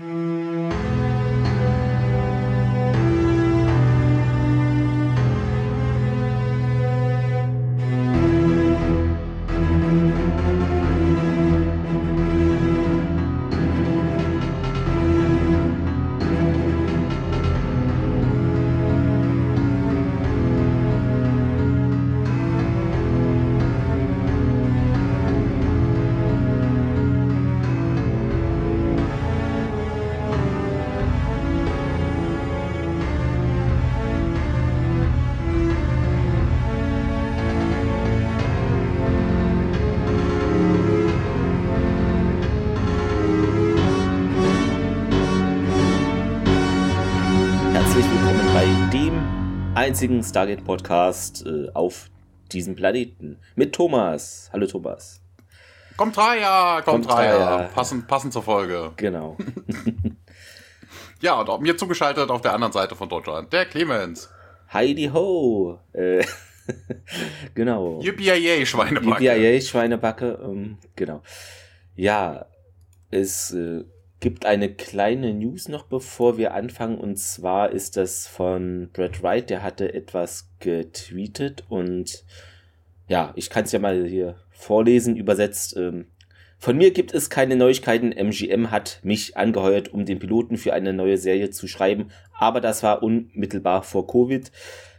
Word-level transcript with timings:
Mm-hmm. 0.00 0.29
Einzigen 49.80 50.22
Stargate-Podcast 50.22 51.46
äh, 51.46 51.70
auf 51.72 52.10
diesem 52.52 52.74
Planeten. 52.74 53.38
Mit 53.54 53.74
Thomas. 53.74 54.50
Hallo 54.52 54.66
Thomas. 54.66 55.22
Kommt 55.96 56.14
Dreier, 56.18 56.82
kommt, 56.82 57.06
kommt 57.06 57.10
Dreier. 57.10 57.70
Passend, 57.74 58.06
passend 58.06 58.34
zur 58.34 58.42
Folge. 58.42 58.92
Genau. 58.96 59.38
ja, 61.22 61.40
und 61.40 61.62
mir 61.62 61.78
zugeschaltet 61.78 62.28
auf 62.30 62.42
der 62.42 62.52
anderen 62.52 62.74
Seite 62.74 62.94
von 62.94 63.08
Deutschland, 63.08 63.54
der 63.54 63.64
Clemens. 63.64 64.28
Heidi 64.70 65.10
Ho. 65.14 65.78
Äh, 65.94 66.26
genau. 67.54 68.02
Yippie 68.02 68.66
Schweinebacke. 68.66 69.24
Yippie 69.24 69.62
Schweinebacke, 69.62 70.40
ähm, 70.44 70.76
genau. 70.94 71.22
Ja, 71.96 72.44
es 73.10 73.54
äh, 73.54 73.84
gibt 74.20 74.44
eine 74.44 74.72
kleine 74.72 75.32
News 75.34 75.68
noch, 75.68 75.84
bevor 75.84 76.36
wir 76.38 76.54
anfangen. 76.54 76.98
Und 76.98 77.16
zwar 77.18 77.70
ist 77.70 77.96
das 77.96 78.26
von 78.26 78.90
Brad 78.92 79.22
Wright. 79.22 79.50
Der 79.50 79.62
hatte 79.62 79.92
etwas 79.92 80.50
getweetet 80.60 81.64
und 81.68 82.24
ja, 83.08 83.32
ich 83.34 83.50
kann 83.50 83.64
es 83.64 83.72
ja 83.72 83.80
mal 83.80 84.06
hier 84.06 84.36
vorlesen, 84.50 85.16
übersetzt. 85.16 85.76
Ähm, 85.76 86.06
von 86.58 86.76
mir 86.76 86.92
gibt 86.92 87.14
es 87.14 87.30
keine 87.30 87.56
Neuigkeiten. 87.56 88.12
MGM 88.12 88.70
hat 88.70 89.00
mich 89.02 89.36
angeheuert, 89.36 89.88
um 89.88 90.04
den 90.04 90.18
Piloten 90.18 90.58
für 90.58 90.74
eine 90.74 90.92
neue 90.92 91.16
Serie 91.16 91.50
zu 91.50 91.66
schreiben, 91.66 92.10
aber 92.38 92.60
das 92.60 92.82
war 92.82 93.02
unmittelbar 93.02 93.82
vor 93.82 94.06
Covid. 94.06 94.52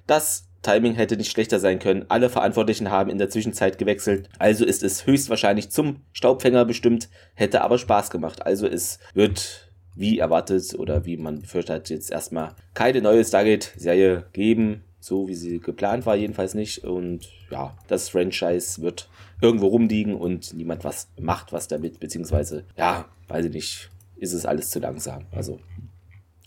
Das 0.07 0.50
Timing 0.61 0.93
hätte 0.93 1.17
nicht 1.17 1.31
schlechter 1.31 1.59
sein 1.59 1.79
können. 1.79 2.05
Alle 2.09 2.29
Verantwortlichen 2.29 2.91
haben 2.91 3.09
in 3.09 3.17
der 3.17 3.29
Zwischenzeit 3.29 3.77
gewechselt. 3.77 4.29
Also 4.37 4.65
ist 4.65 4.83
es 4.83 5.05
höchstwahrscheinlich 5.05 5.71
zum 5.71 6.01
Staubfänger 6.13 6.65
bestimmt, 6.65 7.09
hätte 7.33 7.61
aber 7.61 7.77
Spaß 7.77 8.11
gemacht. 8.11 8.45
Also 8.45 8.67
es 8.67 8.99
wird 9.13 9.71
wie 9.95 10.19
erwartet 10.19 10.73
oder 10.77 11.05
wie 11.05 11.17
man 11.17 11.41
befürchtet 11.41 11.75
hat, 11.75 11.89
jetzt 11.89 12.11
erstmal 12.11 12.55
keine 12.73 13.01
neue 13.01 13.25
Stargate-Serie 13.25 14.25
geben. 14.33 14.83
So 14.99 15.27
wie 15.27 15.33
sie 15.33 15.59
geplant 15.59 16.05
war, 16.05 16.15
jedenfalls 16.15 16.53
nicht. 16.53 16.83
Und 16.83 17.27
ja, 17.49 17.75
das 17.87 18.09
Franchise 18.09 18.81
wird 18.81 19.09
irgendwo 19.41 19.67
rumliegen 19.67 20.13
und 20.13 20.53
niemand 20.53 20.83
was 20.83 21.07
macht 21.19 21.51
was 21.51 21.67
damit, 21.67 21.99
beziehungsweise, 21.99 22.65
ja, 22.77 23.05
weiß 23.27 23.45
ich 23.45 23.53
nicht, 23.53 23.89
ist 24.17 24.33
es 24.33 24.45
alles 24.45 24.69
zu 24.69 24.79
langsam. 24.79 25.25
Also 25.31 25.59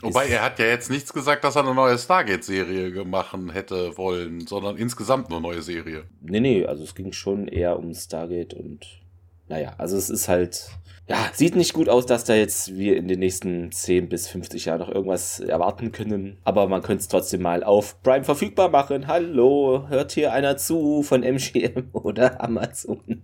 Wobei 0.00 0.26
er 0.28 0.42
hat 0.42 0.58
ja 0.58 0.66
jetzt 0.66 0.90
nichts 0.90 1.12
gesagt, 1.12 1.44
dass 1.44 1.56
er 1.56 1.62
eine 1.62 1.74
neue 1.74 1.96
Stargate-Serie 1.96 3.04
machen 3.04 3.50
hätte 3.50 3.96
wollen, 3.96 4.46
sondern 4.46 4.76
insgesamt 4.76 5.30
eine 5.30 5.40
neue 5.40 5.62
Serie. 5.62 6.04
Nee, 6.20 6.40
nee, 6.40 6.66
also 6.66 6.82
es 6.84 6.94
ging 6.94 7.12
schon 7.12 7.48
eher 7.48 7.78
um 7.78 7.94
Stargate 7.94 8.54
und 8.54 8.86
naja, 9.46 9.74
also 9.76 9.96
es 9.98 10.08
ist 10.08 10.28
halt, 10.28 10.70
ja, 11.06 11.30
sieht 11.34 11.54
nicht 11.54 11.74
gut 11.74 11.90
aus, 11.90 12.06
dass 12.06 12.24
da 12.24 12.34
jetzt 12.34 12.76
wir 12.76 12.96
in 12.96 13.08
den 13.08 13.18
nächsten 13.18 13.70
10 13.70 14.08
bis 14.08 14.26
50 14.28 14.64
Jahren 14.64 14.80
noch 14.80 14.88
irgendwas 14.88 15.38
erwarten 15.38 15.92
können. 15.92 16.38
Aber 16.44 16.66
man 16.66 16.80
könnte 16.80 17.02
es 17.02 17.08
trotzdem 17.08 17.42
mal 17.42 17.62
auf 17.62 18.02
Prime 18.02 18.24
verfügbar 18.24 18.70
machen. 18.70 19.06
Hallo, 19.06 19.86
hört 19.88 20.12
hier 20.12 20.32
einer 20.32 20.56
zu 20.56 21.02
von 21.02 21.22
MGM 21.22 21.88
oder 21.92 22.42
Amazon? 22.42 23.22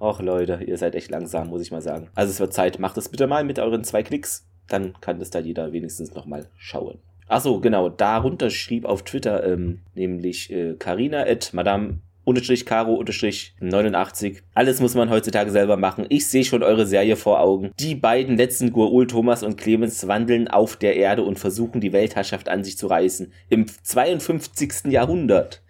Och 0.00 0.20
Leute, 0.20 0.64
ihr 0.66 0.76
seid 0.78 0.96
echt 0.96 1.10
langsam, 1.10 1.48
muss 1.48 1.62
ich 1.62 1.70
mal 1.70 1.82
sagen. 1.82 2.10
Also 2.16 2.32
es 2.32 2.40
wird 2.40 2.52
Zeit, 2.52 2.80
macht 2.80 2.98
es 2.98 3.08
bitte 3.08 3.28
mal 3.28 3.44
mit 3.44 3.60
euren 3.60 3.84
zwei 3.84 4.02
Klicks 4.02 4.44
dann 4.72 4.94
kann 5.00 5.18
das 5.18 5.30
da 5.30 5.38
jeder 5.38 5.72
wenigstens 5.72 6.14
nochmal 6.14 6.46
schauen. 6.58 6.98
Achso, 7.28 7.60
genau, 7.60 7.88
darunter 7.88 8.50
schrieb 8.50 8.84
auf 8.84 9.04
Twitter 9.04 9.44
ähm, 9.46 9.80
nämlich 9.94 10.50
äh, 10.52 10.74
Carina 10.78 11.22
at 11.22 11.54
Madame 11.54 12.00
unterstrich 12.24 12.66
Caro 12.66 12.94
unterstrich 12.94 13.54
89. 13.60 14.42
Alles 14.54 14.80
muss 14.80 14.94
man 14.94 15.10
heutzutage 15.10 15.50
selber 15.50 15.76
machen. 15.76 16.06
Ich 16.08 16.28
sehe 16.28 16.44
schon 16.44 16.62
eure 16.62 16.86
Serie 16.86 17.16
vor 17.16 17.40
Augen. 17.40 17.72
Die 17.80 17.94
beiden 17.94 18.36
letzten 18.36 18.72
Guaul, 18.72 19.06
Thomas 19.06 19.42
und 19.42 19.56
Clemens 19.56 20.06
wandeln 20.06 20.48
auf 20.48 20.76
der 20.76 20.96
Erde 20.96 21.22
und 21.22 21.38
versuchen 21.38 21.80
die 21.80 21.92
Weltherrschaft 21.92 22.48
an 22.48 22.64
sich 22.64 22.78
zu 22.78 22.86
reißen. 22.86 23.32
Im 23.48 23.66
52. 23.66 24.84
Jahrhundert. 24.92 25.62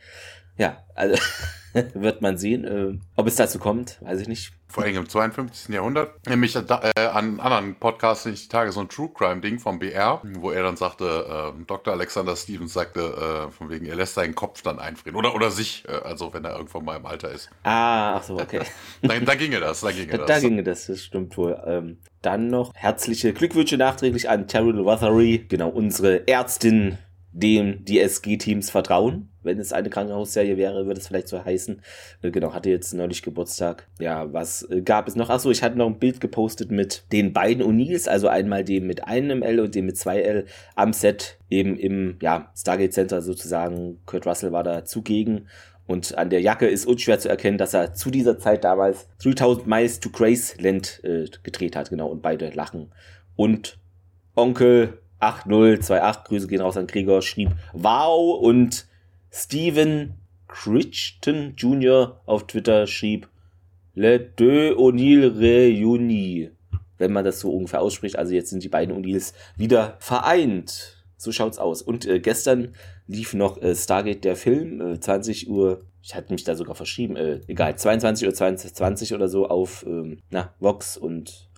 Ja, 0.59 0.85
also 0.95 1.17
wird 1.95 2.23
man 2.23 2.37
sehen. 2.37 2.65
Äh, 2.65 2.99
ob 3.17 3.27
es 3.27 3.37
dazu 3.37 3.59
kommt, 3.59 3.99
weiß 4.03 4.21
ich 4.21 4.29
nicht 4.29 4.53
vor 4.73 4.85
allem 4.85 4.97
im 4.97 5.09
52. 5.09 5.75
Jahrhundert, 5.75 6.27
nämlich 6.27 6.57
äh, 6.57 7.01
an 7.13 7.41
anderen 7.41 7.75
Podcasts 7.75 8.25
nicht 8.25 8.45
die 8.45 8.49
Tage 8.49 8.73
so 8.73 8.81
ein 8.81 8.89
True 8.89 9.11
Crime 9.13 9.43
Ding 9.43 9.59
vom 9.59 9.79
BR, 9.79 10.23
wo 10.39 10.51
er 10.51 10.63
dann 10.63 10.79
sagte, 10.79 11.53
äh, 11.55 11.65
Dr. 11.67 11.93
Alexander 11.93 12.35
Stevens 12.35 12.73
sagte, 12.73 13.01
äh, 13.01 13.51
von 13.51 13.69
wegen, 13.69 13.85
er 13.85 13.97
lässt 13.97 14.15
seinen 14.15 14.35
Kopf 14.35 14.63
dann 14.63 14.79
einfrieren 14.79 15.17
oder 15.17 15.35
oder 15.35 15.51
sich, 15.51 15.85
äh, 15.87 15.93
also 15.93 16.33
wenn 16.33 16.47
er 16.47 16.57
irgendwann 16.57 16.87
mal 16.87 16.97
im 16.97 17.05
Alter 17.05 17.31
ist. 17.31 17.51
Ah, 17.65 18.17
ach 18.17 18.23
so, 18.23 18.39
okay. 18.41 18.61
da, 19.03 19.21
da 19.21 19.35
ginge 19.35 19.61
das, 19.61 19.83
da 19.83 19.91
ginge 19.91 20.13
da, 20.13 20.19
das. 20.19 20.27
Da 20.27 20.41
ginge 20.41 20.63
das, 20.63 20.87
das 20.87 21.03
stimmt 21.03 21.37
wohl. 21.37 21.61
Ähm, 21.67 21.99
dann 22.23 22.49
noch 22.49 22.73
herzliche 22.75 23.35
Glückwünsche 23.35 23.77
nachträglich 23.77 24.31
an 24.31 24.49
Terrell 24.49 24.81
Rothery, 24.81 25.45
genau 25.49 25.69
unsere 25.69 26.27
Ärztin 26.27 26.97
dem 27.33 27.85
die 27.85 28.01
SG-Teams 28.01 28.71
vertrauen. 28.71 29.32
Wenn 29.43 29.59
es 29.59 29.73
eine 29.73 29.91
Krankenhausserie 29.91 30.57
wäre, 30.57 30.87
würde 30.87 31.01
es 31.01 31.09
vielleicht 31.09 31.29
so 31.29 31.45
heißen. 31.45 31.81
Äh, 32.23 32.31
genau, 32.31 32.55
hatte 32.55 32.71
jetzt 32.71 32.95
neulich 32.95 33.23
Geburtstag. 33.23 33.89
Ja, 33.99 34.33
was 34.33 34.69
äh, 34.71 34.83
gab 34.83 35.09
es 35.09 35.17
noch? 35.17 35.31
Achso, 35.31 35.51
ich 35.51 35.63
hatte 35.63 35.79
noch 35.79 35.87
ein 35.87 35.99
Bild 35.99 36.21
gepostet 36.21 36.71
mit 36.71 37.05
den 37.13 37.33
beiden 37.33 37.65
O'Neills, 37.65 38.09
also 38.09 38.29
einmal 38.29 38.65
dem 38.65 38.87
mit 38.87 39.05
einem 39.05 39.43
L 39.43 39.61
und 39.61 39.75
dem 39.75 39.87
mit 39.87 39.97
zwei 39.97 40.21
L 40.21 40.47
am 40.75 40.93
Set, 40.93 41.39
eben 41.51 41.77
im 41.77 42.17
ja, 42.21 42.51
Stargate 42.57 42.93
Center 42.93 43.23
sozusagen. 43.23 44.01
Kurt 44.07 44.27
Russell 44.27 44.53
war 44.53 44.65
da 44.65 44.85
zugegen. 44.85 45.49
Und 45.87 46.17
an 46.17 46.31
der 46.31 46.41
Jacke 46.41 46.67
ist 46.69 46.87
unschwer 46.87 47.19
zu 47.19 47.29
erkennen, 47.29 47.59
dass 47.59 47.75
er 47.75 47.93
zu 47.93 48.11
dieser 48.11 48.39
Zeit 48.39 48.65
damals 48.65 49.09
3000 49.23 49.67
Miles 49.67 50.01
to 50.01 50.11
Graceland 50.11 51.01
äh, 51.05 51.27
gedreht 51.43 51.77
hat. 51.77 51.91
Genau, 51.91 52.09
und 52.09 52.23
beide 52.23 52.51
lachen. 52.51 52.93
Und 53.37 53.79
Onkel 54.35 54.99
8028, 55.19 56.25
Grüße 56.25 56.47
gehen 56.49 56.61
raus 56.61 56.77
an 56.77 56.87
Gregor, 56.87 57.23
schrieb 57.23 57.51
Wow 57.73 58.41
und 58.41 58.87
Steven 59.33 60.15
Crichton 60.47 61.55
Jr. 61.57 62.21
auf 62.27 62.47
Twitter 62.47 62.87
schrieb 62.87 63.29
Le 63.95 64.21
deux 64.21 64.77
O'Neill 64.77 65.33
Reuni. 65.35 66.51
Wenn 66.99 67.13
man 67.13 67.25
das 67.25 67.41
so 67.41 67.51
ungefähr 67.51 67.81
ausspricht, 67.81 68.17
also 68.17 68.35
jetzt 68.35 68.51
sind 68.51 68.63
die 68.63 68.69
beiden 68.69 68.95
O'Neills 68.95 69.33
wieder 69.57 69.97
vereint. 70.01 71.03
So 71.17 71.33
schaut's 71.33 71.59
aus. 71.59 71.81
Und 71.81 72.07
äh, 72.07 72.21
gestern 72.21 72.75
lief 73.07 73.33
noch 73.33 73.61
äh, 73.63 73.75
Stargate 73.75 74.23
der 74.23 74.37
Film, 74.37 74.81
äh, 74.81 75.01
20 75.01 75.49
Uhr, 75.49 75.87
ich 76.03 76.15
hatte 76.15 76.33
mich 76.33 76.45
da 76.45 76.55
sogar 76.55 76.75
verschrieben, 76.75 77.17
äh, 77.17 77.41
egal, 77.47 77.77
22 77.77 78.29
Uhr 78.29 78.35
20 78.35 79.15
oder 79.15 79.29
so 79.29 79.49
auf 79.49 79.85
ähm, 79.87 80.19
na, 80.31 80.53
Vox 80.61 80.97
und 80.97 81.49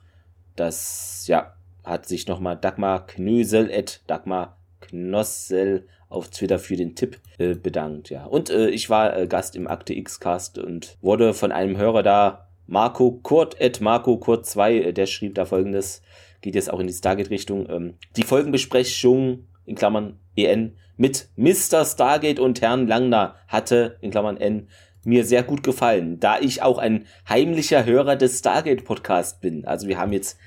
das, 0.55 1.25
ja, 1.27 1.55
hat 1.83 2.07
sich 2.07 2.29
nochmal 2.29 2.57
Dagmar 2.57 3.07
Knösel 3.07 3.71
at 3.73 4.03
Dagmar 4.07 4.59
Knossel 4.81 5.89
auf 6.15 6.31
Twitter 6.31 6.59
für 6.59 6.77
den 6.77 6.95
Tipp 6.95 7.21
äh, 7.39 7.55
bedankt, 7.55 8.11
ja. 8.11 8.25
Und 8.25 8.51
äh, 8.51 8.69
ich 8.69 8.89
war 8.91 9.17
äh, 9.17 9.27
Gast 9.27 9.57
im 9.57 9.67
Akte 9.67 9.95
X 9.95 10.21
Cast 10.21 10.59
und 10.59 10.97
wurde 11.01 11.35
von 11.35 11.53
einem 11.53 11.77
Hörer 11.77 12.03
da, 12.03 12.49
Marco 12.67 13.13
Kurt 13.23 13.61
at 13.61 13.81
Marco 13.81 14.17
Kurt 14.17 14.47
2, 14.47 14.75
äh, 14.75 14.93
der 14.93 15.07
schrieb 15.07 15.35
da 15.35 15.45
folgendes, 15.45 16.03
geht 16.41 16.55
jetzt 16.55 16.73
auch 16.73 16.81
in 16.81 16.87
die 16.87 16.93
Stargate-Richtung, 16.93 17.69
ähm, 17.69 17.95
die 18.17 18.23
Folgenbesprechung, 18.23 19.47
in 19.67 19.77
Klammern 19.77 20.19
EN, 20.37 20.77
mit 20.97 21.29
Mr. 21.37 21.85
Stargate 21.85 22.39
und 22.39 22.61
Herrn 22.61 22.87
Langner 22.87 23.37
hatte, 23.49 23.97
in 24.01 24.11
Klammern 24.11 24.37
N, 24.37 24.69
mir 25.05 25.25
sehr 25.25 25.43
gut 25.43 25.63
gefallen, 25.63 26.21
da 26.21 26.39
ich 26.39 26.63
auch 26.63 26.79
ein 26.79 27.07
heimlicher 27.29 27.85
Hörer 27.85 28.17
des 28.17 28.39
Stargate 28.39 28.85
Podcast 28.85 29.41
bin. 29.41 29.67
Also 29.67 29.89
wir 29.89 29.99
haben 29.99 30.13
jetzt 30.13 30.39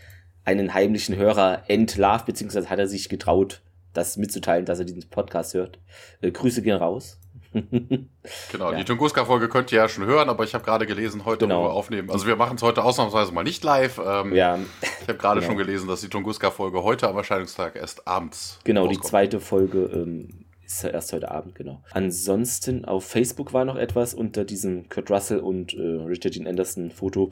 einen 0.45 0.73
heimlichen 0.73 1.15
Hörer 1.15 1.63
entlarvt, 1.67 2.25
beziehungsweise 2.25 2.69
hat 2.69 2.79
er 2.79 2.87
sich 2.87 3.09
getraut, 3.09 3.61
das 3.93 4.17
mitzuteilen, 4.17 4.65
dass 4.65 4.79
er 4.79 4.85
diesen 4.85 5.09
Podcast 5.09 5.53
hört. 5.53 5.79
Äh, 6.21 6.31
Grüße 6.31 6.61
gehen 6.61 6.77
raus. 6.77 7.19
genau, 8.51 8.71
ja. 8.71 8.77
die 8.77 8.83
Tunguska-Folge 8.83 9.47
könnt 9.49 9.71
ihr 9.71 9.77
ja 9.79 9.89
schon 9.89 10.05
hören, 10.05 10.29
aber 10.29 10.43
ich 10.43 10.53
habe 10.53 10.63
gerade 10.63 10.85
gelesen, 10.85 11.25
heute 11.25 11.45
genau. 11.47 11.63
wir 11.63 11.71
aufnehmen. 11.71 12.09
Also 12.11 12.27
wir 12.27 12.35
machen 12.35 12.57
es 12.57 12.61
heute 12.61 12.83
ausnahmsweise 12.83 13.31
mal 13.31 13.43
nicht 13.43 13.63
live. 13.63 13.99
Ähm, 14.05 14.33
ja, 14.35 14.59
Ich 15.01 15.07
habe 15.07 15.17
gerade 15.17 15.39
Genau. 15.39 15.51
schon 15.51 15.57
gelesen, 15.57 15.87
dass 15.87 16.01
die 16.01 16.09
Tunguska-Folge 16.09 16.83
heute 16.83 17.07
am 17.07 17.15
Erscheinungstag 17.17 17.75
erst 17.75 18.07
abends 18.07 18.59
Genau, 18.63 18.83
die 18.83 18.95
rauskommt. 18.95 19.09
zweite 19.09 19.39
Folge 19.39 19.83
ähm, 19.85 20.45
ist 20.65 20.83
ja 20.83 20.89
erst 20.89 21.13
heute 21.13 21.31
Abend, 21.31 21.55
genau. 21.55 21.81
Ansonsten 21.91 22.83
auf 22.85 23.05
Facebook 23.05 23.53
war 23.53 23.63
noch 23.65 23.77
etwas 23.77 24.13
unter 24.13 24.43
diesem 24.43 24.89
Kurt 24.89 25.09
Russell 25.09 25.39
und 25.39 25.73
äh, 25.73 25.81
Richard 25.81 26.35
Dean 26.35 26.45
Anderson 26.47 26.91
Foto 26.91 27.31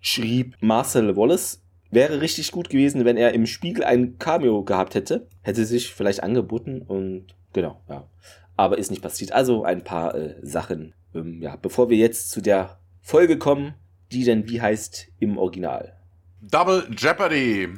schrieb 0.00 0.56
Marcel 0.60 1.16
Wallace. 1.16 1.60
Wäre 1.90 2.20
richtig 2.20 2.52
gut 2.52 2.68
gewesen, 2.68 3.04
wenn 3.04 3.16
er 3.16 3.32
im 3.32 3.46
Spiegel 3.46 3.84
ein 3.84 4.18
Cameo 4.18 4.62
gehabt 4.62 4.94
hätte. 4.94 5.26
Hätte 5.42 5.64
sich 5.64 5.94
vielleicht 5.94 6.22
angeboten 6.22 6.82
und 6.82 7.34
genau, 7.52 7.80
ja. 7.88 8.08
Aber 8.56 8.78
ist 8.78 8.90
nicht 8.90 9.02
passiert. 9.02 9.32
Also 9.32 9.64
ein 9.64 9.84
paar 9.84 10.14
äh, 10.14 10.34
Sachen. 10.42 10.94
Ähm, 11.14 11.40
ja, 11.40 11.56
bevor 11.56 11.88
wir 11.88 11.96
jetzt 11.96 12.30
zu 12.30 12.40
der 12.40 12.78
Folge 13.00 13.38
kommen, 13.38 13.74
die 14.12 14.24
denn 14.24 14.48
wie 14.48 14.60
heißt 14.60 15.08
im 15.20 15.38
Original. 15.38 15.96
Double 16.40 16.86
Jeopardy. 16.96 17.68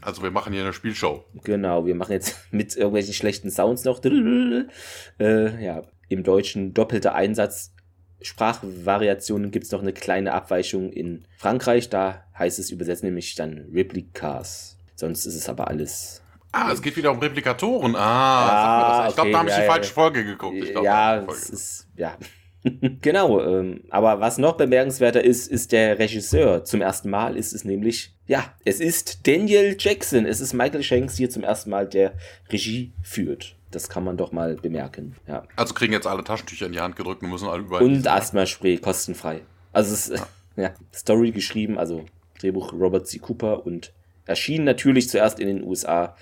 Also 0.00 0.22
wir 0.22 0.30
machen 0.30 0.52
hier 0.52 0.62
eine 0.62 0.72
Spielshow. 0.72 1.24
Genau, 1.44 1.86
wir 1.86 1.94
machen 1.94 2.12
jetzt 2.12 2.36
mit 2.50 2.76
irgendwelchen 2.76 3.14
schlechten 3.14 3.50
Sounds 3.50 3.84
noch. 3.84 4.02
Äh, 4.04 5.64
ja, 5.64 5.82
im 6.08 6.22
Deutschen 6.22 6.72
doppelter 6.74 7.14
Einsatz. 7.14 7.74
Sprachvariationen 8.20 9.50
gibt 9.50 9.66
es 9.66 9.72
noch 9.72 9.82
eine 9.82 9.92
kleine 9.92 10.32
Abweichung 10.32 10.92
in 10.92 11.24
Frankreich. 11.36 11.88
Da 11.88 12.24
heißt 12.38 12.58
es 12.58 12.70
übersetzt 12.70 13.02
nämlich 13.04 13.34
dann 13.34 13.66
Replicas. 13.72 14.76
Sonst 14.94 15.26
ist 15.26 15.34
es 15.36 15.48
aber 15.48 15.68
alles. 15.68 16.22
Ah, 16.52 16.72
es 16.72 16.82
geht 16.82 16.96
wieder 16.96 17.10
um 17.10 17.18
Replikatoren. 17.18 17.94
Ah, 17.94 18.00
Ah, 18.00 18.50
sag 18.50 18.72
mir 18.76 18.88
das. 18.90 19.08
ich 19.10 19.14
glaube, 19.14 19.28
okay, 19.28 19.32
da 19.32 19.38
habe 19.38 19.48
ich 19.48 19.54
ja, 19.54 19.60
die 19.60 19.66
ja, 19.66 19.72
falsche 19.72 19.88
ja. 19.88 19.94
Folge 19.94 20.24
geguckt. 20.24 20.56
Ich 20.56 20.70
glaub, 20.70 20.84
ja, 20.84 21.24
es 21.24 21.50
ist. 21.50 21.86
Ja. 21.96 22.16
genau, 23.00 23.40
ähm, 23.40 23.84
aber 23.90 24.20
was 24.20 24.38
noch 24.38 24.56
bemerkenswerter 24.56 25.22
ist, 25.22 25.46
ist 25.46 25.72
der 25.72 25.98
Regisseur. 25.98 26.64
Zum 26.64 26.80
ersten 26.80 27.10
Mal 27.10 27.36
ist 27.36 27.52
es 27.52 27.64
nämlich, 27.64 28.14
ja, 28.26 28.44
es 28.64 28.80
ist 28.80 29.26
Daniel 29.26 29.76
Jackson. 29.78 30.26
Es 30.26 30.40
ist 30.40 30.54
Michael 30.54 30.82
Shanks 30.82 31.16
hier 31.16 31.30
zum 31.30 31.44
ersten 31.44 31.70
Mal, 31.70 31.86
der 31.86 32.14
Regie 32.50 32.92
führt. 33.02 33.56
Das 33.70 33.88
kann 33.88 34.02
man 34.04 34.16
doch 34.16 34.32
mal 34.32 34.56
bemerken. 34.56 35.14
Ja. 35.26 35.42
Also 35.56 35.74
kriegen 35.74 35.92
jetzt 35.92 36.06
alle 36.06 36.24
Taschentücher 36.24 36.66
in 36.66 36.72
die 36.72 36.80
Hand 36.80 36.96
gedrückt 36.96 37.22
und 37.22 37.28
müssen 37.30 37.48
alle 37.48 37.62
überall. 37.62 37.82
Und 37.84 38.06
Asthma-Spray, 38.06 38.78
kostenfrei. 38.78 39.42
Also 39.72 39.92
es 39.92 40.08
ist, 40.08 40.24
ja, 40.56 40.70
Story 40.94 41.32
geschrieben, 41.32 41.78
also 41.78 42.04
Drehbuch 42.40 42.72
Robert 42.72 43.06
C. 43.06 43.18
Cooper 43.18 43.66
und 43.66 43.92
erschien 44.24 44.64
natürlich 44.64 45.08
zuerst 45.10 45.38
in 45.40 45.48
den 45.48 45.62
USA 45.64 46.14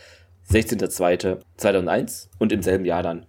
16.02.2001 0.51 2.29
und 2.39 2.53
im 2.53 2.63
selben 2.63 2.85
Jahr 2.85 3.03
dann. 3.03 3.27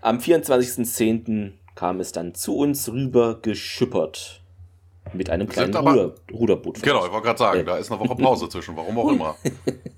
Am 0.00 0.18
24.10. 0.18 1.52
kam 1.74 2.00
es 2.00 2.12
dann 2.12 2.34
zu 2.34 2.56
uns 2.56 2.90
rüber 2.90 3.40
geschippert. 3.40 4.42
Mit 5.12 5.28
einem 5.30 5.48
kleinen 5.48 5.74
aber- 5.74 5.90
Ruder, 5.92 6.14
Ruderboot. 6.32 6.82
Genau, 6.82 7.04
ich 7.04 7.10
wollte 7.12 7.26
gerade 7.26 7.38
sagen, 7.38 7.60
Äh. 7.60 7.64
da 7.64 7.76
ist 7.78 7.90
eine 7.90 8.00
Woche 8.00 8.14
Pause 8.16 8.48
zwischen, 8.48 8.76
warum 8.76 8.98
auch 8.98 9.08
immer. 9.12 9.36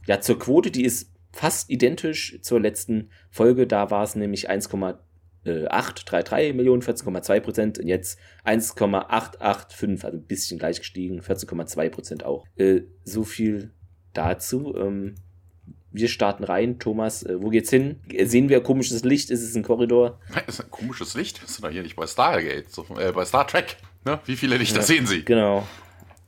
Ja, 0.07 0.21
zur 0.21 0.39
Quote, 0.39 0.71
die 0.71 0.85
ist 0.85 1.11
fast 1.33 1.71
identisch 1.71 2.39
zur 2.43 2.61
letzten 2.61 3.11
Folge. 3.31 3.67
Da 3.67 3.91
war 3.91 4.05
es 4.05 4.15
nämlich 4.15 4.49
1,833 4.51 6.55
Millionen, 6.55 6.83
14,2 6.83 7.41
Prozent 7.41 7.79
und 7.79 7.87
jetzt 7.89 8.19
1,885, 8.45 10.05
also 10.05 10.19
ein 10.19 10.25
bisschen 10.27 10.59
gleich 10.59 10.79
gestiegen, 10.79 11.21
14,2 11.21 11.89
Prozent 11.91 12.25
auch. 12.25 12.45
Äh, 12.57 12.83
so 13.05 13.25
viel 13.25 13.71
dazu. 14.13 14.75
Ähm, 14.77 15.15
wir 15.95 16.09
starten 16.09 16.45
rein. 16.45 16.79
Thomas, 16.79 17.23
äh, 17.23 17.43
wo 17.43 17.51
geht's 17.51 17.71
hin? 17.71 18.01
Äh, 18.11 18.25
Sehen 18.27 18.49
wir 18.49 18.63
komisches 18.63 19.05
Licht? 19.05 19.31
Ist 19.31 19.43
es 19.43 19.55
ein 19.55 19.63
Korridor? 19.63 20.21
Das 20.35 20.59
ist 20.59 20.65
ein 20.65 20.71
komisches 20.71 21.15
Licht. 21.15 21.41
Wir 21.43 21.49
sind 21.49 21.65
doch 21.65 21.71
hier 21.71 21.83
nicht 21.83 21.97
bei 21.97 22.07
Stargate, 22.07 22.71
so, 22.71 22.87
äh, 22.99 23.13
bei 23.13 23.25
Star 23.25 23.47
Trek. 23.47 23.77
Ne? 24.05 24.19
Wie 24.27 24.37
viele 24.37 24.57
Lichter 24.57 24.79
Ja. 24.79 24.83
sehen 24.83 25.07
Sie? 25.07 25.25
Genau. 25.25 25.67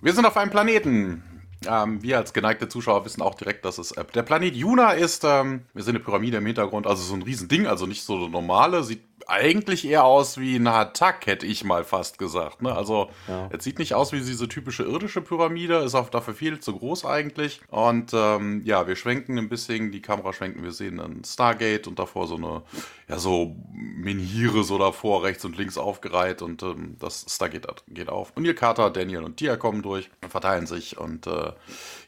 Wir 0.02 0.12
sind 0.12 0.26
auf 0.26 0.36
einem 0.36 0.50
Planeten. 0.50 1.22
Ähm, 1.68 2.02
wir 2.02 2.18
als 2.18 2.32
geneigte 2.32 2.68
Zuschauer 2.68 3.04
wissen 3.04 3.22
auch 3.22 3.34
direkt, 3.34 3.64
dass 3.64 3.78
es 3.78 3.92
äh, 3.92 4.04
der 4.14 4.22
Planet 4.22 4.54
Juna 4.54 4.92
ist. 4.92 5.24
Ähm, 5.24 5.62
wir 5.72 5.82
sehen 5.82 5.96
eine 5.96 6.04
Pyramide 6.04 6.38
im 6.38 6.46
Hintergrund, 6.46 6.86
also 6.86 7.02
so 7.02 7.14
ein 7.14 7.22
Riesending, 7.22 7.66
also 7.66 7.86
nicht 7.86 8.04
so 8.04 8.28
normale. 8.28 8.82
Sieht 8.84 9.02
eigentlich 9.26 9.86
eher 9.86 10.04
aus 10.04 10.38
wie 10.38 10.56
ein 10.56 10.68
Hatak, 10.68 11.26
hätte 11.26 11.46
ich 11.46 11.64
mal 11.64 11.84
fast 11.84 12.18
gesagt. 12.18 12.60
Ne? 12.62 12.74
Also 12.74 13.10
Ja. 13.26 13.48
es 13.50 13.64
sieht 13.64 13.78
nicht 13.78 13.94
aus 13.94 14.12
wie 14.12 14.20
diese 14.20 14.48
typische 14.48 14.82
irdische 14.82 15.22
Pyramide, 15.22 15.78
ist 15.78 15.94
auch 15.94 16.10
dafür 16.10 16.34
viel 16.34 16.60
zu 16.60 16.76
groß 16.76 17.04
eigentlich. 17.06 17.60
Und 17.68 18.12
ähm, 18.12 18.62
ja, 18.64 18.86
wir 18.86 18.96
schwenken 18.96 19.38
ein 19.38 19.48
bisschen, 19.48 19.92
die 19.92 20.02
Kamera 20.02 20.32
schwenken, 20.32 20.62
wir 20.62 20.72
sehen 20.72 21.00
ein 21.00 21.22
Stargate 21.24 21.86
und 21.86 21.98
davor 21.98 22.26
so 22.26 22.36
eine, 22.36 22.62
ja, 23.08 23.18
so 23.18 23.56
Menhire 23.72 24.62
so 24.64 24.78
davor, 24.78 25.24
rechts 25.24 25.44
und 25.44 25.56
links 25.56 25.78
aufgereiht 25.78 26.42
und 26.42 26.62
ähm, 26.62 26.96
das 26.98 27.24
Stargate 27.28 27.66
geht 27.88 28.10
auf. 28.10 28.32
Und 28.34 28.42
Neil 28.42 28.54
Carter, 28.54 28.90
Daniel 28.90 29.22
und 29.24 29.38
Tia 29.38 29.56
kommen 29.56 29.82
durch, 29.82 30.10
verteilen 30.28 30.66
sich 30.66 30.98
und 30.98 31.26
äh, 31.26 31.52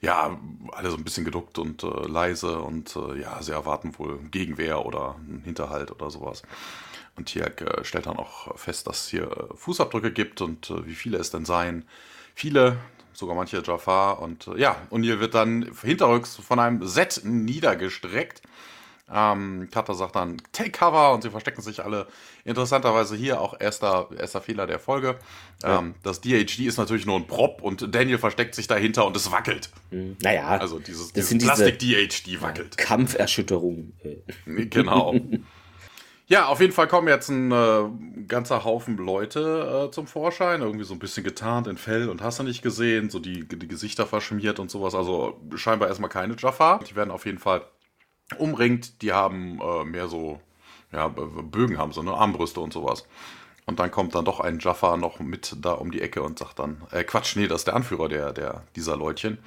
ja, 0.03 0.39
alle 0.73 0.91
so 0.91 0.97
ein 0.97 1.05
bisschen 1.05 1.25
geduckt 1.25 1.59
und 1.59 1.83
äh, 1.83 1.87
leise 2.07 2.59
und 2.59 2.95
äh, 2.97 3.21
ja, 3.23 3.43
sie 3.43 3.53
erwarten 3.53 3.99
wohl 3.99 4.19
Gegenwehr 4.31 4.85
oder 4.85 5.17
einen 5.17 5.43
Hinterhalt 5.45 5.91
oder 5.91 6.11
sowas. 6.11 6.43
Und 7.17 7.27
Tiak 7.27 7.63
äh, 7.63 7.85
stellt 7.85 8.07
dann 8.07 8.19
auch 8.19 8.57
fest, 8.59 8.87
dass 8.87 9.05
es 9.05 9.09
hier 9.09 9.25
äh, 9.31 9.57
Fußabdrücke 9.57 10.13
gibt 10.13 10.41
und 10.41 10.71
äh, 10.71 10.87
wie 10.87 10.95
viele 10.95 11.19
es 11.19 11.31
denn 11.31 11.45
seien. 11.45 11.85
Viele, 12.35 12.77
sogar 13.15 13.35
manche 13.35 13.63
Jafar. 13.63 14.21
Und 14.21 14.51
ja, 14.57 14.77
und 14.91 15.03
hier 15.03 15.19
wird 15.21 15.35
dann 15.35 15.71
hinterrücks 15.83 16.37
von 16.37 16.59
einem 16.59 16.87
Set 16.87 17.23
niedergestreckt. 17.25 18.43
Ähm, 19.09 19.69
Carter 19.71 19.95
sagt 19.95 20.17
dann, 20.17 20.43
take 20.51 20.71
cover 20.73 21.13
und 21.15 21.23
sie 21.23 21.31
verstecken 21.31 21.63
sich 21.63 21.85
alle. 21.85 22.09
Interessanterweise 22.45 23.15
hier 23.15 23.41
auch 23.41 23.59
erster, 23.59 24.09
erster 24.19 24.41
Fehler 24.41 24.67
der 24.67 24.81
Folge. 24.81 25.17
Ja. 25.63 25.79
Ähm, 25.79 25.95
das 26.03 26.21
DHD 26.21 26.67
ist 26.67 26.77
natürlich 26.77 27.07
nur 27.07 27.17
ein 27.17 27.27
Prop 27.29 27.63
und 27.63 27.95
Daniel 27.95 28.19
versteckt 28.19 28.57
sich 28.57 28.67
dahinter 28.67 29.07
und 29.07 29.17
es 29.17 29.31
wackelt. 29.31 29.71
Hm, 29.91 30.17
Naja, 30.23 30.49
Also 30.49 30.81
dieses, 30.81 31.13
dieses 31.13 31.39
Plastik-DHD 31.39 32.43
wackelt. 32.43 32.77
Kampferschütterung. 32.77 33.93
Genau. 34.45 35.15
Ja, 36.29 36.47
auf 36.47 36.61
jeden 36.61 36.73
Fall 36.73 36.89
kommen 36.89 37.07
jetzt 37.07 37.29
ein 37.29 37.53
äh, 37.53 38.25
ganzer 38.27 38.65
Haufen 38.65 38.97
Leute 38.97 39.87
äh, 39.87 39.91
zum 39.93 40.09
Vorschein. 40.09 40.61
Irgendwie 40.61 40.85
so 40.85 40.95
ein 40.95 40.99
bisschen 40.99 41.23
getarnt 41.23 41.69
in 41.69 41.77
Fell 41.77 42.09
und 42.09 42.21
hast 42.21 42.41
du 42.41 42.43
nicht 42.43 42.63
gesehen. 42.63 43.11
So 43.11 43.21
die, 43.21 43.47
die 43.47 43.69
Gesichter 43.69 44.07
verschmiert 44.07 44.59
und 44.59 44.69
sowas. 44.69 44.97
Also 44.97 45.41
scheinbar 45.55 45.89
erstmal 45.89 46.11
keine 46.11 46.35
Jaffa. 46.37 46.79
Die 46.79 46.97
werden 46.97 47.13
auf 47.13 47.27
jeden 47.27 47.39
Fall 47.39 47.63
umringt. 48.39 49.03
Die 49.03 49.13
haben 49.13 49.61
äh, 49.61 49.85
mehr 49.85 50.09
so, 50.09 50.41
ja, 50.91 51.07
Bögen 51.07 51.79
haben 51.79 51.93
so, 51.93 52.03
ne? 52.03 52.13
Armbrüste 52.13 52.59
und 52.59 52.73
sowas. 52.73 53.07
Und 53.67 53.79
dann 53.79 53.93
kommt 53.93 54.17
dann 54.17 54.25
doch 54.25 54.41
ein 54.41 54.59
Jaffa 54.59 54.97
noch 54.97 55.21
mit 55.21 55.55
da 55.61 55.73
um 55.73 55.93
die 55.93 56.01
Ecke 56.01 56.23
und 56.23 56.41
sagt 56.41 56.59
dann, 56.59 56.83
äh, 56.91 57.05
Quatsch, 57.05 57.37
nee, 57.37 57.47
das 57.47 57.61
ist 57.61 57.67
der 57.69 57.77
Anführer 57.77 58.09
der, 58.09 58.33
der, 58.33 58.65
dieser 58.75 58.97
Leutchen. 58.97 59.39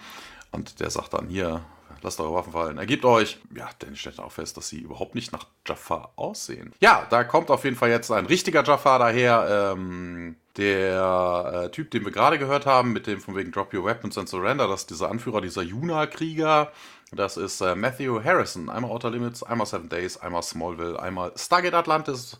Und 0.51 0.79
der 0.79 0.89
sagt 0.89 1.13
dann, 1.13 1.27
hier, 1.27 1.61
lasst 2.03 2.19
eure 2.19 2.33
Waffen 2.33 2.53
fallen, 2.53 2.77
ergebt 2.77 3.05
euch. 3.05 3.39
Ja, 3.55 3.69
denn 3.81 3.95
stellt 3.95 4.19
dann 4.19 4.25
auch 4.25 4.31
fest, 4.31 4.57
dass 4.57 4.69
sie 4.69 4.79
überhaupt 4.79 5.15
nicht 5.15 5.31
nach 5.31 5.47
Jafar 5.67 6.13
aussehen. 6.15 6.73
Ja, 6.79 7.05
da 7.09 7.23
kommt 7.23 7.49
auf 7.51 7.63
jeden 7.63 7.75
Fall 7.75 7.89
jetzt 7.89 8.11
ein 8.11 8.25
richtiger 8.25 8.63
Jafar 8.63 8.99
daher. 8.99 9.73
Ähm, 9.73 10.35
der 10.57 11.51
äh, 11.65 11.71
Typ, 11.71 11.89
den 11.91 12.03
wir 12.03 12.11
gerade 12.11 12.37
gehört 12.37 12.65
haben, 12.65 12.91
mit 12.91 13.07
dem 13.07 13.21
von 13.21 13.35
wegen 13.35 13.51
Drop 13.51 13.73
Your 13.73 13.85
Weapons 13.85 14.17
and 14.17 14.27
Surrender, 14.27 14.67
das 14.67 14.81
ist 14.81 14.89
dieser 14.89 15.09
Anführer 15.09 15.39
dieser 15.41 15.61
Juna-Krieger. 15.61 16.71
Das 17.11 17.37
ist 17.37 17.61
äh, 17.61 17.75
Matthew 17.75 18.23
Harrison. 18.23 18.69
Einmal 18.69 18.91
Outer 18.91 19.09
Limits, 19.09 19.41
einmal 19.41 19.65
Seven 19.65 19.89
Days, 19.89 20.17
einmal 20.17 20.43
Smallville, 20.43 20.99
einmal 20.99 21.31
Stargate 21.35 21.73
Atlantis, 21.73 22.37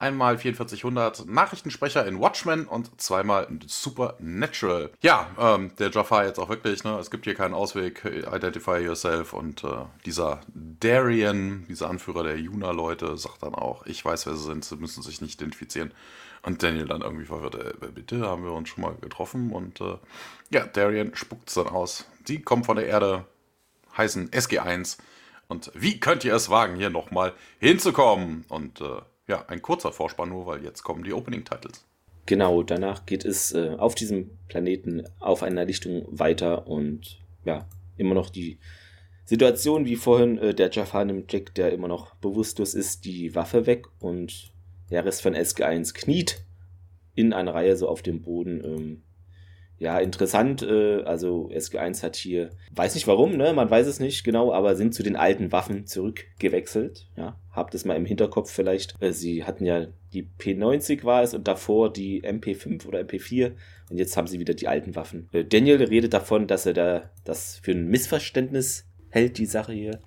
einmal 0.00 0.38
4400 0.38 1.26
Nachrichtensprecher 1.26 2.04
in 2.06 2.18
Watchmen 2.18 2.66
und 2.66 3.00
zweimal 3.00 3.46
in 3.48 3.60
Supernatural. 3.66 4.90
Ja, 5.02 5.28
ähm, 5.38 5.72
der 5.78 5.90
Jafar 5.90 6.24
jetzt 6.24 6.38
auch 6.40 6.48
wirklich, 6.48 6.82
ne? 6.82 6.98
Es 6.98 7.10
gibt 7.10 7.24
hier 7.24 7.34
keinen 7.34 7.54
Ausweg, 7.54 8.02
identify 8.04 8.78
yourself 8.78 9.34
und 9.34 9.62
äh, 9.62 9.68
dieser 10.06 10.40
Darian, 10.48 11.66
dieser 11.68 11.90
Anführer 11.90 12.24
der 12.24 12.38
Juna-Leute, 12.38 13.16
sagt 13.18 13.42
dann 13.42 13.54
auch, 13.54 13.86
ich 13.86 14.04
weiß, 14.04 14.26
wer 14.26 14.34
sie 14.34 14.44
sind, 14.44 14.64
sie 14.64 14.76
müssen 14.76 15.02
sich 15.02 15.20
nicht 15.20 15.40
identifizieren. 15.40 15.92
Und 16.42 16.62
Daniel 16.62 16.86
dann 16.86 17.02
irgendwie 17.02 17.26
verwirrt, 17.26 17.56
äh, 17.56 17.86
bitte, 17.94 18.26
haben 18.26 18.44
wir 18.44 18.52
uns 18.52 18.70
schon 18.70 18.82
mal 18.82 18.94
getroffen 19.00 19.52
und 19.52 19.82
äh, 19.82 19.98
ja, 20.48 20.66
Darian 20.66 21.14
spuckt 21.14 21.48
es 21.48 21.54
dann 21.54 21.68
aus. 21.68 22.06
Sie 22.24 22.40
kommen 22.40 22.64
von 22.64 22.76
der 22.76 22.86
Erde, 22.86 23.26
heißen 23.98 24.30
SG1 24.30 24.96
und 25.48 25.70
wie 25.74 26.00
könnt 26.00 26.24
ihr 26.24 26.34
es 26.34 26.48
wagen, 26.48 26.76
hier 26.76 26.88
nochmal 26.88 27.34
hinzukommen? 27.58 28.46
Und 28.48 28.80
äh, 28.80 29.02
ja, 29.30 29.44
ein 29.46 29.62
kurzer 29.62 29.92
Vorspann 29.92 30.28
nur, 30.28 30.44
weil 30.46 30.64
jetzt 30.64 30.82
kommen 30.82 31.04
die 31.04 31.12
Opening-Titles. 31.12 31.86
Genau, 32.26 32.64
danach 32.64 33.06
geht 33.06 33.24
es 33.24 33.52
äh, 33.52 33.76
auf 33.78 33.94
diesem 33.94 34.30
Planeten 34.48 35.04
auf 35.20 35.44
einer 35.44 35.64
Lichtung 35.64 36.04
weiter 36.10 36.66
und 36.66 37.20
ja, 37.44 37.66
immer 37.96 38.14
noch 38.14 38.28
die 38.28 38.58
Situation 39.24 39.86
wie 39.86 39.94
vorhin, 39.94 40.36
äh, 40.38 40.52
der 40.52 40.70
Jafar 40.70 41.04
nimmt 41.04 41.32
Jack, 41.32 41.54
der 41.54 41.72
immer 41.72 41.86
noch 41.86 42.16
bewusstlos 42.16 42.74
ist, 42.74 43.04
die 43.04 43.34
Waffe 43.36 43.66
weg 43.66 43.86
und 44.00 44.52
der 44.90 45.04
Rest 45.04 45.22
von 45.22 45.36
SG1 45.36 45.94
kniet 45.94 46.44
in 47.14 47.32
einer 47.32 47.54
Reihe 47.54 47.76
so 47.76 47.88
auf 47.88 48.02
dem 48.02 48.22
Boden. 48.22 48.64
Ähm, 48.64 49.02
ja, 49.80 49.98
interessant, 49.98 50.62
äh, 50.62 51.02
also 51.04 51.48
SG1 51.48 52.02
hat 52.02 52.14
hier, 52.14 52.50
weiß 52.72 52.94
nicht 52.94 53.06
warum, 53.06 53.38
ne, 53.38 53.54
man 53.54 53.70
weiß 53.70 53.86
es 53.86 53.98
nicht 53.98 54.24
genau, 54.24 54.52
aber 54.52 54.76
sind 54.76 54.94
zu 54.94 55.02
den 55.02 55.16
alten 55.16 55.52
Waffen 55.52 55.86
zurückgewechselt, 55.86 57.08
ja, 57.16 57.40
habt 57.50 57.74
es 57.74 57.86
mal 57.86 57.96
im 57.96 58.04
Hinterkopf 58.04 58.52
vielleicht. 58.52 58.94
Äh, 59.00 59.14
sie 59.14 59.42
hatten 59.44 59.64
ja 59.64 59.86
die 60.12 60.28
P90 60.38 61.04
war 61.04 61.22
es 61.22 61.32
und 61.32 61.48
davor 61.48 61.90
die 61.90 62.22
MP5 62.22 62.86
oder 62.86 63.00
MP4 63.00 63.52
und 63.88 63.96
jetzt 63.96 64.18
haben 64.18 64.26
sie 64.26 64.38
wieder 64.38 64.52
die 64.52 64.68
alten 64.68 64.94
Waffen. 64.96 65.30
Äh, 65.32 65.46
Daniel 65.46 65.82
redet 65.82 66.12
davon, 66.12 66.46
dass 66.46 66.66
er 66.66 66.74
da 66.74 67.10
das 67.24 67.58
für 67.62 67.72
ein 67.72 67.88
Missverständnis 67.88 68.84
hält, 69.08 69.38
die 69.38 69.46
Sache 69.46 69.72
hier. 69.72 70.00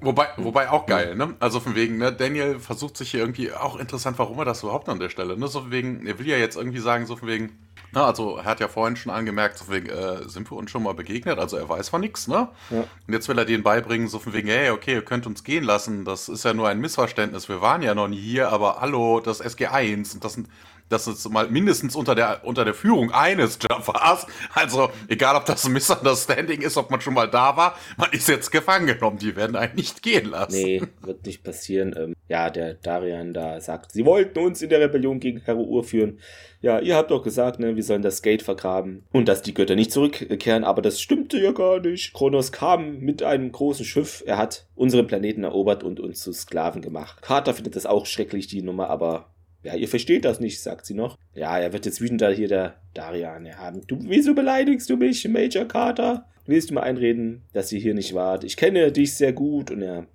Wobei, 0.00 0.28
wobei 0.36 0.70
auch 0.70 0.86
geil, 0.86 1.14
ne? 1.14 1.34
Also 1.40 1.58
von 1.58 1.74
wegen, 1.74 1.96
ne, 1.96 2.12
Daniel 2.12 2.58
versucht 2.58 2.96
sich 2.96 3.12
hier 3.12 3.20
irgendwie, 3.20 3.52
auch 3.52 3.76
interessant, 3.78 4.18
warum 4.18 4.38
er 4.38 4.44
das 4.44 4.62
überhaupt 4.62 4.88
an 4.88 5.00
der 5.00 5.08
Stelle, 5.08 5.38
ne? 5.38 5.48
So 5.48 5.62
von 5.62 5.70
wegen, 5.70 6.06
er 6.06 6.18
will 6.18 6.28
ja 6.28 6.36
jetzt 6.36 6.56
irgendwie 6.56 6.80
sagen, 6.80 7.06
so 7.06 7.16
von 7.16 7.28
wegen, 7.28 7.58
na, 7.92 8.04
also 8.04 8.36
er 8.36 8.44
hat 8.44 8.60
ja 8.60 8.68
vorhin 8.68 8.96
schon 8.96 9.10
angemerkt, 9.10 9.56
so 9.56 9.64
von 9.64 9.74
wegen, 9.74 9.88
äh, 9.88 10.28
sind 10.28 10.50
wir 10.50 10.56
uns 10.58 10.70
schon 10.70 10.82
mal 10.82 10.92
begegnet, 10.92 11.38
also 11.38 11.56
er 11.56 11.68
weiß 11.68 11.88
von 11.88 12.02
nichts, 12.02 12.28
ne? 12.28 12.48
Ja. 12.68 12.80
Und 12.80 13.12
jetzt 13.14 13.28
will 13.28 13.38
er 13.38 13.46
denen 13.46 13.62
beibringen, 13.62 14.08
so 14.08 14.18
von 14.18 14.34
wegen, 14.34 14.48
hey, 14.48 14.70
okay, 14.70 14.94
ihr 14.94 15.04
könnt 15.04 15.26
uns 15.26 15.44
gehen 15.44 15.64
lassen, 15.64 16.04
das 16.04 16.28
ist 16.28 16.44
ja 16.44 16.52
nur 16.52 16.68
ein 16.68 16.78
Missverständnis, 16.78 17.48
wir 17.48 17.62
waren 17.62 17.80
ja 17.80 17.94
noch 17.94 18.08
nie 18.08 18.20
hier, 18.20 18.50
aber 18.50 18.80
hallo, 18.80 19.20
das 19.20 19.42
SG1 19.42 20.14
und 20.14 20.24
das 20.24 20.34
sind 20.34 20.48
das 20.88 21.06
ist 21.06 21.28
mal 21.28 21.48
mindestens 21.48 21.96
unter 21.96 22.14
der, 22.14 22.44
unter 22.44 22.64
der 22.64 22.74
Führung 22.74 23.10
eines 23.10 23.58
Jaffars. 23.68 24.26
Also, 24.54 24.90
egal 25.08 25.36
ob 25.36 25.44
das 25.44 25.64
ein 25.64 25.72
Misunderstanding 25.72 26.62
ist, 26.62 26.76
ob 26.76 26.90
man 26.90 27.00
schon 27.00 27.14
mal 27.14 27.28
da 27.28 27.56
war, 27.56 27.76
man 27.96 28.10
ist 28.12 28.28
jetzt 28.28 28.50
gefangen 28.52 28.86
genommen. 28.86 29.18
Die 29.18 29.34
werden 29.36 29.56
einen 29.56 29.74
nicht 29.74 30.02
gehen 30.02 30.30
lassen. 30.30 30.52
Nee, 30.52 30.82
wird 31.02 31.26
nicht 31.26 31.42
passieren. 31.42 31.94
Ähm, 31.96 32.14
ja, 32.28 32.50
der 32.50 32.74
Darian 32.74 33.32
da 33.32 33.60
sagt, 33.60 33.92
sie 33.92 34.04
wollten 34.04 34.38
uns 34.38 34.62
in 34.62 34.68
der 34.70 34.80
Rebellion 34.80 35.20
gegen 35.20 35.40
Herr 35.40 35.56
Ur 35.56 35.84
führen. 35.84 36.18
Ja, 36.62 36.80
ihr 36.80 36.96
habt 36.96 37.10
doch 37.10 37.22
gesagt, 37.22 37.60
ne, 37.60 37.76
wir 37.76 37.82
sollen 37.82 38.02
das 38.02 38.22
Gate 38.22 38.42
vergraben 38.42 39.04
und 39.12 39.28
dass 39.28 39.42
die 39.42 39.54
Götter 39.54 39.76
nicht 39.76 39.92
zurückkehren, 39.92 40.64
aber 40.64 40.82
das 40.82 41.00
stimmte 41.00 41.38
ja 41.38 41.52
gar 41.52 41.80
nicht. 41.80 42.12
Kronos 42.12 42.50
kam 42.50 42.98
mit 42.98 43.22
einem 43.22 43.52
großen 43.52 43.84
Schiff. 43.84 44.24
Er 44.26 44.38
hat 44.38 44.66
unseren 44.74 45.06
Planeten 45.06 45.44
erobert 45.44 45.84
und 45.84 46.00
uns 46.00 46.20
zu 46.20 46.32
Sklaven 46.32 46.82
gemacht. 46.82 47.22
Carter 47.22 47.54
findet 47.54 47.76
das 47.76 47.86
auch 47.86 48.06
schrecklich, 48.06 48.46
die 48.46 48.62
Nummer, 48.62 48.90
aber 48.90 49.26
ja, 49.66 49.74
ihr 49.74 49.88
versteht 49.88 50.24
das 50.24 50.38
nicht, 50.38 50.60
sagt 50.60 50.86
sie 50.86 50.94
noch. 50.94 51.18
Ja, 51.34 51.58
er 51.58 51.72
wird 51.72 51.86
jetzt 51.86 52.00
wütend 52.00 52.20
da 52.20 52.30
hier 52.30 52.46
der 52.46 52.76
Darian 52.94 53.58
haben. 53.58 53.84
Du, 53.88 53.98
wieso 54.00 54.32
beleidigst 54.32 54.88
du 54.88 54.96
mich, 54.96 55.26
Major 55.26 55.64
Carter? 55.64 56.28
Willst 56.46 56.70
du 56.70 56.74
mal 56.74 56.82
einreden, 56.82 57.42
dass 57.52 57.68
sie 57.68 57.80
hier 57.80 57.92
nicht 57.92 58.14
wart? 58.14 58.44
Ich 58.44 58.56
kenne 58.56 58.92
dich 58.92 59.16
sehr 59.16 59.32
gut. 59.32 59.72
Und 59.72 59.82
er 59.82 60.06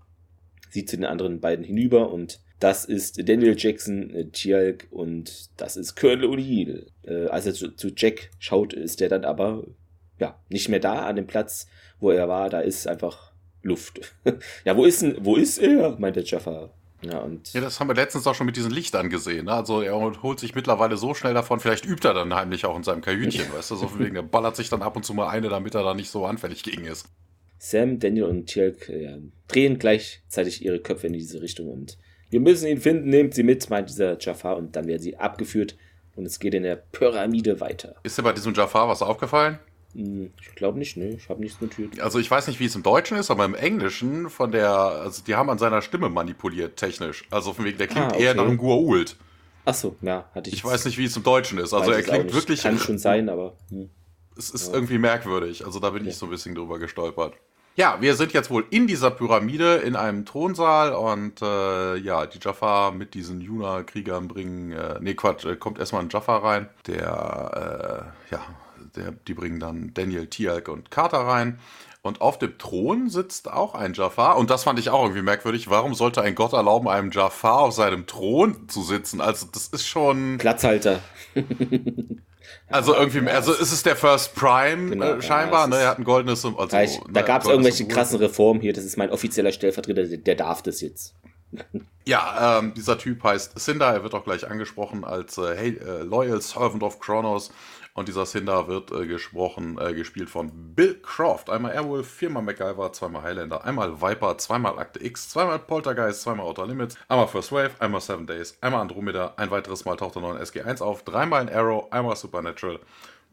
sieht 0.69 0.89
zu 0.89 0.95
den 0.95 1.03
anderen 1.03 1.41
beiden 1.41 1.65
hinüber 1.65 2.13
und 2.13 2.39
das 2.61 2.85
ist 2.85 3.27
Daniel 3.27 3.55
Jackson, 3.57 4.15
äh, 4.15 4.29
Tialk 4.29 4.87
und 4.89 5.49
das 5.59 5.75
ist 5.75 5.95
Colonel 5.95 6.29
O'Neill. 6.29 6.85
Äh, 7.03 7.27
als 7.27 7.45
er 7.45 7.53
zu, 7.53 7.75
zu 7.75 7.89
Jack 7.93 8.31
schaut, 8.39 8.71
ist 8.71 9.01
er 9.01 9.09
dann 9.09 9.25
aber 9.25 9.67
ja 10.17 10.39
nicht 10.47 10.69
mehr 10.69 10.79
da 10.79 11.07
an 11.07 11.17
dem 11.17 11.27
Platz, 11.27 11.67
wo 11.99 12.11
er 12.11 12.29
war. 12.29 12.49
Da 12.49 12.61
ist 12.61 12.87
einfach 12.87 13.33
Luft. 13.63 14.15
ja, 14.63 14.77
wo 14.77 14.85
ist 14.85 15.01
denn, 15.01 15.17
wo 15.19 15.35
ist 15.35 15.57
er? 15.57 15.99
meinte 15.99 16.21
Jaffa. 16.21 16.73
Ja, 17.01 17.19
und 17.19 17.51
ja, 17.53 17.61
das 17.61 17.79
haben 17.79 17.87
wir 17.87 17.95
letztens 17.95 18.27
auch 18.27 18.35
schon 18.35 18.45
mit 18.45 18.55
diesen 18.55 18.71
Lichtern 18.71 19.09
gesehen. 19.09 19.45
Ne? 19.45 19.53
Also 19.53 19.81
er 19.81 19.95
holt 20.21 20.39
sich 20.39 20.53
mittlerweile 20.53 20.97
so 20.97 21.13
schnell 21.13 21.33
davon, 21.33 21.59
vielleicht 21.59 21.85
übt 21.85 22.07
er 22.07 22.13
dann 22.13 22.33
heimlich 22.33 22.65
auch 22.65 22.75
in 22.77 22.83
seinem 22.83 23.01
Kajütchen, 23.01 23.51
weißt 23.55 23.71
du, 23.71 23.75
so 23.75 23.99
wegen, 23.99 24.15
er 24.15 24.23
ballert 24.23 24.55
sich 24.55 24.69
dann 24.69 24.81
ab 24.81 24.95
und 24.95 25.03
zu 25.03 25.13
mal 25.13 25.27
eine, 25.27 25.49
damit 25.49 25.73
er 25.73 25.83
da 25.83 25.93
nicht 25.93 26.11
so 26.11 26.25
anfällig 26.25 26.63
gegen 26.63 26.85
ist. 26.85 27.07
Sam, 27.57 27.99
Daniel 27.99 28.25
und 28.25 28.47
Tjelk 28.47 28.89
ja, 28.89 29.17
drehen 29.47 29.79
gleichzeitig 29.79 30.63
ihre 30.63 30.79
Köpfe 30.79 31.07
in 31.07 31.13
diese 31.13 31.41
Richtung 31.41 31.69
und 31.69 31.97
wir 32.29 32.39
müssen 32.39 32.67
ihn 32.67 32.79
finden, 32.79 33.09
nehmt 33.09 33.33
sie 33.33 33.43
mit, 33.43 33.69
meint 33.69 33.89
dieser 33.89 34.17
Jafar 34.19 34.57
und 34.57 34.75
dann 34.75 34.87
werden 34.87 35.01
sie 35.01 35.17
abgeführt 35.17 35.77
und 36.15 36.25
es 36.25 36.39
geht 36.39 36.53
in 36.53 36.63
der 36.63 36.75
Pyramide 36.75 37.59
weiter. 37.59 37.95
Ist 38.03 38.17
dir 38.17 38.23
bei 38.23 38.33
diesem 38.33 38.53
Jafar 38.53 38.87
was 38.87 39.01
aufgefallen? 39.01 39.59
Hm, 39.93 40.31
ich 40.41 40.55
glaube 40.55 40.79
nicht, 40.79 40.97
ne? 40.97 41.09
Ich 41.09 41.29
habe 41.29 41.41
nichts 41.41 41.59
notiert. 41.61 41.99
Also 41.99 42.19
ich 42.19 42.29
weiß 42.29 42.47
nicht, 42.47 42.59
wie 42.59 42.65
es 42.65 42.75
im 42.75 42.83
Deutschen 42.83 43.17
ist, 43.17 43.31
aber 43.31 43.45
im 43.45 43.55
Englischen 43.55 44.29
von 44.29 44.51
der, 44.51 44.69
also 44.69 45.23
die 45.23 45.35
haben 45.35 45.49
an 45.49 45.57
seiner 45.57 45.81
Stimme 45.81 46.09
manipuliert, 46.09 46.77
technisch. 46.77 47.25
Also 47.29 47.53
von 47.53 47.65
wegen, 47.65 47.77
der 47.77 47.87
klingt 47.87 48.07
ah, 48.07 48.13
okay. 48.13 48.23
eher 48.23 48.35
nach 48.35 48.45
einem 48.45 48.57
Guault. 48.57 49.17
Ach 49.65 49.73
so, 49.73 49.95
ja, 50.01 50.29
hatte 50.33 50.49
ich. 50.49 50.57
Ich 50.57 50.65
weiß 50.65 50.85
nicht, 50.85 50.97
wie 50.97 51.05
es 51.05 51.15
im 51.15 51.23
Deutschen 51.23 51.57
ist. 51.57 51.73
Also 51.73 51.91
er 51.91 52.01
klingt 52.01 52.33
wirklich. 52.33 52.63
Kann 52.63 52.79
schon 52.79 52.97
sein, 52.97 53.29
aber. 53.29 53.53
Hm. 53.69 53.89
Es 54.37 54.49
ist 54.49 54.69
ja. 54.69 54.73
irgendwie 54.73 54.97
merkwürdig. 54.97 55.65
Also 55.65 55.79
da 55.79 55.89
bin 55.91 56.03
ja. 56.03 56.09
ich 56.09 56.17
so 56.17 56.25
ein 56.25 56.29
bisschen 56.29 56.55
drüber 56.55 56.79
gestolpert. 56.79 57.33
Ja, 57.75 57.97
wir 58.01 58.15
sind 58.15 58.33
jetzt 58.33 58.49
wohl 58.49 58.65
in 58.69 58.85
dieser 58.85 59.11
Pyramide 59.11 59.75
in 59.75 59.95
einem 59.95 60.25
Thronsaal 60.25 60.93
und 60.93 61.41
äh, 61.41 61.95
ja, 61.97 62.25
die 62.25 62.39
Jaffa 62.41 62.91
mit 62.91 63.13
diesen 63.13 63.39
Juna-Kriegern 63.39 64.27
bringen, 64.27 64.73
äh, 64.73 64.99
nee 64.99 65.13
Quatsch, 65.13 65.45
äh, 65.45 65.55
kommt 65.55 65.79
erstmal 65.79 66.01
ein 66.01 66.09
Jaffa 66.09 66.37
rein, 66.37 66.69
der 66.85 68.11
äh, 68.29 68.33
ja 68.33 68.41
der, 68.95 69.11
die 69.11 69.33
bringen 69.33 69.59
dann 69.59 69.93
Daniel, 69.93 70.27
Tialk 70.27 70.67
und 70.67 70.91
Carter 70.91 71.19
rein. 71.19 71.59
Und 72.03 72.19
auf 72.19 72.39
dem 72.39 72.57
Thron 72.57 73.09
sitzt 73.09 73.51
auch 73.51 73.75
ein 73.75 73.93
Jafar. 73.93 74.37
Und 74.37 74.49
das 74.49 74.63
fand 74.63 74.79
ich 74.79 74.89
auch 74.89 75.03
irgendwie 75.03 75.21
merkwürdig. 75.21 75.69
Warum 75.69 75.93
sollte 75.93 76.23
ein 76.23 76.33
Gott 76.33 76.53
erlauben, 76.53 76.87
einem 76.87 77.11
Jafar 77.11 77.59
auf 77.59 77.73
seinem 77.73 78.07
Thron 78.07 78.67
zu 78.67 78.81
sitzen? 78.81 79.21
Also, 79.21 79.45
das 79.51 79.67
ist 79.67 79.87
schon. 79.87 80.39
Platzhalter. 80.39 80.99
also, 82.67 82.95
irgendwie, 82.95 83.29
also 83.29 83.53
ist 83.53 83.71
es 83.71 83.83
der 83.83 83.95
First 83.95 84.33
Prime 84.33 84.89
genau, 84.89 85.13
äh, 85.13 85.21
scheinbar. 85.21 85.61
Ja, 85.61 85.67
ne? 85.67 85.75
Er 85.77 85.87
hat 85.89 85.99
ein 85.99 86.03
goldenes. 86.03 86.43
Also, 86.43 86.65
da, 86.67 86.85
da 87.11 87.21
gab 87.21 87.43
es 87.43 87.49
irgendwelche 87.49 87.87
krassen 87.87 88.17
Reformen 88.17 88.61
hier. 88.61 88.73
Das 88.73 88.83
ist 88.83 88.97
mein 88.97 89.11
offizieller 89.11 89.51
Stellvertreter. 89.51 90.05
Der, 90.05 90.17
der 90.17 90.35
darf 90.35 90.63
das 90.63 90.81
jetzt. 90.81 91.13
ja, 92.05 92.59
ähm, 92.59 92.73
dieser 92.73 92.97
Typ 92.97 93.23
heißt 93.23 93.59
Cinder. 93.59 93.93
Er 93.93 94.01
wird 94.01 94.15
auch 94.15 94.23
gleich 94.23 94.49
angesprochen 94.49 95.03
als 95.03 95.37
äh, 95.37 95.55
hey, 95.55 95.77
äh, 95.77 96.01
Loyal 96.01 96.41
Servant 96.41 96.81
of 96.81 96.99
Kronos. 96.99 97.51
Und 97.93 98.07
dieser 98.07 98.25
Cinder 98.25 98.67
wird 98.67 98.91
äh, 98.91 99.05
gesprochen, 99.05 99.77
äh, 99.77 99.93
gespielt 99.93 100.29
von 100.29 100.73
Bill 100.75 100.99
Croft. 101.01 101.49
Einmal 101.49 101.73
Airwolf, 101.73 102.09
viermal 102.09 102.43
MacGyver, 102.43 102.93
zweimal 102.93 103.23
Highlander, 103.23 103.65
einmal 103.65 104.01
Viper, 104.01 104.37
zweimal 104.37 104.79
Akte 104.79 105.03
X, 105.03 105.29
zweimal 105.29 105.59
Poltergeist, 105.59 106.21
zweimal 106.21 106.45
Outer 106.45 106.67
Limits, 106.67 106.95
einmal 107.09 107.27
First 107.27 107.51
Wave, 107.51 107.71
einmal 107.79 107.99
Seven 107.99 108.27
Days, 108.27 108.57
einmal 108.61 108.81
Andromeda, 108.81 109.33
ein 109.35 109.51
weiteres 109.51 109.83
Mal 109.83 109.97
taucht 109.97 110.15
er 110.15 110.21
noch 110.21 110.35
in 110.35 110.41
SG1 110.41 110.81
auf, 110.81 111.03
dreimal 111.03 111.41
in 111.41 111.53
Arrow, 111.53 111.91
einmal 111.91 112.15
Supernatural 112.15 112.79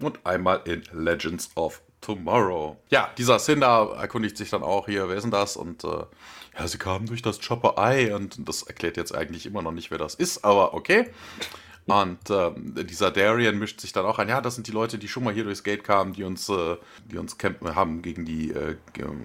und 0.00 0.24
einmal 0.26 0.60
in 0.64 0.82
Legends 0.92 1.50
of 1.56 1.80
Tomorrow. 2.00 2.76
Ja, 2.90 3.10
dieser 3.18 3.38
Cinder 3.38 3.96
erkundigt 3.98 4.36
sich 4.36 4.50
dann 4.50 4.62
auch 4.62 4.86
hier, 4.86 5.08
wer 5.08 5.16
ist 5.16 5.24
denn 5.24 5.30
das? 5.30 5.56
Und 5.56 5.84
äh, 5.84 6.04
ja, 6.58 6.66
sie 6.66 6.78
kamen 6.78 7.06
durch 7.06 7.22
das 7.22 7.40
Chopper 7.40 7.74
Eye 7.76 8.12
und 8.12 8.48
das 8.48 8.62
erklärt 8.62 8.96
jetzt 8.96 9.14
eigentlich 9.14 9.46
immer 9.46 9.62
noch 9.62 9.72
nicht, 9.72 9.90
wer 9.90 9.98
das 9.98 10.14
ist, 10.14 10.44
aber 10.44 10.74
okay. 10.74 11.10
Und 11.88 12.18
ähm, 12.28 12.74
dieser 12.86 13.10
Darian 13.10 13.58
mischt 13.58 13.80
sich 13.80 13.94
dann 13.94 14.04
auch 14.04 14.18
ein. 14.18 14.28
Ja, 14.28 14.42
das 14.42 14.56
sind 14.56 14.66
die 14.66 14.72
Leute, 14.72 14.98
die 14.98 15.08
schon 15.08 15.24
mal 15.24 15.32
hier 15.32 15.44
durchs 15.44 15.64
Gate 15.64 15.82
kamen, 15.82 16.12
die 16.12 16.22
uns, 16.22 16.48
äh, 16.50 16.76
die 17.10 17.16
uns 17.16 17.38
kämpfen, 17.38 17.74
haben 17.74 18.02
gegen 18.02 18.26
die 18.26 18.50
äh, 18.50 18.76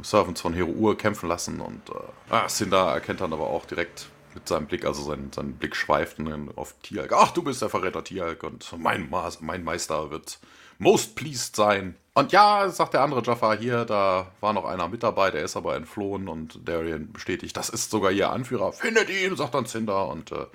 Servants 0.02 0.40
von 0.40 0.54
Hero 0.54 0.70
Ur 0.70 0.98
kämpfen 0.98 1.28
lassen. 1.28 1.60
Und 1.60 1.90
äh, 1.90 1.94
ah, 2.30 2.48
Cinder 2.48 2.94
erkennt 2.94 3.20
dann 3.20 3.34
aber 3.34 3.48
auch 3.48 3.66
direkt 3.66 4.08
mit 4.34 4.48
seinem 4.48 4.68
Blick, 4.68 4.86
also 4.86 5.04
sein, 5.04 5.30
sein 5.36 5.54
Blick 5.56 5.76
schweift 5.76 6.18
auf 6.56 6.76
Tialk. 6.82 7.12
Ach, 7.14 7.32
du 7.32 7.44
bist 7.44 7.62
der 7.62 7.68
Verräter 7.68 8.04
Tialk 8.04 8.44
und 8.44 8.74
mein, 8.78 9.10
Ma 9.10 9.30
mein 9.42 9.66
Meister 9.66 10.10
wird 10.10 10.40
most 10.78 11.16
pleased 11.16 11.56
sein. 11.56 11.96
Und 12.16 12.32
ja, 12.32 12.70
sagt 12.70 12.94
der 12.94 13.02
andere 13.02 13.24
Jaffa 13.24 13.54
hier, 13.54 13.86
da 13.86 14.32
war 14.40 14.54
noch 14.54 14.66
einer 14.66 14.88
mit 14.88 15.02
dabei, 15.02 15.32
der 15.32 15.44
ist 15.44 15.58
aber 15.58 15.76
entflohen 15.76 16.28
und 16.28 16.60
Darian 16.68 17.12
bestätigt, 17.12 17.58
das 17.58 17.70
ist 17.70 17.90
sogar 17.90 18.12
ihr 18.12 18.30
Anführer. 18.30 18.72
Findet 18.72 19.10
ihn, 19.10 19.36
sagt 19.36 19.56
dann 19.56 19.66
Cinder 19.66 20.08
und 20.08 20.32
äh, 20.32 20.46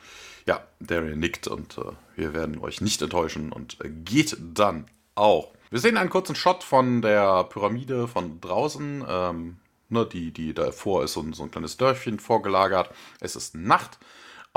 ja, 0.47 0.63
Darian 0.79 1.19
nickt 1.19 1.49
und 1.49 1.77
äh, 1.79 1.93
wir 2.15 2.33
werden 2.33 2.61
euch 2.61 2.81
nicht 2.81 3.03
enttäuschen 3.03 3.51
und 3.53 3.77
äh, 3.85 3.89
geht 3.89 4.37
dann 4.41 4.87
auch. 5.17 5.53
Wir 5.71 5.81
sehen 5.81 5.97
einen 5.97 6.11
kurzen 6.11 6.37
Shot 6.37 6.63
von 6.63 7.03
der 7.03 7.45
Pyramide 7.45 8.09
von 8.09 8.41
draußen. 8.41 9.05
Ähm, 9.07 9.57
ne, 9.89 10.07
die, 10.07 10.31
die 10.33 10.55
davor 10.55 11.05
ist 11.05 11.15
so 11.15 11.21
ein, 11.21 11.33
so 11.33 11.43
ein 11.43 11.51
kleines 11.51 11.77
Dörfchen 11.77 12.19
vorgelagert. 12.19 12.91
Es 13.21 13.37
ist 13.37 13.55
Nacht. 13.55 13.99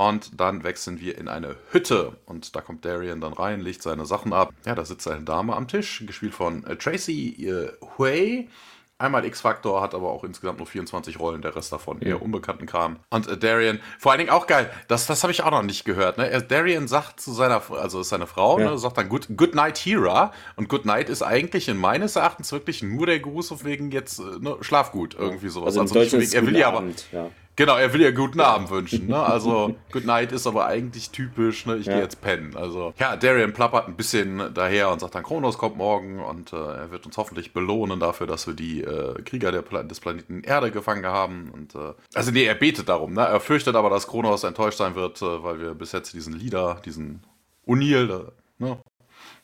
Und 0.02 0.40
dann 0.42 0.64
wechseln 0.64 1.00
wir 1.00 1.16
in 1.16 1.28
eine 1.28 1.58
Hütte. 1.70 2.14
Und 2.26 2.56
da 2.56 2.62
kommt 2.62 2.86
Darian 2.86 3.22
dann 3.22 3.34
rein, 3.34 3.62
legt 3.62 3.84
seine 3.84 4.08
Sachen 4.08 4.34
ab. 4.34 4.52
Ja, 4.66 4.74
da 4.74 4.84
sitzt 4.84 5.08
eine 5.08 5.22
Dame 5.22 5.56
am 5.56 5.68
Tisch, 5.68 6.04
gespielt 6.08 6.34
von 6.34 6.66
äh, 6.66 6.76
Tracy 6.76 7.48
äh, 7.48 7.72
Hui. 8.00 8.50
Einmal 8.98 9.26
X-Factor, 9.26 9.80
hat 9.80 9.94
aber 9.94 10.10
auch 10.10 10.24
insgesamt 10.24 10.58
nur 10.58 10.66
24 10.66 11.20
Rollen, 11.20 11.44
der 11.44 11.56
Rest 11.56 11.72
davon 11.72 12.02
eher 12.02 12.20
unbekannten 12.20 12.66
Kram. 12.66 12.98
Und 13.12 13.28
äh, 13.28 13.38
Darian, 13.38 13.80
vor 14.00 14.12
allen 14.12 14.20
Dingen 14.20 14.32
auch 14.32 14.48
geil, 14.48 14.72
das, 14.88 15.06
das 15.06 15.22
habe 15.22 15.32
ich 15.32 15.44
auch 15.44 15.52
noch 15.52 15.62
nicht 15.62 15.86
gehört. 15.86 16.18
Ne? 16.18 16.46
Darian 16.48 16.88
sagt 16.88 17.20
zu 17.20 17.32
seiner, 17.32 17.62
also 17.70 18.02
ist 18.02 18.10
seine 18.10 18.26
Frau, 18.26 18.60
ja. 18.60 18.72
ne, 18.72 18.78
sagt 18.80 18.98
dann 18.98 19.08
Good, 19.08 19.38
Good 19.38 19.54
Night 19.54 19.78
Hera. 19.78 20.34
Und 20.56 20.68
Good 20.68 20.86
Night 20.86 21.10
ist 21.10 21.22
eigentlich 21.22 21.68
in 21.68 21.78
meines 21.78 22.16
Erachtens 22.16 22.52
wirklich 22.52 22.82
nur 22.82 23.06
der 23.06 23.20
Gruß 23.20 23.52
auf 23.52 23.66
wegen 23.66 23.92
jetzt 23.92 24.18
äh, 24.18 24.24
ne, 24.40 24.58
Schlaf 24.62 24.92
gut, 24.92 25.16
irgendwie 25.18 25.50
sowas. 25.50 25.78
Also, 25.78 26.00
also 26.00 26.18
wegen, 26.18 26.32
er 26.32 26.46
will 26.48 26.58
ja 26.58 26.70
aber. 26.70 26.84
Ja. 27.12 27.30
Genau, 27.56 27.76
er 27.76 27.94
will 27.94 28.02
ja 28.02 28.12
guten 28.12 28.40
Abend 28.40 28.70
wünschen. 28.70 29.08
Ne? 29.08 29.20
Also, 29.20 29.76
Good 29.92 30.06
Night 30.06 30.32
ist 30.32 30.48
aber 30.48 30.66
eigentlich 30.66 31.12
typisch, 31.12 31.66
ne? 31.66 31.78
ich 31.78 31.86
ja. 31.86 31.94
gehe 31.94 32.02
jetzt 32.02 32.22
pennen. 32.22 32.56
Also, 32.56 32.94
ja, 32.98 33.16
Darian 33.16 33.54
plappert 33.54 33.88
ein 33.88 33.96
bisschen 33.96 34.54
daher 34.54 34.92
und 34.92 35.00
sagt 35.00 35.16
dann, 35.16 35.24
Kronos 35.24 35.58
kommt 35.58 35.78
morgen 35.78 36.20
und 36.20 36.54
äh, 36.54 36.56
er 36.56 36.92
wird 36.92 37.06
uns 37.06 37.18
hoffentlich 37.18 37.54
belohnen 37.54 38.00
dafür, 38.00 38.28
dass 38.28 38.48
wir 38.48 38.54
die 38.54 38.82
äh, 38.82 39.22
Krieger 39.24 39.52
der, 39.52 39.64
des 39.84 40.00
Planeten 40.00 40.44
Erde 40.44 40.72
gefangen 40.72 41.06
haben. 41.06 41.52
Und, 41.52 41.76
äh, 41.76 41.94
also, 42.14 42.32
nee, 42.32 42.46
er 42.46 42.56
betet 42.56 42.90
darum. 42.90 43.14
Ne? 43.14 43.22
Er 43.22 43.40
fürchtet 43.40 43.76
aber, 43.76 43.90
dass 43.90 44.08
Kronos 44.08 44.44
enttäuscht 44.44 44.78
sein 44.78 44.96
wird, 44.96 45.22
äh, 45.22 45.44
weil 45.44 45.60
wir 45.60 45.74
bis 45.74 45.92
jetzt 45.92 46.14
diesen 46.14 46.34
Leader, 46.34 46.82
diesen 46.86 47.24
O'Neill, 47.68 48.08
ne? 48.08 48.32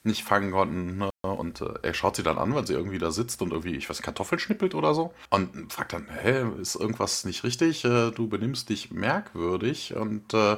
Nicht 0.08 0.24
fangen 0.24 0.52
konnten. 0.52 0.98
Ne? 0.98 1.10
Und 1.22 1.62
äh, 1.62 1.74
er 1.84 1.94
schaut 1.94 2.16
sie 2.16 2.24
dann 2.24 2.38
an, 2.40 2.56
weil 2.56 2.66
sie 2.66 2.74
irgendwie 2.74 2.98
da 3.00 3.12
sitzt 3.12 3.42
und 3.42 3.52
irgendwie, 3.52 3.76
ich 3.76 3.90
weiß, 3.90 4.02
Kartoffeln 4.02 4.40
schnippelt 4.40 4.74
oder 4.74 4.96
so. 4.96 5.14
Und 5.30 5.72
fragt 5.72 5.94
dann, 5.94 6.08
hä, 6.10 6.46
ist 6.60 6.76
irgendwas 6.76 7.26
nicht 7.26 7.44
richtig? 7.44 7.86
Äh, 7.86 8.12
du 8.12 8.28
benimmst 8.28 8.70
dich 8.70 8.92
merkwürdig. 8.92 9.96
Und 9.96 10.34
äh, 10.34 10.58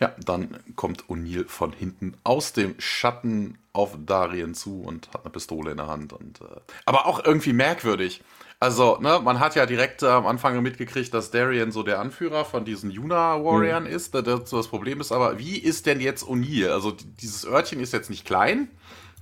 Ja, 0.00 0.14
dann 0.24 0.58
kommt 0.76 1.04
O'Neill 1.10 1.46
von 1.46 1.72
hinten 1.74 2.14
aus 2.24 2.54
dem 2.54 2.74
Schatten 2.78 3.58
auf 3.74 3.98
Darien 4.06 4.54
zu 4.54 4.80
und 4.82 5.08
hat 5.12 5.22
eine 5.24 5.30
Pistole 5.30 5.72
in 5.72 5.76
der 5.76 5.88
Hand. 5.88 6.12
Und, 6.14 6.40
äh, 6.40 6.44
aber 6.86 7.06
auch 7.06 7.22
irgendwie 7.24 7.52
merkwürdig. 7.52 8.22
Also, 8.62 8.98
ne, 9.00 9.20
man 9.24 9.40
hat 9.40 9.54
ja 9.54 9.64
direkt 9.64 10.02
äh, 10.02 10.06
am 10.06 10.26
Anfang 10.26 10.60
mitgekriegt, 10.62 11.14
dass 11.14 11.30
Darien 11.30 11.72
so 11.72 11.82
der 11.82 11.98
Anführer 11.98 12.44
von 12.44 12.66
diesen 12.66 12.90
Yuna-Warriors 12.90 13.84
mhm. 13.84 13.86
ist. 13.86 14.14
Das, 14.14 14.50
das, 14.50 14.68
Problem 14.68 15.00
ist 15.00 15.12
aber, 15.12 15.38
wie 15.38 15.56
ist 15.56 15.86
denn 15.86 15.98
jetzt 15.98 16.24
O'Neill? 16.24 16.68
Also, 16.68 16.92
dieses 16.92 17.46
Örtchen 17.46 17.80
ist 17.80 17.94
jetzt 17.94 18.10
nicht 18.10 18.26
klein. 18.26 18.68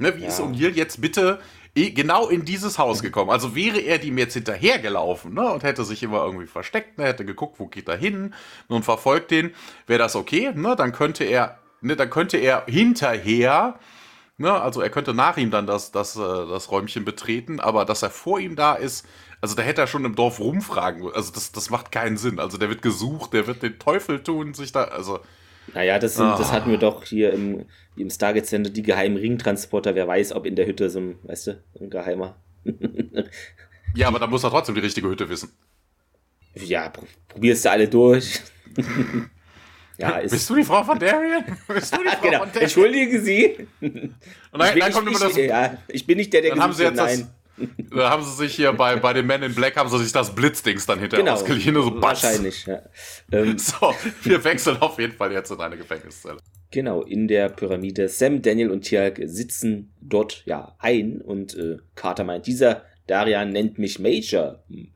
Ne, 0.01 0.17
wie 0.17 0.23
ja. 0.23 0.29
ist 0.29 0.41
O'Neill 0.41 0.75
jetzt 0.75 1.01
bitte 1.01 1.39
genau 1.75 2.29
in 2.29 2.45
dieses 2.45 2.79
Haus 2.79 3.03
gekommen. 3.03 3.31
Also 3.31 3.55
wäre 3.55 3.79
er 3.79 3.99
dem 3.99 4.19
jetzt 4.19 4.35
hinterhergelaufen 4.35 5.35
ne, 5.35 5.51
und 5.51 5.63
hätte 5.63 5.85
sich 5.85 6.03
immer 6.03 6.25
irgendwie 6.25 6.47
versteckt, 6.47 6.99
ne, 6.99 7.05
hätte 7.05 7.25
geguckt, 7.25 7.61
wo 7.61 7.67
geht 7.67 7.89
er 7.89 7.97
hin 7.97 8.35
und 8.69 8.85
verfolgt 8.85 9.31
den, 9.31 9.55
wäre 9.87 9.99
das 9.99 10.17
okay. 10.17 10.53
Ne, 10.55 10.75
dann 10.77 10.93
könnte 10.93 11.25
er, 11.25 11.59
ne, 11.81 11.97
dann 11.97 12.11
könnte 12.11 12.37
er 12.37 12.65
hinterher, 12.67 13.79
ne, 14.39 14.53
also 14.53 14.81
er 14.81 14.91
könnte 14.91 15.15
nach 15.15 15.37
ihm 15.37 15.51
dann 15.51 15.67
das, 15.67 15.93
das, 15.93 16.17
äh, 16.17 16.21
das 16.21 16.71
Räumchen 16.71 17.05
betreten, 17.05 17.61
aber 17.61 17.85
dass 17.85 18.03
er 18.03 18.11
vor 18.11 18.41
ihm 18.41 18.57
da 18.57 18.75
ist, 18.75 19.07
also 19.41 19.55
da 19.55 19.63
hätte 19.63 19.81
er 19.81 19.87
schon 19.87 20.05
im 20.05 20.15
Dorf 20.15 20.41
rumfragen. 20.41 21.11
Also 21.13 21.33
das, 21.33 21.53
das 21.53 21.71
macht 21.71 21.93
keinen 21.93 22.17
Sinn. 22.17 22.39
Also 22.39 22.59
der 22.59 22.69
wird 22.69 22.83
gesucht, 22.83 23.33
der 23.33 23.47
wird 23.47 23.63
den 23.63 23.79
Teufel 23.79 24.23
tun, 24.23 24.55
sich 24.55 24.73
da, 24.73 24.85
also 24.85 25.21
naja, 25.75 25.99
das, 25.99 26.15
sind, 26.17 26.25
ah. 26.25 26.39
das 26.39 26.53
hatten 26.53 26.71
wir 26.71 26.79
doch 26.79 27.05
hier 27.05 27.33
im, 27.33 27.67
im 27.97 28.11
Stargate 28.11 28.47
Center, 28.47 28.71
die 28.71 28.83
geheimen 28.83 29.19
Ringtransporter. 29.19 29.95
Wer 29.95 30.09
weiß, 30.09 30.33
ob 30.33 30.47
in 30.47 30.57
der 30.57 30.67
Hütte 30.67 30.89
so 30.91 31.01
ein, 31.01 31.19
weißt 31.25 31.49
du, 31.49 31.63
ein 31.81 31.91
geheimer. 31.91 32.37
ja, 33.95 34.09
aber 34.09 34.19
da 34.19 34.27
muss 34.27 34.45
er 34.45 34.51
trotzdem 34.51 34.75
die 34.75 34.81
richtige 34.81 35.09
Hütte 35.09 35.29
wissen. 35.29 35.51
Ja, 36.55 36.91
probierst 37.29 37.65
du 37.65 37.71
alle 37.71 37.89
durch. 37.89 38.41
ja, 39.99 40.19
ist 40.19 40.33
Bist 40.33 40.51
du 40.51 40.57
die 40.57 40.65
Frau 40.65 40.83
von 40.83 40.99
Darien? 40.99 41.45
Bist 41.69 41.95
du 41.95 42.03
die 42.03 42.09
Frau 42.17 42.23
genau. 42.23 42.39
von 42.39 42.49
Darien? 42.49 42.63
Entschuldigen 42.63 43.25
Sie. 43.25 43.69
Und 43.81 44.19
dann, 44.53 44.79
dann 44.79 44.93
kommt 44.93 45.09
immer 45.09 45.19
das. 45.19 45.37
Ja, 45.37 45.77
ich 45.89 46.07
bin 46.07 46.17
nicht 46.17 46.33
der, 46.33 46.43
der 46.43 46.51
dann 46.53 46.63
haben 46.63 46.73
sie 46.73 46.85
jetzt 46.85 46.97
nein. 46.97 47.29
Da 47.91 48.11
haben 48.11 48.23
sie 48.23 48.35
sich 48.35 48.55
hier 48.55 48.73
bei, 48.73 48.97
bei 48.97 49.13
den 49.13 49.27
Men 49.27 49.43
in 49.43 49.55
Black 49.55 49.77
haben 49.77 49.89
sie 49.89 49.99
sich 49.99 50.13
das 50.13 50.35
Blitzdings 50.35 50.87
dann 50.87 50.99
hinterher 50.99 51.25
genau, 51.25 51.37
ausgeliehen. 51.37 51.75
So 51.75 52.03
wahrscheinlich, 52.03 52.67
ja. 52.67 52.83
Ähm, 53.33 53.59
so, 53.59 53.95
wir 54.23 54.43
wechseln 54.45 54.77
auf 54.79 54.99
jeden 54.99 55.15
Fall 55.15 55.33
jetzt 55.33 55.51
in 55.51 55.61
eine 55.61 55.77
Gefängniszelle. 55.77 56.39
Genau, 56.71 57.03
in 57.03 57.29
der 57.29 57.49
Pyramide. 57.49 58.09
Sam, 58.09 58.43
Daniel 58.43 58.71
und 58.71 58.83
Tiag 58.83 59.21
sitzen 59.25 59.93
dort 60.01 60.43
ja 60.45 60.77
ein 60.79 61.21
und 61.21 61.57
äh, 61.57 61.79
Carter 61.95 62.25
meint, 62.25 62.47
dieser 62.47 62.83
Darian 63.07 63.51
nennt 63.51 63.79
mich 63.79 63.99
Major. 63.99 64.63
Hm. 64.69 64.89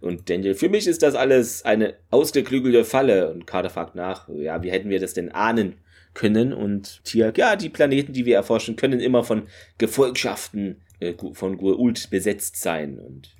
Und 0.00 0.30
Daniel, 0.30 0.54
für 0.54 0.70
mich 0.70 0.86
ist 0.86 1.02
das 1.02 1.14
alles 1.14 1.64
eine 1.64 1.94
ausgeklügelte 2.10 2.84
Falle. 2.84 3.30
Und 3.30 3.46
Carter 3.46 3.70
fragt 3.70 3.94
nach, 3.94 4.28
ja, 4.28 4.62
wie 4.62 4.70
hätten 4.70 4.88
wir 4.88 5.00
das 5.00 5.12
denn 5.12 5.30
ahnen 5.30 5.74
können? 6.14 6.54
Und 6.54 7.04
Tiag, 7.04 7.36
ja, 7.36 7.56
die 7.56 7.68
Planeten, 7.68 8.14
die 8.14 8.24
wir 8.24 8.36
erforschen, 8.36 8.76
können 8.76 9.00
immer 9.00 9.22
von 9.22 9.42
Gefolgschaften 9.76 10.80
äh, 11.00 11.14
von 11.32 11.58
Gua'uld 11.58 12.10
besetzt 12.10 12.56
sein. 12.56 12.98
Und 12.98 13.34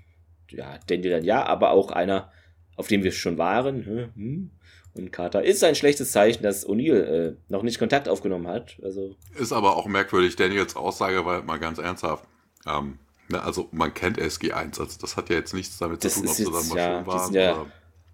ja, 0.51 0.79
Daniel 0.87 1.11
dann 1.11 1.25
ja, 1.25 1.45
aber 1.45 1.71
auch 1.71 1.91
einer, 1.91 2.33
auf 2.77 2.89
dem 2.89 3.03
wir 3.03 3.13
schon 3.13 3.39
waren. 3.39 3.87
Hm? 4.15 4.51
Und 4.95 5.13
Carter 5.13 5.45
ist 5.45 5.63
ein 5.63 5.77
schlechtes 5.77 6.11
Zeichen, 6.11 6.43
dass 6.43 6.67
O'Neill 6.67 7.03
äh, 7.03 7.37
noch 7.49 7.63
nicht 7.63 7.79
Kontakt 7.79 8.09
aufgenommen 8.09 8.49
hat. 8.49 8.77
Also 8.83 9.15
ist 9.39 9.53
aber 9.53 9.77
auch 9.77 9.87
merkwürdig. 9.87 10.35
Daniels 10.35 10.75
Aussage 10.75 11.25
war 11.25 11.43
mal 11.43 11.59
ganz 11.59 11.79
ernsthaft. 11.79 12.25
Ähm, 12.67 12.99
ne, 13.29 13.41
also 13.41 13.69
man 13.71 13.95
kennt 13.95 14.19
SG1, 14.19 14.81
also 14.81 14.99
das 15.01 15.17
hat 15.17 15.31
ja 15.31 15.37
jetzt 15.37 15.55
nichts 15.55 15.79
damit 15.79 16.05
das 16.05 16.15
zu 16.15 16.21
tun, 16.21 16.29
ob 16.29 16.35
sie 16.35 16.45
da 16.45 16.51
mal 16.51 16.77
ja, 16.77 16.99
schon 16.99 17.07
waren. 17.07 17.35
Ja 17.35 17.67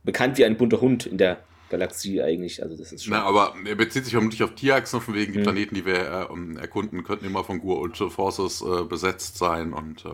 bekannt 0.07 0.39
wie 0.39 0.47
ein 0.47 0.57
bunter 0.57 0.81
Hund 0.81 1.05
in 1.05 1.19
der 1.19 1.41
Galaxie 1.69 2.23
eigentlich. 2.23 2.63
Also 2.63 2.77
das 2.77 2.93
ist 2.93 3.05
schon. 3.05 3.13
Na, 3.13 3.23
aber 3.23 3.55
er 3.65 3.75
bezieht 3.75 4.05
sich 4.05 4.13
vermutlich 4.13 4.43
auf 4.43 4.55
Tierachsen, 4.55 5.01
von 5.01 5.15
wegen 5.15 5.33
die 5.33 5.39
hm. 5.39 5.45
Planeten, 5.45 5.75
die 5.75 5.85
wir 5.85 5.97
äh, 5.97 6.61
erkunden, 6.61 7.03
könnten 7.05 7.27
immer 7.27 7.45
von 7.45 7.61
Gur 7.61 7.91
Forces 8.11 8.63
äh, 8.63 8.85
besetzt 8.85 9.39
sein. 9.39 9.73
Und 9.73 10.05
äh, 10.05 10.11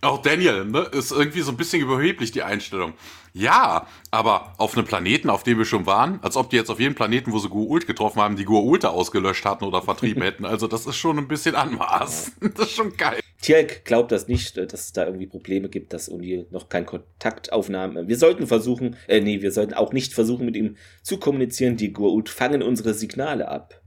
auch 0.00 0.22
Daniel, 0.22 0.64
ne, 0.64 0.80
ist 0.92 1.12
irgendwie 1.12 1.40
so 1.40 1.50
ein 1.50 1.56
bisschen 1.56 1.80
überheblich, 1.80 2.30
die 2.30 2.42
Einstellung. 2.42 2.94
Ja, 3.32 3.88
aber 4.12 4.54
auf 4.58 4.76
einem 4.76 4.86
Planeten, 4.86 5.28
auf 5.28 5.42
dem 5.42 5.58
wir 5.58 5.64
schon 5.64 5.86
waren, 5.86 6.20
als 6.22 6.36
ob 6.36 6.50
die 6.50 6.56
jetzt 6.56 6.70
auf 6.70 6.78
jedem 6.78 6.94
Planeten, 6.94 7.32
wo 7.32 7.38
sie 7.38 7.48
Gua'uld 7.48 7.84
getroffen 7.84 8.22
haben, 8.22 8.36
die 8.36 8.46
Gua'ulte 8.46 8.90
ausgelöscht 8.90 9.44
hatten 9.44 9.64
oder 9.64 9.82
vertrieben 9.82 10.22
hätten. 10.22 10.44
Also 10.44 10.68
das 10.68 10.86
ist 10.86 10.96
schon 10.96 11.18
ein 11.18 11.26
bisschen 11.26 11.54
Anmaß. 11.56 12.32
Das 12.54 12.68
ist 12.68 12.76
schon 12.76 12.96
geil. 12.96 13.18
Tjalk 13.40 13.84
glaubt 13.84 14.12
das 14.12 14.28
nicht, 14.28 14.56
äh, 14.56 14.66
dass 14.66 14.86
es 14.86 14.92
da 14.92 15.04
irgendwie 15.06 15.26
Probleme 15.26 15.68
gibt, 15.68 15.92
dass 15.92 16.10
O'Neill 16.10 16.46
noch 16.50 16.68
keinen 16.68 16.86
Kontakt 16.86 17.52
aufnahm. 17.52 18.06
Wir 18.06 18.16
sollten 18.16 18.46
versuchen, 18.46 18.96
äh, 19.08 19.20
nee, 19.20 19.42
wir 19.42 19.50
sollten 19.50 19.74
auch 19.74 19.92
nicht 19.92 20.14
versuchen, 20.14 20.46
mit 20.46 20.54
ihm 20.54 20.76
zu 21.02 21.18
kommunizieren. 21.18 21.76
Die 21.76 21.92
Gua'uld 21.92 22.28
fangen 22.28 22.62
unsere 22.62 22.94
Signale 22.94 23.48
ab. 23.48 23.82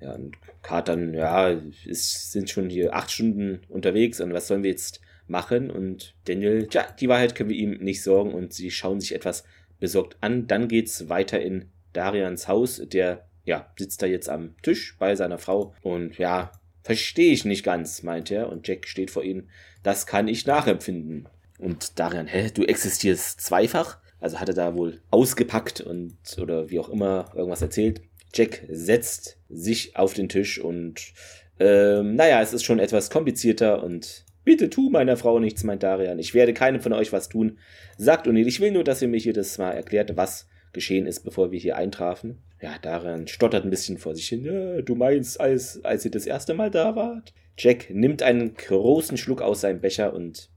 Ja, 0.00 0.14
und 0.14 0.36
Katern, 0.62 1.14
ja, 1.14 1.48
ist, 1.48 2.32
sind 2.32 2.50
schon 2.50 2.68
hier 2.68 2.94
acht 2.94 3.10
Stunden 3.10 3.60
unterwegs 3.68 4.20
und 4.20 4.32
was 4.32 4.48
sollen 4.48 4.62
wir 4.62 4.70
jetzt 4.70 5.00
machen? 5.26 5.70
Und 5.70 6.14
Daniel, 6.26 6.66
tja, 6.66 6.86
die 6.98 7.08
Wahrheit 7.08 7.34
können 7.34 7.50
wir 7.50 7.56
ihm 7.56 7.78
nicht 7.78 8.02
sorgen 8.02 8.32
und 8.32 8.52
sie 8.52 8.70
schauen 8.70 9.00
sich 9.00 9.14
etwas 9.14 9.44
besorgt 9.80 10.16
an. 10.20 10.46
Dann 10.46 10.68
geht's 10.68 11.08
weiter 11.08 11.40
in 11.40 11.70
Darians 11.92 12.48
Haus. 12.48 12.82
Der, 12.84 13.26
ja, 13.44 13.72
sitzt 13.78 14.02
da 14.02 14.06
jetzt 14.06 14.28
am 14.28 14.54
Tisch 14.62 14.96
bei 14.98 15.14
seiner 15.16 15.38
Frau 15.38 15.74
und 15.82 16.18
ja, 16.18 16.52
Verstehe 16.82 17.32
ich 17.32 17.44
nicht 17.44 17.64
ganz, 17.64 18.02
meint 18.02 18.30
er, 18.30 18.48
und 18.48 18.66
Jack 18.66 18.88
steht 18.88 19.10
vor 19.10 19.22
ihm. 19.22 19.48
Das 19.82 20.06
kann 20.06 20.26
ich 20.26 20.46
nachempfinden. 20.46 21.28
Und 21.58 21.98
Darian, 21.98 22.26
hä, 22.26 22.50
du 22.52 22.64
existierst 22.64 23.40
zweifach? 23.40 23.98
Also 24.20 24.40
hat 24.40 24.48
er 24.48 24.54
da 24.54 24.74
wohl 24.74 25.00
ausgepackt 25.10 25.80
und 25.80 26.16
oder 26.40 26.70
wie 26.70 26.80
auch 26.80 26.88
immer 26.88 27.30
irgendwas 27.34 27.62
erzählt. 27.62 28.02
Jack 28.34 28.64
setzt 28.68 29.38
sich 29.48 29.96
auf 29.96 30.14
den 30.14 30.28
Tisch 30.28 30.58
und 30.58 31.12
ähm, 31.60 32.16
naja, 32.16 32.40
es 32.40 32.52
ist 32.52 32.64
schon 32.64 32.78
etwas 32.78 33.10
komplizierter 33.10 33.82
und 33.82 34.24
bitte 34.44 34.70
tu 34.70 34.90
meiner 34.90 35.16
Frau 35.16 35.38
nichts, 35.38 35.64
meint 35.64 35.82
Darian. 35.82 36.18
Ich 36.18 36.34
werde 36.34 36.54
keinem 36.54 36.80
von 36.80 36.92
euch 36.92 37.12
was 37.12 37.28
tun. 37.28 37.58
Sagt 37.96 38.26
O'Neill, 38.26 38.46
ich 38.46 38.60
will 38.60 38.72
nur, 38.72 38.84
dass 38.84 39.02
ihr 39.02 39.08
mir 39.08 39.32
das 39.32 39.58
mal 39.58 39.72
erklärt, 39.72 40.16
was 40.16 40.48
geschehen 40.72 41.06
ist, 41.06 41.20
bevor 41.20 41.52
wir 41.52 41.58
hier 41.58 41.76
eintrafen. 41.76 42.38
Ja, 42.60 42.78
Daran 42.80 43.26
stottert 43.26 43.64
ein 43.64 43.70
bisschen 43.70 43.98
vor 43.98 44.14
sich 44.14 44.28
hin. 44.28 44.44
Ja, 44.44 44.80
du 44.82 44.94
meinst, 44.94 45.40
als, 45.40 45.84
als 45.84 46.04
ihr 46.04 46.10
das 46.10 46.26
erste 46.26 46.54
Mal 46.54 46.70
da 46.70 46.96
wart? 46.96 47.34
Jack 47.58 47.90
nimmt 47.90 48.22
einen 48.22 48.54
großen 48.54 49.16
Schluck 49.16 49.42
aus 49.42 49.60
seinem 49.60 49.80
Becher 49.80 50.14
und 50.14 50.48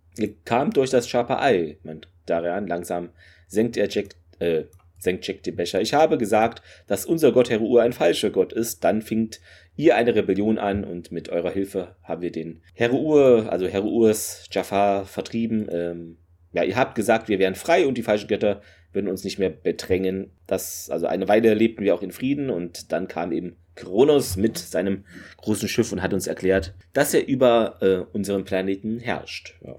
kam 0.46 0.72
durch 0.72 0.92
das 0.92 1.10
scharfe 1.10 1.40
Ei, 1.40 1.78
meint 1.84 2.08
Darian. 2.26 2.68
Langsam 2.68 3.10
senkt 3.48 3.76
er 3.76 3.90
Jack, 3.90 4.16
äh, 4.40 4.64
senkt 4.98 5.28
Jack 5.28 5.44
den 5.44 5.56
Becher. 5.56 5.82
Ich 5.82 5.94
habe 5.94 6.18
gesagt, 6.18 6.62
dass 6.88 7.06
unser 7.06 7.32
Gott 7.32 7.50
Heruur 7.50 7.82
ein 7.82 7.94
falscher 7.94 8.30
Gott 8.30 8.54
ist. 8.54 8.84
Dann 8.84 9.02
fingt 9.02 9.42
ihr 9.76 9.96
eine 9.96 10.16
Rebellion 10.16 10.58
an 10.58 10.84
und 10.84 11.12
mit 11.12 11.30
eurer 11.30 11.52
Hilfe 11.52 11.96
haben 12.04 12.22
wir 12.22 12.32
den 12.32 12.62
Heruur, 12.74 13.48
also 13.50 13.68
Heruurs 13.68 14.48
Jafar 14.52 15.06
vertrieben. 15.06 15.68
Ähm, 15.70 16.18
ja, 16.54 16.64
ihr 16.64 16.76
habt 16.76 16.96
gesagt, 16.96 17.28
wir 17.28 17.40
wären 17.40 17.56
frei 17.56 17.86
und 17.86 17.98
die 17.98 18.04
falschen 18.04 18.28
Götter 18.28 18.62
würden 18.94 19.10
uns 19.10 19.24
nicht 19.24 19.40
mehr 19.40 19.50
bedrängen. 19.50 20.32
Das, 20.48 20.90
also 20.90 21.06
eine 21.06 21.28
Weile 21.28 21.54
lebten 21.54 21.84
wir 21.84 21.94
auch 21.94 22.02
in 22.02 22.12
Frieden 22.12 22.50
und 22.50 22.92
dann 22.92 23.08
kam 23.08 23.32
eben 23.32 23.58
Kronos 23.76 24.38
mit 24.38 24.58
seinem 24.58 25.04
großen 25.38 25.68
Schiff 25.68 25.92
und 25.92 26.02
hat 26.02 26.14
uns 26.14 26.28
erklärt, 26.28 26.74
dass 26.94 27.14
er 27.14 27.28
über 27.28 27.78
äh, 27.82 27.98
unseren 28.16 28.46
Planeten 28.46 29.00
herrscht. 29.00 29.56
Ja, 29.66 29.76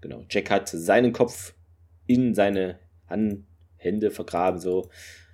genau. 0.00 0.24
Jack 0.30 0.50
hat 0.50 0.68
seinen 0.68 1.12
Kopf 1.12 1.54
in 2.06 2.34
seine 2.34 2.78
Hände 3.76 4.10
vergraben, 4.10 4.58
so. 4.58 4.88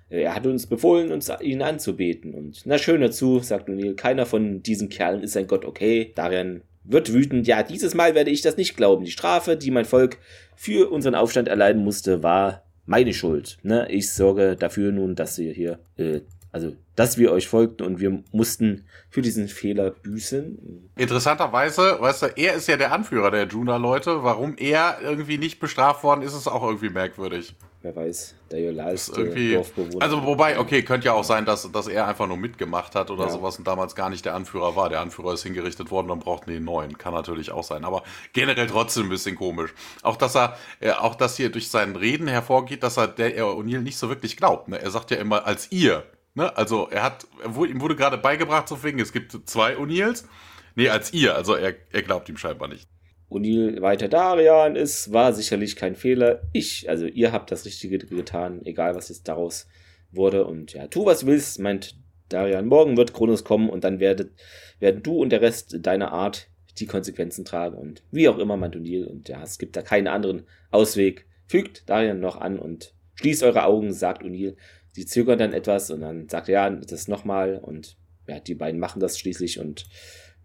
Er 0.09 0.35
hat 0.35 0.45
uns 0.45 0.67
befohlen, 0.67 1.11
uns 1.11 1.31
ihn 1.41 1.61
anzubeten. 1.61 2.33
Und 2.33 2.61
na 2.65 2.77
schön 2.77 3.01
dazu, 3.01 3.39
sagt 3.39 3.69
O'Neill, 3.69 3.95
keiner 3.95 4.25
von 4.25 4.61
diesen 4.61 4.89
Kerlen 4.89 5.23
ist 5.23 5.35
ein 5.35 5.47
Gott, 5.47 5.65
okay. 5.65 6.11
Darian 6.15 6.61
wird 6.83 7.11
wütend. 7.11 7.47
Ja, 7.47 7.63
dieses 7.63 7.95
Mal 7.95 8.15
werde 8.15 8.29
ich 8.29 8.41
das 8.41 8.57
nicht 8.57 8.77
glauben. 8.77 9.05
Die 9.05 9.11
Strafe, 9.11 9.57
die 9.57 9.71
mein 9.71 9.85
Volk 9.85 10.17
für 10.55 10.91
unseren 10.91 11.15
Aufstand 11.15 11.47
erleiden 11.47 11.83
musste, 11.83 12.23
war 12.23 12.63
meine 12.85 13.13
Schuld. 13.13 13.57
Ne? 13.63 13.87
Ich 13.89 14.11
sorge 14.13 14.55
dafür 14.55 14.91
nun, 14.91 15.15
dass 15.15 15.39
ihr 15.39 15.51
hier, 15.51 15.79
äh, 15.97 16.21
also 16.51 16.73
dass 16.95 17.17
wir 17.17 17.31
euch 17.31 17.47
folgten 17.47 17.83
und 17.83 17.99
wir 17.99 18.23
mussten 18.31 18.85
für 19.09 19.21
diesen 19.21 19.47
Fehler 19.47 19.91
büßen. 19.91 20.89
Interessanterweise, 20.95 21.97
weißt 21.99 22.21
du, 22.21 22.25
er 22.35 22.53
ist 22.53 22.67
ja 22.67 22.77
der 22.77 22.93
Anführer 22.93 23.31
der 23.31 23.47
Juna-Leute. 23.47 24.23
Warum 24.23 24.55
er 24.57 24.99
irgendwie 25.01 25.37
nicht 25.37 25.59
bestraft 25.59 26.03
worden 26.03 26.21
ist, 26.21 26.33
ist 26.33 26.47
auch 26.47 26.63
irgendwie 26.63 26.89
merkwürdig. 26.89 27.55
Wer 27.85 27.95
weiß, 27.95 28.33
der 28.49 28.71
loyalste 28.71 29.53
Dorfbewohner. 29.53 30.03
Also 30.03 30.25
wobei, 30.25 30.57
okay, 30.57 30.81
könnte 30.81 31.05
ja 31.05 31.13
auch 31.13 31.23
sein, 31.23 31.45
dass, 31.45 31.71
dass 31.71 31.87
er 31.87 32.07
einfach 32.07 32.25
nur 32.25 32.35
mitgemacht 32.35 32.95
hat 32.95 33.11
oder 33.11 33.25
ja. 33.25 33.29
sowas 33.29 33.59
und 33.59 33.67
damals 33.67 33.93
gar 33.93 34.09
nicht 34.09 34.25
der 34.25 34.33
Anführer 34.33 34.75
war. 34.75 34.89
Der 34.89 35.01
Anführer 35.01 35.35
ist 35.35 35.43
hingerichtet 35.43 35.91
worden, 35.91 36.07
dann 36.07 36.17
brauchten 36.17 36.49
die 36.49 36.55
einen 36.55 36.65
neuen. 36.65 36.97
Kann 36.97 37.13
natürlich 37.13 37.51
auch 37.51 37.63
sein. 37.63 37.85
Aber 37.85 38.01
generell 38.33 38.65
trotzdem 38.65 39.03
ein 39.03 39.09
bisschen 39.09 39.35
komisch. 39.35 39.71
Auch 40.01 40.17
dass 40.17 40.35
er, 40.35 40.57
äh, 40.79 40.93
auch 40.93 41.13
dass 41.13 41.37
hier 41.37 41.51
durch 41.51 41.69
seinen 41.69 41.95
Reden 41.95 42.27
hervorgeht, 42.27 42.81
dass 42.81 42.97
er 42.97 43.07
der 43.07 43.45
O'Neill 43.45 43.81
nicht 43.81 43.99
so 43.99 44.09
wirklich 44.09 44.35
glaubt. 44.35 44.67
Ne? 44.67 44.81
Er 44.81 44.89
sagt 44.89 45.11
ja 45.11 45.17
immer 45.17 45.45
als 45.45 45.71
ihr. 45.71 46.05
Ne? 46.33 46.57
Also 46.57 46.87
er 46.89 47.03
hat, 47.03 47.27
ihm 47.45 47.81
wurde 47.81 47.95
gerade 47.95 48.17
beigebracht, 48.17 48.67
so 48.67 48.81
wegen, 48.81 48.99
es 48.99 49.13
gibt 49.13 49.47
zwei 49.47 49.77
O'Neills. 49.77 50.25
Nee, 50.73 50.89
als 50.89 51.13
ihr. 51.13 51.35
Also 51.35 51.53
er, 51.53 51.75
er 51.91 52.01
glaubt 52.01 52.29
ihm 52.29 52.37
scheinbar 52.37 52.67
nicht. 52.67 52.89
O'Neill 53.29 53.81
weiter 53.81 54.07
Darian 54.07 54.75
ist, 54.75 55.11
war 55.11 55.33
sicherlich 55.33 55.75
kein 55.75 55.95
Fehler. 55.95 56.43
Ich, 56.53 56.89
also 56.89 57.05
ihr 57.05 57.31
habt 57.31 57.51
das 57.51 57.65
Richtige 57.65 57.97
getan, 57.97 58.61
egal 58.65 58.95
was 58.95 59.09
jetzt 59.09 59.27
daraus 59.27 59.67
wurde. 60.11 60.45
Und 60.45 60.73
ja, 60.73 60.87
tu 60.87 61.05
was 61.05 61.25
willst, 61.25 61.59
meint 61.59 61.95
Darian, 62.29 62.67
morgen 62.67 62.97
wird 62.97 63.13
Kronos 63.13 63.43
kommen 63.43 63.69
und 63.69 63.83
dann 63.83 63.99
werdet, 63.99 64.31
werden 64.79 65.03
du 65.03 65.21
und 65.21 65.29
der 65.29 65.41
Rest 65.41 65.77
deiner 65.81 66.11
Art 66.11 66.49
die 66.79 66.87
Konsequenzen 66.87 67.45
tragen 67.45 67.77
und 67.77 68.03
wie 68.11 68.27
auch 68.27 68.37
immer 68.37 68.57
Mantonil 68.57 69.07
und 69.07 69.29
ja, 69.29 69.41
es 69.41 69.57
gibt 69.57 69.75
da 69.75 69.81
keinen 69.81 70.07
anderen 70.07 70.43
Ausweg. 70.71 71.25
Fügt 71.47 71.89
Darian 71.89 72.19
noch 72.19 72.37
an 72.37 72.59
und 72.59 72.93
schließt 73.15 73.43
eure 73.43 73.65
Augen, 73.65 73.93
sagt 73.93 74.23
O'Neill. 74.23 74.55
Sie 74.91 75.05
zögern 75.05 75.37
dann 75.37 75.53
etwas 75.53 75.91
und 75.91 76.01
dann 76.01 76.27
sagt 76.27 76.49
er, 76.49 76.53
ja, 76.53 76.69
das 76.69 77.07
nochmal 77.07 77.59
und 77.61 77.97
ja, 78.27 78.39
die 78.39 78.55
beiden 78.55 78.79
machen 78.79 78.99
das 78.99 79.19
schließlich 79.19 79.59
und 79.59 79.85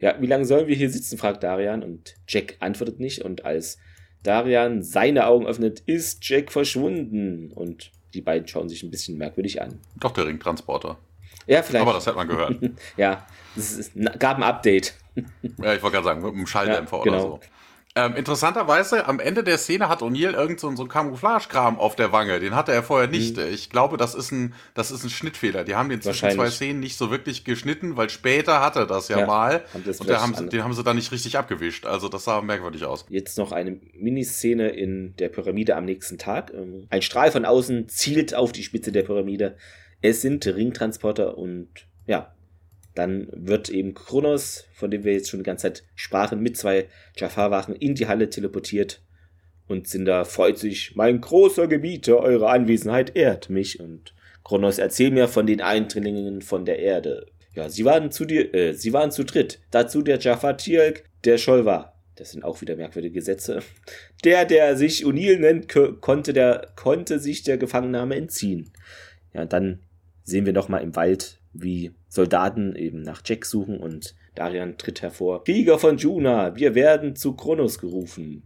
ja, 0.01 0.17
wie 0.21 0.27
lange 0.27 0.45
sollen 0.45 0.67
wir 0.67 0.75
hier 0.75 0.91
sitzen, 0.91 1.19
fragt 1.19 1.43
Darian 1.43 1.83
und 1.83 2.15
Jack 2.27 2.57
antwortet 2.61 3.01
nicht 3.01 3.23
und 3.23 3.45
als 3.45 3.79
Darian 4.23 4.83
seine 4.83 5.27
Augen 5.27 5.47
öffnet, 5.47 5.81
ist 5.81 6.27
Jack 6.29 6.53
verschwunden 6.53 7.53
und 7.53 7.93
die 8.15 8.21
beiden 8.21 8.49
schauen 8.49 8.69
sich 8.69 8.83
ein 8.83 8.91
bisschen 8.91 9.17
merkwürdig 9.19 9.63
an. 9.63 9.79
Doch 9.99 10.13
der 10.13 10.27
Ringtransporter. 10.27 10.99
Ja, 11.47 11.63
vielleicht. 11.63 11.83
Aber 11.83 11.95
das 11.95 12.07
hat 12.07 12.17
man 12.17 12.29
gehört. 12.29 12.57
ja, 12.97 13.27
es 13.57 13.91
gab 14.19 14.37
ein 14.37 14.43
Update. 14.43 14.95
ja, 15.15 15.75
ich 15.75 15.83
wollte 15.83 15.97
gerade 15.97 16.05
sagen, 16.05 16.23
mit 16.23 16.35
einem 16.35 16.47
Schalldämpfer 16.47 16.99
ja, 16.99 17.03
genau. 17.05 17.17
oder 17.17 17.23
so. 17.23 17.41
Ähm, 17.97 18.15
interessanterweise, 18.15 19.07
am 19.09 19.19
Ende 19.19 19.43
der 19.43 19.59
Szene 19.59 19.89
hat 19.89 20.01
O'Neill 20.01 20.35
irgend 20.35 20.61
so, 20.61 20.75
so 20.77 20.83
einen 20.83 20.89
Camouflage-Kram 20.89 21.81
auf 21.81 21.97
der 21.97 22.13
Wange. 22.13 22.39
Den 22.39 22.55
hatte 22.55 22.71
er 22.71 22.85
vorher 22.85 23.09
nicht. 23.09 23.37
Mhm. 23.37 23.49
Ich 23.53 23.69
glaube, 23.69 23.97
das 23.97 24.15
ist, 24.15 24.31
ein, 24.31 24.55
das 24.75 24.93
ist 24.93 25.03
ein 25.03 25.11
Schnittfehler. 25.11 25.65
Die 25.65 25.75
haben 25.75 25.89
den 25.89 26.01
zwischen 26.01 26.31
zwei 26.31 26.51
Szenen 26.51 26.79
nicht 26.79 26.97
so 26.97 27.11
wirklich 27.11 27.45
geschnitten, 27.45 27.97
weil 27.97 28.09
später 28.09 28.61
hatte 28.61 28.87
das 28.87 29.09
ja, 29.09 29.21
ja 29.21 29.27
mal. 29.27 29.65
Und 29.75 30.09
da 30.09 30.21
haben 30.21 30.35
sie, 30.37 30.49
den 30.49 30.63
haben 30.63 30.73
sie 30.73 30.85
dann 30.85 30.97
nicht 30.97 31.11
richtig 31.11 31.37
abgewischt. 31.37 31.85
Also 31.85 32.09
das 32.09 32.25
sah 32.25 32.41
merkwürdig 32.43 32.85
aus. 32.85 33.07
Jetzt 33.09 33.39
noch 33.39 33.51
eine 33.51 33.81
Miniszene 33.95 34.69
in 34.69 35.17
der 35.17 35.29
Pyramide 35.29 35.75
am 35.75 35.85
nächsten 35.85 36.17
Tag. 36.17 36.53
Ähm, 36.55 36.87
ein 36.91 37.03
Strahl 37.03 37.33
von 37.33 37.45
außen 37.45 37.89
zielt 37.89 38.37
auf 38.37 38.53
die 38.53 38.63
Spitze 38.63 38.93
der 38.93 39.03
Pyramide. 39.03 39.57
Es 40.01 40.23
sind 40.23 40.47
Ringtransporter 40.47 41.37
und 41.37 41.69
ja, 42.07 42.33
dann 43.01 43.29
wird 43.33 43.71
eben 43.71 43.95
Kronos, 43.95 44.67
von 44.75 44.91
dem 44.91 45.05
wir 45.05 45.15
jetzt 45.15 45.31
schon 45.31 45.41
die 45.41 45.45
ganze 45.45 45.63
Zeit 45.63 45.85
sprachen, 45.95 46.41
mit 46.41 46.59
zwei 46.59 46.87
Jafar-Wachen 47.17 47.75
in 47.75 47.95
die 47.95 48.07
Halle 48.07 48.29
teleportiert. 48.29 49.03
Und 49.67 49.89
Cinder 49.89 50.27
freut 50.27 50.59
sich, 50.59 50.97
mein 50.97 51.23
großer 51.23 51.67
Gebieter, 51.67 52.19
eure 52.19 52.51
Anwesenheit 52.51 53.17
ehrt 53.17 53.49
mich. 53.49 53.81
Und 53.81 54.15
Kronos 54.45 54.79
erzählt 54.79 55.15
mir 55.15 55.29
von 55.29 55.47
den 55.47 55.63
Eindringlingen 55.63 56.43
von 56.43 56.67
der 56.67 56.79
Erde. 56.79 57.25
Ja, 57.55 57.71
sie 57.71 57.87
waren 57.87 58.11
zu 58.11 58.27
dir, 58.27 58.55
äh, 58.55 58.75
sie 58.75 58.93
waren 58.93 59.11
zu 59.11 59.25
dritt. 59.25 59.61
Dazu 59.71 60.03
der 60.03 60.19
Jafar 60.19 60.59
Tielk, 60.59 61.05
der 61.25 61.39
Scholl 61.39 61.65
war. 61.65 61.97
Das 62.17 62.33
sind 62.33 62.45
auch 62.45 62.61
wieder 62.61 62.77
merkwürdige 62.77 63.15
Gesetze. 63.15 63.63
Der, 64.25 64.45
der 64.45 64.77
sich 64.77 65.07
Unil 65.07 65.39
nennt, 65.39 65.69
konnte, 66.03 66.35
der, 66.35 66.69
konnte 66.77 67.19
sich 67.19 67.45
der 67.45 67.57
Gefangennahme 67.57 68.17
entziehen. 68.17 68.71
Ja, 69.33 69.47
dann 69.47 69.81
sehen 70.23 70.45
wir 70.45 70.53
nochmal 70.53 70.83
im 70.83 70.95
Wald, 70.97 71.40
wie 71.53 71.93
Soldaten 72.09 72.77
eben 72.77 73.03
nach 73.03 73.23
Jack 73.25 73.45
suchen 73.45 73.79
und 73.79 74.15
Darian 74.35 74.79
tritt 74.79 75.03
hervor. 75.03 75.45
Krieger 75.45 75.79
von 75.79 75.97
Juna, 75.97 76.57
wir 76.57 76.75
werden 76.75 77.17
zu 77.17 77.35
Kronos 77.35 77.79
gerufen. 77.79 78.45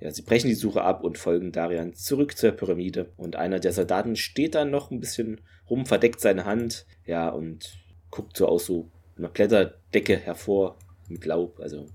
Ja, 0.00 0.10
sie 0.10 0.22
brechen 0.22 0.48
die 0.48 0.54
Suche 0.54 0.82
ab 0.82 1.02
und 1.02 1.18
folgen 1.18 1.52
Darian 1.52 1.94
zurück 1.94 2.36
zur 2.36 2.52
Pyramide. 2.52 3.12
Und 3.16 3.36
einer 3.36 3.60
der 3.60 3.72
Soldaten 3.72 4.16
steht 4.16 4.54
dann 4.54 4.70
noch 4.70 4.90
ein 4.90 5.00
bisschen 5.00 5.40
rum, 5.70 5.86
verdeckt 5.86 6.20
seine 6.20 6.44
Hand, 6.44 6.86
ja, 7.06 7.28
und 7.30 7.78
guckt 8.10 8.36
so 8.36 8.46
aus 8.46 8.66
so 8.66 8.90
einer 9.16 9.28
Blätterdecke 9.28 10.16
hervor 10.16 10.76
mit 11.08 11.24
Laub. 11.24 11.58
Also 11.60 11.86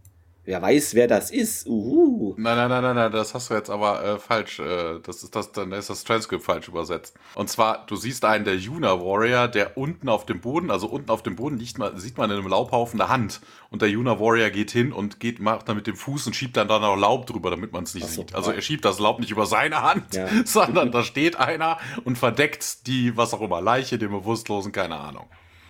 Wer 0.50 0.64
weiß, 0.64 0.96
wer 0.96 1.06
das 1.06 1.30
ist. 1.30 1.68
Uhu. 1.68 2.34
Nein, 2.36 2.58
nein, 2.58 2.70
nein, 2.72 2.82
nein, 2.82 2.96
nein, 2.96 3.12
das 3.12 3.36
hast 3.36 3.52
du 3.52 3.54
jetzt 3.54 3.70
aber 3.70 4.04
äh, 4.04 4.18
falsch. 4.18 4.58
Äh, 4.58 5.00
das 5.04 5.22
ist 5.22 5.36
das, 5.36 5.52
dann 5.52 5.72
ist 5.74 5.92
das 5.92 6.04
Transkript 6.04 6.44
falsch 6.44 6.68
übersetzt. 6.68 7.16
Und 7.36 7.52
zwar, 7.52 7.86
du 7.86 7.96
siehst 7.96 8.26
einen 8.26 8.46
der 8.46 8.56
Yuna 8.56 9.00
Warrior, 9.00 9.48
der 9.48 9.78
unten 9.78 10.10
auf 10.10 10.26
dem 10.26 10.42
Boden, 10.42 10.72
also 10.72 10.88
unten 10.88 11.12
auf 11.12 11.22
dem 11.22 11.36
Boden 11.36 11.60
liegt 11.60 11.78
man, 11.78 12.00
sieht 12.00 12.18
man 12.18 12.32
in 12.32 12.38
einem 12.38 12.48
Laubhaufen 12.48 13.00
eine 13.00 13.12
Hand. 13.12 13.42
Und 13.70 13.84
der 13.84 13.90
Yuna 13.90 14.20
Warrior 14.20 14.50
geht 14.50 14.72
hin 14.72 14.92
und 14.92 15.20
geht, 15.20 15.40
macht 15.40 15.70
dann 15.70 15.76
mit 15.76 15.86
dem 15.86 15.96
Fuß 15.96 16.26
und 16.26 16.36
schiebt 16.36 16.58
dann 16.58 16.68
da 16.68 16.80
noch 16.80 16.96
Laub 16.96 17.28
drüber, 17.28 17.52
damit 17.52 17.72
man 17.72 17.84
es 17.84 17.94
nicht 17.94 18.08
so, 18.08 18.22
sieht. 18.22 18.34
Also 18.34 18.50
er 18.52 18.62
schiebt 18.64 18.86
das 18.86 18.98
Laub 18.98 19.20
nicht 19.20 19.30
über 19.30 19.46
seine 19.46 19.84
Hand, 19.84 20.16
ja. 20.16 20.28
sondern 20.46 20.92
da 20.92 21.04
steht 21.04 21.38
einer 21.38 21.78
und 22.06 22.18
verdeckt 22.18 22.88
die, 22.88 23.16
was 23.16 23.36
auch 23.36 23.42
immer, 23.42 23.62
Leiche, 23.62 24.00
den 24.00 24.10
Bewusstlosen, 24.10 24.72
keine 24.72 24.96
Ahnung. 24.96 25.28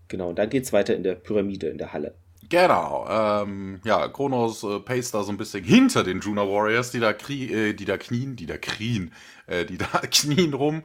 Genau, 0.08 0.30
und 0.30 0.39
dann 0.39 0.50
geht's 0.50 0.72
weiter 0.72 0.96
in 0.96 1.04
der 1.04 1.15
Pyramide, 1.15 1.68
in 1.68 1.78
der 1.78 1.92
Halle. 1.92 2.15
Genau, 2.49 3.05
ähm, 3.07 3.79
ja, 3.83 4.07
Kronos 4.07 4.63
äh, 4.63 4.79
pace 4.79 5.12
da 5.12 5.21
so 5.23 5.31
ein 5.31 5.38
bisschen 5.38 5.63
hinter 5.63 6.03
den 6.03 6.19
Juna 6.19 6.41
Warriors, 6.41 6.89
die 6.89 6.99
da, 6.99 7.13
krie 7.13 7.51
äh, 7.51 7.73
die 7.73 7.85
da 7.85 7.97
knien, 7.97 8.35
die 8.35 8.47
da 8.47 8.57
knien, 8.57 9.13
äh, 9.45 9.65
die 9.65 9.77
da 9.77 9.85
knien 10.09 10.55
rum 10.55 10.83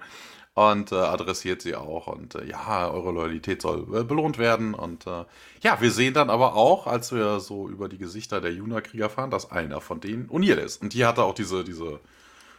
und 0.52 0.92
äh, 0.92 0.96
adressiert 0.96 1.62
sie 1.62 1.74
auch 1.74 2.06
und 2.06 2.34
äh, 2.34 2.44
ja, 2.44 2.90
eure 2.90 3.12
Loyalität 3.12 3.62
soll 3.62 3.86
äh, 3.96 4.04
belohnt 4.04 4.36
werden 4.36 4.74
und 4.74 5.06
äh, 5.06 5.24
ja, 5.62 5.80
wir 5.80 5.90
sehen 5.90 6.12
dann 6.12 6.28
aber 6.28 6.54
auch, 6.54 6.86
als 6.86 7.12
wir 7.12 7.40
so 7.40 7.68
über 7.68 7.88
die 7.88 7.98
Gesichter 7.98 8.42
der 8.42 8.52
Juna-Krieger 8.52 9.08
fahren, 9.08 9.30
dass 9.30 9.50
einer 9.50 9.80
von 9.80 10.00
denen 10.00 10.28
O'Neill 10.28 10.58
ist 10.58 10.82
und 10.82 10.92
die 10.92 11.06
hatte 11.06 11.24
auch 11.24 11.34
diese, 11.34 11.64
diese 11.64 11.98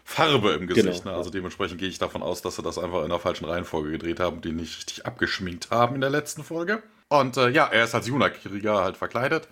Farbe 0.03 0.51
im 0.51 0.67
Gesicht, 0.67 1.03
genau. 1.03 1.11
ne? 1.11 1.17
also 1.17 1.29
dementsprechend 1.29 1.79
gehe 1.79 1.89
ich 1.89 1.99
davon 1.99 2.23
aus, 2.23 2.41
dass 2.41 2.57
sie 2.57 2.63
das 2.63 2.77
einfach 2.77 3.03
in 3.03 3.09
der 3.09 3.19
falschen 3.19 3.45
Reihenfolge 3.45 3.91
gedreht 3.91 4.19
haben, 4.19 4.41
die 4.41 4.51
nicht 4.51 4.77
richtig 4.77 5.05
abgeschminkt 5.05 5.69
haben 5.69 5.95
in 5.95 6.01
der 6.01 6.09
letzten 6.09 6.43
Folge. 6.43 6.83
Und 7.09 7.37
äh, 7.37 7.49
ja, 7.49 7.65
er 7.65 7.83
ist 7.83 7.95
als 7.95 8.07
Juna-Krieger 8.07 8.83
halt 8.83 8.97
verkleidet. 8.97 9.47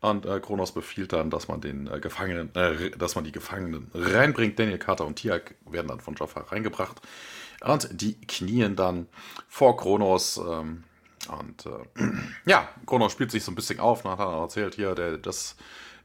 Und 0.00 0.24
äh, 0.24 0.40
Kronos 0.40 0.72
befiehlt 0.72 1.12
dann, 1.12 1.28
dass 1.30 1.48
man 1.48 1.60
den 1.60 1.86
äh, 1.86 2.00
Gefangenen, 2.00 2.54
äh, 2.54 2.90
dass 2.90 3.14
man 3.14 3.24
die 3.24 3.32
Gefangenen 3.32 3.90
reinbringt. 3.94 4.58
Daniel 4.58 4.78
Carter 4.78 5.06
und 5.06 5.16
Tiak 5.16 5.54
werden 5.66 5.88
dann 5.88 6.00
von 6.00 6.14
Jafar 6.18 6.50
reingebracht. 6.50 7.00
Und 7.60 7.88
die 8.00 8.18
knien 8.22 8.76
dann 8.76 9.08
vor 9.48 9.76
Kronos. 9.76 10.38
Ähm, 10.38 10.84
und 11.28 11.66
äh, 11.66 12.02
ja, 12.46 12.68
Kronos 12.86 13.12
spielt 13.12 13.30
sich 13.30 13.44
so 13.44 13.52
ein 13.52 13.54
bisschen 13.54 13.78
auf. 13.78 14.04
Hat 14.04 14.18
er 14.18 14.40
erzählt 14.40 14.74
hier, 14.74 14.94
der, 14.94 15.18
das, 15.18 15.56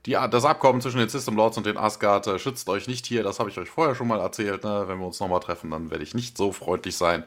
die, 0.05 0.12
das 0.12 0.43
Abkommen 0.43 0.81
zwischen 0.81 0.97
den 0.97 1.08
System 1.08 1.38
Lords 1.38 1.55
und 1.55 1.65
den 1.65 1.77
Asgard 1.77 2.27
äh, 2.27 2.38
schützt 2.38 2.67
euch 2.67 2.88
nicht 2.88 3.05
hier. 3.05 3.23
Das 3.23 3.39
habe 3.39 3.49
ich 3.49 3.58
euch 3.58 3.69
vorher 3.69 3.95
schon 3.95 4.10
mal 4.10 4.19
erzählt. 4.19 4.65
Ne? 4.65 4.84
Wenn 4.88 4.99
wir 4.99 5.05
uns 5.05 5.21
nochmal 5.21 5.39
treffen, 5.39 5.71
dann 5.71 5.89
werde 5.89 6.03
ich 6.03 6.13
nicht 6.13 6.38
so 6.38 6.51
freundlich 6.51 6.97
sein. 6.97 7.23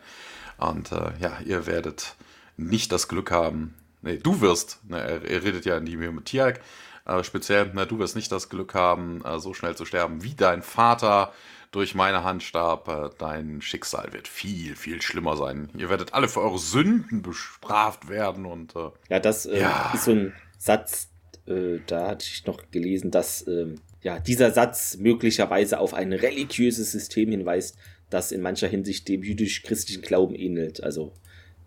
Und 0.59 0.93
äh, 0.93 1.13
ja, 1.19 1.39
ihr 1.47 1.67
werdet 1.67 2.15
nicht 2.59 2.93
das 2.93 3.09
Glück 3.09 3.31
haben, 3.31 3.75
nee, 4.03 4.19
du 4.19 4.43
wirst, 4.43 4.81
ne, 4.89 5.01
er, 5.01 5.25
er, 5.25 5.43
redet 5.43 5.65
ja 5.65 5.79
in 5.79 5.87
die 5.87 5.97
mit 5.97 6.27
Tiag, 6.27 6.61
äh, 7.07 7.25
speziell, 7.25 7.73
ne, 7.73 7.87
du 7.87 7.99
wirst 7.99 8.17
nicht 8.17 8.31
das 8.31 8.51
Glück 8.51 8.75
haben, 8.75 9.25
äh, 9.25 9.39
so 9.39 9.55
schnell 9.55 9.77
zu 9.77 9.87
sterben, 9.87 10.23
wie 10.23 10.35
dein 10.35 10.63
Vater 10.63 11.33
durch 11.71 11.95
meine 11.95 12.25
Hand 12.25 12.43
starb. 12.43 12.89
Äh, 12.89 13.11
dein 13.19 13.61
Schicksal 13.61 14.13
wird 14.13 14.29
viel, 14.29 14.77
viel 14.77 15.03
schlimmer 15.03 15.37
sein. 15.37 15.69
Ihr 15.77 15.89
werdet 15.89 16.15
alle 16.15 16.29
für 16.29 16.41
eure 16.41 16.59
Sünden 16.59 17.23
bestraft 17.23 18.09
werden 18.09 18.47
und. 18.47 18.75
Äh, 18.77 18.91
ja, 19.09 19.21
das 19.21 19.47
äh, 19.47 19.61
ja. 19.61 19.93
ist 19.95 20.05
so 20.05 20.13
ein 20.13 20.33
Satz, 20.59 21.11
äh, 21.47 21.79
da 21.87 22.09
hatte 22.09 22.27
ich 22.27 22.47
noch 22.47 22.71
gelesen, 22.71 23.11
dass 23.11 23.47
ähm, 23.47 23.81
ja, 24.03 24.19
dieser 24.19 24.53
Satz 24.53 24.97
möglicherweise 24.99 25.79
auf 25.79 25.95
ein 25.95 26.13
religiöses 26.13 26.93
System 26.93 27.31
hinweist, 27.31 27.77
das 28.11 28.33
in 28.33 28.41
mancher 28.41 28.69
Hinsicht 28.69 29.09
dem 29.09 29.23
jüdisch-christlichen 29.23 30.03
Glauben 30.03 30.35
ähnelt. 30.35 30.83
Also 30.83 31.13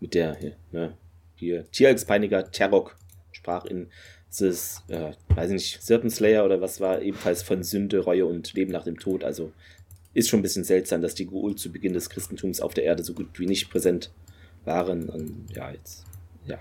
mit 0.02 0.14
der, 0.14 0.36
ne, 0.72 0.96
hier, 1.36 1.70
Tierexpeiniger 1.70 2.50
Terrok 2.50 2.96
sprach 3.30 3.64
in 3.64 3.88
dieses, 4.28 4.82
äh, 4.88 5.12
weiß 5.28 5.50
ich 5.50 5.54
nicht, 5.54 5.82
Serpent 5.82 6.12
Slayer 6.12 6.44
oder 6.44 6.60
was 6.60 6.80
war, 6.80 7.00
ebenfalls 7.00 7.42
von 7.42 7.62
Sünde, 7.62 8.00
Reue 8.00 8.26
und 8.26 8.52
Leben 8.54 8.72
nach 8.72 8.84
dem 8.84 8.98
Tod. 8.98 9.22
Also 9.22 9.52
ist 10.12 10.28
schon 10.28 10.40
ein 10.40 10.42
bisschen 10.42 10.64
seltsam, 10.64 11.02
dass 11.02 11.14
die 11.14 11.26
Goul 11.26 11.54
zu 11.54 11.70
Beginn 11.70 11.92
des 11.92 12.10
Christentums 12.10 12.60
auf 12.60 12.74
der 12.74 12.84
Erde 12.84 13.04
so 13.04 13.14
gut 13.14 13.38
wie 13.38 13.46
nicht 13.46 13.70
präsent 13.70 14.10
waren. 14.64 15.08
Und 15.08 15.46
ja, 15.54 15.70
jetzt, 15.70 16.04
ja. 16.46 16.58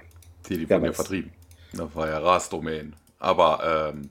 Die, 0.48 0.58
die 0.58 0.70
wurden 0.70 0.86
ja 0.86 0.94
vertrieben. 0.94 1.32
Das 1.74 1.96
war 1.96 2.08
ja 2.08 2.20
Rasdomain. 2.20 2.96
Aber, 3.20 3.92
ähm, 3.94 4.10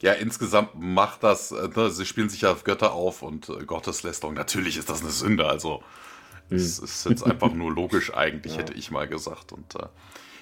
ja, 0.00 0.12
insgesamt 0.12 0.74
macht 0.74 1.22
das, 1.22 1.52
äh, 1.52 1.68
ne, 1.74 1.90
sie 1.90 2.06
spielen 2.06 2.28
sich 2.28 2.42
ja 2.42 2.54
Götter 2.64 2.92
auf 2.92 3.22
und 3.22 3.48
äh, 3.48 3.64
Gotteslästerung. 3.64 4.34
Natürlich 4.34 4.76
ist 4.76 4.90
das 4.90 5.02
eine 5.02 5.10
Sünde, 5.10 5.46
also 5.46 5.82
das 6.50 6.78
hm. 6.78 6.84
ist 6.84 7.06
jetzt 7.08 7.22
einfach 7.24 7.52
nur 7.52 7.72
logisch 7.72 8.14
eigentlich, 8.14 8.52
ja. 8.54 8.60
hätte 8.60 8.74
ich 8.74 8.90
mal 8.90 9.08
gesagt. 9.08 9.52
Und 9.52 9.74
äh, 9.76 9.86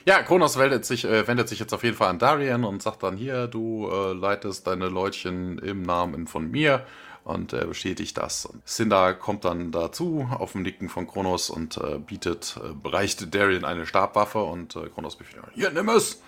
ja, 0.04 0.22
Kronos 0.22 0.58
wendet 0.58 0.84
sich, 0.84 1.04
äh, 1.04 1.26
wendet 1.28 1.48
sich 1.48 1.60
jetzt 1.60 1.72
auf 1.72 1.84
jeden 1.84 1.96
Fall 1.96 2.08
an 2.08 2.18
Darien 2.18 2.64
und 2.64 2.82
sagt 2.82 3.02
dann 3.02 3.16
hier, 3.16 3.46
du 3.46 3.88
äh, 3.88 4.12
leitest 4.12 4.66
deine 4.66 4.88
Leutchen 4.88 5.58
im 5.58 5.82
Namen 5.82 6.26
von 6.26 6.50
mir 6.50 6.84
und 7.24 7.52
er 7.52 7.66
bestätigt 7.66 8.18
das. 8.18 8.46
Und 8.46 8.66
Cinder 8.66 9.14
kommt 9.14 9.44
dann 9.44 9.70
dazu 9.70 10.28
auf 10.36 10.52
dem 10.52 10.62
Nicken 10.62 10.88
von 10.88 11.06
Kronos 11.06 11.50
und 11.50 11.76
äh, 11.76 11.98
bietet, 11.98 12.58
äh, 12.62 12.72
bereicht 12.74 13.32
Darien 13.34 13.64
eine 13.64 13.86
Stabwaffe 13.86 14.42
und 14.42 14.76
äh, 14.76 14.88
Kronos 14.88 15.16
befiehlt, 15.16 15.44
hier, 15.54 15.70
nimm 15.70 15.88
es! 15.88 16.20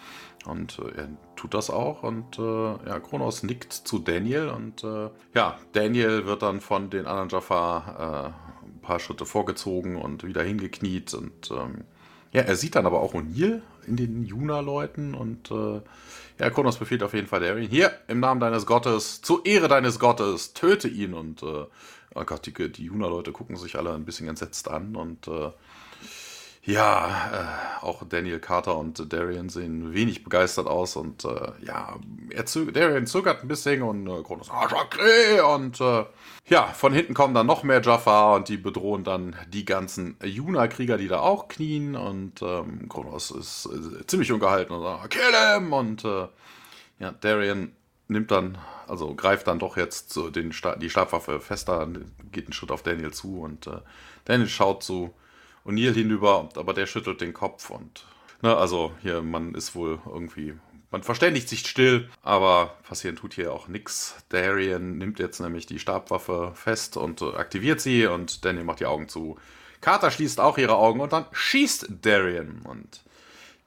Und 0.47 0.79
äh, 0.79 1.01
er 1.01 1.09
tut 1.37 1.55
das 1.55 1.71
auch 1.71 2.03
und 2.03 2.39
äh, 2.39 2.43
ja, 2.43 3.01
Kronos 3.01 3.43
nickt 3.43 3.73
zu 3.73 3.99
Daniel 3.99 4.49
und 4.51 4.85
äh, 4.85 5.09
ja, 5.35 5.59
Daniel 5.73 6.27
wird 6.27 6.43
dann 6.43 6.61
von 6.61 6.91
den 6.91 7.07
anderen 7.07 7.31
Jafar 7.31 8.35
paar 8.85 9.01
Schritte 9.01 9.27
vorgezogen 9.27 9.97
und 9.97 10.25
wieder 10.25 10.43
hingekniet. 10.43 11.15
Und 11.15 11.51
ähm, 11.51 11.85
ja, 12.33 12.43
er 12.43 12.57
sieht 12.57 12.77
dann 12.77 12.87
aber 12.87 13.01
auch 13.01 13.15
O'Neill 13.15 13.63
in 13.87 13.97
den 13.97 14.25
Juna-Leuten 14.25 15.15
und 15.15 15.51
äh, 15.51 15.81
ja, 16.39 16.51
Kronos 16.51 16.79
befiehlt 16.79 17.03
auf 17.03 17.15
jeden 17.15 17.27
Fall 17.27 17.41
Darien, 17.41 17.69
hier, 17.69 17.93
im 18.09 18.21
Namen 18.21 18.41
deines 18.41 18.67
Gottes, 18.67 19.23
zur 19.23 19.45
Ehre 19.47 19.69
deines 19.69 19.99
Gottes, 19.99 20.53
töte 20.53 20.89
ihn. 20.89 21.15
Und 21.15 21.43
äh, 21.43 21.67
oh 22.15 22.25
Gott, 22.25 22.47
die, 22.47 22.73
die 22.73 22.85
Juna-Leute 22.85 23.33
gucken 23.33 23.57
sich 23.57 23.77
alle 23.77 23.95
ein 23.95 24.05
bisschen 24.05 24.29
entsetzt 24.29 24.69
an 24.69 24.97
und 24.97 25.29
äh, 25.29 25.51
ja, 26.67 27.79
äh, 27.83 27.85
auch 27.85 28.03
Daniel 28.09 28.41
Carter 28.41 28.77
und 28.79 29.13
Darian 29.13 29.51
sehen 29.51 29.93
wenig 29.93 30.25
begeistert 30.25 30.67
aus 30.67 30.97
und 30.97 31.25
äh, 31.25 31.53
ja, 31.67 31.97
zö 32.47 32.73
Darian 32.73 33.07
zögert 33.07 33.43
ein 33.43 33.49
bisschen 33.49 33.83
und 33.83 34.07
äh, 34.07 34.23
Kronos, 34.23 34.51
ah, 34.51 34.67
Jacques! 34.71 35.43
und 35.43 35.81
äh, 35.81 36.07
ja, 36.47 36.67
von 36.69 36.95
hinten 36.95 37.13
kommen 37.13 37.35
dann 37.35 37.47
noch 37.47 37.65
mehr 37.65 37.83
Jaffa 37.83 38.37
und 38.37 38.49
die 38.49 38.57
bedrohen 38.57 39.05
dann 39.05 39.37
die 39.49 39.67
ganzen 39.67 40.17
Juna-Krieger, 40.23 40.97
die 40.97 41.09
da 41.09 41.21
auch 41.21 41.49
knien 41.49 41.97
und 41.97 42.41
ähm, 42.41 42.89
Kronos 42.89 43.31
ist 43.31 43.67
äh, 43.67 44.07
ziemlich 44.07 44.33
ungehalten 44.33 44.75
und 44.75 44.83
sagt, 44.83 45.11
kill 45.11 45.55
him! 45.55 45.73
Und 45.75 46.05
äh, 46.07 46.29
ja, 46.99 47.13
Darian 47.21 47.73
nimmt 48.09 48.31
dann, 48.31 48.57
also 48.89 49.15
greift 49.15 49.49
dann 49.49 49.59
doch 49.59 49.77
jetzt 49.77 50.11
so 50.11 50.31
den 50.31 50.53
Sta 50.53 50.77
die 50.77 50.89
Stabwaffe 50.89 51.41
fester, 51.41 51.87
geht 52.33 52.47
einen 52.47 52.53
Schritt 52.55 52.71
auf 52.71 52.83
Daniel 52.83 53.13
zu 53.13 53.41
und 53.41 53.67
äh, 53.67 53.81
Daniel 54.25 54.49
schaut 54.49 54.83
so 54.83 55.15
O'Neill 55.65 55.95
hinüber, 55.95 56.49
aber 56.57 56.75
der 56.75 56.87
schüttelt 56.87 57.21
den 57.21 57.33
Kopf 57.33 57.71
und, 57.71 58.07
ne, 58.43 58.57
also 58.57 58.93
hier, 59.03 59.23
man 59.23 59.55
ist 59.55 59.75
wohl 59.75 59.99
irgendwie, 60.07 60.55
man 60.91 61.03
verständigt 61.03 61.49
sich 61.49 61.61
still, 61.61 62.09
aber 62.23 62.77
passieren 62.87 63.17
tut 63.17 63.35
hier 63.35 63.53
auch 63.53 63.69
nichts. 63.69 64.17
Darian 64.29 64.99
nimmt 64.99 65.19
jetzt 65.19 65.41
nämlich 65.41 65.67
die 65.67 65.79
Stabwaffe 65.79 66.53
fest 66.55 66.97
und 66.97 67.23
äh, 67.23 67.35
aktiviert 67.35 67.81
sie 67.81 68.07
und 68.07 68.45
Daniel 68.45 68.65
macht 68.65 68.81
die 68.81 68.87
Augen 68.87 69.09
zu. 69.09 69.39
Carter 69.81 70.11
schließt 70.11 70.41
auch 70.41 70.57
ihre 70.57 70.77
Augen 70.77 71.01
und 71.01 71.13
dann 71.13 71.27
schießt 71.33 71.89
Darian 72.03 72.63
und 72.65 73.03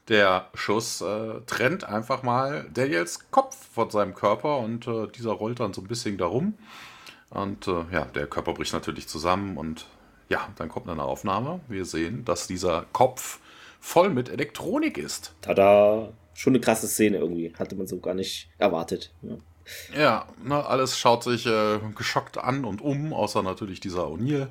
der 0.08 0.50
Schuss 0.54 1.02
äh, 1.02 1.42
trennt 1.48 1.84
einfach 1.84 2.24
mal 2.24 2.70
Daniels 2.74 3.30
Kopf 3.30 3.58
von 3.74 3.90
seinem 3.90 4.14
Körper 4.14 4.60
und 4.60 4.88
äh, 4.88 5.08
dieser 5.08 5.32
rollt 5.32 5.60
dann 5.60 5.74
so 5.74 5.82
ein 5.82 5.88
bisschen 5.88 6.18
darum. 6.18 6.58
Und 7.30 7.68
äh, 7.68 7.84
ja, 7.92 8.06
der 8.06 8.28
Körper 8.28 8.54
bricht 8.54 8.72
natürlich 8.74 9.08
zusammen 9.10 9.58
und 9.58 9.86
ja, 10.30 10.50
dann 10.58 10.70
kommt 10.70 10.90
eine 10.90 11.04
Aufnahme. 11.04 11.60
Wir 11.68 11.86
sehen, 11.86 12.26
dass 12.26 12.48
dieser 12.48 12.86
Kopf 12.94 13.40
voll 13.80 14.10
mit 14.10 14.30
Elektronik 14.30 14.98
ist. 14.98 15.34
Tada! 15.42 16.14
Schon 16.34 16.52
eine 16.52 16.60
krasse 16.60 16.88
Szene 16.88 17.18
irgendwie. 17.18 17.54
Hatte 17.58 17.76
man 17.76 17.88
so 17.88 18.00
gar 18.00 18.14
nicht 18.14 18.50
erwartet. 18.58 19.12
Ja. 19.24 19.38
Ja, 19.98 20.28
ne, 20.44 20.66
alles 20.66 20.98
schaut 20.98 21.24
sich 21.24 21.46
äh, 21.46 21.80
geschockt 21.96 22.38
an 22.38 22.64
und 22.64 22.82
um, 22.82 23.12
außer 23.14 23.44
natürlich 23.44 23.80
dieser 23.80 24.08
O'Neill. 24.08 24.48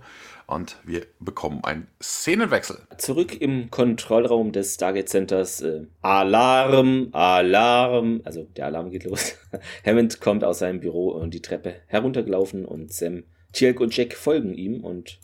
Und 0.47 0.77
wir 0.85 1.07
bekommen 1.19 1.65
einen 1.65 1.89
Szenenwechsel. 2.01 2.79
Zurück 2.99 3.41
im 3.41 3.71
Kontrollraum 3.71 4.53
des 4.53 4.75
Stargate 4.75 5.09
Centers. 5.09 5.61
Äh, 5.61 5.87
Alarm, 6.03 7.09
Alarm. 7.13 8.21
Also 8.25 8.45
der 8.57 8.67
Alarm 8.67 8.91
geht 8.91 9.05
los. 9.05 9.35
Hammond 9.85 10.21
kommt 10.21 10.45
aus 10.45 10.61
seinem 10.61 10.81
Büro 10.81 11.09
und 11.09 11.35
die 11.35 11.43
Treppe 11.43 11.77
heruntergelaufen 11.87 12.65
und 12.65 12.93
Sam, 12.93 13.25
Tielk 13.53 13.81
und 13.81 13.97
Jack 13.97 14.15
folgen 14.15 14.55
ihm 14.55 14.85
und 14.85 15.19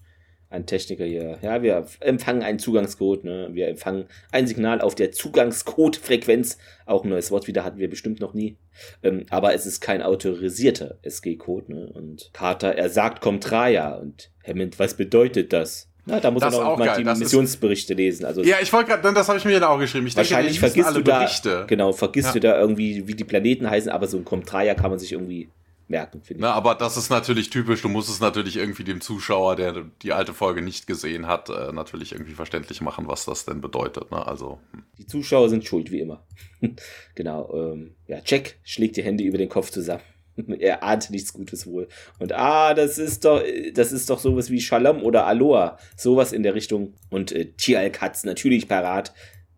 ein 0.53 0.67
Techniker 0.67 1.05
hier. 1.05 1.39
Ja, 1.43 1.63
wir 1.63 1.87
empfangen 2.01 2.43
einen 2.43 2.59
Zugangscode, 2.59 3.25
ne? 3.25 3.49
Wir 3.53 3.69
empfangen 3.69 4.05
ein 4.31 4.47
Signal 4.47 4.81
auf 4.81 4.95
der 4.95 5.11
Zugangscode-Frequenz. 5.11 6.59
Auch 6.85 7.05
ein 7.05 7.11
neues 7.11 7.31
Wort 7.31 7.47
wieder 7.47 7.65
hatten 7.65 7.79
wir 7.79 7.89
bestimmt 7.89 8.21
noch 8.21 8.35
nie. 8.35 8.59
Ähm, 9.03 9.25
aber 9.31 9.55
es 9.55 9.67
ist 9.67 9.81
kein 9.81 10.03
autorisierter 10.03 10.99
SG-Code, 11.03 11.73
ne? 11.73 11.87
Und 11.93 12.31
Carter, 12.33 12.77
er 12.77 12.91
sagt 12.91 13.23
Comtraja. 13.23 13.95
Und 13.95 14.31
Hammond, 14.47 14.79
was 14.79 14.95
bedeutet 14.95 15.53
das? 15.53 15.89
Na, 16.05 16.19
da 16.21 16.31
muss 16.31 16.43
das 16.43 16.55
man 16.55 16.67
auch 16.67 16.79
mal 16.79 16.87
geil. 16.87 16.99
die 16.99 17.05
das 17.05 17.19
Missionsberichte 17.19 17.95
lesen. 17.95 18.25
Also 18.25 18.43
ja, 18.43 18.57
ich 18.61 18.73
wollte 18.73 18.91
gerade, 18.91 19.15
das 19.15 19.29
habe 19.29 19.39
ich 19.39 19.45
mir 19.45 19.53
dann 19.53 19.65
auch 19.65 19.79
geschrieben. 19.79 20.07
Ich 20.07 20.17
wahrscheinlich 20.17 20.61
denke, 20.61 20.73
vergisst 20.73 20.97
du 20.97 21.03
da, 21.03 21.21
Berichte. 21.21 21.65
genau, 21.69 21.93
vergisst 21.93 22.29
ja. 22.29 22.33
du 22.33 22.41
da 22.41 22.61
irgendwie, 22.61 23.07
wie 23.07 23.15
die 23.15 23.25
Planeten 23.25 23.71
heißen, 23.71 23.91
aber 23.91 24.09
so 24.09 24.19
ein 24.19 24.25
Comtraja 24.25 24.75
kann 24.75 24.91
man 24.91 24.99
sich 24.99 25.13
irgendwie 25.13 25.49
merken, 25.93 26.23
finde 26.23 26.41
ich. 26.41 26.43
Na, 26.43 26.53
aber 26.53 26.75
das 26.75 26.97
ist 26.97 27.11
natürlich 27.11 27.51
typisch. 27.51 27.83
Du 27.83 27.89
musst 27.89 28.09
es 28.09 28.19
natürlich 28.19 28.57
irgendwie 28.57 28.83
dem 28.83 29.01
Zuschauer, 29.01 29.55
der 29.55 29.85
die 30.03 30.13
alte 30.13 30.35
Folge 30.35 30.61
nicht 30.61 30.89
gesehen 30.89 31.29
hat, 31.29 31.49
äh, 31.49 31.73
natürlich 31.73 32.13
irgendwie 32.13 32.35
verständlich 32.35 32.81
machen, 32.81 33.07
was 33.07 33.25
das 33.25 33.45
denn 33.45 33.61
bedeutet. 33.61 34.11
Ne? 34.11 34.27
Also, 34.27 34.59
hm. 34.73 34.83
Die 34.99 35.07
Zuschauer 35.07 35.49
sind 35.49 35.65
schuld, 35.65 35.93
wie 35.93 36.01
immer. 36.01 36.25
genau. 37.15 37.53
Ähm, 37.55 37.95
ja, 38.09 38.19
Jack 38.25 38.57
schlägt 38.65 38.97
die 38.97 39.05
Hände 39.05 39.23
über 39.23 39.39
den 39.39 39.49
Kopf 39.49 39.71
zusammen. 39.71 40.03
er 40.59 40.83
ahnt 40.83 41.11
nichts 41.11 41.33
Gutes 41.33 41.67
wohl. 41.67 41.89
Und 42.19 42.33
ah, 42.33 42.75
das 42.75 42.99
ist 42.99 43.25
doch, 43.25 43.43
das 43.75 43.93
ist 43.93 44.09
doch 44.11 44.19
sowas 44.19 44.51
wie 44.51 44.61
Shalom 44.61 45.03
oder 45.03 45.27
Aloha. 45.27 45.79
Sowas 45.97 46.33
in 46.33 46.43
der 46.43 46.55
Richtung. 46.55 46.95
Und 47.11 47.33
äh, 47.33 47.53
Tialk 47.53 48.01
hat's 48.01 48.25
natürlich 48.25 48.69
parat. 48.69 49.13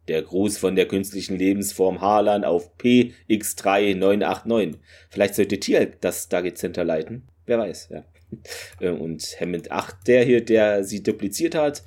Der 0.09 0.23
Gruß 0.23 0.59
von 0.59 0.77
der 0.77 0.87
künstlichen 0.87 1.37
Lebensform 1.39 2.01
Harlan 2.01 2.45
auf 2.45 2.71
PX3989. 2.79 4.75
Vielleicht 5.11 5.35
sollte 5.35 5.61
Tier 5.61 5.87
das 6.01 6.25
Stargate 6.25 6.59
Center 6.59 6.85
leiten. 6.85 7.23
Wer 7.47 7.59
weiß, 7.59 7.89
ja. 7.91 8.05
Äh, 8.81 8.91
und 8.91 9.23
Hammond 9.41 9.71
8, 9.71 10.07
der 10.07 10.25
hier, 10.25 10.45
der 10.45 10.85
sie 10.85 11.03
dupliziert 11.03 11.55
hat. 11.55 11.85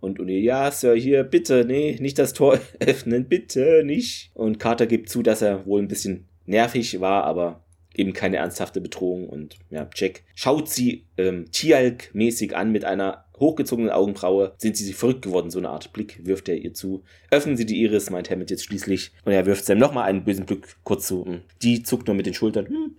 Und 0.00 0.18
Uni, 0.18 0.38
ja, 0.38 0.70
Sir, 0.70 0.94
hier, 0.94 1.24
bitte, 1.24 1.64
nee, 1.66 1.96
nicht 2.00 2.18
das 2.18 2.32
Tor 2.32 2.58
öffnen, 2.80 3.28
bitte 3.28 3.82
nicht. 3.84 4.30
Und 4.34 4.58
Carter 4.58 4.86
gibt 4.86 5.10
zu, 5.10 5.22
dass 5.22 5.42
er 5.42 5.66
wohl 5.66 5.82
ein 5.82 5.88
bisschen 5.88 6.28
nervig 6.46 7.00
war, 7.00 7.24
aber 7.24 7.64
eben 8.00 8.12
keine 8.12 8.38
ernsthafte 8.38 8.80
Bedrohung. 8.80 9.28
Und 9.28 9.56
ja, 9.70 9.88
Jack 9.94 10.22
schaut 10.34 10.68
sie 10.68 11.04
ähm, 11.16 11.46
Tialk-mäßig 11.52 12.54
an 12.54 12.72
mit 12.72 12.84
einer 12.84 13.26
hochgezogenen 13.38 13.90
Augenbraue. 13.90 14.54
Sind 14.58 14.76
sie 14.76 14.92
verrückt 14.92 15.22
geworden? 15.22 15.50
So 15.50 15.58
eine 15.58 15.68
Art 15.68 15.92
Blick 15.92 16.24
wirft 16.24 16.48
er 16.48 16.56
ihr 16.56 16.74
zu. 16.74 17.02
Öffnen 17.30 17.56
sie 17.56 17.66
die 17.66 17.80
Iris, 17.82 18.10
meint 18.10 18.30
Hammond 18.30 18.50
jetzt 18.50 18.64
schließlich. 18.64 19.12
Und 19.24 19.32
er 19.32 19.46
wirft 19.46 19.64
Sam 19.64 19.78
nochmal 19.78 20.08
einen 20.08 20.24
bösen 20.24 20.46
Blick 20.46 20.76
kurz 20.82 21.06
zu. 21.06 21.24
Hm. 21.24 21.42
Die 21.62 21.82
zuckt 21.82 22.06
nur 22.06 22.16
mit 22.16 22.26
den 22.26 22.34
Schultern. 22.34 22.66
Hm. 22.66 22.96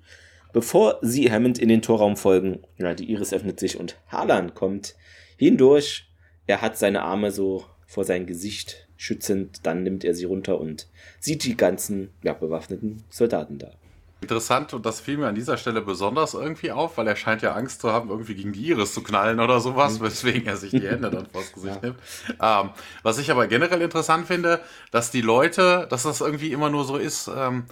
Bevor 0.53 0.99
sie 1.01 1.31
Hammond 1.31 1.59
in 1.59 1.69
den 1.69 1.81
Torraum 1.81 2.17
folgen, 2.17 2.59
ja, 2.77 2.93
die 2.93 3.09
Iris 3.11 3.33
öffnet 3.33 3.59
sich 3.59 3.79
und 3.79 3.97
Harlan 4.07 4.53
kommt 4.53 4.95
hindurch. 5.37 6.09
Er 6.45 6.61
hat 6.61 6.77
seine 6.77 7.03
Arme 7.03 7.31
so 7.31 7.65
vor 7.87 8.03
sein 8.03 8.25
Gesicht 8.25 8.87
schützend, 8.97 9.65
dann 9.65 9.83
nimmt 9.83 10.03
er 10.03 10.13
sie 10.13 10.25
runter 10.25 10.59
und 10.59 10.87
sieht 11.19 11.43
die 11.43 11.57
ganzen 11.57 12.09
ja, 12.23 12.33
bewaffneten 12.33 13.03
Soldaten 13.09 13.57
da. 13.57 13.71
Interessant 14.21 14.75
und 14.75 14.85
das 14.85 14.99
fiel 14.99 15.17
mir 15.17 15.27
an 15.27 15.33
dieser 15.33 15.57
Stelle 15.57 15.81
besonders 15.81 16.35
irgendwie 16.35 16.71
auf, 16.71 16.95
weil 16.97 17.07
er 17.07 17.15
scheint 17.15 17.41
ja 17.41 17.53
Angst 17.53 17.81
zu 17.81 17.91
haben, 17.91 18.09
irgendwie 18.09 18.35
gegen 18.35 18.53
die 18.53 18.67
Iris 18.67 18.93
zu 18.93 19.01
knallen 19.01 19.39
oder 19.39 19.59
sowas, 19.59 19.97
mhm. 19.97 20.03
weswegen 20.03 20.45
er 20.45 20.57
sich 20.57 20.69
die 20.69 20.87
Hände 20.87 21.09
dann 21.09 21.25
vors 21.25 21.51
Gesicht 21.53 21.79
ja. 21.81 21.89
nimmt. 21.89 21.99
Ähm, 22.39 22.69
was 23.01 23.17
ich 23.17 23.31
aber 23.31 23.47
generell 23.47 23.81
interessant 23.81 24.27
finde, 24.27 24.61
dass 24.91 25.09
die 25.09 25.21
Leute, 25.21 25.87
dass 25.89 26.03
das 26.03 26.21
irgendwie 26.21 26.51
immer 26.51 26.69
nur 26.69 26.83
so 26.83 26.97
ist, 26.97 27.31
ähm, 27.35 27.65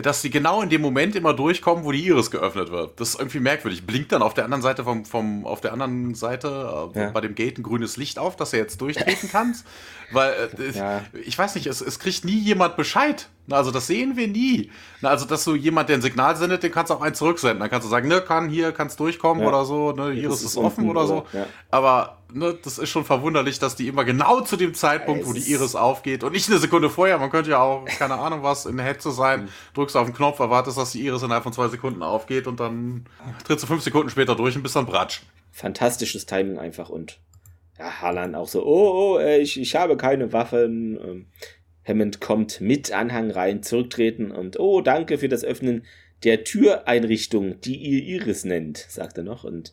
dass 0.00 0.22
sie 0.22 0.30
genau 0.30 0.62
in 0.62 0.70
dem 0.70 0.80
Moment 0.80 1.14
immer 1.14 1.34
durchkommen, 1.34 1.84
wo 1.84 1.92
die 1.92 2.06
Iris 2.06 2.30
geöffnet 2.30 2.70
wird. 2.70 2.98
Das 2.98 3.10
ist 3.10 3.18
irgendwie 3.18 3.40
merkwürdig. 3.40 3.86
Blinkt 3.86 4.10
dann 4.10 4.22
auf 4.22 4.32
der 4.32 4.44
anderen 4.44 4.62
Seite 4.62 4.84
vom, 4.84 5.04
vom 5.04 5.44
auf 5.44 5.60
der 5.60 5.74
anderen 5.74 6.14
Seite 6.14 6.90
äh, 6.94 6.98
ja. 6.98 7.10
bei 7.10 7.20
dem 7.20 7.34
Gate 7.34 7.58
ein 7.58 7.62
grünes 7.62 7.98
Licht 7.98 8.18
auf, 8.18 8.34
dass 8.36 8.54
er 8.54 8.60
jetzt 8.60 8.80
durchtreten 8.80 9.30
kann? 9.30 9.54
Weil 10.12 10.32
äh, 10.58 10.70
ja. 10.70 11.02
ich 11.26 11.38
weiß 11.38 11.54
nicht, 11.56 11.66
es, 11.66 11.82
es 11.82 11.98
kriegt 11.98 12.24
nie 12.24 12.38
jemand 12.38 12.76
Bescheid. 12.76 13.28
Also 13.50 13.70
das 13.70 13.86
sehen 13.86 14.16
wir 14.16 14.28
nie. 14.28 14.70
Also 15.02 15.26
dass 15.26 15.44
so 15.44 15.54
jemand, 15.54 15.90
der 15.90 15.98
ein 15.98 16.02
Signal 16.02 16.36
sendet, 16.36 16.62
den 16.62 16.72
kannst 16.72 16.88
du 16.88 16.94
auch 16.94 17.02
einen 17.02 17.14
zurücksenden. 17.14 17.60
Dann 17.60 17.68
kannst 17.68 17.84
du 17.84 17.90
sagen, 17.90 18.08
ne, 18.08 18.22
kann 18.22 18.48
hier, 18.48 18.72
kannst 18.72 18.98
durchkommen 18.98 19.42
ja. 19.42 19.48
oder 19.48 19.66
so, 19.66 19.92
ne, 19.92 20.12
Iris 20.12 20.36
ist, 20.36 20.44
ist 20.44 20.56
offen 20.56 20.88
oder 20.88 21.06
so. 21.06 21.26
Aber 21.70 22.21
ne, 22.34 22.58
das 22.62 22.78
ist 22.78 22.90
schon 22.90 23.04
verwunderlich, 23.04 23.58
dass 23.58 23.76
die 23.76 23.88
immer 23.88 24.04
genau 24.04 24.40
zu 24.40 24.56
dem 24.56 24.74
Zeitpunkt, 24.74 25.26
wo 25.26 25.32
die 25.32 25.50
Iris 25.50 25.74
aufgeht 25.74 26.24
und 26.24 26.32
nicht 26.32 26.48
eine 26.48 26.58
Sekunde 26.58 26.90
vorher, 26.90 27.18
man 27.18 27.30
könnte 27.30 27.50
ja 27.50 27.60
auch, 27.60 27.84
keine 27.84 28.14
Ahnung 28.14 28.42
was, 28.42 28.66
in 28.66 28.76
der 28.76 28.86
Hetze 28.86 29.10
sein, 29.10 29.44
mhm. 29.44 29.48
drückst 29.74 29.96
auf 29.96 30.06
den 30.06 30.14
Knopf, 30.14 30.38
erwartest, 30.38 30.78
dass 30.78 30.92
die 30.92 31.04
Iris 31.04 31.22
innerhalb 31.22 31.44
von 31.44 31.52
zwei 31.52 31.68
Sekunden 31.68 32.02
aufgeht 32.02 32.46
und 32.46 32.60
dann 32.60 33.06
trittst 33.44 33.64
du 33.64 33.66
fünf 33.66 33.82
Sekunden 33.82 34.10
später 34.10 34.34
durch 34.34 34.56
und 34.56 34.62
bist 34.62 34.76
dann 34.76 34.86
Bratsch. 34.86 35.22
Fantastisches 35.50 36.26
Timing 36.26 36.58
einfach 36.58 36.88
und 36.88 37.18
ja, 37.78 38.00
Harlan 38.00 38.34
auch 38.34 38.48
so, 38.48 38.64
oh, 38.64 39.14
oh, 39.14 39.18
äh, 39.18 39.38
ich, 39.38 39.60
ich 39.60 39.74
habe 39.74 39.96
keine 39.96 40.32
Waffen. 40.32 40.98
Ähm, 41.02 41.26
Hammond 41.86 42.20
kommt 42.20 42.60
mit 42.60 42.92
Anhang 42.92 43.30
rein, 43.30 43.62
zurücktreten 43.62 44.30
und 44.30 44.58
oh, 44.60 44.80
danke 44.82 45.18
für 45.18 45.28
das 45.28 45.44
Öffnen 45.44 45.84
der 46.22 46.44
Türeinrichtung, 46.44 47.60
die 47.60 47.76
ihr 47.76 48.02
Iris 48.02 48.44
nennt, 48.44 48.78
sagt 48.78 49.18
er 49.18 49.24
noch. 49.24 49.44
Und 49.44 49.72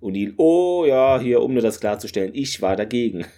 O'Neill, 0.00 0.34
oh 0.36 0.84
ja, 0.86 1.18
hier, 1.18 1.42
um 1.42 1.54
nur 1.54 1.62
das 1.62 1.80
klarzustellen, 1.80 2.30
ich 2.34 2.62
war 2.62 2.76
dagegen. 2.76 3.26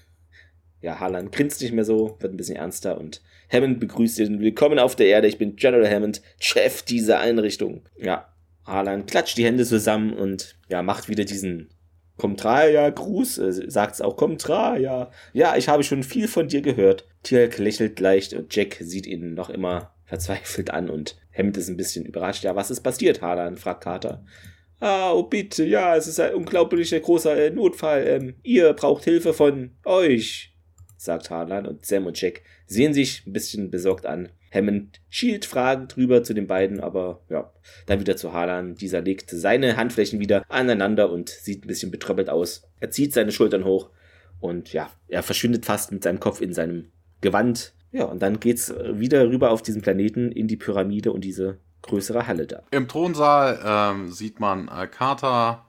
Ja, 0.83 0.99
Harlan 0.99 1.31
grinst 1.31 1.61
nicht 1.61 1.75
mehr 1.75 1.85
so, 1.85 2.17
wird 2.21 2.33
ein 2.33 2.39
bisschen 2.39 2.57
ernster 2.57 2.99
und 2.99 3.21
Hammond 3.53 3.81
begrüßt 3.81 4.19
ihn. 4.21 4.41
Willkommen 4.41 4.79
auf 4.79 4.97
der 4.97 5.09
Erde, 5.09 5.29
ich 5.29 5.37
bin 5.37 5.55
General 5.55 5.87
Hammond, 5.87 6.23
Chef 6.39 6.81
dieser 6.81 7.21
Einrichtung. 7.21 7.83
Ja, 7.99 8.33
Harlan 8.65 9.05
klatscht 9.05 9.37
die 9.37 9.45
Hände 9.45 9.67
zusammen 9.67 10.15
und 10.15 10.57
ja, 10.71 10.83
macht 10.83 11.11
wieder 11.11 11.27
diesen 11.27 11.69
Comtraja 12.17 12.89
Gruß, 12.89 13.37
äh, 13.37 13.71
sagt's 13.71 14.01
auch 14.01 14.17
Comtraja. 14.17 15.11
Ja, 15.35 15.55
ich 15.59 15.69
habe 15.69 15.85
schon 15.85 16.03
viel 16.03 16.29
von 16.29 16.49
dir 16.49 16.63
gehört. 16.63 17.07
Tierk 17.25 17.59
lächelt 17.59 18.01
leicht 18.01 18.33
und 18.33 18.57
Jack 18.57 18.79
sieht 18.81 19.07
ihn 19.07 19.35
noch 19.35 19.51
immer 19.51 19.95
verzweifelt 20.07 20.71
an 20.71 20.89
und 20.89 21.19
Hammond 21.37 21.59
ist 21.59 21.69
ein 21.69 21.77
bisschen 21.77 22.07
überrascht. 22.07 22.43
Ja, 22.43 22.57
was 22.57 22.71
ist 22.71 22.81
passiert, 22.81 23.21
Harlan? 23.21 23.59
fragt 23.59 23.85
Carter. 23.85 24.25
Ah, 24.81 25.13
oh 25.13 25.25
bitte, 25.25 25.65
ja, 25.65 25.95
es 25.95 26.07
ist 26.07 26.19
ein 26.21 26.35
unglaublicher 26.35 27.01
großer 27.01 27.37
äh, 27.37 27.51
Notfall. 27.51 28.07
Ähm, 28.07 28.35
ihr 28.43 28.73
braucht 28.73 29.05
Hilfe 29.05 29.35
von 29.35 29.73
euch, 29.85 30.57
sagt 30.97 31.29
Harlan 31.29 31.67
und 31.67 31.85
Sam 31.85 32.07
und 32.07 32.19
Jack 32.19 32.43
sehen 32.67 32.95
sich 32.95 33.27
ein 33.27 33.35
bisschen 33.35 33.71
besorgt 33.71 34.07
an. 34.07 34.31
Hammond 34.53 35.01
schielt 35.11 35.45
fragend 35.45 35.95
drüber 35.95 36.23
zu 36.23 36.33
den 36.33 36.47
beiden, 36.47 36.81
aber 36.81 37.23
ja, 37.29 37.53
dann 37.87 38.01
wieder 38.01 38.17
zu 38.17 38.33
Harlan. 38.33 38.75
Dieser 38.75 39.03
legt 39.03 39.29
seine 39.31 39.77
Handflächen 39.77 40.19
wieder 40.19 40.45
aneinander 40.49 41.13
und 41.13 41.29
sieht 41.29 41.65
ein 41.65 41.69
bisschen 41.69 41.91
betröppelt 41.91 42.31
aus. 42.31 42.63
Er 42.81 42.91
zieht 42.91 43.13
seine 43.13 43.33
Schultern 43.33 43.65
hoch 43.65 43.91
Und 44.41 44.73
ja, 44.73 44.91
er 45.09 45.23
verschwindet 45.23 45.67
fast 45.67 45.93
mit 45.93 46.03
seinem 46.03 46.21
Kopf 46.21 46.41
in 46.41 46.55
seinem 46.55 46.91
Gewand. 47.21 47.75
Ja, 47.93 48.05
und 48.05 48.23
dann 48.23 48.41
geht's 48.41 48.73
wieder 48.93 49.29
rüber 49.29 49.51
auf 49.51 49.63
diesen 49.63 49.83
Planeten 49.83 50.33
in 50.33 50.49
die 50.49 50.57
Pyramide 50.57 51.13
und 51.13 51.23
diese 51.23 51.59
größere 51.83 52.27
Halle 52.27 52.47
da. 52.47 52.63
Im 52.71 52.89
Thronsaal 52.89 53.61
ähm, 53.65 54.13
sieht 54.13 54.41
man 54.41 54.71
Carter 54.91 55.65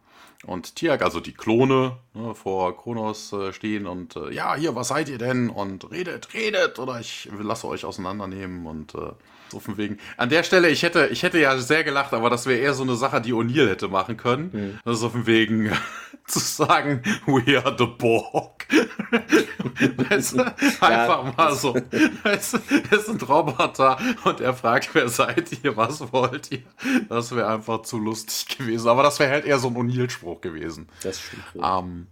und 0.46 0.76
Tiag, 0.76 1.02
also 1.02 1.20
die 1.20 1.34
Klone, 1.34 1.98
ne, 2.14 2.34
vor 2.34 2.76
Kronos 2.76 3.32
äh, 3.34 3.54
stehen 3.54 3.86
und 3.86 4.16
äh, 4.16 4.34
ja, 4.34 4.56
hier, 4.56 4.76
was 4.76 4.88
seid 4.90 5.10
ihr 5.10 5.18
denn? 5.18 5.50
Und 5.50 5.92
redet, 5.92 6.34
redet 6.34 6.80
oder 6.80 7.00
ich 7.00 7.30
lasse 7.40 7.68
euch 7.68 7.86
auseinandernehmen 7.86 8.66
und 8.66 8.96
äh, 8.96 9.12
so 9.52 9.60
von 9.60 9.78
wegen. 9.78 9.98
An 10.18 10.30
der 10.30 10.44
Stelle, 10.44 10.70
ich 10.70 10.82
hätte, 10.82 11.08
ich 11.08 11.22
hätte 11.24 11.40
ja 11.40 11.58
sehr 11.58 11.84
gelacht, 11.84 12.14
aber 12.14 12.30
das 12.30 12.46
wäre 12.48 12.60
eher 12.60 12.74
so 12.74 12.84
eine 12.84 12.96
Sache, 12.96 13.22
die 13.22 13.34
O'Neill 13.34 13.70
hätte 13.70 13.88
machen 13.88 14.18
können. 14.18 14.50
Mhm. 14.52 14.80
Das 14.84 14.96
ist 14.96 15.02
so 15.02 15.10
von 15.10 15.28
wegen 15.28 15.72
zu 16.26 16.40
sagen, 16.40 17.02
we 17.26 17.64
are 17.64 17.76
the 17.78 17.86
Borg. 17.86 18.66
weißt 20.10 20.34
du, 20.34 20.46
einfach 20.80 21.26
ja, 21.26 21.34
mal 21.38 21.54
so. 21.54 21.76
Weißt 22.24 22.54
du, 22.54 22.58
es 22.90 23.06
sind 23.06 23.28
Roboter 23.28 23.98
und 24.24 24.40
er 24.40 24.54
fragt, 24.54 24.90
wer 24.94 25.10
seid 25.10 25.52
ihr, 25.64 25.76
was 25.76 26.12
wollt 26.14 26.52
ihr? 26.52 26.64
Das 27.10 27.36
wäre 27.36 27.48
einfach 27.48 27.82
zu 27.82 28.00
lustig 28.00 28.58
gewesen. 28.58 28.88
Aber 28.88 29.04
das 29.04 29.20
wäre 29.20 29.32
halt 29.32 29.46
eher 29.46 29.60
so 29.60 29.68
ein 29.68 29.76
O'Neill-Spruch 29.76 30.42
gewesen. 30.42 30.88
Das 31.04 31.20
stimmt. 31.20 31.44
Ähm, 31.56 32.08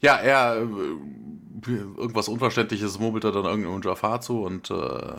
ja, 0.00 0.16
er 0.16 0.56
äh, 0.56 1.70
irgendwas 1.70 2.28
Unverständliches 2.28 2.98
murmelt 2.98 3.24
er 3.24 3.32
dann 3.32 3.46
irgendeinem 3.46 3.82
Jafar 3.82 4.20
zu 4.20 4.42
und 4.42 4.70
äh, 4.70 5.14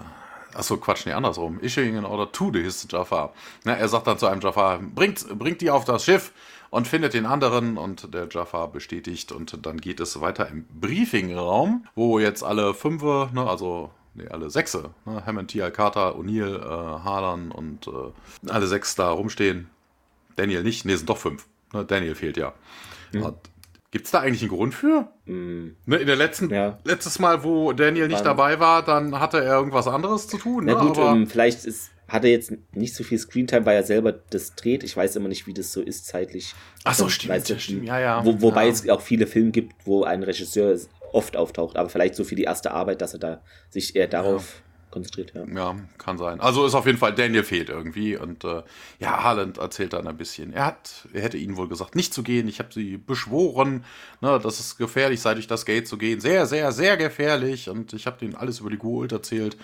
Achso, 0.55 0.77
Quatsch, 0.77 1.05
nee, 1.05 1.11
andersrum. 1.11 1.59
Issuing 1.59 1.97
an 1.97 2.05
order 2.05 2.31
to 2.31 2.51
his 2.53 2.87
Jafar. 2.89 3.33
Ja, 3.65 3.73
er 3.73 3.87
sagt 3.87 4.07
dann 4.07 4.17
zu 4.17 4.27
einem 4.27 4.41
Jafar, 4.41 4.79
bringt, 4.79 5.27
bringt 5.37 5.61
die 5.61 5.69
auf 5.69 5.85
das 5.85 6.05
Schiff 6.05 6.31
und 6.69 6.87
findet 6.87 7.13
den 7.13 7.25
anderen 7.25 7.77
und 7.77 8.13
der 8.13 8.27
Jafar 8.29 8.69
bestätigt 8.69 9.31
und 9.31 9.65
dann 9.65 9.79
geht 9.79 9.99
es 9.99 10.19
weiter 10.21 10.47
im 10.49 10.65
Briefingraum, 10.79 11.85
wo 11.95 12.19
jetzt 12.19 12.43
alle 12.43 12.73
Fünfe, 12.73 13.29
ne, 13.33 13.47
also 13.47 13.91
nee, 14.13 14.27
alle 14.27 14.49
Sechse, 14.49 14.91
ne, 15.05 15.25
Hammond, 15.25 15.51
T.L. 15.51 15.71
Carter, 15.71 16.15
O'Neill, 16.17 16.57
äh, 16.57 17.03
Harlan 17.03 17.51
und 17.51 17.87
äh, 17.87 18.49
alle 18.49 18.67
sechs 18.67 18.95
da 18.95 19.11
rumstehen. 19.11 19.69
Daniel 20.35 20.63
nicht, 20.63 20.85
nee, 20.85 20.95
sind 20.95 21.09
doch 21.09 21.17
fünf. 21.17 21.45
Ne, 21.73 21.85
Daniel 21.85 22.15
fehlt 22.15 22.37
ja. 22.37 22.53
Mhm. 23.13 23.21
Gibt 23.21 23.49
es 24.03 24.11
da 24.11 24.19
eigentlich 24.19 24.41
einen 24.41 24.51
Grund 24.51 24.73
für? 24.73 25.09
Mm. 25.25 25.75
Ne, 25.85 25.97
in 25.97 26.07
der 26.07 26.15
letzten, 26.15 26.49
ja. 26.49 26.79
letztes 26.83 27.19
Mal, 27.19 27.43
wo 27.43 27.71
Daniel 27.71 28.07
nicht 28.09 28.25
dabei 28.25 28.59
war, 28.59 28.83
dann 28.83 29.19
hatte 29.19 29.37
er 29.37 29.55
irgendwas 29.55 29.87
anderes 29.87 30.27
zu 30.27 30.37
tun. 30.37 30.65
Na 30.65 30.73
ne? 30.73 30.87
gut, 30.87 30.97
um, 30.97 31.21
ähm, 31.21 31.27
vielleicht 31.27 31.65
ist, 31.65 31.91
hat 32.07 32.23
er 32.23 32.31
jetzt 32.31 32.53
nicht 32.73 32.93
so 32.95 33.03
viel 33.03 33.17
Screentime, 33.17 33.65
weil 33.65 33.77
er 33.77 33.83
selber 33.83 34.11
das 34.11 34.55
dreht. 34.55 34.83
Ich 34.83 34.95
weiß 34.95 35.15
immer 35.15 35.29
nicht, 35.29 35.47
wie 35.47 35.53
das 35.53 35.71
so 35.71 35.81
ist 35.81 36.05
zeitlich. 36.05 36.53
Ach 36.83 36.93
so, 36.93 37.09
stimmt, 37.09 37.33
weiß, 37.33 37.47
ja, 37.47 37.59
stimmt. 37.59 37.85
Ja, 37.85 37.99
ja. 37.99 38.25
Wo, 38.25 38.41
wobei 38.41 38.65
ja. 38.65 38.71
es 38.71 38.87
auch 38.89 39.01
viele 39.01 39.27
Filme 39.27 39.51
gibt, 39.51 39.73
wo 39.85 40.03
ein 40.03 40.23
Regisseur 40.23 40.77
oft 41.13 41.37
auftaucht, 41.37 41.77
aber 41.77 41.89
vielleicht 41.89 42.15
so 42.15 42.23
für 42.23 42.35
die 42.35 42.43
erste 42.43 42.71
Arbeit, 42.71 43.01
dass 43.01 43.13
er 43.13 43.19
da 43.19 43.41
sich 43.69 43.95
eher 43.95 44.07
darauf 44.07 44.61
konzentriert. 44.95 45.33
Ja. 45.35 45.45
ja, 45.53 45.75
kann 45.97 46.17
sein. 46.17 46.39
Also 46.39 46.65
ist 46.65 46.73
auf 46.73 46.85
jeden 46.85 46.97
Fall, 46.97 47.13
Daniel 47.13 47.43
fehlt 47.43 47.69
irgendwie. 47.69 48.15
Und 48.15 48.45
äh, 48.45 48.63
ja, 48.99 49.23
Haaland 49.23 49.57
erzählt 49.57 49.91
dann 49.93 50.07
ein 50.07 50.15
bisschen. 50.15 50.53
Er 50.53 50.65
hat, 50.65 51.07
er 51.13 51.21
hätte 51.21 51.37
ihnen 51.37 51.57
wohl 51.57 51.67
gesagt, 51.67 51.95
nicht 51.95 52.13
zu 52.13 52.23
gehen. 52.23 52.47
Ich 52.47 52.59
habe 52.59 52.73
sie 52.73 52.97
beschworen, 52.97 53.83
ne, 54.21 54.39
dass 54.39 54.59
es 54.59 54.77
gefährlich 54.77 55.19
sei, 55.19 55.33
durch 55.33 55.47
das 55.47 55.65
Gate 55.65 55.87
zu 55.87 55.97
gehen. 55.97 56.21
Sehr, 56.21 56.45
sehr, 56.45 56.71
sehr 56.71 56.95
gefährlich. 56.95 57.69
Und 57.69 57.91
ich 57.91 58.07
habe 58.07 58.17
denen 58.17 58.35
alles 58.35 58.61
über 58.61 58.69
die 58.69 58.77
Goult 58.77 59.11
erzählt. 59.11 59.57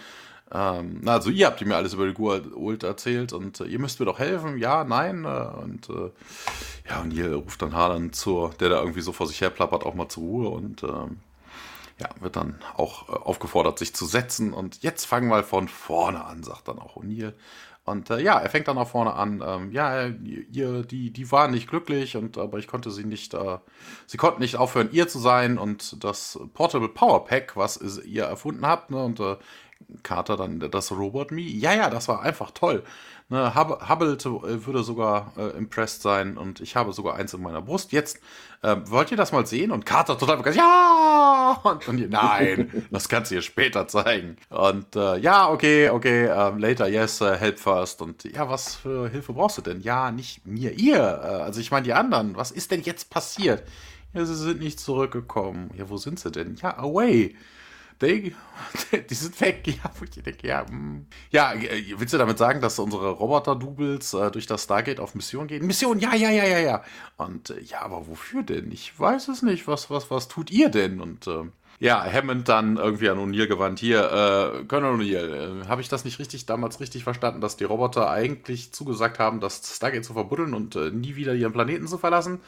Ähm, 0.54 1.02
also 1.06 1.30
ihr 1.30 1.46
habt 1.48 1.66
mir 1.66 1.78
alles 1.78 1.94
über 1.94 2.08
die 2.08 2.14
Goult 2.14 2.84
erzählt 2.84 3.32
und 3.32 3.62
äh, 3.62 3.66
ihr 3.66 3.80
müsst 3.80 4.02
mir 4.02 4.06
doch 4.06 4.20
helfen. 4.20 4.58
Ja, 4.58 4.84
nein. 4.84 5.24
Äh, 5.24 5.64
und 5.64 5.90
äh, 5.90 6.12
ja, 6.90 7.02
und 7.02 7.12
hier 7.12 7.34
ruft 7.36 7.62
dann 7.62 7.74
Haaland 7.74 8.16
zur, 8.18 8.50
der 8.60 8.68
da 8.68 8.80
irgendwie 8.80 9.02
so 9.02 9.14
vor 9.14 9.28
sich 9.28 9.40
her 9.40 9.50
plappert, 9.50 9.86
auch 9.86 9.94
mal 9.94 10.10
zur 10.10 10.24
Ruhe 10.24 10.50
und 10.50 10.84
ähm, 10.84 11.20
ja, 12.02 12.10
wird 12.20 12.36
dann 12.36 12.60
auch 12.76 13.10
äh, 13.10 13.12
aufgefordert, 13.14 13.80
sich 13.80 13.94
zu 13.94 14.06
setzen. 14.06 14.54
Und 14.54 14.84
jetzt 14.84 15.06
fangen 15.06 15.30
wir 15.30 15.44
von 15.44 15.68
vorne 15.68 16.26
an, 16.26 16.44
sagt 16.44 16.68
dann 16.68 16.80
auch 16.80 16.98
O'Neill. 16.98 17.34
Und 17.84 18.10
äh, 18.10 18.20
ja, 18.22 18.40
er 18.40 18.50
fängt 18.50 18.68
dann 18.68 18.78
auch 18.78 18.90
vorne 18.90 19.14
an. 19.14 19.44
Ähm, 19.46 19.72
ja, 19.72 20.08
ihr, 20.08 20.84
die, 20.84 21.12
die 21.12 21.32
waren 21.32 21.52
nicht 21.52 21.70
glücklich, 21.70 22.16
und 22.16 22.38
aber 22.38 22.60
ich 22.60 22.68
konnte 22.68 22.92
sie 22.92 23.04
nicht, 23.04 23.34
äh, 23.34 23.58
sie 24.06 24.18
konnten 24.18 24.42
nicht 24.42 24.56
aufhören, 24.56 24.90
ihr 24.92 25.08
zu 25.08 25.20
sein. 25.20 25.58
Und 25.58 26.04
das 26.04 26.40
Portable 26.54 26.90
Power 26.90 27.26
Pack, 27.26 27.56
was 27.56 27.78
ihr 28.04 28.24
erfunden 28.24 28.66
habt, 28.66 28.92
ne, 28.92 29.04
und 29.04 29.20
äh, 29.20 29.38
Carter 30.04 30.38
dann 30.38 30.60
das 30.60 30.92
Robot 30.92 31.32
Me. 31.32 31.42
Ja, 31.42 31.74
ja, 31.74 31.90
das 31.90 32.08
war 32.08 32.22
einfach 32.22 32.52
toll. 32.52 32.84
Ne, 33.32 33.56
Hubble 33.56 34.18
äh, 34.18 34.66
würde 34.66 34.84
sogar 34.84 35.32
äh, 35.38 35.58
impressed 35.58 36.02
sein 36.02 36.38
und 36.38 36.60
ich 36.60 36.76
habe 36.76 36.92
sogar 36.92 37.16
eins 37.16 37.34
in 37.34 37.42
meiner 37.42 37.62
Brust. 37.62 37.94
Jetzt 37.94 38.20
äh, 38.62 38.76
wollt 38.88 39.10
ihr 39.10 39.16
das 39.16 39.32
mal 39.32 39.46
sehen? 39.46 39.72
Und 39.72 39.86
Carter 39.86 40.18
total 40.18 40.36
begeistert. 40.36 40.66
Ja! 40.66 41.62
Und, 41.64 41.88
und 41.88 42.10
nein, 42.10 42.88
das 42.92 43.08
kannst 43.08 43.32
du 43.32 43.36
dir 43.36 43.42
später 43.42 43.88
zeigen. 43.88 44.36
Und 44.50 44.98
äh, 44.98 45.18
ja, 45.20 45.50
okay, 45.50 45.90
okay, 45.90 46.26
uh, 46.26 46.58
later, 46.58 46.90
yes, 46.90 47.22
uh, 47.22 47.36
help 47.36 47.58
first. 47.58 48.02
Und 48.02 48.26
ja, 48.26 48.50
was 48.50 48.76
für 48.76 49.08
Hilfe 49.08 49.32
brauchst 49.32 49.58
du 49.58 49.62
denn? 49.62 49.80
Ja, 49.80 50.12
nicht 50.12 50.46
mir, 50.46 50.74
ihr. 50.74 50.98
Äh, 50.98 51.42
also 51.42 51.62
ich 51.62 51.72
meine 51.72 51.86
die 51.86 51.94
anderen. 51.94 52.36
Was 52.36 52.52
ist 52.52 52.72
denn 52.72 52.82
jetzt 52.82 53.10
passiert? 53.10 53.64
Ja, 54.14 54.26
sie 54.26 54.36
sind 54.36 54.60
nicht 54.60 54.78
zurückgekommen. 54.78 55.72
Ja, 55.78 55.90
wo 55.90 55.96
sind 55.96 56.20
sie 56.20 56.32
denn? 56.32 56.56
Ja, 56.62 56.78
away 56.78 57.34
they, 58.02 58.36
die 59.10 59.14
sind 59.14 59.40
weg. 59.40 59.64
Ja, 59.68 59.92
ich 60.02 60.24
denke, 60.24 60.48
ja, 60.48 60.68
hm. 60.68 61.06
ja, 61.30 61.54
äh, 61.54 61.94
willst 61.98 62.14
du 62.14 62.18
damit 62.18 62.38
sagen, 62.38 62.62
dass 62.62 62.80
unsere 62.80 63.12
Roboter-Doubles 63.12 64.14
äh, 64.14 64.32
durch 64.32 64.48
das 64.48 64.64
Stargate 64.64 65.00
auf 65.00 65.16
Mission 65.16 65.48
gehen? 65.48 65.66
Mission, 65.66 66.00
ja, 66.00 66.14
ja, 66.16 66.30
ja, 66.30 66.46
ja, 66.46 66.60
ja. 66.60 66.84
Und 67.18 67.52
äh, 67.52 67.62
ja, 67.62 67.82
aber 67.82 68.08
wofür 68.08 68.44
denn? 68.44 68.72
Ich 68.72 69.00
weiß 69.00 69.30
es 69.30 69.42
nicht. 69.42 69.68
Was, 69.68 69.90
was, 69.90 70.12
was 70.12 70.28
tut 70.28 70.52
ihr 70.52 70.70
denn? 70.70 71.00
Und 71.00 71.28
äh, 71.28 71.44
ja, 71.82 72.06
Hammond 72.06 72.48
dann 72.48 72.78
irgendwie 72.78 73.10
an 73.10 73.18
O'Neill 73.18 73.48
gewandt. 73.48 73.80
Hier, 73.80 74.04
äh, 74.04 74.66
Colonel 74.66 75.00
O'Neill, 75.00 75.64
äh, 75.64 75.68
habe 75.68 75.82
ich 75.82 75.90
das 75.90 76.06
nicht 76.06 76.20
richtig 76.20 76.46
damals 76.46 76.80
richtig 76.80 77.04
verstanden, 77.04 77.42
dass 77.42 77.58
die 77.58 77.64
Roboter 77.64 78.08
eigentlich 78.10 78.72
zugesagt 78.72 79.18
haben, 79.18 79.40
das 79.40 79.62
Stargate 79.76 80.06
zu 80.06 80.14
verbuddeln 80.14 80.54
und 80.54 80.76
äh, 80.76 80.92
nie 80.92 81.16
wieder 81.16 81.34
ihren 81.34 81.54
Planeten 81.54 81.88
zu 81.88 81.98
verlassen? 81.98 82.40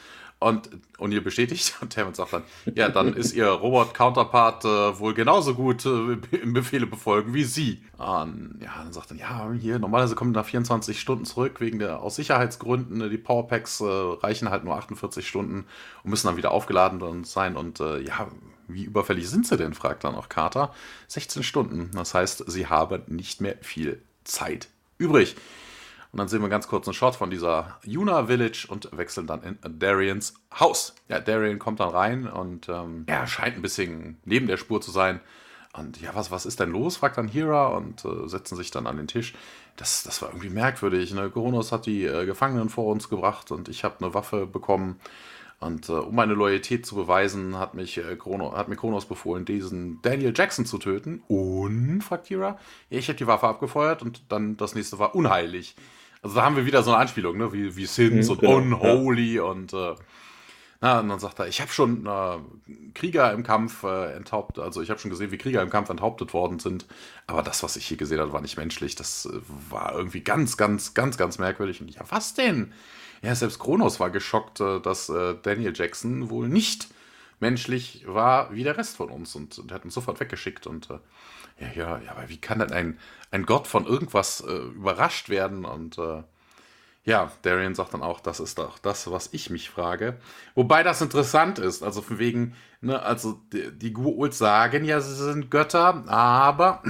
Und 0.44 0.68
O'Neill 0.98 1.22
bestätigt 1.22 1.74
und 1.80 1.96
Hammond 1.96 2.16
sagt 2.16 2.34
dann, 2.34 2.42
ja, 2.74 2.90
dann 2.90 3.14
ist 3.14 3.32
ihr 3.32 3.46
Robot-Counterpart 3.46 4.66
äh, 4.66 4.98
wohl 4.98 5.14
genauso 5.14 5.54
gut 5.54 5.86
äh, 5.86 6.16
Befehle 6.44 6.86
befolgen 6.86 7.32
wie 7.32 7.44
sie. 7.44 7.82
Und 7.96 8.58
ja, 8.62 8.82
dann 8.82 8.92
sagt 8.92 9.10
er, 9.10 9.16
ja, 9.16 9.50
hier, 9.58 9.78
normalerweise 9.78 10.14
kommen 10.14 10.34
da 10.34 10.42
24 10.42 11.00
Stunden 11.00 11.24
zurück, 11.24 11.62
wegen 11.62 11.78
der, 11.78 12.02
aus 12.02 12.16
Sicherheitsgründen, 12.16 12.98
ne, 12.98 13.08
die 13.08 13.16
Powerpacks 13.16 13.80
äh, 13.80 13.84
reichen 13.86 14.50
halt 14.50 14.64
nur 14.64 14.74
48 14.74 15.26
Stunden 15.26 15.64
und 16.02 16.10
müssen 16.10 16.26
dann 16.26 16.36
wieder 16.36 16.50
aufgeladen 16.50 17.24
sein. 17.24 17.56
Und 17.56 17.80
äh, 17.80 18.00
ja, 18.00 18.28
wie 18.68 18.84
überfällig 18.84 19.30
sind 19.30 19.46
sie 19.46 19.56
denn, 19.56 19.72
fragt 19.72 20.04
dann 20.04 20.14
auch 20.14 20.28
Carter. 20.28 20.74
16 21.08 21.42
Stunden, 21.42 21.90
das 21.94 22.12
heißt, 22.12 22.44
sie 22.50 22.66
haben 22.66 23.00
nicht 23.06 23.40
mehr 23.40 23.56
viel 23.62 24.02
Zeit 24.24 24.68
übrig. 24.98 25.36
Und 26.14 26.18
dann 26.18 26.28
sehen 26.28 26.42
wir 26.42 26.48
ganz 26.48 26.68
kurz 26.68 26.86
einen 26.86 26.94
Shot 26.94 27.16
von 27.16 27.28
dieser 27.28 27.76
Yuna 27.82 28.26
Village 28.26 28.66
und 28.68 28.88
wechseln 28.96 29.26
dann 29.26 29.42
in 29.42 29.58
Darians 29.80 30.34
Haus. 30.60 30.94
Ja, 31.08 31.18
Darian 31.18 31.58
kommt 31.58 31.80
dann 31.80 31.88
rein 31.88 32.28
und 32.28 32.68
ähm, 32.68 33.02
er 33.06 33.26
scheint 33.26 33.56
ein 33.56 33.62
bisschen 33.62 34.18
neben 34.24 34.46
der 34.46 34.56
Spur 34.56 34.80
zu 34.80 34.92
sein. 34.92 35.18
Und 35.76 36.00
ja, 36.00 36.14
was, 36.14 36.30
was 36.30 36.46
ist 36.46 36.60
denn 36.60 36.70
los? 36.70 36.98
fragt 36.98 37.18
dann 37.18 37.26
Hira 37.26 37.66
und 37.66 38.04
äh, 38.04 38.28
setzen 38.28 38.54
sich 38.54 38.70
dann 38.70 38.86
an 38.86 38.96
den 38.96 39.08
Tisch. 39.08 39.34
Das, 39.74 40.04
das 40.04 40.22
war 40.22 40.28
irgendwie 40.28 40.50
merkwürdig. 40.50 41.12
Ne? 41.14 41.30
Koronos 41.30 41.72
hat 41.72 41.84
die 41.84 42.04
äh, 42.04 42.26
Gefangenen 42.26 42.68
vor 42.68 42.86
uns 42.86 43.08
gebracht 43.08 43.50
und 43.50 43.68
ich 43.68 43.82
habe 43.82 43.96
eine 43.98 44.14
Waffe 44.14 44.46
bekommen. 44.46 45.00
Und 45.58 45.88
äh, 45.88 45.94
um 45.94 46.14
meine 46.14 46.34
Loyalität 46.34 46.86
zu 46.86 46.94
beweisen, 46.94 47.58
hat, 47.58 47.74
mich, 47.74 47.98
äh, 47.98 48.14
Chrono, 48.14 48.56
hat 48.56 48.68
mir 48.68 48.76
Kronos 48.76 49.06
befohlen, 49.06 49.44
diesen 49.46 50.00
Daniel 50.02 50.32
Jackson 50.32 50.64
zu 50.64 50.78
töten. 50.78 51.24
Und, 51.26 52.02
fragt 52.02 52.28
Hira, 52.28 52.56
ich 52.88 53.08
habe 53.08 53.18
die 53.18 53.26
Waffe 53.26 53.48
abgefeuert 53.48 54.00
und 54.00 54.22
dann 54.28 54.56
das 54.56 54.76
nächste 54.76 55.00
war 55.00 55.16
unheilig. 55.16 55.74
Also 56.24 56.36
da 56.36 56.42
haben 56.42 56.56
wir 56.56 56.64
wieder 56.64 56.82
so 56.82 56.90
eine 56.90 57.00
Anspielung, 57.00 57.36
ne? 57.36 57.52
wie, 57.52 57.76
wie 57.76 57.84
Sins 57.84 58.26
mhm, 58.26 58.32
und 58.32 58.40
genau, 58.40 58.56
Unholy 58.56 59.34
ja. 59.34 59.42
und 59.42 59.74
äh, 59.74 59.94
na, 60.80 61.00
und 61.00 61.10
dann 61.10 61.18
sagt 61.18 61.38
er, 61.38 61.48
ich 61.48 61.60
habe 61.60 61.70
schon 61.70 62.06
äh, 62.06 62.38
Krieger 62.94 63.30
im 63.32 63.42
Kampf 63.42 63.82
äh, 63.84 64.12
enthauptet, 64.14 64.64
also 64.64 64.80
ich 64.80 64.88
habe 64.88 64.98
schon 64.98 65.10
gesehen, 65.10 65.30
wie 65.32 65.38
Krieger 65.38 65.60
im 65.60 65.68
Kampf 65.68 65.90
enthauptet 65.90 66.32
worden 66.32 66.60
sind, 66.60 66.86
aber 67.26 67.42
das, 67.42 67.62
was 67.62 67.76
ich 67.76 67.86
hier 67.86 67.98
gesehen 67.98 68.20
habe, 68.20 68.32
war 68.32 68.40
nicht 68.40 68.56
menschlich. 68.56 68.94
Das 68.94 69.26
äh, 69.26 69.38
war 69.68 69.94
irgendwie 69.94 70.22
ganz, 70.22 70.56
ganz, 70.56 70.94
ganz, 70.94 71.18
ganz 71.18 71.38
merkwürdig. 71.38 71.82
Und 71.82 71.90
ja, 71.90 72.00
was 72.08 72.32
denn? 72.32 72.72
Ja, 73.20 73.34
selbst 73.34 73.58
Kronos 73.58 74.00
war 74.00 74.08
geschockt, 74.08 74.60
äh, 74.60 74.80
dass 74.80 75.10
äh, 75.10 75.34
Daniel 75.42 75.74
Jackson 75.76 76.30
wohl 76.30 76.48
nicht 76.48 76.88
menschlich 77.38 78.04
war 78.06 78.50
wie 78.54 78.64
der 78.64 78.78
Rest 78.78 78.96
von 78.96 79.10
uns 79.10 79.34
und, 79.34 79.58
und 79.58 79.72
hat 79.72 79.84
uns 79.84 79.92
sofort 79.92 80.20
weggeschickt 80.20 80.66
und 80.66 80.88
ja, 81.58 81.68
ja, 81.74 81.98
ja, 81.98 82.10
aber 82.12 82.28
wie 82.28 82.40
kann 82.40 82.58
denn 82.58 82.72
ein, 82.72 82.98
ein 83.30 83.46
Gott 83.46 83.66
von 83.66 83.86
irgendwas 83.86 84.40
äh, 84.40 84.52
überrascht 84.52 85.28
werden? 85.28 85.64
Und 85.64 85.98
äh, 85.98 86.22
ja, 87.04 87.30
Darian 87.42 87.74
sagt 87.74 87.94
dann 87.94 88.02
auch, 88.02 88.20
das 88.20 88.40
ist 88.40 88.58
doch 88.58 88.78
das, 88.78 89.10
was 89.10 89.28
ich 89.32 89.50
mich 89.50 89.70
frage. 89.70 90.18
Wobei 90.54 90.82
das 90.82 91.00
interessant 91.00 91.58
ist, 91.58 91.82
also 91.82 92.02
von 92.02 92.18
wegen, 92.18 92.54
ne, 92.80 93.00
also 93.02 93.40
die, 93.52 93.70
die 93.70 93.94
Gu'uld 93.94 94.32
sagen 94.32 94.84
ja, 94.84 95.00
sie 95.00 95.14
sind 95.14 95.50
Götter, 95.50 96.04
aber 96.08 96.82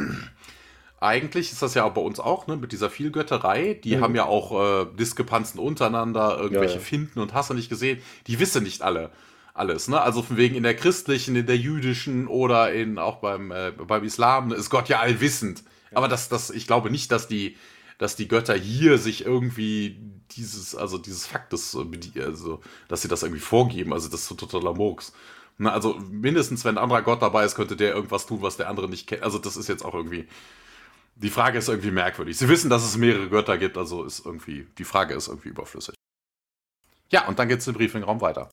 eigentlich 1.00 1.52
ist 1.52 1.62
das 1.62 1.74
ja 1.74 1.84
auch 1.84 1.92
bei 1.92 2.00
uns 2.00 2.20
auch, 2.20 2.46
ne, 2.46 2.56
mit 2.56 2.72
dieser 2.72 2.90
Vielgötterei. 2.90 3.80
Die 3.84 3.96
mhm. 3.96 4.00
haben 4.02 4.14
ja 4.14 4.24
auch 4.24 4.52
äh, 4.82 4.86
Diskrepanzen 4.96 5.60
untereinander, 5.60 6.38
irgendwelche 6.38 6.74
ja, 6.74 6.80
ja. 6.80 6.86
Finden 6.86 7.20
und 7.20 7.34
hast 7.34 7.50
du 7.50 7.54
nicht 7.54 7.68
gesehen. 7.68 8.00
Die 8.28 8.38
wissen 8.38 8.62
nicht 8.62 8.82
alle. 8.82 9.10
Alles. 9.54 9.88
Ne? 9.88 10.00
Also 10.00 10.22
von 10.22 10.36
wegen 10.36 10.56
in 10.56 10.64
der 10.64 10.76
christlichen, 10.76 11.36
in 11.36 11.46
der 11.46 11.56
jüdischen 11.56 12.26
oder 12.26 12.72
in, 12.72 12.98
auch 12.98 13.16
beim, 13.16 13.52
äh, 13.52 13.70
beim 13.70 14.04
Islam 14.04 14.52
ist 14.52 14.68
Gott 14.68 14.88
ja 14.88 14.98
allwissend. 15.00 15.62
Ja. 15.90 15.98
Aber 15.98 16.08
das, 16.08 16.28
das, 16.28 16.50
ich 16.50 16.66
glaube 16.66 16.90
nicht, 16.90 17.10
dass 17.12 17.28
die, 17.28 17.56
dass 17.96 18.16
die 18.16 18.28
Götter 18.28 18.54
hier 18.54 18.98
sich 18.98 19.24
irgendwie 19.24 20.00
dieses, 20.32 20.74
also 20.74 20.98
dieses 20.98 21.26
Faktes, 21.26 21.74
äh, 21.74 22.22
also, 22.22 22.60
dass 22.88 23.02
sie 23.02 23.08
das 23.08 23.22
irgendwie 23.22 23.40
vorgeben. 23.40 23.92
Also 23.92 24.08
das 24.08 24.22
ist 24.22 24.28
so 24.28 24.34
totaler 24.34 24.74
Murks. 24.74 25.12
Ne? 25.56 25.72
also 25.72 25.94
mindestens, 26.10 26.64
wenn 26.64 26.76
ein 26.76 26.82
anderer 26.82 27.02
Gott 27.02 27.22
dabei 27.22 27.44
ist, 27.44 27.54
könnte 27.54 27.76
der 27.76 27.94
irgendwas 27.94 28.26
tun, 28.26 28.42
was 28.42 28.56
der 28.56 28.68
andere 28.68 28.88
nicht 28.88 29.06
kennt. 29.06 29.22
Also 29.22 29.38
das 29.38 29.56
ist 29.56 29.68
jetzt 29.68 29.84
auch 29.84 29.94
irgendwie. 29.94 30.28
Die 31.16 31.30
Frage 31.30 31.58
ist 31.58 31.68
irgendwie 31.68 31.92
merkwürdig. 31.92 32.36
Sie 32.36 32.48
wissen, 32.48 32.68
dass 32.70 32.84
es 32.84 32.96
mehrere 32.96 33.28
Götter 33.28 33.56
gibt, 33.56 33.78
also 33.78 34.02
ist 34.02 34.26
irgendwie, 34.26 34.66
die 34.78 34.84
Frage 34.84 35.14
ist 35.14 35.28
irgendwie 35.28 35.50
überflüssig. 35.50 35.94
Ja, 37.12 37.28
und 37.28 37.38
dann 37.38 37.46
geht 37.46 37.60
es 37.60 37.68
im 37.68 37.74
Briefingraum 37.74 38.20
weiter. 38.20 38.50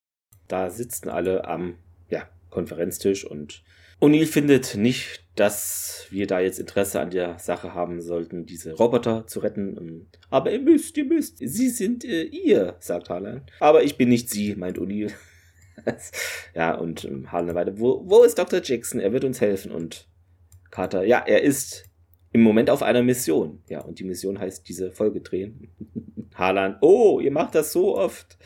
Da 0.51 0.69
sitzen 0.69 1.07
alle 1.07 1.45
am 1.45 1.75
ja, 2.09 2.27
Konferenztisch 2.49 3.25
und 3.25 3.63
O'Neill 4.01 4.25
findet 4.25 4.75
nicht, 4.75 5.23
dass 5.35 6.07
wir 6.09 6.27
da 6.27 6.41
jetzt 6.41 6.59
Interesse 6.59 6.99
an 6.99 7.09
der 7.09 7.39
Sache 7.39 7.73
haben 7.73 8.01
sollten, 8.01 8.45
diese 8.45 8.73
Roboter 8.73 9.27
zu 9.27 9.39
retten. 9.39 10.09
Aber 10.29 10.51
ihr 10.51 10.59
müsst, 10.59 10.97
ihr 10.97 11.05
müsst. 11.05 11.37
Sie 11.37 11.69
sind 11.69 12.03
äh, 12.03 12.23
ihr, 12.23 12.75
sagt 12.79 13.09
Harlan. 13.09 13.43
Aber 13.61 13.83
ich 13.83 13.95
bin 13.95 14.09
nicht 14.09 14.29
sie, 14.29 14.55
meint 14.55 14.77
O'Neill. 14.77 15.13
ja, 16.53 16.75
und 16.75 17.05
ähm, 17.05 17.31
Harlan 17.31 17.55
weiter. 17.55 17.79
Wo, 17.79 18.03
wo 18.05 18.23
ist 18.23 18.37
Dr. 18.37 18.59
Jackson? 18.61 18.99
Er 18.99 19.13
wird 19.13 19.23
uns 19.23 19.39
helfen. 19.39 19.71
Und 19.71 20.09
Carter, 20.69 21.05
ja, 21.05 21.19
er 21.19 21.43
ist 21.43 21.85
im 22.33 22.41
Moment 22.41 22.69
auf 22.69 22.83
einer 22.83 23.03
Mission. 23.03 23.61
Ja, 23.69 23.81
und 23.81 23.99
die 23.99 24.03
Mission 24.03 24.37
heißt 24.37 24.67
diese 24.67 24.91
Folge 24.91 25.21
drehen. 25.21 25.69
Harlan, 26.35 26.77
oh, 26.81 27.21
ihr 27.21 27.31
macht 27.31 27.55
das 27.55 27.71
so 27.71 27.95
oft. 27.95 28.37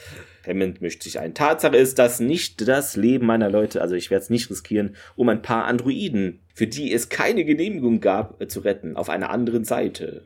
Hammond 0.45 0.81
mischt 0.81 1.03
sich 1.03 1.19
ein. 1.19 1.33
Tatsache 1.33 1.77
ist, 1.77 1.99
dass 1.99 2.19
nicht 2.19 2.67
das 2.67 2.95
Leben 2.95 3.25
meiner 3.25 3.49
Leute, 3.49 3.81
also 3.81 3.95
ich 3.95 4.11
werde 4.11 4.23
es 4.23 4.29
nicht 4.29 4.49
riskieren, 4.49 4.95
um 5.15 5.29
ein 5.29 5.41
paar 5.41 5.65
Androiden, 5.65 6.39
für 6.53 6.67
die 6.67 6.93
es 6.93 7.09
keine 7.09 7.45
Genehmigung 7.45 7.99
gab, 7.99 8.41
äh, 8.41 8.47
zu 8.47 8.61
retten, 8.61 8.95
auf 8.95 9.09
einer 9.09 9.29
anderen 9.29 9.63
Seite. 9.63 10.23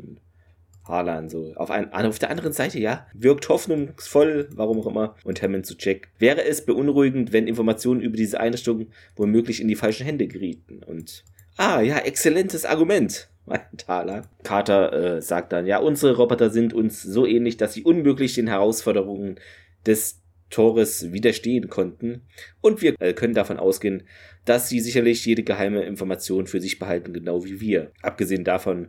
Harlan 0.89 1.29
so. 1.29 1.53
Auf, 1.55 1.71
ein, 1.71 1.93
auf 1.93 2.19
der 2.19 2.31
anderen 2.31 2.51
Seite, 2.51 2.79
ja, 2.79 3.05
wirkt 3.13 3.47
hoffnungsvoll, 3.47 4.49
warum 4.53 4.79
auch 4.79 4.87
immer. 4.87 5.15
Und 5.23 5.41
Hammond 5.41 5.65
zu 5.65 5.75
Jack. 5.77 6.09
Wäre 6.17 6.43
es 6.43 6.65
beunruhigend, 6.65 7.31
wenn 7.31 7.47
Informationen 7.47 8.01
über 8.01 8.17
diese 8.17 8.39
Einrichtung 8.39 8.87
womöglich 9.15 9.61
in 9.61 9.67
die 9.67 9.75
falschen 9.75 10.05
Hände 10.05 10.27
gerieten? 10.27 10.81
Und, 10.83 11.23
ah, 11.57 11.79
ja, 11.79 11.99
exzellentes 11.99 12.65
Argument 12.65 13.29
meint 13.45 13.63
Thaler. 13.77 14.23
Carter 14.43 15.17
äh, 15.17 15.21
sagt 15.21 15.53
dann, 15.53 15.65
ja, 15.65 15.77
unsere 15.79 16.15
Roboter 16.17 16.49
sind 16.49 16.73
uns 16.73 17.01
so 17.01 17.25
ähnlich, 17.25 17.57
dass 17.57 17.73
sie 17.73 17.83
unmöglich 17.83 18.33
den 18.33 18.47
Herausforderungen 18.47 19.39
des 19.89 20.21
Tores 20.49 21.11
widerstehen 21.11 21.69
konnten. 21.69 22.21
Und 22.61 22.81
wir 22.81 22.95
äh, 22.99 23.13
können 23.13 23.33
davon 23.33 23.57
ausgehen, 23.57 24.03
dass 24.45 24.69
sie 24.69 24.79
sicherlich 24.79 25.25
jede 25.25 25.43
geheime 25.43 25.83
Information 25.83 26.47
für 26.47 26.61
sich 26.61 26.79
behalten, 26.79 27.13
genau 27.13 27.43
wie 27.43 27.59
wir. 27.59 27.91
Abgesehen 28.01 28.43
davon 28.43 28.87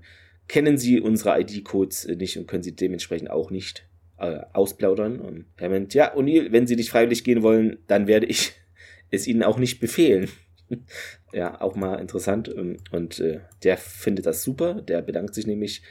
kennen 0.48 0.78
sie 0.78 1.00
unsere 1.00 1.40
ID-Codes 1.40 2.04
äh, 2.04 2.16
nicht 2.16 2.38
und 2.38 2.46
können 2.46 2.62
sie 2.62 2.76
dementsprechend 2.76 3.30
auch 3.30 3.50
nicht 3.50 3.88
äh, 4.18 4.40
ausplaudern. 4.52 5.20
Und 5.20 5.46
Hammond, 5.60 5.94
ja, 5.94 6.14
O'Neill, 6.14 6.52
wenn 6.52 6.66
sie 6.66 6.76
nicht 6.76 6.90
freiwillig 6.90 7.24
gehen 7.24 7.42
wollen, 7.42 7.78
dann 7.86 8.06
werde 8.06 8.26
ich 8.26 8.52
es 9.10 9.26
ihnen 9.26 9.42
auch 9.42 9.58
nicht 9.58 9.80
befehlen. 9.80 10.28
ja, 11.32 11.60
auch 11.60 11.76
mal 11.76 12.00
interessant. 12.00 12.52
Ähm, 12.54 12.76
und 12.90 13.20
äh, 13.20 13.40
der 13.64 13.76
findet 13.76 14.26
das 14.26 14.42
super, 14.42 14.82
der 14.82 15.02
bedankt 15.02 15.34
sich 15.34 15.46
nämlich 15.46 15.82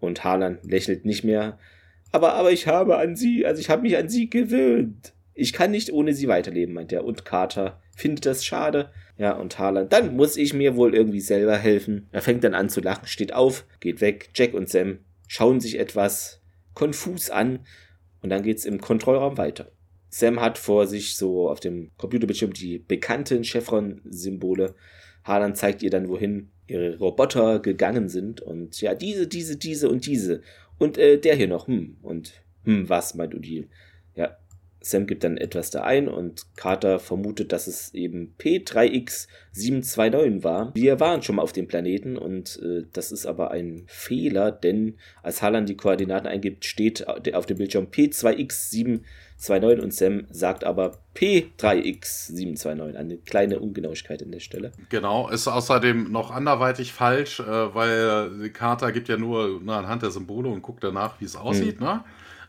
und 0.00 0.24
Harlan 0.24 0.58
lächelt 0.62 1.04
nicht 1.04 1.24
mehr. 1.24 1.58
Aber, 2.12 2.34
aber 2.34 2.52
ich 2.52 2.66
habe 2.66 2.96
an 2.98 3.16
sie, 3.16 3.44
also 3.44 3.60
ich 3.60 3.70
habe 3.70 3.82
mich 3.82 3.96
an 3.96 4.08
sie 4.08 4.30
gewöhnt. 4.30 5.12
Ich 5.34 5.52
kann 5.52 5.70
nicht 5.70 5.92
ohne 5.92 6.14
sie 6.14 6.28
weiterleben, 6.28 6.74
meint 6.74 6.92
er. 6.92 7.04
Und 7.04 7.24
Carter 7.24 7.80
findet 7.94 8.26
das 8.26 8.44
schade. 8.44 8.90
Ja, 9.18 9.32
und 9.32 9.58
Harlan, 9.58 9.88
dann 9.88 10.16
muss 10.16 10.36
ich 10.36 10.54
mir 10.54 10.76
wohl 10.76 10.94
irgendwie 10.94 11.20
selber 11.20 11.56
helfen. 11.56 12.08
Er 12.12 12.22
fängt 12.22 12.44
dann 12.44 12.54
an 12.54 12.68
zu 12.68 12.80
lachen, 12.80 13.06
steht 13.06 13.34
auf, 13.34 13.66
geht 13.80 14.00
weg. 14.00 14.30
Jack 14.34 14.54
und 14.54 14.68
Sam 14.68 15.00
schauen 15.26 15.60
sich 15.60 15.78
etwas 15.78 16.40
konfus 16.74 17.30
an. 17.30 17.60
Und 18.22 18.30
dann 18.30 18.42
geht's 18.42 18.64
im 18.64 18.80
Kontrollraum 18.80 19.36
weiter. 19.36 19.72
Sam 20.08 20.40
hat 20.40 20.58
vor 20.58 20.86
sich 20.86 21.16
so 21.16 21.50
auf 21.50 21.60
dem 21.60 21.90
Computerbildschirm 21.98 22.52
die 22.52 22.78
bekannten 22.78 23.44
Chevron-Symbole. 23.44 24.74
Harlan 25.24 25.54
zeigt 25.54 25.82
ihr 25.82 25.90
dann, 25.90 26.08
wohin 26.08 26.50
ihre 26.66 26.98
Roboter 26.98 27.58
gegangen 27.58 28.08
sind. 28.08 28.40
Und 28.40 28.80
ja, 28.80 28.94
diese, 28.94 29.26
diese, 29.26 29.56
diese 29.56 29.88
und 29.88 30.06
diese. 30.06 30.42
Und 30.78 30.98
äh, 30.98 31.18
der 31.18 31.36
hier 31.36 31.48
noch. 31.48 31.66
Hm. 31.66 31.96
Und 32.02 32.42
hm, 32.64 32.88
was, 32.88 33.14
meint 33.14 33.34
Odile. 33.34 33.68
Ja, 34.14 34.36
Sam 34.80 35.06
gibt 35.06 35.24
dann 35.24 35.36
etwas 35.36 35.70
da 35.70 35.82
ein 35.82 36.08
und 36.08 36.56
Carter 36.56 36.98
vermutet, 36.98 37.52
dass 37.52 37.66
es 37.66 37.92
eben 37.94 38.34
P3X729 38.38 40.44
war. 40.44 40.74
Wir 40.74 41.00
waren 41.00 41.22
schon 41.22 41.36
mal 41.36 41.42
auf 41.42 41.52
dem 41.52 41.66
Planeten 41.66 42.16
und 42.16 42.60
äh, 42.62 42.84
das 42.92 43.10
ist 43.10 43.26
aber 43.26 43.50
ein 43.50 43.84
Fehler, 43.86 44.52
denn 44.52 44.98
als 45.22 45.42
Harlan 45.42 45.66
die 45.66 45.76
Koordinaten 45.76 46.28
eingibt, 46.28 46.64
steht 46.64 47.08
auf 47.08 47.46
dem 47.46 47.58
Bildschirm 47.58 47.86
P2X729 47.86 49.00
und 49.80 49.94
Sam 49.94 50.26
sagt 50.30 50.64
aber 50.64 50.98
P3X729. 51.14 52.96
Eine 52.96 53.16
kleine 53.18 53.60
Ungenauigkeit 53.60 54.20
in 54.22 54.32
der 54.32 54.40
Stelle. 54.40 54.72
Genau, 54.88 55.28
ist 55.28 55.46
außerdem 55.46 56.10
noch 56.10 56.30
anderweitig 56.30 56.92
falsch, 56.92 57.40
äh, 57.40 57.44
weil 57.74 58.50
Carter 58.50 58.92
gibt 58.92 59.08
ja 59.08 59.16
nur 59.16 59.60
na, 59.62 59.78
anhand 59.78 60.02
der 60.02 60.10
Symbole 60.10 60.48
und 60.48 60.62
guckt 60.62 60.82
danach, 60.82 61.20
wie 61.20 61.24
es 61.24 61.36
aussieht, 61.36 61.78
hm. 61.78 61.86
ne? 61.86 62.04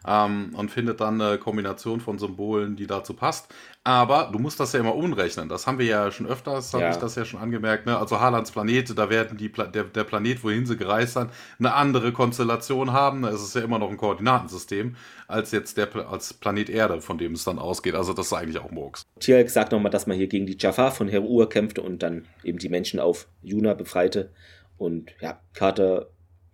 Ähm, 0.08 0.52
und 0.56 0.72
findet 0.72 1.02
dann 1.02 1.22
eine 1.22 1.38
Kombination 1.38 2.00
von 2.00 2.18
Symbolen, 2.18 2.76
die 2.76 2.88
dazu 2.88 3.14
passt. 3.14 3.54
Aber 3.84 4.30
du 4.32 4.40
musst 4.40 4.60
das 4.60 4.74
ja 4.74 4.82
immer 4.82 4.96
umrechnen. 4.96 5.50
Das 5.50 5.66
haben 5.66 5.80
wir 5.80 5.86
ja 5.86 6.12
schon 6.12 6.28
öfters, 6.28 6.74
habe 6.74 6.84
ja. 6.84 6.92
ich 6.92 6.98
das 6.98 7.16
ja 7.16 7.26
schon 7.26 7.40
angemerkt. 7.40 7.86
Ne? 7.86 7.98
Also 7.98 8.20
Haalands 8.20 8.52
Planet, 8.52 8.98
da 8.98 9.10
werden 9.10 9.38
die 9.38 9.50
Pla 9.50 9.66
der, 9.66 9.86
der 9.86 10.04
Planet, 10.04 10.44
wohin 10.44 10.66
sie 10.66 10.78
gereist 10.78 11.14
sind, 11.14 11.32
eine 11.58 11.74
andere 11.74 12.12
Konstellation 12.12 12.92
haben. 12.94 13.24
Es 13.24 13.42
ist 13.42 13.56
ja 13.56 13.62
immer 13.62 13.80
noch 13.80 13.90
ein 13.90 13.98
Koordinatensystem, 13.98 14.96
als 15.28 15.52
jetzt 15.52 15.78
der 15.78 15.90
als 16.10 16.34
Planet 16.34 16.70
Erde, 16.70 17.02
von 17.02 17.18
dem 17.18 17.34
es 17.34 17.46
dann 17.46 17.58
ausgeht. 17.58 17.96
Also 17.96 18.14
das 18.14 18.28
ist 18.28 18.34
eigentlich 18.34 18.60
auch 18.60 18.72
Murks. 18.72 19.04
Tierk 19.20 19.50
sagt 19.50 19.72
nochmal, 19.72 19.92
dass 19.92 20.08
man 20.08 20.18
hier 20.18 20.28
gegen 20.28 20.46
die 20.46 20.58
Jafar 20.60 20.92
von 20.92 21.08
Herur 21.08 21.50
kämpfte 21.50 21.82
und 21.82 22.04
dann 22.04 22.26
eben 22.44 22.60
die 22.60 22.70
Menschen 22.70 23.00
auf 23.00 23.28
Juna 23.42 23.74
befreite. 23.74 24.32
Und 24.78 25.12
ja, 25.20 25.40
Carter 25.54 26.08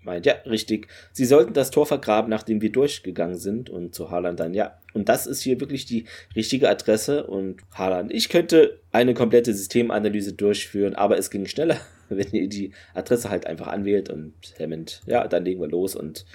meint, 0.06 0.26
ja, 0.26 0.36
richtig, 0.46 0.88
sie 1.12 1.26
sollten 1.26 1.54
das 1.54 1.72
Tor 1.72 1.86
vergraben, 1.86 2.30
nachdem 2.30 2.62
wir 2.62 2.72
durchgegangen 2.72 3.38
sind. 3.38 3.70
Und 3.70 3.96
zu 3.96 4.12
Haaland 4.12 4.40
dann, 4.40 4.54
ja, 4.54 4.78
und 4.94 5.10
das 5.10 5.28
ist 5.28 5.42
hier 5.42 5.60
wirklich 5.60 5.86
die 5.86 6.06
richtige 6.36 6.70
Adresse. 6.70 7.28
Und 7.28 7.62
Haaland, 7.74 8.14
ich 8.14 8.30
könnte 8.30 8.80
eine 8.92 9.14
komplette 9.14 9.54
Systemanalyse 9.54 10.34
durchführen, 10.34 10.96
aber 10.96 11.18
es 11.18 11.30
ging 11.30 11.46
schneller, 11.46 11.78
wenn 12.10 12.32
ihr 12.32 12.48
die 12.48 12.72
Adresse 12.94 13.30
halt 13.30 13.48
einfach 13.48 13.68
anwählt. 13.68 14.10
Und 14.10 14.34
Hammond, 14.60 15.02
ja, 15.06 15.28
dann 15.28 15.46
legen 15.46 15.62
wir 15.62 15.68
los. 15.68 15.96
Und 15.96 16.26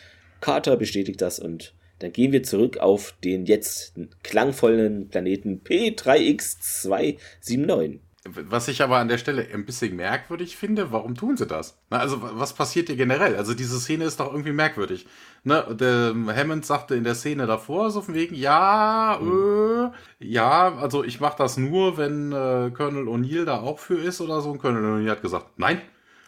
Carter 0.41 0.77
bestätigt 0.77 1.23
das 1.23 1.39
und 1.39 1.75
dann 2.01 2.13
gehen 2.13 2.33
wir 2.33 2.43
zurück 2.43 2.79
auf 2.79 3.15
den 3.23 3.45
jetzt 3.45 3.93
klangvollen 4.23 5.09
Planeten 5.09 5.61
P3X279. 5.63 8.01
Was 8.29 8.69
ich 8.69 8.83
aber 8.83 8.99
an 8.99 9.09
der 9.09 9.17
Stelle 9.17 9.47
ein 9.55 9.65
bisschen 9.65 9.97
merkwürdig 9.97 10.55
finde, 10.55 10.93
warum 10.93 11.15
tun 11.15 11.39
sie 11.39 11.47
das? 11.47 11.79
Na, 11.89 12.01
also, 12.01 12.21
was 12.21 12.53
passiert 12.53 12.89
hier 12.89 12.97
generell? 12.97 13.35
Also, 13.35 13.55
diese 13.55 13.81
Szene 13.81 14.05
ist 14.05 14.21
doch 14.21 14.31
irgendwie 14.31 14.53
merkwürdig. 14.53 15.07
Ne, 15.43 15.65
der 15.75 16.15
Hammond 16.37 16.67
sagte 16.67 16.97
in 16.97 17.05
der 17.05 17.15
Szene 17.15 17.47
davor, 17.47 17.91
so 17.91 18.03
von 18.03 18.13
wegen, 18.15 18.35
ja, 18.35 19.19
mhm. 19.23 19.93
äh, 20.21 20.27
ja, 20.27 20.77
also 20.77 21.03
ich 21.03 21.19
mache 21.21 21.39
das 21.39 21.57
nur, 21.57 21.97
wenn 21.97 22.31
äh, 22.33 22.71
Colonel 22.77 23.09
O'Neill 23.09 23.47
da 23.47 23.61
auch 23.61 23.79
für 23.79 23.99
ist 23.99 24.21
oder 24.21 24.43
so. 24.43 24.51
Und 24.51 24.59
Colonel 24.59 25.01
O'Neill 25.01 25.11
hat 25.11 25.23
gesagt, 25.23 25.59
nein. 25.59 25.81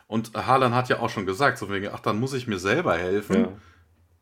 Und 0.07 0.33
Harlan 0.35 0.75
hat 0.75 0.89
ja 0.89 0.99
auch 1.01 1.11
schon 1.11 1.27
gesagt, 1.27 1.59
so 1.59 1.67
von 1.67 1.75
wegen, 1.75 1.91
ach, 1.93 2.01
dann 2.01 2.19
muss 2.19 2.33
ich 2.33 2.47
mir 2.47 2.59
selber 2.59 2.97
helfen. 2.97 3.49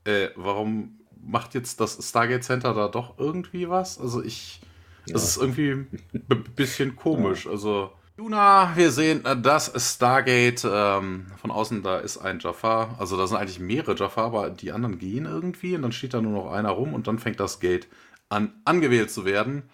Ja. 0.06 0.12
Äh, 0.12 0.30
warum 0.34 0.98
macht 1.22 1.54
jetzt 1.54 1.80
das 1.80 1.98
Stargate 2.02 2.42
Center 2.42 2.74
da 2.74 2.88
doch 2.88 3.16
irgendwie 3.16 3.68
was? 3.68 4.00
Also, 4.00 4.24
ich 4.24 4.60
das 5.12 5.24
ist 5.24 5.36
irgendwie 5.36 5.70
ein 5.70 6.44
bisschen 6.56 6.96
komisch. 6.96 7.46
Also, 7.46 7.92
Luna, 8.16 8.72
wir 8.76 8.90
sehen 8.90 9.24
äh, 9.24 9.40
das 9.40 9.72
Stargate. 9.76 10.66
Ähm, 10.70 11.26
von 11.36 11.50
außen, 11.50 11.82
da 11.82 11.98
ist 11.98 12.18
ein 12.18 12.38
Jafar. 12.40 12.96
Also, 12.98 13.16
da 13.16 13.26
sind 13.26 13.38
eigentlich 13.38 13.60
mehrere 13.60 13.94
Jafar, 13.94 14.26
aber 14.26 14.50
die 14.50 14.72
anderen 14.72 14.98
gehen 14.98 15.26
irgendwie. 15.26 15.74
Und 15.74 15.82
dann 15.82 15.92
steht 15.92 16.14
da 16.14 16.20
nur 16.20 16.32
noch 16.32 16.52
einer 16.52 16.70
rum 16.70 16.94
und 16.94 17.06
dann 17.06 17.18
fängt 17.18 17.40
das 17.40 17.60
Gate 17.60 17.88
an, 18.28 18.52
angewählt 18.64 19.10
zu 19.10 19.24
werden. 19.24 19.64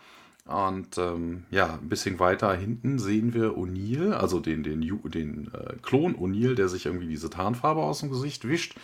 Und 0.47 0.97
ähm, 0.97 1.45
ja, 1.51 1.75
ein 1.75 1.89
bisschen 1.89 2.21
weiter 2.21 2.55
hinten 2.55 3.01
sehen 3.01 3.35
wir 3.35 3.57
O'Neill, 3.57 4.13
also 4.13 4.39
den, 4.39 4.63
den, 4.63 4.81
den 4.81 5.51
äh, 5.53 5.75
Klon 5.83 6.15
O'Neill, 6.15 6.55
der 6.55 6.69
sich 6.69 6.87
irgendwie 6.87 7.09
diese 7.09 7.31
Tarnfarbe 7.31 7.81
aus 7.81 8.01
dem 8.01 8.11
Gesicht 8.11 8.47
wischt. 8.47 8.77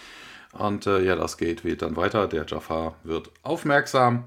Und 0.53 0.87
äh, 0.87 1.03
ja, 1.03 1.15
das 1.15 1.39
Gate 1.39 1.65
weht 1.65 1.83
dann 1.83 1.97
weiter. 1.97 2.27
Der 2.27 2.47
Jafar 2.47 2.97
wird 3.05 3.31
aufmerksam. 3.43 4.25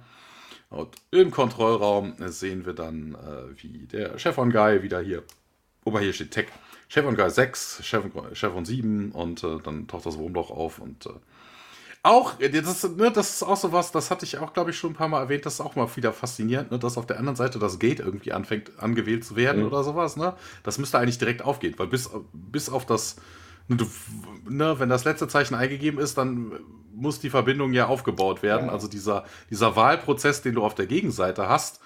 Und 0.69 0.95
im 1.11 1.31
Kontrollraum 1.31 2.15
sehen 2.27 2.65
wir 2.65 2.73
dann, 2.73 3.15
äh, 3.15 3.61
wie 3.61 3.87
der 3.87 4.17
Chevron 4.17 4.51
Guy 4.51 4.83
wieder 4.83 4.99
hier, 4.99 5.23
wobei 5.83 6.01
hier 6.01 6.13
steht 6.13 6.31
Tech, 6.31 6.47
Chevron 6.89 7.15
Guy 7.15 7.29
6, 7.29 7.81
Chevron, 7.83 8.33
Chevron 8.33 8.65
7 8.65 9.11
und 9.11 9.43
äh, 9.43 9.57
dann 9.63 9.87
taucht 9.87 10.05
das 10.05 10.17
Wurmloch 10.17 10.51
auf 10.51 10.79
und 10.79 11.05
äh, 11.05 11.11
auch, 12.05 12.33
das, 12.37 12.83
ne, 12.83 13.11
das 13.11 13.31
ist 13.31 13.43
auch 13.43 13.57
so 13.57 13.71
was, 13.71 13.91
das 13.91 14.11
hatte 14.11 14.25
ich 14.25 14.37
auch, 14.37 14.53
glaube 14.53 14.69
ich, 14.69 14.77
schon 14.77 14.91
ein 14.91 14.95
paar 14.95 15.07
Mal 15.07 15.21
erwähnt, 15.21 15.43
das 15.43 15.55
ist 15.55 15.61
auch 15.61 15.75
mal 15.75 15.87
wieder 15.95 16.13
faszinierend, 16.13 16.69
ne, 16.69 16.77
dass 16.77 16.99
auf 16.99 17.07
der 17.07 17.17
anderen 17.17 17.35
Seite 17.35 17.57
das 17.57 17.79
Gate 17.79 17.99
irgendwie 17.99 18.31
anfängt, 18.31 18.77
angewählt 18.77 19.25
zu 19.25 19.35
werden 19.35 19.61
mhm. 19.61 19.67
oder 19.69 19.83
sowas. 19.83 20.15
Ne? 20.15 20.35
Das 20.61 20.77
müsste 20.77 20.99
eigentlich 20.99 21.17
direkt 21.17 21.41
aufgehen, 21.41 21.73
weil 21.77 21.87
bis, 21.87 22.11
bis 22.31 22.69
auf 22.69 22.85
das, 22.85 23.15
ne, 23.67 24.79
wenn 24.79 24.89
das 24.89 25.05
letzte 25.05 25.27
Zeichen 25.27 25.55
eingegeben 25.55 25.99
ist, 25.99 26.17
dann 26.17 26.51
muss 26.93 27.19
die 27.19 27.29
Verbindung 27.29 27.73
ja 27.73 27.87
aufgebaut 27.87 28.43
werden. 28.43 28.67
Ja. 28.67 28.71
Also 28.71 28.87
dieser, 28.87 29.25
dieser 29.49 29.75
Wahlprozess, 29.75 30.41
den 30.41 30.55
du 30.55 30.63
auf 30.63 30.75
der 30.75 30.87
Gegenseite 30.87 31.49
hast, 31.49 31.81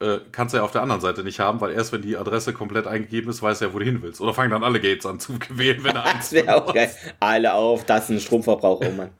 äh, 0.00 0.18
kannst 0.32 0.52
du 0.52 0.58
ja 0.58 0.64
auf 0.64 0.72
der 0.72 0.82
anderen 0.82 1.00
Seite 1.00 1.22
nicht 1.22 1.38
haben, 1.38 1.60
weil 1.60 1.72
erst 1.72 1.92
wenn 1.92 2.02
die 2.02 2.16
Adresse 2.16 2.52
komplett 2.52 2.86
eingegeben 2.86 3.30
ist, 3.30 3.42
weiß 3.42 3.60
er, 3.60 3.72
wo 3.72 3.78
du 3.78 3.84
hin 3.84 4.02
willst. 4.02 4.20
Oder 4.20 4.34
fangen 4.34 4.50
dann 4.50 4.64
alle 4.64 4.80
Gates 4.80 5.06
an 5.06 5.20
zu 5.20 5.38
wählen, 5.50 5.84
wenn 5.84 5.94
er 5.94 6.04
eins 6.04 6.30
Das 6.30 6.32
wäre 6.32 6.56
auch 6.56 6.74
geil. 6.74 6.90
Alle 7.20 7.54
auf, 7.54 7.84
das 7.84 8.04
ist 8.04 8.10
ein 8.10 8.20
Stromverbrauch, 8.20 8.82
oh 8.84 8.90
Mann. 8.90 9.10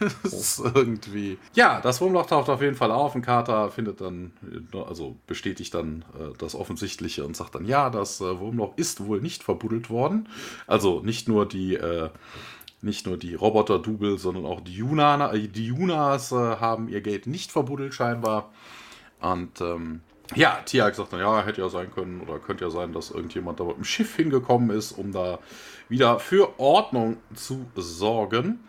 das 0.22 0.32
ist 0.32 0.62
irgendwie. 0.74 1.38
Ja, 1.54 1.80
das 1.82 2.00
Wurmloch 2.00 2.26
taucht 2.26 2.48
auf 2.48 2.62
jeden 2.62 2.76
Fall 2.76 2.90
auf. 2.90 3.14
Ein 3.14 3.22
Kater 3.22 3.70
findet 3.70 4.00
dann, 4.00 4.32
also 4.72 5.16
bestätigt 5.26 5.74
dann 5.74 6.04
äh, 6.18 6.36
das 6.38 6.54
Offensichtliche 6.54 7.24
und 7.24 7.36
sagt 7.36 7.54
dann, 7.54 7.66
ja, 7.66 7.90
das 7.90 8.20
äh, 8.20 8.40
Wurmloch 8.40 8.76
ist 8.76 9.06
wohl 9.06 9.20
nicht 9.20 9.42
verbuddelt 9.42 9.90
worden. 9.90 10.28
Also 10.66 11.00
nicht 11.00 11.28
nur 11.28 11.46
die 11.46 11.74
äh, 11.74 12.08
nicht 12.82 13.06
nur 13.06 13.16
die 13.16 13.34
Roboter-Double, 13.34 14.18
sondern 14.18 14.44
auch 14.44 14.60
die, 14.60 14.74
Yuna, 14.74 15.32
äh, 15.32 15.46
die 15.48 15.66
Yunas 15.66 16.32
äh, 16.32 16.34
haben 16.34 16.88
ihr 16.88 17.00
Gate 17.00 17.26
nicht 17.28 17.52
verbuddelt 17.52 17.94
scheinbar. 17.94 18.50
Und 19.22 19.60
ähm, 19.60 20.00
ja, 20.34 20.60
Tiag 20.64 20.94
sagt 20.94 21.12
dann, 21.12 21.20
ja, 21.20 21.44
hätte 21.44 21.60
ja 21.60 21.68
sein 21.68 21.90
können 21.92 22.20
oder 22.20 22.38
könnte 22.38 22.64
ja 22.64 22.70
sein, 22.70 22.92
dass 22.92 23.10
irgendjemand 23.10 23.60
da 23.60 23.64
mit 23.64 23.76
dem 23.76 23.84
Schiff 23.84 24.16
hingekommen 24.16 24.70
ist, 24.70 24.92
um 24.92 25.12
da 25.12 25.38
wieder 25.88 26.18
für 26.18 26.58
Ordnung 26.58 27.18
zu 27.34 27.66
sorgen. 27.76 28.60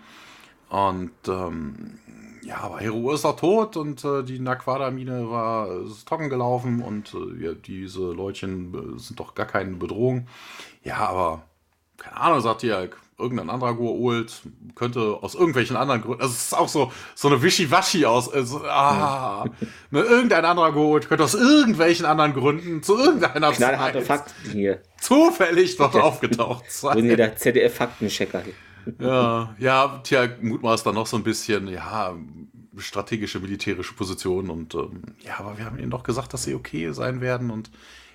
Und 0.69 1.11
ähm, 1.27 1.99
ja, 2.43 2.57
aber 2.61 2.79
Hero 2.79 3.13
ist 3.13 3.23
da 3.23 3.33
tot 3.33 3.77
und 3.77 4.03
äh, 4.03 4.23
die 4.23 4.39
Naquada-Mine 4.39 5.29
war 5.29 5.71
ist 5.83 6.07
trocken 6.07 6.29
gelaufen 6.29 6.81
und 6.81 7.13
äh, 7.13 7.45
ja, 7.45 7.53
diese 7.53 8.11
Leutchen 8.11 8.73
äh, 8.73 8.99
sind 8.99 9.19
doch 9.19 9.33
gar 9.33 9.45
keine 9.45 9.75
Bedrohung. 9.75 10.27
Ja, 10.83 10.97
aber 10.97 11.43
keine 11.97 12.17
Ahnung, 12.17 12.41
sagt 12.41 12.61
Tiag, 12.61 12.97
irgendein 13.23 13.49
anderer 13.49 13.71
Goa'uld, 13.71 14.31
könnte 14.75 15.17
aus 15.21 15.33
irgendwelchen 15.33 15.75
anderen 15.75 16.01
Gründen, 16.01 16.21
also 16.21 16.33
es 16.33 16.45
ist 16.45 16.53
auch 16.53 16.69
so, 16.69 16.91
so 17.15 17.29
eine 17.29 17.41
Wischiwaschi 17.41 18.05
aus, 18.05 18.31
also, 18.31 18.63
ah, 18.65 19.45
ne, 19.89 20.01
irgendein 20.01 20.45
anderer 20.45 20.69
Goa'uld 20.69 21.07
könnte 21.07 21.23
aus 21.23 21.33
irgendwelchen 21.33 22.05
anderen 22.05 22.33
Gründen 22.33 22.83
zu 22.83 22.97
irgendeiner 22.97 23.51
Knallharte 23.51 24.01
Fakten 24.01 24.51
hier. 24.51 24.81
Zufällig 25.01 25.75
dort 25.77 25.95
aufgetaucht 25.95 26.71
sein. 26.71 26.97
Wo 26.97 27.15
der 27.15 27.35
ZDF-Faktenchecker 27.35 28.43
Ja, 28.99 29.55
ja, 29.57 30.01
tja, 30.03 30.27
mutmaßt 30.41 30.85
dann 30.85 30.95
noch 30.95 31.07
so 31.07 31.17
ein 31.17 31.23
bisschen, 31.23 31.67
ja, 31.67 32.15
strategische 32.77 33.39
militärische 33.39 33.93
Position 33.93 34.49
und 34.49 34.75
ähm, 34.75 35.03
ja, 35.23 35.39
aber 35.39 35.57
wir 35.57 35.65
haben 35.65 35.77
ihnen 35.77 35.91
doch 35.91 36.03
gesagt, 36.03 36.33
dass 36.33 36.43
sie 36.43 36.55
okay 36.55 36.91
sein 36.91 37.21
werden 37.21 37.51
und 37.51 37.69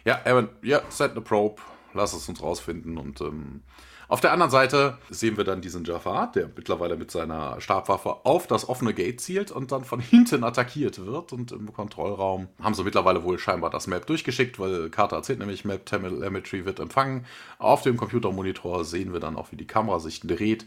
ja, 0.05 0.21
Aaron, 0.25 0.49
ja, 0.63 0.81
set 0.89 1.17
a 1.17 1.21
probe, 1.21 1.61
lass 1.95 2.13
es 2.13 2.29
uns 2.29 2.43
rausfinden 2.43 2.99
und 2.99 3.21
ähm, 3.21 3.63
auf 4.09 4.23
der 4.23 4.33
anderen 4.33 4.51
Seite 4.51 4.97
sehen 5.11 5.37
wir 5.37 5.45
dann 5.45 5.61
diesen 5.61 5.85
Jafar, 5.85 6.33
der 6.33 6.49
mittlerweile 6.57 6.97
mit 6.97 7.11
seiner 7.11 7.61
Stabwaffe 7.61 8.25
auf 8.25 8.47
das 8.47 8.67
offene 8.67 8.95
Gate 8.95 9.21
zielt 9.21 9.51
und 9.51 9.71
dann 9.71 9.85
von 9.85 10.01
hinten 10.01 10.45
attackiert 10.45 11.05
wird. 11.05 11.35
Und 11.35 11.53
im 11.53 11.71
Kontrollraum 11.75 12.49
haben 12.63 12.73
sie 12.73 12.85
mittlerweile 12.85 13.23
wohl 13.23 13.39
scheinbar 13.39 13.69
das 13.69 13.87
Map 13.87 14.07
durchgeschickt, 14.07 14.59
weil 14.59 14.89
Carter 14.89 15.17
erzählt 15.17 15.41
nämlich, 15.41 15.67
Map 15.67 15.85
Telemetry 15.85 16.65
wird 16.65 16.81
empfangen. 16.81 17.27
Auf 17.59 17.83
dem 17.83 17.99
Computermonitor 17.99 18.83
sehen 18.87 19.13
wir 19.13 19.21
dann 19.21 19.37
auch, 19.37 19.53
wie 19.53 19.57
die 19.57 19.67
Kamera 19.67 20.01
sich 20.01 20.21
dreht. 20.21 20.65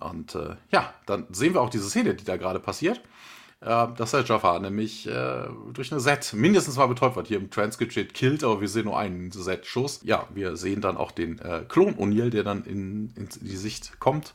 Und 0.00 0.34
äh, 0.34 0.56
ja, 0.72 0.92
dann 1.06 1.26
sehen 1.30 1.54
wir 1.54 1.60
auch 1.60 1.70
diese 1.70 1.88
Szene, 1.88 2.14
die 2.14 2.24
da 2.24 2.36
gerade 2.36 2.58
passiert 2.58 3.00
äh, 3.60 3.86
dass 3.96 4.12
der 4.12 4.24
Jafar 4.24 4.60
nämlich 4.60 5.06
äh, 5.06 5.44
durch 5.72 5.92
eine 5.92 6.00
Set 6.00 6.32
mindestens 6.32 6.76
mal 6.76 6.86
betäubt 6.86 7.16
wird. 7.16 7.28
Hier 7.28 7.38
im 7.38 7.50
Transcript 7.50 7.92
steht 7.92 8.14
killed, 8.14 8.42
aber 8.42 8.60
wir 8.60 8.68
sehen 8.68 8.84
nur 8.86 8.98
einen 8.98 9.30
Set-Schuss. 9.30 10.00
Ja, 10.04 10.26
wir 10.34 10.56
sehen 10.56 10.80
dann 10.80 10.96
auch 10.96 11.10
den 11.10 11.38
äh, 11.40 11.62
Klon 11.68 11.96
O'Neill, 11.96 12.30
der 12.30 12.42
dann 12.42 12.64
in, 12.64 13.12
in, 13.16 13.28
die 13.40 13.56
Sicht 13.56 14.00
kommt. 14.00 14.34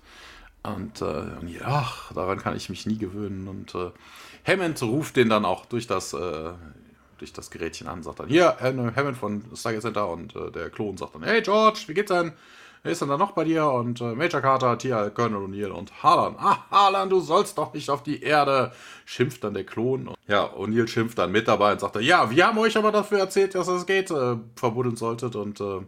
Und 0.63 1.01
äh, 1.01 1.05
O'Neill, 1.05 1.61
ach, 1.63 2.13
daran 2.13 2.39
kann 2.39 2.55
ich 2.55 2.69
mich 2.69 2.85
nie 2.85 2.97
gewöhnen. 2.97 3.47
Und 3.47 3.73
äh, 3.75 3.91
Hammond 4.45 4.81
ruft 4.83 5.15
den 5.15 5.29
dann 5.29 5.45
auch 5.45 5.65
durch 5.65 5.87
das 5.87 6.13
äh, 6.13 6.51
durch 7.17 7.31
das 7.31 7.49
Gerätchen 7.49 7.87
an, 7.87 8.03
sagt 8.03 8.19
dann, 8.19 8.27
hier, 8.27 8.57
Hammond 8.59 9.17
von 9.17 9.43
Stargate 9.55 9.81
Center 9.81 10.09
und 10.09 10.35
äh, 10.35 10.51
der 10.51 10.69
Klon 10.69 10.97
sagt 10.97 11.15
dann, 11.15 11.23
hey 11.23 11.41
George, 11.41 11.83
wie 11.87 11.93
geht's 11.93 12.11
denn? 12.11 12.33
Wer 12.85 12.91
ist 12.91 13.01
denn 13.01 13.09
da 13.09 13.17
noch 13.17 13.31
bei 13.31 13.43
dir? 13.45 13.65
Und 13.65 13.99
äh, 13.99 14.13
Major 14.13 14.41
Carter, 14.41 14.77
Tia, 14.77 15.09
Colonel 15.09 15.39
O'Neill 15.39 15.71
und 15.71 16.03
Harlan. 16.03 16.35
Ah, 16.37 16.69
Harlan, 16.69 17.09
du 17.09 17.19
sollst 17.19 17.57
doch 17.57 17.73
nicht 17.73 17.89
auf 17.89 18.03
die 18.03 18.21
Erde, 18.21 18.73
schimpft 19.05 19.43
dann 19.43 19.55
der 19.55 19.63
Klon. 19.63 20.09
Und, 20.09 20.17
ja, 20.27 20.53
O'Neill 20.53 20.87
schimpft 20.87 21.17
dann 21.17 21.31
mit 21.31 21.47
dabei 21.47 21.71
und 21.71 21.79
sagt, 21.79 21.99
ja, 22.01 22.29
wir 22.29 22.45
haben 22.45 22.59
euch 22.59 22.77
aber 22.77 22.91
dafür 22.91 23.17
erzählt, 23.17 23.55
dass 23.55 23.65
das 23.65 23.87
Gate 23.87 24.11
äh, 24.11 24.35
verbuddeln 24.55 24.97
solltet. 24.97 25.35
Und 25.35 25.59
äh, 25.61 25.79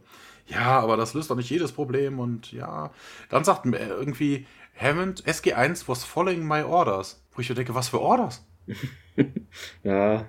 ja, 0.48 0.80
aber 0.80 0.98
das 0.98 1.14
löst 1.14 1.30
doch 1.30 1.36
nicht 1.36 1.52
jedes 1.52 1.72
Problem. 1.72 2.18
Und 2.18 2.52
ja, 2.52 2.90
dann 3.30 3.44
sagt 3.44 3.68
irgendwie 3.68 4.48
Hammond, 4.76 5.24
SG1 5.24 5.84
was 5.88 6.04
following 6.04 6.48
my 6.48 6.64
orders. 6.64 7.24
Wo 7.36 7.42
ich 7.42 7.50
mir 7.50 7.54
denke, 7.54 7.76
was 7.76 7.90
für 7.90 8.02
Orders? 8.02 8.44
ja. 9.84 10.26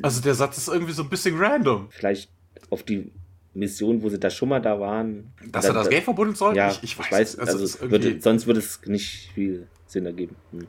Also 0.00 0.22
der 0.22 0.34
Satz 0.34 0.56
ist 0.56 0.68
irgendwie 0.68 0.94
so 0.94 1.02
ein 1.02 1.10
bisschen 1.10 1.36
random. 1.38 1.88
Vielleicht 1.90 2.30
auf 2.70 2.84
die 2.84 3.12
Mission, 3.54 4.02
wo 4.02 4.08
sie 4.08 4.18
da 4.18 4.30
schon 4.30 4.48
mal 4.48 4.60
da 4.60 4.78
waren. 4.78 5.32
Dass 5.50 5.64
er 5.64 5.74
das 5.74 5.88
Geld 5.88 6.04
verbunden 6.04 6.34
soll? 6.34 6.56
Ja, 6.56 6.70
ich, 6.70 6.82
ich 6.82 6.98
weiß. 6.98 7.06
Ich 7.06 7.12
weiß 7.12 7.38
also, 7.38 7.58
also 7.58 7.90
würde, 7.90 8.20
sonst 8.20 8.46
würde 8.46 8.60
es 8.60 8.80
nicht 8.86 9.30
viel 9.34 9.66
Sinn 9.86 10.06
ergeben. 10.06 10.36
Hm. 10.52 10.66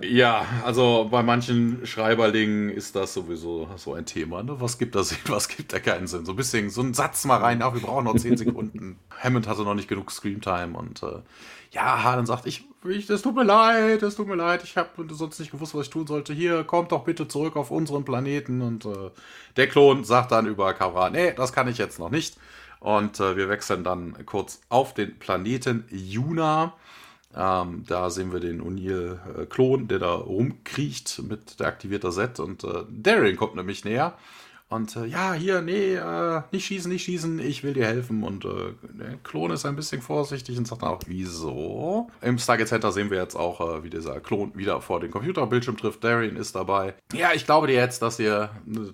Ja, 0.00 0.46
also 0.64 1.08
bei 1.10 1.22
manchen 1.22 1.84
Schreiberlingen 1.86 2.70
ist 2.70 2.96
das 2.96 3.12
sowieso 3.12 3.68
so 3.76 3.92
ein 3.92 4.06
Thema. 4.06 4.42
Ne? 4.42 4.58
Was 4.58 4.78
gibt 4.78 4.94
da 4.94 5.02
Sinn, 5.02 5.18
was 5.28 5.48
gibt 5.48 5.72
da 5.72 5.80
keinen 5.80 6.06
Sinn? 6.06 6.24
So 6.24 6.32
ein 6.32 6.36
bisschen, 6.36 6.70
so 6.70 6.80
ein 6.80 6.94
Satz 6.94 7.24
mal 7.26 7.36
rein, 7.36 7.60
ach, 7.62 7.74
wir 7.74 7.82
brauchen 7.82 8.04
noch 8.04 8.16
10 8.16 8.36
Sekunden. 8.38 8.98
Hammond 9.22 9.46
hatte 9.46 9.62
noch 9.62 9.74
nicht 9.74 9.88
genug 9.88 10.10
Screamtime 10.10 10.76
und 10.78 11.02
äh, 11.02 11.20
ja, 11.72 12.02
Harlan 12.02 12.26
sagt, 12.26 12.46
ich, 12.46 12.64
ich, 12.88 13.06
das 13.06 13.22
tut 13.22 13.34
mir 13.34 13.44
leid, 13.44 14.02
es 14.02 14.14
tut 14.16 14.28
mir 14.28 14.34
leid, 14.34 14.62
ich 14.62 14.76
habe 14.76 14.90
sonst 15.10 15.38
nicht 15.40 15.52
gewusst, 15.52 15.74
was 15.74 15.86
ich 15.86 15.90
tun 15.90 16.06
sollte. 16.06 16.32
Hier, 16.34 16.64
kommt 16.64 16.92
doch 16.92 17.04
bitte 17.04 17.28
zurück 17.28 17.56
auf 17.56 17.70
unseren 17.70 18.04
Planeten. 18.04 18.60
Und 18.60 18.84
äh, 18.84 19.10
der 19.56 19.68
Klon 19.68 20.04
sagt 20.04 20.32
dann 20.32 20.46
über 20.46 20.74
Kavra, 20.74 21.08
nee, 21.10 21.32
das 21.32 21.52
kann 21.52 21.68
ich 21.68 21.78
jetzt 21.78 21.98
noch 21.98 22.10
nicht. 22.10 22.36
Und 22.80 23.20
äh, 23.20 23.36
wir 23.36 23.48
wechseln 23.48 23.84
dann 23.84 24.26
kurz 24.26 24.60
auf 24.68 24.92
den 24.92 25.18
Planeten 25.18 25.84
Juna. 25.90 26.74
Ähm, 27.34 27.84
da 27.86 28.10
sehen 28.10 28.32
wir 28.32 28.40
den 28.40 28.62
O'Neill-Klon, 28.62 29.88
der 29.88 29.98
da 29.98 30.12
rumkriecht 30.14 31.22
mit 31.28 31.60
der 31.60 31.68
aktivierter 31.68 32.12
Set. 32.12 32.40
Und 32.40 32.64
äh, 32.64 32.84
Darren 32.90 33.36
kommt 33.36 33.56
nämlich 33.56 33.84
näher 33.84 34.16
und 34.72 34.96
äh, 34.96 35.04
ja, 35.04 35.34
hier, 35.34 35.60
nee, 35.60 35.96
äh, 35.96 36.40
nicht 36.50 36.64
schießen, 36.64 36.90
nicht 36.90 37.04
schießen, 37.04 37.38
ich 37.40 37.62
will 37.62 37.74
dir 37.74 37.84
helfen. 37.84 38.22
Und 38.22 38.46
äh, 38.46 38.72
der 38.94 39.18
Klon 39.22 39.50
ist 39.50 39.66
ein 39.66 39.76
bisschen 39.76 40.00
vorsichtig 40.00 40.56
und 40.56 40.66
sagt 40.66 40.80
dann 40.80 40.88
auch, 40.88 41.02
wieso? 41.06 42.08
Im 42.22 42.38
Stargate 42.38 42.68
Center 42.68 42.90
sehen 42.90 43.10
wir 43.10 43.18
jetzt 43.18 43.36
auch, 43.36 43.60
äh, 43.60 43.84
wie 43.84 43.90
dieser 43.90 44.18
Klon 44.20 44.52
wieder 44.54 44.80
vor 44.80 45.00
den 45.00 45.10
Computerbildschirm 45.10 45.76
trifft. 45.76 46.02
Darien 46.02 46.36
ist 46.36 46.54
dabei. 46.54 46.94
Ja, 47.12 47.34
ich 47.34 47.44
glaube 47.44 47.66
dir 47.66 47.74
jetzt, 47.74 48.00
dass 48.00 48.18
ihr 48.18 48.48
ne, 48.64 48.90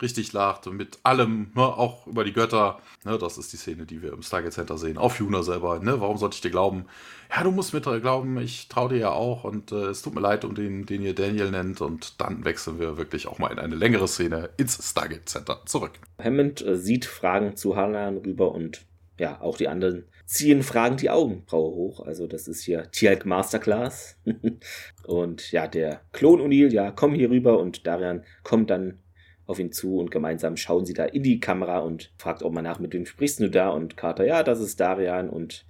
richtig 0.00 0.32
lacht 0.32 0.66
mit 0.66 1.00
allem, 1.02 1.50
ne, 1.52 1.62
auch 1.62 2.06
über 2.06 2.22
die 2.22 2.32
Götter. 2.32 2.78
Ne, 3.04 3.18
das 3.18 3.38
ist 3.38 3.52
die 3.52 3.56
Szene, 3.56 3.86
die 3.86 4.00
wir 4.00 4.12
im 4.12 4.22
Stargate 4.22 4.52
Center 4.52 4.78
sehen. 4.78 4.98
Auf 4.98 5.18
Juna 5.18 5.42
selber. 5.42 5.80
Ne? 5.80 6.00
Warum 6.00 6.16
sollte 6.16 6.36
ich 6.36 6.42
dir 6.42 6.50
glauben? 6.52 6.84
Ja, 7.30 7.42
du 7.42 7.50
musst 7.50 7.74
mir 7.74 7.80
glauben, 7.80 8.38
ich 8.38 8.68
traue 8.68 8.90
dir 8.90 8.98
ja 8.98 9.10
auch 9.10 9.44
und 9.44 9.72
äh, 9.72 9.86
es 9.86 10.02
tut 10.02 10.14
mir 10.14 10.20
leid 10.20 10.44
um 10.44 10.54
den, 10.54 10.86
den 10.86 11.02
ihr 11.02 11.14
Daniel 11.14 11.50
nennt 11.50 11.80
und 11.80 12.20
dann 12.20 12.44
wechseln 12.44 12.78
wir 12.78 12.96
wirklich 12.96 13.26
auch 13.26 13.38
mal 13.38 13.52
in 13.52 13.58
eine 13.58 13.74
längere 13.74 14.08
Szene 14.08 14.50
ins 14.56 14.78
Stargate 14.90 15.28
Center 15.28 15.60
zurück. 15.66 15.92
Hammond 16.22 16.64
äh, 16.64 16.76
sieht 16.76 17.04
Fragen 17.04 17.56
zu 17.56 17.76
Harlan 17.76 18.16
rüber 18.18 18.52
und 18.52 18.86
ja, 19.18 19.40
auch 19.40 19.56
die 19.56 19.68
anderen 19.68 20.04
ziehen 20.24 20.62
Fragen 20.62 20.96
die 20.96 21.10
Augenbraue 21.10 21.74
hoch. 21.74 22.06
Also 22.06 22.26
das 22.26 22.48
ist 22.48 22.62
hier 22.62 22.90
Tialk 22.90 23.26
Masterclass. 23.26 24.18
und 25.06 25.50
ja, 25.52 25.66
der 25.66 26.02
Klon 26.12 26.40
O'Neill, 26.40 26.72
ja, 26.72 26.90
komm 26.90 27.14
hier 27.14 27.30
rüber 27.30 27.58
und 27.58 27.86
Darian 27.86 28.24
kommt 28.42 28.70
dann 28.70 28.98
auf 29.46 29.58
ihn 29.58 29.72
zu 29.72 29.96
und 29.96 30.10
gemeinsam 30.10 30.56
schauen 30.56 30.84
sie 30.84 30.92
da 30.92 31.06
in 31.06 31.22
die 31.22 31.40
Kamera 31.40 31.78
und 31.78 32.12
fragt 32.18 32.42
auch 32.42 32.52
mal 32.52 32.62
nach, 32.62 32.78
mit 32.78 32.92
wem 32.92 33.06
sprichst 33.06 33.40
du 33.40 33.48
da? 33.48 33.70
Und 33.70 33.96
Carter, 33.96 34.26
ja, 34.26 34.42
das 34.42 34.60
ist 34.60 34.78
Darian 34.78 35.30
und 35.30 35.64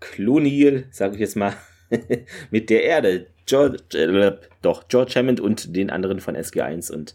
Kloniel, 0.00 0.86
sage 0.90 1.14
ich 1.14 1.20
jetzt 1.20 1.36
mal, 1.36 1.54
mit 2.50 2.70
der 2.70 2.84
Erde. 2.84 3.26
George, 3.46 3.78
äh, 3.94 4.36
doch, 4.62 4.88
George 4.88 5.12
Hammond 5.16 5.40
und 5.40 5.74
den 5.74 5.90
anderen 5.90 6.20
von 6.20 6.36
SG1 6.36 6.92
und 6.92 7.14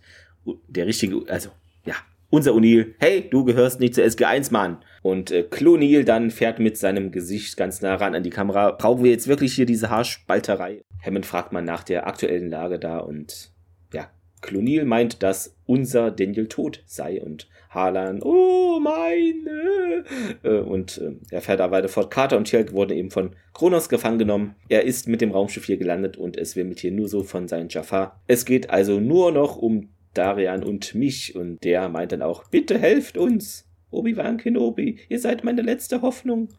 der 0.68 0.88
richtige, 0.88 1.22
also, 1.28 1.50
ja, 1.86 1.96
unser 2.30 2.54
O'Neill, 2.54 2.96
hey, 2.98 3.30
du 3.30 3.46
gehörst 3.46 3.80
nicht 3.80 3.94
zu 3.94 4.02
SG1, 4.02 4.52
Mann. 4.52 4.84
Und 5.04 5.30
äh, 5.30 5.44
Kloniel 5.44 6.04
dann 6.04 6.32
fährt 6.32 6.58
mit 6.58 6.78
seinem 6.78 7.12
Gesicht 7.12 7.58
ganz 7.58 7.82
nah 7.82 7.94
ran 7.94 8.16
an 8.16 8.24
die 8.24 8.32
Kamera. 8.32 8.72
Brauchen 8.72 9.04
wir 9.04 9.12
jetzt 9.12 9.28
wirklich 9.28 9.54
hier 9.54 9.68
diese 9.68 9.92
Haarspalterei? 9.92 10.82
Hammond 11.06 11.26
fragt 11.28 11.52
mal 11.52 11.62
nach 11.62 11.84
der 11.84 12.08
aktuellen 12.08 12.50
Lage 12.50 12.80
da 12.80 12.98
und 12.98 13.52
ja, 13.94 14.10
Clonil 14.42 14.86
meint, 14.86 15.22
dass 15.22 15.56
unser 15.66 16.10
Daniel 16.10 16.48
tot 16.48 16.82
sei 16.88 17.22
und 17.22 17.48
Harlan, 17.74 18.22
oh 18.22 18.80
meine. 18.80 20.04
Äh, 20.44 20.60
und 20.60 20.98
äh, 20.98 21.16
er 21.32 21.42
fährt 21.42 21.60
da 21.60 21.72
weiter 21.72 21.90
fort. 21.90 22.12
Carter 22.12 22.38
und 22.38 22.46
Tjelk 22.46 22.74
wurden 22.74 22.98
eben 22.98 23.12
von 23.12 23.36
Kronos 23.54 23.90
gefangen 23.90 24.20
genommen. 24.20 24.56
Er 24.70 24.84
ist 24.84 25.08
mit 25.08 25.22
dem 25.22 25.32
Raumschiff 25.32 25.66
hier 25.66 25.78
gelandet 25.78 26.18
und 26.18 26.38
es 26.38 26.56
wimmelt 26.56 26.80
hier 26.80 26.92
nur 26.92 27.08
so 27.08 27.24
von 27.24 27.48
seinen 27.48 27.70
Jafar. 27.70 28.22
Es 28.28 28.46
geht 28.46 28.70
also 28.70 29.00
nur 29.00 29.32
noch 29.32 29.58
um 29.58 29.90
Darian 30.14 30.64
und 30.64 30.94
mich 30.96 31.36
und 31.36 31.64
der 31.64 31.90
meint 31.90 32.12
dann 32.12 32.22
auch, 32.22 32.46
bitte 32.50 32.78
helft 32.78 33.18
uns. 33.18 33.68
Obi-Wan 33.92 34.38
Kenobi, 34.38 35.00
ihr 35.10 35.20
seid 35.20 35.44
meine 35.44 35.62
letzte 35.62 36.02
Hoffnung. 36.02 36.50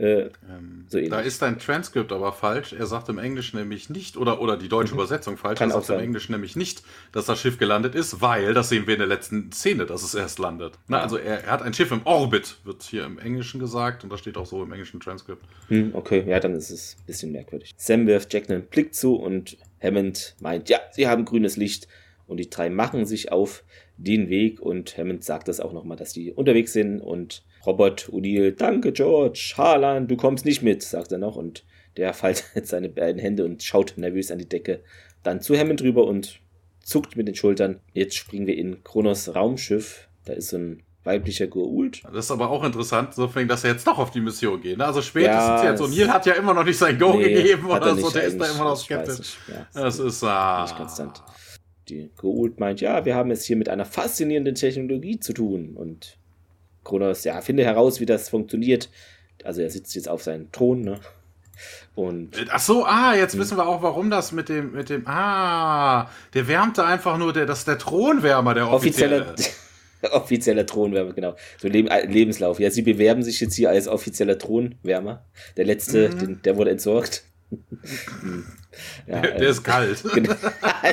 Äh, 0.00 0.30
ähm, 0.48 0.86
so 0.88 0.98
da 0.98 1.20
ist 1.20 1.42
dein 1.42 1.58
Transkript 1.58 2.10
aber 2.10 2.32
falsch. 2.32 2.72
Er 2.72 2.86
sagt 2.86 3.10
im 3.10 3.18
Englischen 3.18 3.58
nämlich 3.58 3.90
nicht, 3.90 4.16
oder, 4.16 4.40
oder 4.40 4.56
die 4.56 4.68
deutsche 4.68 4.94
mhm. 4.94 5.00
Übersetzung 5.00 5.36
falsch, 5.36 5.58
Kann 5.58 5.70
er 5.70 5.82
sagt 5.82 5.90
im 5.90 6.02
Englischen 6.02 6.32
nämlich 6.32 6.56
nicht, 6.56 6.82
dass 7.12 7.26
das 7.26 7.38
Schiff 7.38 7.58
gelandet 7.58 7.94
ist, 7.94 8.22
weil, 8.22 8.54
das 8.54 8.70
sehen 8.70 8.86
wir 8.86 8.94
in 8.94 9.00
der 9.00 9.08
letzten 9.08 9.52
Szene, 9.52 9.84
dass 9.84 10.02
es 10.02 10.14
erst 10.14 10.38
landet. 10.38 10.78
Na, 10.88 11.00
ah. 11.00 11.02
Also 11.02 11.18
er, 11.18 11.44
er, 11.44 11.52
hat 11.52 11.60
ein 11.60 11.74
Schiff 11.74 11.92
im 11.92 12.00
Orbit, 12.06 12.56
wird 12.64 12.82
hier 12.82 13.04
im 13.04 13.18
Englischen 13.18 13.60
gesagt, 13.60 14.02
und 14.02 14.10
das 14.10 14.20
steht 14.20 14.38
auch 14.38 14.46
so 14.46 14.62
im 14.62 14.72
englischen 14.72 15.00
Transkript. 15.00 15.44
Hm, 15.68 15.90
okay, 15.92 16.24
ja, 16.26 16.40
dann 16.40 16.54
ist 16.54 16.70
es 16.70 16.96
ein 16.98 17.06
bisschen 17.06 17.32
merkwürdig. 17.32 17.74
Sam 17.76 18.06
wirft 18.06 18.32
Jack 18.32 18.48
einen 18.48 18.62
Blick 18.62 18.94
zu 18.94 19.16
und 19.16 19.58
Hammond 19.82 20.34
meint, 20.40 20.70
ja, 20.70 20.78
sie 20.92 21.08
haben 21.08 21.26
grünes 21.26 21.58
Licht. 21.58 21.88
Und 22.26 22.38
die 22.38 22.48
drei 22.48 22.70
machen 22.70 23.04
sich 23.06 23.32
auf 23.32 23.64
den 23.98 24.30
Weg 24.30 24.60
und 24.60 24.96
Hammond 24.96 25.24
sagt 25.24 25.48
das 25.48 25.60
auch 25.60 25.72
nochmal, 25.72 25.98
dass 25.98 26.12
die 26.12 26.32
unterwegs 26.32 26.72
sind 26.72 27.00
und 27.00 27.42
Robert 27.66 28.08
O'Neill, 28.10 28.52
danke 28.52 28.92
George, 28.92 29.54
Harlan, 29.56 30.08
du 30.08 30.16
kommst 30.16 30.44
nicht 30.44 30.62
mit, 30.62 30.82
sagt 30.82 31.12
er 31.12 31.18
noch 31.18 31.36
und 31.36 31.64
der 31.96 32.14
faltet 32.14 32.44
seine 32.66 32.88
beiden 32.88 33.20
Hände 33.20 33.44
und 33.44 33.62
schaut 33.62 33.94
nervös 33.96 34.30
an 34.30 34.38
die 34.38 34.48
Decke. 34.48 34.82
Dann 35.22 35.40
zu 35.40 35.56
Hammond 35.56 35.80
drüber 35.80 36.06
und 36.06 36.40
zuckt 36.82 37.16
mit 37.16 37.28
den 37.28 37.34
Schultern. 37.34 37.80
Jetzt 37.92 38.16
springen 38.16 38.46
wir 38.46 38.56
in 38.56 38.82
Kronos 38.82 39.34
Raumschiff. 39.34 40.08
Da 40.24 40.32
ist 40.32 40.48
so 40.48 40.56
ein 40.56 40.82
weiblicher 41.04 41.46
Goa'uld. 41.46 42.02
Das 42.12 42.26
ist 42.26 42.30
aber 42.30 42.50
auch 42.50 42.64
interessant, 42.64 43.14
so 43.14 43.28
fängt, 43.28 43.50
dass 43.50 43.64
er 43.64 43.72
jetzt 43.72 43.86
doch 43.86 43.98
auf 43.98 44.10
die 44.10 44.20
Mission 44.20 44.60
geht. 44.60 44.78
Ne? 44.78 44.84
Also 44.84 45.02
spätestens 45.02 45.62
ja, 45.62 45.70
jetzt. 45.70 45.80
O'Neill 45.80 46.08
hat 46.08 46.26
ja 46.26 46.34
immer 46.34 46.54
noch 46.54 46.64
nicht 46.64 46.78
sein 46.78 46.98
Go 46.98 47.14
nee, 47.14 47.34
gegeben 47.34 47.66
oder 47.66 47.96
so. 47.96 48.10
Der 48.10 48.24
ist 48.24 48.38
da 48.38 48.46
immer 48.46 48.64
noch 48.64 48.76
skeptisch. 48.76 49.38
Ja, 49.48 49.66
das 49.82 49.98
ist 49.98 50.22
ah. 50.24 50.62
nicht 50.62 50.76
konstant. 50.76 51.22
Die 51.88 52.10
Goa'uld 52.16 52.54
meint, 52.58 52.80
ja, 52.80 53.04
wir 53.04 53.14
haben 53.14 53.30
es 53.30 53.44
hier 53.44 53.56
mit 53.56 53.68
einer 53.68 53.84
faszinierenden 53.84 54.54
Technologie 54.54 55.18
zu 55.18 55.32
tun 55.32 55.76
und 55.76 56.18
Kronos, 56.84 57.24
ja, 57.24 57.40
finde 57.40 57.64
heraus, 57.64 58.00
wie 58.00 58.06
das 58.06 58.28
funktioniert. 58.28 58.88
Also 59.44 59.62
er 59.62 59.70
sitzt 59.70 59.94
jetzt 59.94 60.08
auf 60.08 60.22
seinem 60.22 60.50
Thron, 60.52 60.82
ne? 60.82 61.00
Und 61.94 62.46
Ach 62.50 62.60
so, 62.60 62.84
ah, 62.84 63.14
jetzt 63.14 63.36
wissen 63.36 63.56
wir 63.56 63.66
auch, 63.66 63.82
warum 63.82 64.10
das 64.10 64.32
mit 64.32 64.48
dem, 64.48 64.72
mit 64.72 64.88
dem, 64.88 65.06
ah, 65.06 66.08
der 66.34 66.48
wärmte 66.48 66.84
einfach 66.84 67.18
nur, 67.18 67.32
der, 67.32 67.46
das 67.46 67.60
ist 67.60 67.68
der 67.68 67.78
Thronwärmer, 67.78 68.54
der 68.54 68.70
offizielle. 68.70 69.26
offizieller, 69.26 69.54
offizieller 70.12 70.66
Thronwärmer, 70.66 71.12
genau. 71.12 71.36
So 71.58 71.68
Leb 71.68 71.90
äh, 71.90 72.06
Lebenslauf. 72.06 72.60
Ja, 72.60 72.70
sie 72.70 72.82
bewerben 72.82 73.22
sich 73.22 73.40
jetzt 73.40 73.54
hier 73.54 73.70
als 73.70 73.88
offizieller 73.88 74.38
Thronwärmer. 74.38 75.26
Der 75.56 75.66
letzte, 75.66 76.08
mhm. 76.08 76.18
den, 76.18 76.42
der 76.42 76.56
wurde 76.56 76.70
entsorgt. 76.70 77.24
ja, 79.06 79.20
der, 79.20 79.32
der 79.32 79.40
äh, 79.40 79.50
ist 79.50 79.64
kalt. 79.64 80.02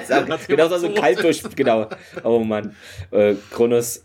Genau, 0.07 0.37
genau 0.47 0.77
so 0.77 0.93
kalt 0.93 1.23
durch, 1.23 1.43
genau. 1.55 1.89
Oh 2.23 2.39
Mann. 2.39 2.75
Äh, 3.11 3.35
Kronos 3.51 4.03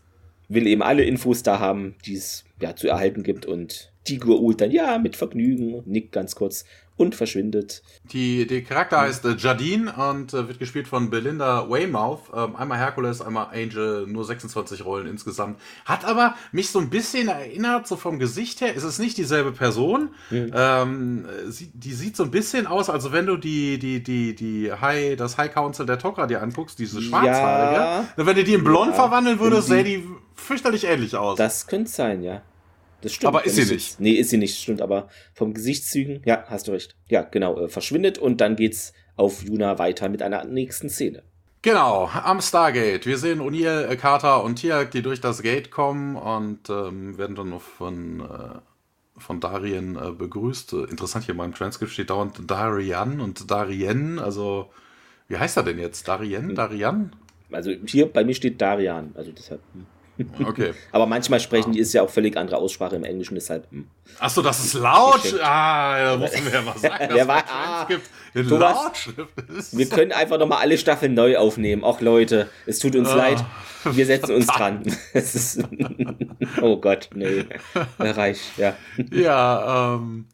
will 0.55 0.67
eben 0.67 0.83
alle 0.83 1.05
Infos 1.05 1.43
da 1.43 1.59
haben, 1.59 1.95
die 2.05 2.15
es 2.15 2.45
ja, 2.61 2.77
zu 2.77 2.89
erhalten 2.89 3.23
gibt 3.23 3.47
und 3.47 3.93
die 4.09 4.21
Goa'uld 4.21 4.57
dann, 4.57 4.71
ja, 4.71 4.99
mit 4.99 5.17
Vergnügen, 5.17 5.83
nickt 5.87 6.13
ganz 6.13 6.35
kurz 6.35 6.65
und 6.97 7.15
verschwindet. 7.15 7.83
Die, 8.13 8.47
der 8.47 8.63
Charakter 8.63 8.99
mhm. 8.99 9.03
heißt 9.03 9.25
äh, 9.25 9.35
Jadine 9.39 9.93
und 10.11 10.35
äh, 10.35 10.47
wird 10.47 10.59
gespielt 10.59 10.87
von 10.87 11.11
Belinda 11.11 11.69
Weymouth. 11.69 12.21
Ähm, 12.35 12.55
einmal 12.55 12.79
Hercules, 12.79 13.23
einmal 13.23 13.49
Angel, 13.53 14.07
nur 14.07 14.25
26 14.25 14.85
Rollen 14.85 15.07
insgesamt. 15.07 15.59
Hat 15.85 16.05
aber 16.05 16.35
mich 16.53 16.71
so 16.71 16.79
ein 16.79 16.91
bisschen 16.91 17.29
erinnert, 17.29 17.87
so 17.87 17.97
vom 17.97 18.19
Gesicht 18.19 18.61
her. 18.61 18.77
Es 18.77 18.85
ist 18.85 18.99
nicht 18.99 19.17
dieselbe 19.17 19.53
Person. 19.53 20.11
Mhm. 20.31 20.53
Ähm, 20.55 21.27
sie, 21.49 21.71
die 21.73 21.93
sieht 21.93 22.17
so 22.17 22.25
ein 22.25 22.31
bisschen 22.31 22.67
aus, 22.67 22.91
also 22.91 23.11
wenn 23.11 23.27
du 23.27 23.37
die, 23.37 23.79
die, 23.79 24.03
die, 24.03 24.35
die 24.35 24.73
High, 24.73 25.17
das 25.17 25.39
High 25.39 25.53
Council 25.53 25.87
der 25.87 25.99
Tok'ra 25.99 26.27
dir 26.27 26.43
anguckst, 26.43 26.79
diese 26.79 27.01
schwarzhaarige, 27.01 27.81
ja. 27.81 28.05
wenn 28.17 28.37
du 28.37 28.45
die 28.45 28.55
in 28.55 28.65
blond 28.65 28.91
ja. 28.91 28.95
verwandeln 28.95 29.41
würdest, 29.41 29.69
sähe 29.69 29.85
die 29.85 30.05
fürchterlich 30.35 30.85
ähnlich 30.85 31.17
aus. 31.17 31.37
Das 31.39 31.67
könnte 31.67 31.91
sein, 31.91 32.23
ja. 32.23 32.43
Das 33.03 33.13
stimmt. 33.13 33.29
Aber 33.29 33.45
ist 33.45 33.57
sie 33.57 33.73
nicht. 33.73 34.01
Nee, 34.01 34.13
ist 34.13 34.31
sie 34.31 34.39
nicht, 34.39 34.61
stimmt. 34.61 34.81
Aber 34.81 35.09
vom 35.35 35.55
Gesichtszügen, 35.55 36.23
ja, 36.25 36.45
hast 36.49 36.69
du 36.69 36.73
recht. 36.73 36.97
Ja, 37.09 37.23
genau, 37.23 37.59
äh, 37.59 37.69
verschwindet 37.69 38.19
und 38.19 38.41
dann 38.41 38.57
geht's 38.57 38.93
auf 39.17 39.43
Juna 39.43 39.79
weiter 39.79 40.09
mit 40.09 40.23
einer 40.23 40.45
nächsten 40.45 40.89
Szene. 40.89 41.23
Genau, 41.63 42.11
am 42.13 42.41
Stargate. 42.41 43.07
Wir 43.07 43.19
sehen 43.19 43.41
O'Neill, 43.41 43.89
äh, 43.89 43.97
Carter 43.97 44.43
und 44.43 44.57
Tiak, 44.57 44.91
die 44.91 45.03
durch 45.03 45.21
das 45.21 45.43
Gate 45.43 45.71
kommen 45.71 46.17
und 46.17 46.69
ähm, 46.71 47.19
werden 47.19 47.37
dann 47.37 47.51
noch 47.51 47.63
von, 47.63 48.21
äh, 48.21 48.59
von 49.17 49.39
Darien 49.39 49.97
äh, 49.97 50.11
begrüßt. 50.11 50.73
Interessant, 50.73 51.25
hier 51.25 51.33
in 51.33 51.39
meinem 51.39 51.55
Transkript 51.55 51.93
steht 51.93 52.11
dauernd 52.11 52.51
Darian 52.51 53.21
und 53.21 53.49
Darien. 53.51 54.19
Also, 54.19 54.71
wie 55.29 55.37
heißt 55.37 55.57
er 55.57 55.63
denn 55.63 55.79
jetzt? 55.79 56.09
Darien? 56.09 56.49
Hm. 56.49 56.55
Darian? 56.57 57.13
Also 57.53 57.71
hier 57.87 58.11
bei 58.11 58.25
mir 58.25 58.35
steht 58.35 58.61
Darian. 58.61 59.13
Also 59.15 59.31
deshalb. 59.31 59.61
Hm. 59.75 59.87
Okay. 60.45 60.75
Aber 60.93 61.07
manchmal 61.07 61.41
sprechen 61.41 61.73
die, 61.73 61.79
ist 61.79 61.93
ja 61.93 62.03
auch 62.03 62.11
völlig 62.11 62.37
andere 62.37 62.57
Aussprache 62.57 62.97
im 62.97 63.05
Englischen, 63.05 63.35
deshalb. 63.35 63.71
Hm. 63.71 63.87
Achso, 64.19 64.43
das 64.43 64.65
ist 64.65 64.75
laut. 64.75 65.23
Ah, 65.43 66.03
da 66.03 66.17
mussten 66.17 66.45
wir 66.45 66.53
ja 66.53 66.63
mal 66.63 66.77
sagen, 66.77 67.09
dass 67.09 67.29
war, 67.29 67.45
ah, 67.49 67.85
gibt. 67.85 68.09
Thomas, 68.49 69.09
wir 69.73 69.89
können 69.89 70.13
einfach 70.13 70.39
nochmal 70.39 70.59
alle 70.59 70.79
Staffeln 70.79 71.15
neu 71.15 71.37
aufnehmen. 71.37 71.85
Auch 71.85 72.01
Leute, 72.01 72.49
es 72.67 72.79
tut 72.79 72.97
uns 72.97 73.09
ah, 73.09 73.17
leid. 73.17 73.45
Wir 73.85 74.07
setzen 74.07 74.35
uns 74.35 74.47
dran. 74.47 74.83
Ist, 75.13 75.61
oh 76.61 76.77
Gott, 76.77 77.11
nee. 77.15 77.45
Reicht, 77.99 78.57
ja. 78.59 78.77
Ja, 79.11 79.95
ähm. 79.97 80.27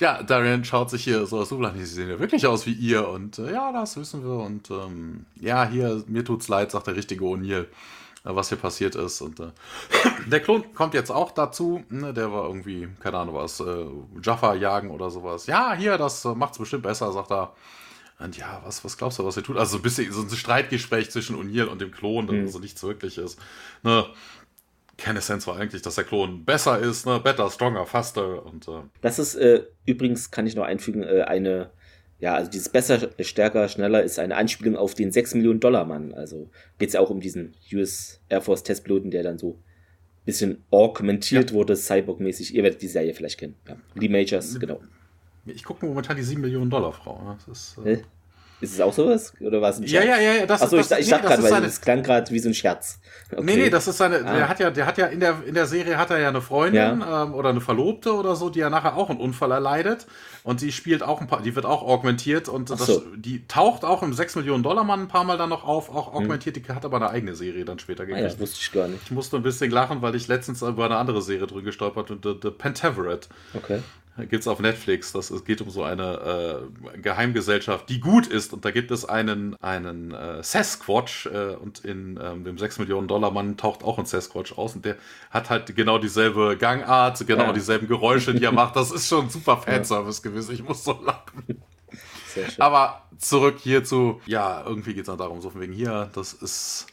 Ja, 0.00 0.22
Darian 0.22 0.64
schaut 0.64 0.88
sich 0.88 1.04
hier 1.04 1.26
so 1.26 1.40
aus 1.40 1.50
sie 1.50 1.84
sehen 1.84 2.08
ja 2.08 2.18
wirklich 2.18 2.46
aus 2.46 2.64
wie 2.66 2.72
ihr 2.72 3.06
und 3.06 3.38
äh, 3.38 3.52
ja, 3.52 3.70
das 3.70 3.98
wissen 3.98 4.24
wir 4.24 4.42
und 4.42 4.70
ähm, 4.70 5.26
ja, 5.38 5.68
hier, 5.68 6.02
mir 6.06 6.24
tut's 6.24 6.48
leid, 6.48 6.70
sagt 6.70 6.86
der 6.86 6.96
richtige 6.96 7.22
O'Neill. 7.22 7.66
Äh, 8.24 8.34
was 8.34 8.48
hier 8.48 8.58
passiert 8.58 8.94
ist. 8.94 9.20
Und 9.20 9.40
äh, 9.40 9.50
der 10.26 10.40
Klon 10.40 10.74
kommt 10.74 10.94
jetzt 10.94 11.10
auch 11.10 11.30
dazu. 11.30 11.84
Ne? 11.88 12.12
Der 12.12 12.32
war 12.32 12.46
irgendwie, 12.46 12.88
keine 13.00 13.18
Ahnung 13.18 13.34
was, 13.34 13.60
äh, 13.60 13.86
Jaffa 14.22 14.54
jagen 14.54 14.90
oder 14.90 15.10
sowas. 15.10 15.46
Ja, 15.46 15.74
hier, 15.74 15.98
das 15.98 16.24
äh, 16.24 16.34
macht's 16.34 16.58
bestimmt 16.58 16.82
besser, 16.82 17.12
sagt 17.12 17.30
er. 17.30 17.54
Und 18.18 18.36
ja, 18.36 18.60
was, 18.64 18.84
was 18.84 18.98
glaubst 18.98 19.18
du, 19.18 19.24
was 19.24 19.38
er 19.38 19.42
tut? 19.42 19.56
Also 19.56 19.78
ein 19.78 19.82
bisschen 19.82 20.12
so 20.12 20.20
ein 20.20 20.28
Streitgespräch 20.28 21.10
zwischen 21.10 21.36
O'Neill 21.36 21.64
und 21.64 21.80
dem 21.80 21.90
Klon, 21.90 22.26
das 22.26 22.36
mhm. 22.36 22.48
so 22.48 22.58
nichts 22.58 22.82
wirklich 22.82 23.16
ist. 23.16 23.38
Ne? 23.82 24.04
Keine 24.98 25.20
Essenz 25.20 25.46
war 25.46 25.56
eigentlich, 25.56 25.80
dass 25.80 25.94
der 25.94 26.04
Klon 26.04 26.44
besser 26.44 26.78
ist, 26.78 27.06
ne? 27.06 27.18
Better, 27.18 27.50
stronger, 27.50 27.86
faster 27.86 28.44
und 28.44 28.68
äh 28.68 28.82
Das 29.00 29.18
ist 29.18 29.36
äh, 29.36 29.64
übrigens, 29.86 30.30
kann 30.30 30.46
ich 30.46 30.54
noch 30.54 30.64
einfügen, 30.64 31.02
äh, 31.02 31.22
eine 31.22 31.70
ja, 32.20 32.34
also 32.34 32.50
dieses 32.50 32.68
besser, 32.68 33.10
stärker, 33.20 33.66
schneller 33.68 34.02
ist 34.02 34.18
eine 34.18 34.36
Anspielung 34.36 34.76
auf 34.76 34.94
den 34.94 35.10
6 35.10 35.34
Millionen 35.34 35.60
Dollar 35.60 35.86
Mann. 35.86 36.12
Also 36.12 36.50
geht 36.78 36.88
es 36.88 36.94
ja 36.94 37.00
auch 37.00 37.10
um 37.10 37.20
diesen 37.20 37.54
US 37.72 38.20
Air 38.28 38.42
Force 38.42 38.62
Testpiloten, 38.62 39.10
der 39.10 39.22
dann 39.22 39.38
so 39.38 39.52
ein 39.52 40.24
bisschen 40.26 40.64
augmentiert 40.70 41.50
ja. 41.50 41.56
wurde, 41.56 41.76
Cyborg-mäßig. 41.76 42.54
Ihr 42.54 42.62
werdet 42.62 42.82
die 42.82 42.88
Serie 42.88 43.14
vielleicht 43.14 43.38
kennen. 43.38 43.56
Ja. 43.66 43.76
Lee 43.94 44.08
Majors, 44.08 44.60
genau. 44.60 44.80
Ich 45.46 45.64
gucke 45.64 45.86
momentan 45.86 46.16
die 46.16 46.22
7 46.22 46.40
Millionen 46.40 46.68
Dollar 46.68 46.92
Frau. 46.92 47.22
Ne? 47.22 47.38
Das 47.46 47.76
ist, 47.76 47.86
äh 47.86 48.02
ist 48.60 48.74
es 48.74 48.80
auch 48.80 48.92
sowas? 48.92 49.32
Oder 49.40 49.60
war 49.62 49.70
es 49.70 49.78
ein 49.78 49.88
Scherz? 49.88 50.04
Ja, 50.04 50.18
ja, 50.18 50.32
ja. 50.34 50.46
Das, 50.46 50.62
Achso, 50.62 50.76
ich, 50.76 50.90
ich 50.90 51.06
nee, 51.06 51.10
dachte 51.10 51.26
gerade, 51.28 51.42
weil 51.50 51.64
es 51.64 51.80
klang 51.80 52.02
gerade 52.02 52.30
wie 52.30 52.38
so 52.38 52.48
ein 52.48 52.54
Scherz. 52.54 52.98
Okay. 53.32 53.42
Nee, 53.42 53.56
nee, 53.56 53.70
das 53.70 53.88
ist 53.88 53.98
seine. 53.98 54.16
Ah. 54.24 54.34
Der 54.34 54.48
hat 54.48 54.60
ja, 54.60 54.70
der 54.70 54.86
hat 54.86 54.98
ja 54.98 55.06
in 55.06 55.20
der, 55.20 55.36
in 55.46 55.54
der 55.54 55.66
Serie 55.66 55.96
hat 55.96 56.10
er 56.10 56.18
ja 56.18 56.28
eine 56.28 56.42
Freundin 56.42 57.00
ja. 57.00 57.24
Ähm, 57.24 57.34
oder 57.34 57.50
eine 57.50 57.60
Verlobte 57.60 58.14
oder 58.14 58.36
so, 58.36 58.50
die 58.50 58.58
ja 58.58 58.68
nachher 58.68 58.96
auch 58.96 59.08
einen 59.08 59.20
Unfall 59.20 59.50
erleidet. 59.50 60.06
Und 60.42 60.60
die 60.62 60.72
spielt 60.72 61.02
auch 61.02 61.20
ein 61.20 61.26
paar, 61.26 61.42
die 61.42 61.54
wird 61.54 61.66
auch 61.66 61.82
augmentiert 61.82 62.48
und 62.48 62.70
das, 62.70 62.86
so. 62.86 63.02
die 63.14 63.46
taucht 63.46 63.84
auch 63.84 64.02
im 64.02 64.14
6 64.14 64.36
Millionen 64.36 64.62
Dollar 64.62 64.84
Mann 64.84 65.00
ein 65.02 65.08
paar 65.08 65.24
Mal 65.24 65.36
dann 65.36 65.50
noch 65.50 65.64
auf, 65.64 65.94
auch 65.94 66.08
hm. 66.08 66.22
augmentiert, 66.22 66.56
hm. 66.56 66.62
die 66.62 66.72
hat 66.72 66.84
aber 66.84 66.96
eine 66.96 67.10
eigene 67.10 67.34
Serie 67.34 67.64
dann 67.64 67.78
später 67.78 68.06
gekriegt. 68.06 68.24
Ah, 68.24 68.28
ja, 68.28 68.30
das 68.30 68.40
wusste 68.40 68.58
ich 68.60 68.72
gar 68.72 68.88
nicht. 68.88 69.02
Ich 69.04 69.10
musste 69.10 69.36
ein 69.36 69.42
bisschen 69.42 69.70
lachen, 69.70 70.00
weil 70.00 70.14
ich 70.14 70.28
letztens 70.28 70.62
über 70.62 70.86
eine 70.86 70.96
andere 70.96 71.20
Serie 71.20 71.46
drin 71.46 71.64
gestolpert 71.64 72.10
und 72.10 72.24
The, 72.24 72.34
The 72.42 72.50
Pentaveret. 72.50 73.28
Okay 73.54 73.80
gibt 74.28 74.42
es 74.42 74.48
auf 74.48 74.60
Netflix. 74.60 75.12
Das, 75.12 75.30
es 75.30 75.44
geht 75.44 75.60
um 75.60 75.70
so 75.70 75.82
eine 75.82 76.62
äh, 76.94 76.98
Geheimgesellschaft, 76.98 77.88
die 77.88 78.00
gut 78.00 78.26
ist. 78.26 78.52
Und 78.52 78.64
da 78.64 78.70
gibt 78.70 78.90
es 78.90 79.04
einen, 79.04 79.56
einen 79.62 80.12
äh, 80.12 80.42
Sasquatch 80.42 81.26
äh, 81.26 81.54
und 81.54 81.84
in 81.84 82.18
ähm, 82.22 82.44
dem 82.44 82.58
6 82.58 82.78
Millionen 82.78 83.08
Dollar 83.08 83.30
Mann 83.30 83.56
taucht 83.56 83.82
auch 83.82 83.98
ein 83.98 84.06
Sasquatch 84.06 84.56
aus 84.56 84.74
und 84.74 84.84
der 84.84 84.96
hat 85.30 85.50
halt 85.50 85.74
genau 85.74 85.98
dieselbe 85.98 86.56
Gangart, 86.56 87.24
genau 87.26 87.44
ja. 87.44 87.52
dieselben 87.52 87.88
Geräusche, 87.88 88.34
die 88.34 88.44
er 88.44 88.52
macht. 88.52 88.76
Das 88.76 88.90
ist 88.90 89.08
schon 89.08 89.30
super 89.30 89.58
Fanservice 89.58 90.22
ja. 90.24 90.30
gewesen. 90.30 90.54
Ich 90.54 90.62
muss 90.62 90.84
so 90.84 91.00
lachen. 91.02 91.62
Aber 92.58 93.02
zurück 93.18 93.58
hierzu. 93.58 94.20
Ja, 94.26 94.62
irgendwie 94.64 94.94
geht 94.94 95.02
es 95.02 95.06
dann 95.06 95.18
darum, 95.18 95.40
so 95.40 95.50
von 95.50 95.60
wegen 95.60 95.72
hier, 95.72 96.10
das 96.14 96.32
ist. 96.32 96.86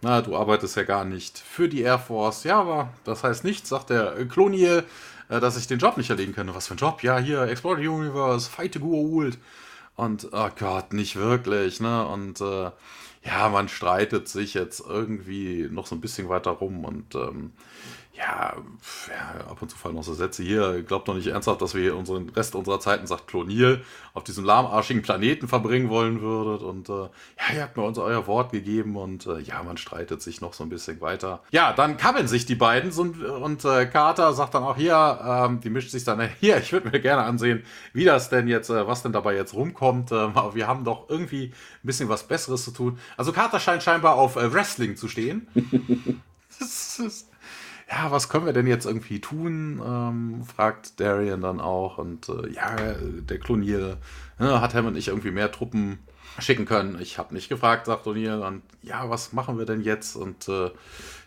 Na, 0.00 0.22
du 0.22 0.36
arbeitest 0.36 0.76
ja 0.76 0.84
gar 0.84 1.04
nicht 1.04 1.38
für 1.38 1.68
die 1.68 1.82
Air 1.82 1.98
Force. 1.98 2.44
Ja, 2.44 2.60
aber 2.60 2.90
das 3.04 3.24
heißt 3.24 3.42
nichts, 3.42 3.68
sagt 3.68 3.90
der 3.90 4.14
Kloniel. 4.26 4.84
Äh, 5.28 5.40
dass 5.40 5.56
ich 5.56 5.66
den 5.66 5.78
Job 5.78 5.96
nicht 5.96 6.10
erledigen 6.10 6.34
könnte. 6.34 6.54
Was 6.54 6.66
für 6.68 6.74
ein 6.74 6.78
Job? 6.78 7.02
Ja, 7.02 7.18
hier, 7.18 7.42
Explore 7.42 7.80
the 7.80 7.88
Universe, 7.88 8.48
Fight 8.50 8.74
the 8.74 8.80
Goa'uld. 8.80 9.36
Und, 9.96 10.28
oh 10.32 10.48
Gott, 10.58 10.92
nicht 10.92 11.16
wirklich, 11.16 11.80
ne? 11.80 12.06
Und, 12.06 12.40
äh, 12.40 12.70
ja, 13.24 13.48
man 13.48 13.68
streitet 13.68 14.28
sich 14.28 14.54
jetzt 14.54 14.80
irgendwie 14.80 15.68
noch 15.70 15.86
so 15.86 15.94
ein 15.94 16.00
bisschen 16.00 16.28
weiter 16.28 16.52
rum 16.52 16.84
und 16.84 17.14
ähm, 17.14 17.52
ja, 18.18 18.56
ja, 19.08 19.46
ab 19.48 19.62
und 19.62 19.70
zu 19.70 19.76
fallen 19.76 19.94
noch 19.94 20.02
so 20.02 20.12
Sätze 20.12 20.42
hier. 20.42 20.82
Glaubt 20.82 21.06
doch 21.06 21.14
nicht 21.14 21.28
ernsthaft, 21.28 21.62
dass 21.62 21.74
wir 21.74 21.82
hier 21.82 21.96
unseren 21.96 22.28
Rest 22.30 22.56
unserer 22.56 22.80
Zeiten, 22.80 23.06
sagt 23.06 23.28
Klonil, 23.28 23.84
auf 24.12 24.24
diesem 24.24 24.44
lahmarschigen 24.44 25.02
Planeten 25.02 25.46
verbringen 25.46 25.88
wollen 25.88 26.20
würdet. 26.20 26.62
Und 26.62 26.88
äh, 26.88 26.92
ja, 26.92 27.54
ihr 27.54 27.62
habt 27.62 27.76
mir 27.76 27.84
uns 27.84 27.96
euer 27.98 28.26
Wort 28.26 28.50
gegeben 28.50 28.96
und 28.96 29.26
äh, 29.26 29.38
ja, 29.38 29.62
man 29.62 29.76
streitet 29.76 30.20
sich 30.20 30.40
noch 30.40 30.52
so 30.52 30.64
ein 30.64 30.68
bisschen 30.68 31.00
weiter. 31.00 31.42
Ja, 31.52 31.72
dann 31.72 31.96
kabbeln 31.96 32.26
sich 32.26 32.44
die 32.44 32.56
beiden 32.56 32.90
und, 32.92 33.22
und 33.22 33.64
äh, 33.64 33.86
Carter 33.86 34.32
sagt 34.32 34.54
dann 34.54 34.64
auch 34.64 34.76
hier, 34.76 35.20
ähm, 35.24 35.60
die 35.60 35.70
mischt 35.70 35.90
sich 35.90 36.02
dann, 36.02 36.20
hier, 36.40 36.58
ich 36.58 36.72
würde 36.72 36.90
mir 36.90 37.00
gerne 37.00 37.22
ansehen, 37.22 37.62
wie 37.92 38.04
das 38.04 38.30
denn 38.30 38.48
jetzt, 38.48 38.70
äh, 38.70 38.86
was 38.86 39.02
denn 39.02 39.12
dabei 39.12 39.36
jetzt 39.36 39.54
rumkommt. 39.54 40.10
Ähm, 40.10 40.32
aber 40.34 40.56
wir 40.56 40.66
haben 40.66 40.84
doch 40.84 41.08
irgendwie 41.08 41.46
ein 41.46 41.86
bisschen 41.86 42.08
was 42.08 42.26
Besseres 42.26 42.64
zu 42.64 42.72
tun. 42.72 42.98
Also 43.16 43.32
Carter 43.32 43.60
scheint 43.60 43.84
scheinbar 43.84 44.16
auf 44.16 44.34
äh, 44.34 44.52
Wrestling 44.52 44.96
zu 44.96 45.06
stehen. 45.06 45.46
das 46.58 46.98
ist 46.98 47.27
ja, 47.90 48.10
was 48.10 48.28
können 48.28 48.46
wir 48.46 48.52
denn 48.52 48.66
jetzt 48.66 48.84
irgendwie 48.84 49.20
tun? 49.20 49.82
Ähm, 49.84 50.44
fragt 50.44 51.00
Darian 51.00 51.40
dann 51.40 51.60
auch. 51.60 51.98
Und 51.98 52.28
äh, 52.28 52.50
ja, 52.50 52.76
der 53.00 53.38
Klonier 53.38 53.96
ne, 54.38 54.60
hat 54.60 54.74
Hammond 54.74 54.94
nicht 54.94 55.08
irgendwie 55.08 55.30
mehr 55.30 55.50
Truppen 55.50 55.98
schicken 56.38 56.66
können. 56.66 57.00
Ich 57.00 57.18
habe 57.18 57.34
nicht 57.34 57.48
gefragt, 57.48 57.86
sagt 57.86 58.06
O'Neill. 58.06 58.46
Und 58.46 58.62
ja, 58.82 59.08
was 59.08 59.32
machen 59.32 59.58
wir 59.58 59.64
denn 59.64 59.80
jetzt? 59.80 60.16
Und 60.16 60.48
äh, 60.48 60.70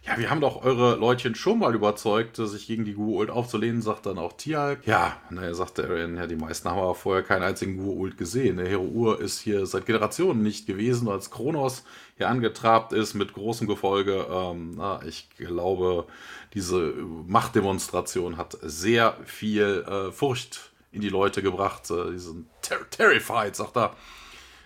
ja, 0.03 0.18
wir 0.18 0.30
haben 0.30 0.41
doch 0.41 0.64
eure 0.64 0.95
Leutchen 0.95 1.36
schon 1.36 1.59
mal 1.59 1.76
überzeugt, 1.76 2.38
sich 2.38 2.66
gegen 2.66 2.86
die 2.86 2.95
Gua'uld 2.95 3.30
aufzulehnen, 3.30 3.82
sagt 3.82 4.05
dann 4.05 4.18
auch 4.18 4.34
Tialk. 4.34 4.86
Ja, 4.88 5.18
naja, 5.30 5.53
sagt 5.53 5.78
Darian, 5.78 6.16
ja, 6.16 6.28
die 6.28 6.36
meisten 6.36 6.70
haben 6.70 6.80
aber 6.80 6.95
vorher 6.95 7.24
keinen 7.24 7.43
einzigen 7.43 7.80
Gua'uld 7.80 8.18
gesehen. 8.18 8.57
Der 8.57 8.68
Hero 8.68 8.84
Ur 8.84 9.20
ist 9.20 9.39
hier 9.39 9.66
seit 9.66 9.86
Generationen 9.86 10.41
nicht 10.41 10.66
gewesen, 10.66 11.07
als 11.07 11.30
Kronos 11.30 11.84
hier 12.18 12.30
angetrabt 12.30 12.93
ist 12.93 13.14
mit 13.14 13.34
großem 13.34 13.68
Gefolge. 13.68 14.26
Ähm, 14.30 14.76
na, 14.78 15.01
ich 15.05 15.30
glaube, 15.38 16.05
diese 16.54 16.93
Machtdemonstration 17.28 18.38
hat 18.38 18.58
sehr 18.62 19.18
viel 19.26 19.86
äh, 19.88 20.12
Furcht 20.12 20.72
in 20.91 21.02
die 21.02 21.10
Leute 21.10 21.41
gebracht. 21.41 21.89
Äh, 21.89 22.12
die 22.12 22.20
sind 22.20 22.47
ter 22.62 22.89
terrified, 22.89 23.56
sagt 23.56 23.78
er. 23.78 23.95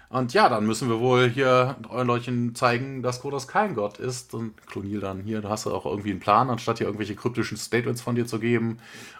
Und 0.09 0.33
ja, 0.33 0.49
dann 0.49 0.65
müssen 0.65 0.87
wir 0.87 0.99
wohl 0.99 1.29
hier 1.29 1.75
euren 1.89 2.07
Leuten 2.07 2.55
zeigen, 2.55 3.01
dass 3.01 3.21
Kodos 3.21 3.47
kein 3.47 3.75
Gott 3.75 3.97
ist. 3.97 4.33
Und 4.33 4.55
Klonil 4.67 4.99
dann 4.99 5.21
hier, 5.21 5.41
du 5.41 5.49
hast 5.49 5.67
auch 5.67 5.85
irgendwie 5.85 6.11
einen 6.11 6.19
Plan, 6.19 6.49
anstatt 6.49 6.77
hier 6.77 6.87
irgendwelche 6.87 7.15
kryptischen 7.15 7.57
Statements 7.57 8.01
von 8.01 8.15
dir 8.15 8.25
zu 8.25 8.39
geben. 8.39 8.77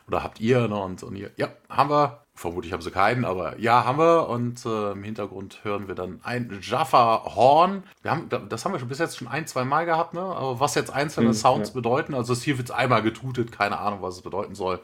Oder 0.08 0.24
habt 0.24 0.40
ihr? 0.40 0.68
Ne? 0.68 0.76
Und, 0.76 1.04
und 1.04 1.16
ihr, 1.16 1.32
ja, 1.38 1.50
haben 1.70 1.90
wir. 1.90 2.25
Vermutlich 2.38 2.74
haben 2.74 2.82
sie 2.82 2.92
keinen, 2.92 3.24
aber 3.24 3.58
ja, 3.60 3.86
haben 3.86 3.98
wir. 3.98 4.28
Und 4.28 4.66
äh, 4.66 4.92
im 4.92 5.04
Hintergrund 5.04 5.64
hören 5.64 5.88
wir 5.88 5.96
dann 5.96 6.20
ein 6.24 6.60
Jaffa-Horn. 6.62 7.84
Wir 8.02 8.12
haben, 8.12 8.28
das 8.50 8.66
haben 8.66 8.74
wir 8.74 8.80
schon 8.80 8.90
bis 8.90 9.00
jetzt 9.00 9.18
schon 9.18 9.30
ein, 9.30 9.48
zwei 9.48 9.64
Mal 9.64 9.86
gehabt, 9.86 10.14
ne? 10.14 10.20
Aber 10.20 10.60
was 10.60 10.76
jetzt 10.76 10.92
einzelne 10.92 11.28
hm, 11.28 11.34
Sounds 11.34 11.70
ja. 11.70 11.76
bedeuten, 11.76 12.14
also 12.14 12.36
hier 12.36 12.58
wird 12.58 12.70
es 12.70 12.76
einmal 12.76 13.02
getutet, 13.04 13.54
keine 13.54 13.80
Ahnung, 13.80 14.02
was 14.02 14.16
es 14.16 14.22
bedeuten 14.22 14.54
soll. 14.54 14.82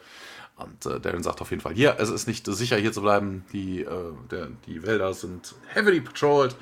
Und 0.56 0.86
äh, 0.86 1.02
Darren 1.02 1.24
sagt 1.24 1.41
auf 1.41 1.49
jeden 1.49 1.62
Fall, 1.62 1.74
hier, 1.74 1.97
es 1.99 2.10
ist 2.10 2.26
nicht 2.26 2.45
sicher, 2.45 2.78
hier 2.78 2.93
zu 2.93 3.02
bleiben. 3.02 3.43
Die, 3.52 3.82
äh, 3.82 4.14
der, 4.30 4.47
die 4.66 4.84
Wälder 4.84 5.14
sind 5.14 5.54
heavily 5.74 5.99
patrolled. 5.99 6.56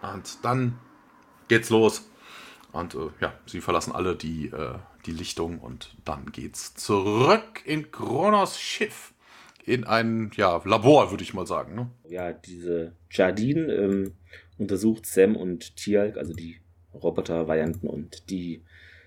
Und 0.00 0.42
dann 0.42 0.78
geht's 1.48 1.68
los. 1.68 2.08
Und 2.72 2.94
äh, 2.94 3.10
ja, 3.20 3.34
sie 3.44 3.60
verlassen 3.60 3.92
alle 3.92 4.16
die, 4.16 4.46
äh, 4.46 4.78
die 5.04 5.12
Lichtung 5.12 5.58
und 5.58 5.94
dann 6.04 6.32
geht's 6.32 6.74
zurück 6.74 7.62
in 7.64 7.90
Kronos 7.90 8.58
Schiff 8.58 9.12
in 9.64 9.84
ein 9.84 10.30
ja, 10.36 10.60
Labor, 10.64 11.10
würde 11.10 11.22
ich 11.22 11.34
mal 11.34 11.46
sagen. 11.46 11.74
Ne? 11.74 11.90
Ja, 12.08 12.32
diese 12.32 12.92
Jardine 13.10 13.72
ähm, 13.72 14.12
untersucht 14.58 15.06
Sam 15.06 15.36
und 15.36 15.76
Tialk, 15.76 16.16
also 16.16 16.32
die 16.32 16.56
Roboter-Varianten, 16.94 17.86
und 17.86 18.30
die 18.30 18.62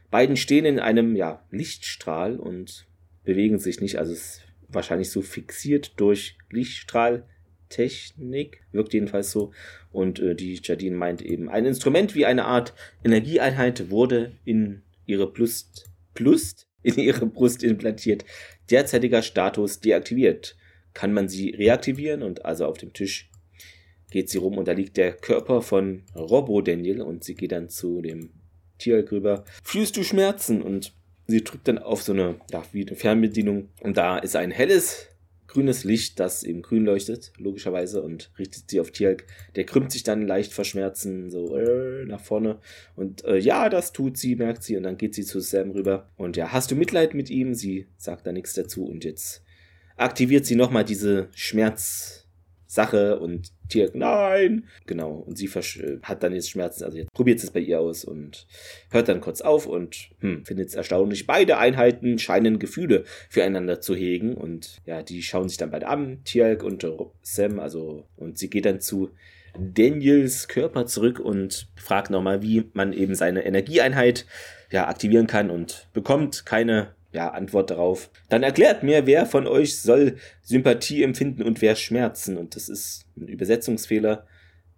beiden 0.09 0.37
stehen 0.37 0.65
in 0.65 0.79
einem 0.79 1.15
ja, 1.15 1.43
Lichtstrahl 1.51 2.37
und 2.37 2.85
bewegen 3.23 3.59
sich 3.59 3.81
nicht. 3.81 3.97
Also 3.97 4.13
es 4.13 4.19
ist 4.19 4.41
wahrscheinlich 4.67 5.09
so 5.09 5.21
fixiert 5.21 5.99
durch 5.99 6.37
Lichtstrahltechnik, 6.49 8.61
wirkt 8.71 8.93
jedenfalls 8.93 9.31
so. 9.31 9.51
Und 9.91 10.19
äh, 10.19 10.35
die 10.35 10.59
Jardine 10.63 10.95
meint 10.95 11.21
eben, 11.21 11.49
ein 11.49 11.65
Instrument 11.65 12.15
wie 12.15 12.25
eine 12.25 12.45
Art 12.45 12.73
Energieeinheit 13.03 13.89
wurde 13.89 14.33
in 14.45 14.81
ihre 15.05 15.27
Brust, 15.27 15.89
Brust, 16.13 16.67
in 16.83 16.97
ihre 16.97 17.25
Brust 17.25 17.63
implantiert 17.63 18.25
derzeitiger 18.69 19.21
Status 19.21 19.79
deaktiviert. 19.79 20.55
Kann 20.93 21.13
man 21.13 21.27
sie 21.27 21.49
reaktivieren 21.51 22.21
und 22.21 22.45
also 22.45 22.65
auf 22.65 22.77
dem 22.77 22.93
Tisch 22.93 23.29
geht 24.11 24.29
sie 24.29 24.37
rum 24.37 24.57
und 24.57 24.67
da 24.67 24.73
liegt 24.73 24.97
der 24.97 25.13
Körper 25.13 25.61
von 25.61 26.03
Robo 26.15 26.61
Daniel 26.61 27.01
und 27.01 27.23
sie 27.23 27.33
geht 27.33 27.51
dann 27.51 27.69
zu 27.69 28.01
dem 28.01 28.29
Tier 28.77 29.11
rüber. 29.11 29.43
Fühlst 29.63 29.97
du 29.97 30.03
Schmerzen? 30.03 30.61
Und 30.61 30.93
sie 31.27 31.43
drückt 31.43 31.67
dann 31.67 31.79
auf 31.79 32.03
so 32.03 32.13
eine, 32.13 32.35
ja, 32.51 32.63
eine 32.73 32.95
Fernbedienung 32.95 33.69
und 33.81 33.97
da 33.97 34.17
ist 34.19 34.35
ein 34.35 34.51
helles 34.51 35.07
grünes 35.53 35.83
Licht, 35.83 36.19
das 36.19 36.43
eben 36.43 36.61
grün 36.61 36.83
leuchtet, 36.83 37.31
logischerweise, 37.37 38.01
und 38.01 38.31
richtet 38.37 38.69
sie 38.69 38.79
auf 38.79 38.91
Tierk. 38.91 39.25
Der 39.55 39.65
krümmt 39.65 39.91
sich 39.91 40.03
dann 40.03 40.27
leicht 40.27 40.51
verschmerzen, 40.51 41.29
so 41.29 41.55
äh, 41.55 42.05
nach 42.05 42.19
vorne. 42.19 42.59
Und 42.95 43.23
äh, 43.23 43.37
ja, 43.37 43.69
das 43.69 43.93
tut 43.93 44.17
sie, 44.17 44.35
merkt 44.35 44.63
sie, 44.63 44.75
und 44.75 44.83
dann 44.83 44.97
geht 44.97 45.15
sie 45.15 45.23
zu 45.23 45.39
Sam 45.39 45.71
rüber. 45.71 46.09
Und 46.17 46.35
ja, 46.35 46.51
hast 46.51 46.71
du 46.71 46.75
Mitleid 46.75 47.13
mit 47.13 47.29
ihm? 47.29 47.53
Sie 47.53 47.87
sagt 47.97 48.25
da 48.27 48.31
nichts 48.31 48.53
dazu 48.53 48.85
und 48.85 49.05
jetzt 49.05 49.43
aktiviert 49.95 50.45
sie 50.45 50.55
nochmal 50.55 50.83
diese 50.83 51.29
Schmerz. 51.35 52.22
Sache 52.73 53.19
und 53.19 53.51
Tirk, 53.69 53.93
nein! 53.93 54.67
Genau, 54.87 55.11
und 55.11 55.37
sie 55.37 55.47
hat 55.47 56.23
dann 56.23 56.33
jetzt 56.33 56.49
Schmerzen, 56.49 56.83
also 56.83 56.97
jetzt 56.97 57.13
probiert 57.13 57.43
es 57.43 57.51
bei 57.51 57.59
ihr 57.59 57.79
aus 57.79 58.03
und 58.03 58.47
hört 58.89 59.09
dann 59.09 59.21
kurz 59.21 59.41
auf 59.41 59.67
und 59.67 60.09
hm, 60.21 60.43
findet 60.43 60.69
es 60.69 60.75
erstaunlich. 60.75 61.27
Beide 61.27 61.59
Einheiten 61.59 62.17
scheinen 62.17 62.57
Gefühle 62.57 63.03
füreinander 63.29 63.79
zu 63.79 63.93
hegen 63.93 64.33
und 64.33 64.81
ja, 64.87 65.03
die 65.03 65.21
schauen 65.21 65.49
sich 65.49 65.59
dann 65.59 65.69
beide 65.69 65.87
an, 65.87 66.23
Tirk 66.23 66.63
und 66.63 66.83
Sam, 67.21 67.59
also 67.59 68.07
und 68.15 68.39
sie 68.39 68.49
geht 68.49 68.65
dann 68.65 68.81
zu 68.81 69.11
Daniels 69.55 70.47
Körper 70.47 70.87
zurück 70.87 71.19
und 71.19 71.67
fragt 71.75 72.09
nochmal, 72.09 72.41
wie 72.41 72.71
man 72.73 72.91
eben 72.91 73.13
seine 73.13 73.45
Energieeinheit 73.45 74.25
ja, 74.71 74.87
aktivieren 74.87 75.27
kann 75.27 75.51
und 75.51 75.89
bekommt 75.93 76.47
keine 76.47 76.95
ja, 77.13 77.29
Antwort 77.29 77.69
darauf. 77.69 78.09
Dann 78.29 78.43
erklärt 78.43 78.83
mir, 78.83 79.05
wer 79.05 79.25
von 79.25 79.47
euch 79.47 79.79
soll 79.79 80.17
Sympathie 80.41 81.03
empfinden 81.03 81.43
und 81.43 81.61
wer 81.61 81.75
Schmerzen. 81.75 82.37
Und 82.37 82.55
das 82.55 82.69
ist 82.69 83.05
ein 83.15 83.27
Übersetzungsfehler. 83.27 84.25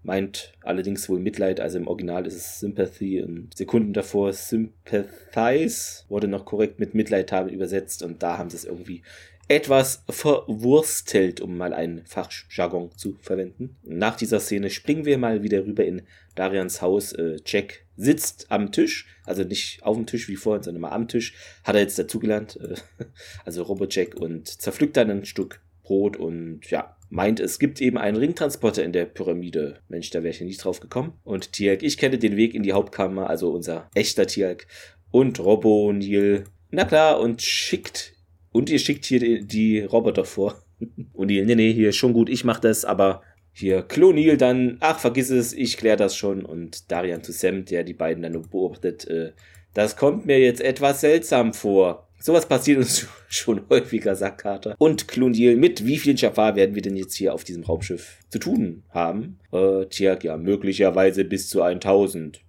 Meint 0.04 0.54
allerdings 0.62 1.10
wohl 1.10 1.20
Mitleid, 1.20 1.60
also 1.60 1.80
im 1.80 1.88
Original 1.88 2.28
ist 2.28 2.36
es 2.36 2.60
Sympathy 2.60 3.24
und 3.24 3.58
Sekunden 3.58 3.92
davor 3.92 4.34
Sympathize 4.34 6.04
wurde 6.10 6.28
noch 6.28 6.46
korrekt 6.46 6.80
mit 6.80 6.94
Mitleid 6.94 7.32
haben 7.32 7.50
übersetzt 7.50 8.04
und 8.04 8.22
da 8.22 8.38
haben 8.38 8.52
sie 8.52 8.58
es 8.58 8.66
irgendwie 8.66 9.02
etwas 9.48 10.04
verwurstelt, 10.10 11.40
um 11.40 11.58
mal 11.58 11.74
einen 11.74 12.06
Fachjargon 12.06 12.92
zu 12.98 13.18
verwenden. 13.22 13.78
Nach 13.84 14.16
dieser 14.16 14.40
Szene 14.40 14.70
springen 14.70 15.06
wir 15.06 15.18
mal 15.18 15.44
wieder 15.44 15.66
rüber 15.66 15.86
in 15.86 16.02
Darians 16.34 16.82
Haus. 16.82 17.14
Äh, 17.14 17.38
Jack 17.46 17.86
sitzt 17.96 18.48
am 18.50 18.72
Tisch, 18.72 19.08
also 19.24 19.44
nicht 19.44 19.84
auf 19.84 19.96
dem 19.96 20.08
Tisch 20.08 20.28
wie 20.28 20.36
vorhin, 20.36 20.64
sondern 20.64 20.82
mal 20.82 20.90
am 20.90 21.08
Tisch. 21.08 21.36
Hat 21.64 21.76
er 21.76 21.82
jetzt 21.82 22.00
dazugelernt, 22.00 22.60
äh, 22.60 22.76
also 23.46 23.64
Robo-Jack 23.64 24.16
und 24.16 24.48
zerpflückt 24.48 24.98
dann 24.98 25.12
ein 25.12 25.26
Stück 25.26 25.62
Brot 25.84 26.18
und 26.18 26.70
ja, 26.72 26.98
meint, 27.10 27.40
es 27.40 27.60
gibt 27.60 27.80
eben 27.80 28.00
einen 28.00 28.18
Ringtransporter 28.18 28.84
in 28.84 28.92
der 28.92 29.06
Pyramide. 29.06 29.80
Mensch, 29.88 30.10
da 30.10 30.24
wäre 30.24 30.32
ich 30.32 30.40
ja 30.40 30.46
nicht 30.46 30.64
drauf 30.64 30.80
gekommen. 30.80 31.14
Und 31.24 31.54
Tiak, 31.54 31.84
ich 31.84 31.98
kenne 31.98 32.18
den 32.18 32.36
Weg 32.36 32.56
in 32.56 32.64
die 32.64 32.74
Hauptkammer, 32.74 33.30
also 33.30 33.52
unser 33.52 33.90
echter 33.94 34.26
Tiak. 34.26 34.66
Und 35.12 35.40
Robo 35.40 35.94
Neil, 35.94 36.46
na 36.72 36.84
klar, 36.84 37.20
und 37.20 37.44
schickt 37.44 38.15
und 38.56 38.70
ihr 38.70 38.80
schickt 38.80 39.04
hier 39.04 39.44
die, 39.44 39.82
Roboter 39.82 40.24
vor. 40.24 40.64
Und 41.14 41.28
die, 41.28 41.42
nee, 41.42 41.56
nee, 41.56 41.74
hier 41.74 41.92
schon 41.92 42.14
gut, 42.14 42.30
ich 42.30 42.46
mach 42.46 42.62
das, 42.62 42.86
aber 42.86 43.22
hier 43.52 43.82
Klonil 43.82 44.38
dann, 44.38 44.78
ach, 44.80 45.00
vergiss 45.00 45.30
es, 45.30 45.52
ich 45.52 45.76
klär 45.76 45.98
das 45.98 46.16
schon. 46.16 46.46
Und 46.46 46.90
Darian 46.90 47.22
zu 47.22 47.34
Sam, 47.34 47.66
der 47.66 47.84
die 47.84 47.94
beiden 47.94 48.24
dann 48.24 48.42
beobachtet, 48.50 49.08
äh, 49.08 49.34
das 49.74 49.98
kommt 49.98 50.26
mir 50.26 50.40
jetzt 50.40 50.62
etwas 50.62 51.02
seltsam 51.02 51.54
vor. 51.54 52.08
Sowas 52.18 52.46
passiert 52.46 52.78
uns 52.78 53.08
schon 53.28 53.62
häufiger, 53.70 54.16
sagt 54.16 54.42
Carter. 54.44 54.76
Und 54.78 55.10
Klonil, 55.10 55.58
mit 55.58 55.86
wie 55.86 55.98
vielen 55.98 56.16
Jafar 56.16 56.56
werden 56.56 56.76
wir 56.76 56.82
denn 56.82 56.96
jetzt 56.96 57.16
hier 57.16 57.34
auf 57.34 57.44
diesem 57.44 57.64
Raumschiff 57.64 58.20
zu 58.30 58.40
tun 58.40 58.84
haben? 58.90 59.38
Äh, 59.52 59.88
tja, 59.88 60.18
ja, 60.22 60.38
möglicherweise 60.38 61.26
bis 61.26 61.50
zu 61.50 61.62
1000. 61.62 62.40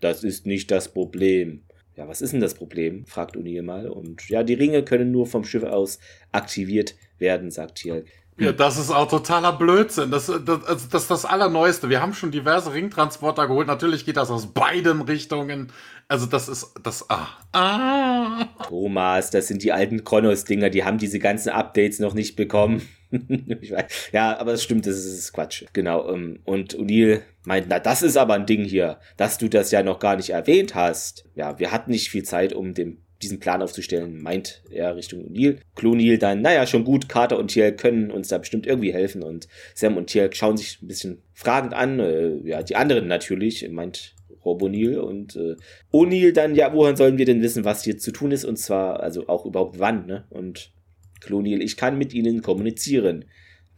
Das 0.00 0.24
ist 0.24 0.46
nicht 0.46 0.70
das 0.70 0.88
Problem. 0.88 1.64
Ja, 2.00 2.08
was 2.08 2.22
ist 2.22 2.32
denn 2.32 2.40
das 2.40 2.54
Problem? 2.54 3.04
fragt 3.04 3.36
O'Neill 3.36 3.60
mal. 3.60 3.86
Und 3.86 4.26
ja, 4.30 4.42
die 4.42 4.54
Ringe 4.54 4.82
können 4.82 5.10
nur 5.10 5.26
vom 5.26 5.44
Schiff 5.44 5.64
aus 5.64 5.98
aktiviert 6.32 6.94
werden, 7.18 7.50
sagt 7.50 7.74
Tielk. 7.74 8.06
Ja, 8.38 8.52
das 8.52 8.78
ist 8.78 8.90
auch 8.90 9.06
totaler 9.06 9.52
Blödsinn. 9.52 10.10
Das, 10.10 10.28
das, 10.28 10.64
also 10.64 10.86
das 10.90 11.02
ist 11.02 11.10
das 11.10 11.26
Allerneueste. 11.26 11.90
Wir 11.90 12.00
haben 12.00 12.14
schon 12.14 12.30
diverse 12.30 12.72
Ringtransporter 12.72 13.46
geholt. 13.48 13.66
Natürlich 13.66 14.06
geht 14.06 14.16
das 14.16 14.30
aus 14.30 14.46
beiden 14.46 15.02
Richtungen. 15.02 15.70
Also 16.08 16.24
das 16.24 16.48
ist 16.48 16.72
das. 16.82 17.04
Ah. 17.10 17.26
ah. 17.52 18.46
Thomas, 18.66 19.30
das 19.30 19.48
sind 19.48 19.62
die 19.62 19.72
alten 19.72 20.02
Kronos-Dinger. 20.02 20.70
Die 20.70 20.84
haben 20.84 20.96
diese 20.96 21.18
ganzen 21.18 21.50
Updates 21.50 21.98
noch 21.98 22.14
nicht 22.14 22.34
bekommen. 22.34 22.80
ja, 24.12 24.38
aber 24.38 24.52
es 24.52 24.62
stimmt, 24.62 24.86
das 24.86 24.96
ist 24.96 25.32
Quatsch. 25.32 25.64
Genau. 25.72 26.12
Ähm, 26.12 26.40
und 26.44 26.76
O'Neill 26.76 27.22
meint, 27.44 27.66
na, 27.68 27.78
das 27.78 28.02
ist 28.02 28.16
aber 28.16 28.34
ein 28.34 28.46
Ding 28.46 28.64
hier, 28.64 28.98
dass 29.16 29.38
du 29.38 29.48
das 29.48 29.70
ja 29.70 29.82
noch 29.82 29.98
gar 29.98 30.16
nicht 30.16 30.30
erwähnt 30.30 30.74
hast. 30.74 31.24
Ja, 31.34 31.58
wir 31.58 31.72
hatten 31.72 31.90
nicht 31.90 32.10
viel 32.10 32.22
Zeit, 32.22 32.52
um 32.52 32.74
dem 32.74 32.98
diesen 33.22 33.38
Plan 33.38 33.60
aufzustellen, 33.60 34.22
meint 34.22 34.62
er 34.70 34.96
Richtung 34.96 35.26
O'Neill. 35.26 35.58
Clonil 35.74 36.18
dann, 36.18 36.40
naja, 36.40 36.66
schon 36.66 36.84
gut, 36.84 37.08
Carter 37.08 37.38
und 37.38 37.48
Tiel 37.48 37.72
können 37.72 38.10
uns 38.10 38.28
da 38.28 38.38
bestimmt 38.38 38.66
irgendwie 38.66 38.92
helfen 38.92 39.22
und 39.22 39.46
Sam 39.74 39.96
und 39.96 40.06
Tiel 40.06 40.30
schauen 40.32 40.56
sich 40.56 40.80
ein 40.80 40.88
bisschen 40.88 41.22
fragend 41.34 41.74
an, 41.74 42.00
äh, 42.00 42.36
ja, 42.44 42.62
die 42.62 42.76
anderen 42.76 43.08
natürlich, 43.08 43.68
meint 43.68 44.14
Rob 44.44 44.62
O'Neill 44.62 44.96
und 44.96 45.36
äh, 45.36 45.56
O'Neill 45.92 46.32
dann, 46.32 46.54
ja, 46.54 46.72
woher 46.72 46.96
sollen 46.96 47.18
wir 47.18 47.26
denn 47.26 47.42
wissen, 47.42 47.64
was 47.64 47.84
hier 47.84 47.98
zu 47.98 48.10
tun 48.10 48.32
ist 48.32 48.44
und 48.44 48.56
zwar, 48.56 49.00
also 49.00 49.28
auch 49.28 49.44
überhaupt 49.44 49.78
wann, 49.78 50.06
ne? 50.06 50.24
Und 50.30 50.72
Clonil, 51.20 51.62
ich 51.62 51.76
kann 51.76 51.98
mit 51.98 52.12
ihnen 52.14 52.42
kommunizieren. 52.42 53.26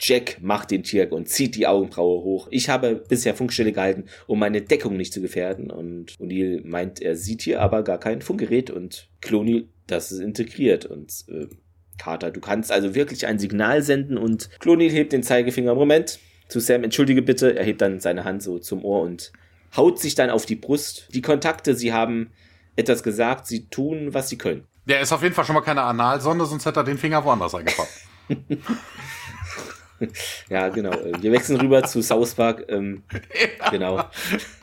Jack 0.00 0.38
macht 0.40 0.72
den 0.72 0.82
Tirk 0.82 1.12
und 1.12 1.28
zieht 1.28 1.54
die 1.54 1.66
Augenbraue 1.66 2.24
hoch. 2.24 2.48
Ich 2.50 2.68
habe 2.68 2.96
bisher 3.08 3.34
Funkstelle 3.34 3.72
gehalten, 3.72 4.06
um 4.26 4.40
meine 4.40 4.60
Deckung 4.60 4.96
nicht 4.96 5.12
zu 5.12 5.20
gefährden. 5.20 5.70
Und 5.70 6.18
O'Neill 6.18 6.60
meint, 6.64 7.00
er 7.00 7.16
sieht 7.16 7.42
hier 7.42 7.60
aber 7.60 7.84
gar 7.84 7.98
kein 7.98 8.20
Funkgerät 8.20 8.70
und 8.70 9.08
Clonil, 9.20 9.68
das 9.86 10.10
ist 10.10 10.18
integriert. 10.18 10.86
Und 10.86 11.24
äh, 11.28 11.46
Carter, 11.98 12.32
du 12.32 12.40
kannst 12.40 12.72
also 12.72 12.96
wirklich 12.96 13.26
ein 13.26 13.38
Signal 13.38 13.82
senden 13.82 14.18
und 14.18 14.50
Clonil 14.58 14.90
hebt 14.90 15.12
den 15.12 15.22
Zeigefinger. 15.22 15.76
Moment, 15.76 16.18
zu 16.48 16.58
Sam, 16.58 16.82
entschuldige 16.82 17.22
bitte. 17.22 17.56
Er 17.56 17.64
hebt 17.64 17.80
dann 17.80 18.00
seine 18.00 18.24
Hand 18.24 18.42
so 18.42 18.58
zum 18.58 18.84
Ohr 18.84 19.02
und 19.02 19.32
haut 19.76 20.00
sich 20.00 20.16
dann 20.16 20.30
auf 20.30 20.46
die 20.46 20.56
Brust. 20.56 21.08
Die 21.14 21.22
Kontakte, 21.22 21.76
sie 21.76 21.92
haben 21.92 22.30
etwas 22.74 23.02
gesagt, 23.02 23.46
sie 23.46 23.68
tun, 23.68 24.14
was 24.14 24.28
sie 24.28 24.38
können. 24.38 24.64
Der 24.86 25.00
ist 25.00 25.12
auf 25.12 25.22
jeden 25.22 25.34
Fall 25.34 25.44
schon 25.44 25.54
mal 25.54 25.60
keine 25.60 25.82
Analsonde, 25.82 26.44
sonst 26.44 26.66
hätte 26.66 26.80
er 26.80 26.84
den 26.84 26.98
Finger 26.98 27.24
woanders 27.24 27.54
eingepackt. 27.54 28.06
ja, 30.48 30.68
genau. 30.68 30.90
Äh, 30.90 31.22
wir 31.22 31.32
wechseln 31.32 31.60
rüber 31.60 31.82
zu 31.84 32.02
South 32.02 32.34
Park. 32.34 32.64
Ähm, 32.68 33.02
ja. 33.60 33.70
Genau. 33.70 34.04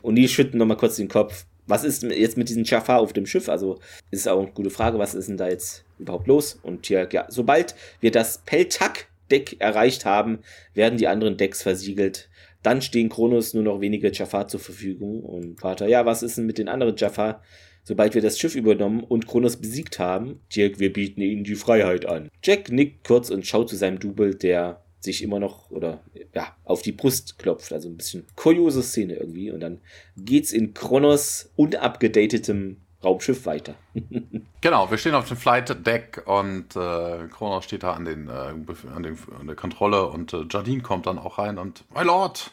Und 0.02 0.16
die 0.16 0.28
schütten 0.28 0.58
nochmal 0.58 0.76
kurz 0.76 0.96
den 0.96 1.08
Kopf. 1.08 1.46
Was 1.66 1.84
ist 1.84 2.02
jetzt 2.02 2.36
mit 2.36 2.48
diesem 2.48 2.64
Jafar 2.64 2.98
auf 2.98 3.12
dem 3.12 3.26
Schiff? 3.26 3.48
Also 3.48 3.78
ist 4.10 4.28
auch 4.28 4.40
eine 4.40 4.50
gute 4.50 4.70
Frage, 4.70 4.98
was 4.98 5.14
ist 5.14 5.28
denn 5.28 5.36
da 5.36 5.48
jetzt 5.48 5.84
überhaupt 5.98 6.26
los? 6.26 6.58
Und 6.62 6.86
hier, 6.86 7.08
ja, 7.12 7.26
sobald 7.28 7.74
wir 8.00 8.10
das 8.10 8.42
Peltak-Deck 8.44 9.60
erreicht 9.60 10.04
haben, 10.04 10.40
werden 10.74 10.98
die 10.98 11.06
anderen 11.06 11.36
Decks 11.36 11.62
versiegelt. 11.62 12.28
Dann 12.62 12.82
stehen 12.82 13.08
Kronos 13.08 13.54
nur 13.54 13.62
noch 13.62 13.80
wenige 13.80 14.12
Jafar 14.12 14.48
zur 14.48 14.60
Verfügung. 14.60 15.22
Und 15.22 15.60
Vater, 15.60 15.86
ja, 15.86 16.04
was 16.04 16.22
ist 16.22 16.36
denn 16.36 16.46
mit 16.46 16.58
den 16.58 16.68
anderen 16.68 16.96
Jafar? 16.96 17.42
Sobald 17.90 18.14
wir 18.14 18.22
das 18.22 18.38
Schiff 18.38 18.54
übernommen 18.54 19.02
und 19.02 19.26
Kronos 19.26 19.56
besiegt 19.56 19.98
haben, 19.98 20.38
Jack, 20.48 20.78
wir 20.78 20.92
bieten 20.92 21.22
ihnen 21.22 21.42
die 21.42 21.56
Freiheit 21.56 22.06
an. 22.06 22.30
Jack 22.40 22.70
nickt 22.70 23.04
kurz 23.04 23.30
und 23.30 23.44
schaut 23.44 23.68
zu 23.68 23.74
seinem 23.74 23.98
Double, 23.98 24.32
der 24.36 24.80
sich 25.00 25.24
immer 25.24 25.40
noch 25.40 25.72
oder 25.72 26.00
ja 26.32 26.54
auf 26.62 26.82
die 26.82 26.92
Brust 26.92 27.40
klopft. 27.40 27.72
Also 27.72 27.88
ein 27.88 27.96
bisschen 27.96 28.28
kuriose 28.36 28.84
Szene 28.84 29.14
irgendwie. 29.14 29.50
Und 29.50 29.58
dann 29.58 29.80
geht's 30.16 30.52
in 30.52 30.72
Kronos 30.72 31.50
unabgedatetem 31.56 32.76
Raumschiff 33.02 33.44
weiter. 33.44 33.74
genau, 34.60 34.88
wir 34.88 34.96
stehen 34.96 35.16
auf 35.16 35.26
dem 35.26 35.36
Flight 35.36 35.84
Deck 35.84 36.22
und 36.26 36.76
äh, 36.76 37.26
Kronos 37.26 37.64
steht 37.64 37.82
da 37.82 37.94
an, 37.94 38.04
den, 38.04 38.28
äh, 38.28 38.54
an, 38.94 39.02
den, 39.02 39.18
an 39.36 39.48
der 39.48 39.56
Kontrolle 39.56 40.06
und 40.06 40.32
äh, 40.32 40.44
Jardine 40.48 40.82
kommt 40.82 41.06
dann 41.06 41.18
auch 41.18 41.38
rein 41.38 41.58
und 41.58 41.84
My 41.92 42.04
Lord, 42.04 42.52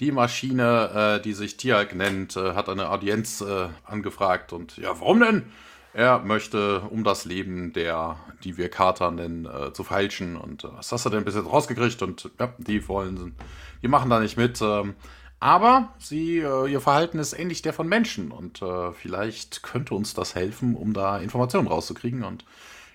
die 0.00 0.12
Maschine, 0.12 1.18
äh, 1.18 1.22
die 1.22 1.34
sich 1.34 1.56
Tiag 1.56 1.94
nennt, 1.94 2.36
äh, 2.36 2.54
hat 2.54 2.68
eine 2.68 2.90
Audienz 2.90 3.42
äh, 3.42 3.68
angefragt 3.84 4.52
und 4.52 4.76
ja, 4.78 4.98
warum 4.98 5.20
denn? 5.20 5.44
Er 5.92 6.20
möchte 6.20 6.82
um 6.82 7.02
das 7.02 7.24
Leben 7.24 7.72
der, 7.72 8.16
die 8.44 8.56
wir 8.56 8.68
Kater 8.68 9.10
nennen, 9.10 9.46
äh, 9.46 9.72
zu 9.72 9.82
feilschen. 9.82 10.36
Und 10.36 10.64
äh, 10.64 10.68
was 10.72 10.92
hast 10.92 11.04
du 11.04 11.10
denn 11.10 11.24
bis 11.24 11.34
jetzt 11.34 11.46
rausgekriegt? 11.46 12.00
Und 12.02 12.30
ja, 12.38 12.54
die 12.58 12.86
wollen, 12.86 13.34
die 13.82 13.88
machen 13.88 14.08
da 14.08 14.20
nicht 14.20 14.36
mit. 14.36 14.62
Ähm, 14.62 14.94
aber 15.40 15.92
sie, 15.98 16.38
äh, 16.38 16.70
ihr 16.70 16.80
Verhalten 16.80 17.18
ist 17.18 17.32
ähnlich 17.32 17.62
der 17.62 17.72
von 17.72 17.88
Menschen. 17.88 18.30
Und 18.30 18.62
vielleicht 18.94 19.62
könnte 19.62 19.94
uns 19.94 20.14
das 20.14 20.34
helfen, 20.34 20.76
um 20.76 20.92
da 20.92 21.18
Informationen 21.18 21.66
rauszukriegen. 21.66 22.22
Und 22.22 22.44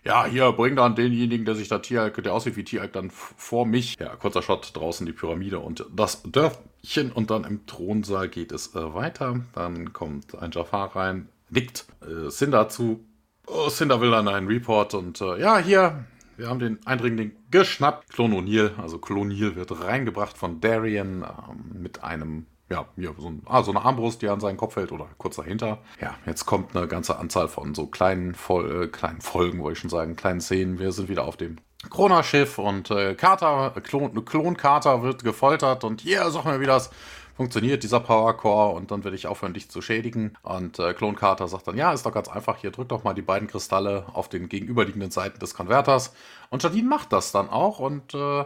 ja, 0.06 0.26
hier, 0.26 0.52
bring 0.52 0.76
dann 0.76 0.96
denjenigen, 0.96 1.46
der 1.46 1.56
sich 1.56 1.68
da 1.68 1.80
Tieralk, 1.80 2.22
der 2.24 2.34
aussieht 2.34 2.56
wie 2.56 2.64
Tieralk, 2.64 2.94
dann 2.94 3.10
vor 3.10 3.66
mich. 3.66 3.98
Ja, 4.00 4.16
kurzer 4.16 4.44
Shot 4.44 4.72
draußen 4.76 5.06
die 5.06 5.14
Pyramide 5.14 5.60
und 5.60 5.86
das 5.94 6.22
Dörfchen. 6.24 7.12
Und 7.12 7.32
dann 7.32 7.44
im 7.44 7.66
Thronsaal 7.66 8.30
geht 8.30 8.52
es 8.52 8.76
äh, 8.76 8.94
weiter. 8.94 9.42
Dann 9.54 9.94
kommt 9.94 10.38
ein 10.38 10.52
Jafar 10.52 10.96
rein, 10.96 11.30
nickt 11.50 11.88
äh, 12.02 12.30
Cinder 12.30 12.70
zu. 12.70 13.04
Oh, 13.48 13.70
Cinder 13.70 14.00
will 14.00 14.12
dann 14.12 14.28
einen 14.28 14.48
Report 14.48 14.94
und 14.94 15.22
äh, 15.22 15.40
ja, 15.40 15.58
hier, 15.58 16.06
wir 16.38 16.50
haben 16.50 16.60
den 16.60 16.86
Eindringling 16.86 17.32
geschnappt. 17.50 18.10
Klon 18.10 18.34
O'Neill, 18.34 18.78
also 18.78 19.00
Klonil 19.00 19.56
wird 19.56 19.84
reingebracht 19.84 20.38
von 20.38 20.62
Darien 20.62 21.24
ähm, 21.24 21.82
mit 21.82 22.04
einem, 22.04 22.46
ja, 22.70 22.86
hier, 22.96 23.14
so, 23.18 23.28
ein, 23.28 23.44
ah, 23.46 23.64
so 23.64 23.72
eine 23.72 23.84
Armbrust, 23.84 24.22
die 24.22 24.30
an 24.30 24.40
seinen 24.40 24.58
Kopf 24.58 24.74
fällt 24.74 24.92
oder 24.92 25.08
kurz 25.18 25.36
dahinter. 25.36 25.80
Ja, 26.02 26.16
jetzt 26.26 26.46
kommt 26.46 26.76
eine 26.76 26.88
ganze 26.88 27.18
Anzahl 27.18 27.48
von 27.48 27.76
so 27.76 27.88
kleinen, 27.88 28.34
Vol 28.34 28.84
äh, 28.84 28.88
kleinen 28.88 29.22
Folgen, 29.22 29.60
wollte 29.60 29.74
ich 29.74 29.80
schon 29.80 29.90
sagen, 29.90 30.16
kleinen 30.16 30.42
Szenen. 30.42 30.80
Wir 30.80 30.92
sind 30.92 31.10
wieder 31.10 31.26
auf 31.26 31.38
dem 31.38 31.58
Krona-Schiff 31.90 32.58
und 32.58 32.90
äh, 32.90 33.14
Carter, 33.14 33.72
Klon, 33.84 34.26
Klon 34.26 34.58
Carter 34.58 35.04
wird 35.04 35.24
gefoltert 35.24 35.84
und 35.84 36.02
hier, 36.02 36.22
yeah, 36.22 36.30
sag 36.32 36.46
mir, 36.46 36.60
wie 36.60 36.66
das 36.66 36.90
funktioniert 37.36 37.84
dieser 37.84 38.00
Power 38.00 38.36
Core 38.38 38.76
und 38.76 38.92
dann 38.92 39.04
werde 39.04 39.16
ich 39.16 39.28
aufhören, 39.28 39.54
dich 39.54 39.70
zu 39.70 39.82
schädigen. 39.82 40.38
Und 40.42 40.80
äh, 40.80 40.94
Clone 40.94 41.16
Carter 41.16 41.48
sagt 41.48 41.68
dann, 41.68 41.78
ja, 41.78 41.92
ist 41.92 42.06
doch 42.06 42.14
ganz 42.14 42.30
einfach, 42.30 42.58
hier 42.58 42.72
drück 42.72 42.90
doch 42.90 43.04
mal 43.04 43.14
die 43.14 43.22
beiden 43.22 43.48
Kristalle 43.48 44.06
auf 44.14 44.30
den 44.30 44.50
gegenüberliegenden 44.50 45.12
Seiten 45.12 45.40
des 45.40 45.54
Konverters. 45.54 46.14
Und 46.50 46.64
Jadine 46.64 46.88
macht 46.88 47.12
das 47.12 47.32
dann 47.32 47.50
auch 47.50 47.80
und 47.80 48.14
äh, 48.14 48.46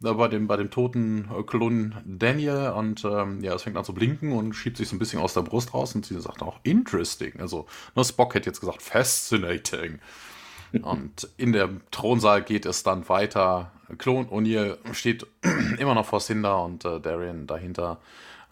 bei 0.00 0.28
dem, 0.28 0.46
bei 0.46 0.56
dem 0.56 0.70
toten 0.70 1.28
äh, 1.36 1.42
Klon 1.42 1.94
Daniel 2.04 2.72
und 2.76 3.04
ähm, 3.04 3.42
ja, 3.42 3.54
es 3.54 3.62
fängt 3.62 3.76
an 3.76 3.84
zu 3.84 3.94
blinken 3.94 4.32
und 4.32 4.54
schiebt 4.54 4.76
sich 4.76 4.88
so 4.88 4.96
ein 4.96 4.98
bisschen 4.98 5.20
aus 5.20 5.34
der 5.34 5.42
Brust 5.42 5.74
raus 5.74 5.94
und 5.94 6.06
sie 6.06 6.20
sagt 6.20 6.42
auch 6.42 6.58
interesting. 6.62 7.40
Also, 7.40 7.66
nur 7.94 8.04
Spock 8.04 8.34
hätte 8.34 8.50
jetzt 8.50 8.60
gesagt 8.60 8.82
fascinating. 8.82 9.98
Und 10.80 11.28
in 11.36 11.52
der 11.52 11.68
Thronsaal 11.90 12.42
geht 12.42 12.64
es 12.64 12.82
dann 12.82 13.06
weiter. 13.10 13.70
Klon 13.98 14.26
O'Neill 14.28 14.78
steht 14.94 15.26
immer 15.78 15.94
noch 15.94 16.06
vor 16.06 16.20
Cinder 16.20 16.64
und 16.64 16.86
äh, 16.86 16.98
Darian 16.98 17.46
dahinter. 17.46 17.98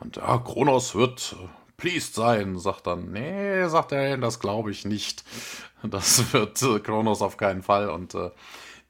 Und 0.00 0.16
ja, 0.16 0.36
Kronos 0.36 0.94
wird 0.94 1.34
pleased 1.78 2.14
sein, 2.14 2.58
sagt 2.58 2.86
dann, 2.86 3.12
nee, 3.12 3.66
sagt 3.68 3.92
Darian, 3.92 4.20
das 4.20 4.38
glaube 4.38 4.70
ich 4.70 4.84
nicht. 4.84 5.24
Das 5.82 6.34
wird 6.34 6.60
äh, 6.60 6.78
Kronos 6.80 7.22
auf 7.22 7.38
keinen 7.38 7.62
Fall. 7.62 7.88
Und 7.88 8.14
äh, 8.14 8.30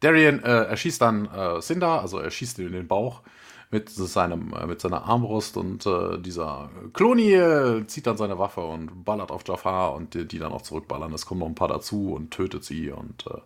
Darian 0.01 0.43
äh, 0.43 0.65
erschießt 0.65 1.01
dann 1.01 1.27
äh, 1.27 1.61
Cinder, 1.61 2.01
also 2.01 2.19
er 2.19 2.31
schießt 2.31 2.59
ihn 2.59 2.67
in 2.69 2.73
den 2.73 2.89
Bauch 2.89 3.23
mit 3.71 3.89
seinem 3.89 4.53
äh, 4.55 4.67
mit 4.67 4.81
seiner 4.81 5.05
Armbrust 5.05 5.57
und 5.57 5.87
äh, 5.87 6.19
dieser 6.19 6.71
Kloni 6.93 7.33
äh, 7.35 7.87
zieht 7.87 8.07
dann 8.07 8.17
seine 8.17 8.39
Waffe 8.39 8.63
und 8.63 9.05
ballert 9.05 9.31
auf 9.31 9.47
Jafar 9.47 9.95
und 9.95 10.15
die, 10.15 10.27
die, 10.27 10.39
dann 10.39 10.53
auch 10.53 10.63
zurückballern. 10.63 11.13
Es 11.13 11.27
kommen 11.27 11.41
noch 11.41 11.47
ein 11.47 11.55
paar 11.55 11.69
dazu 11.69 12.13
und 12.15 12.31
tötet 12.33 12.65
sie 12.65 12.91
und 12.91 13.27
äh, 13.27 13.39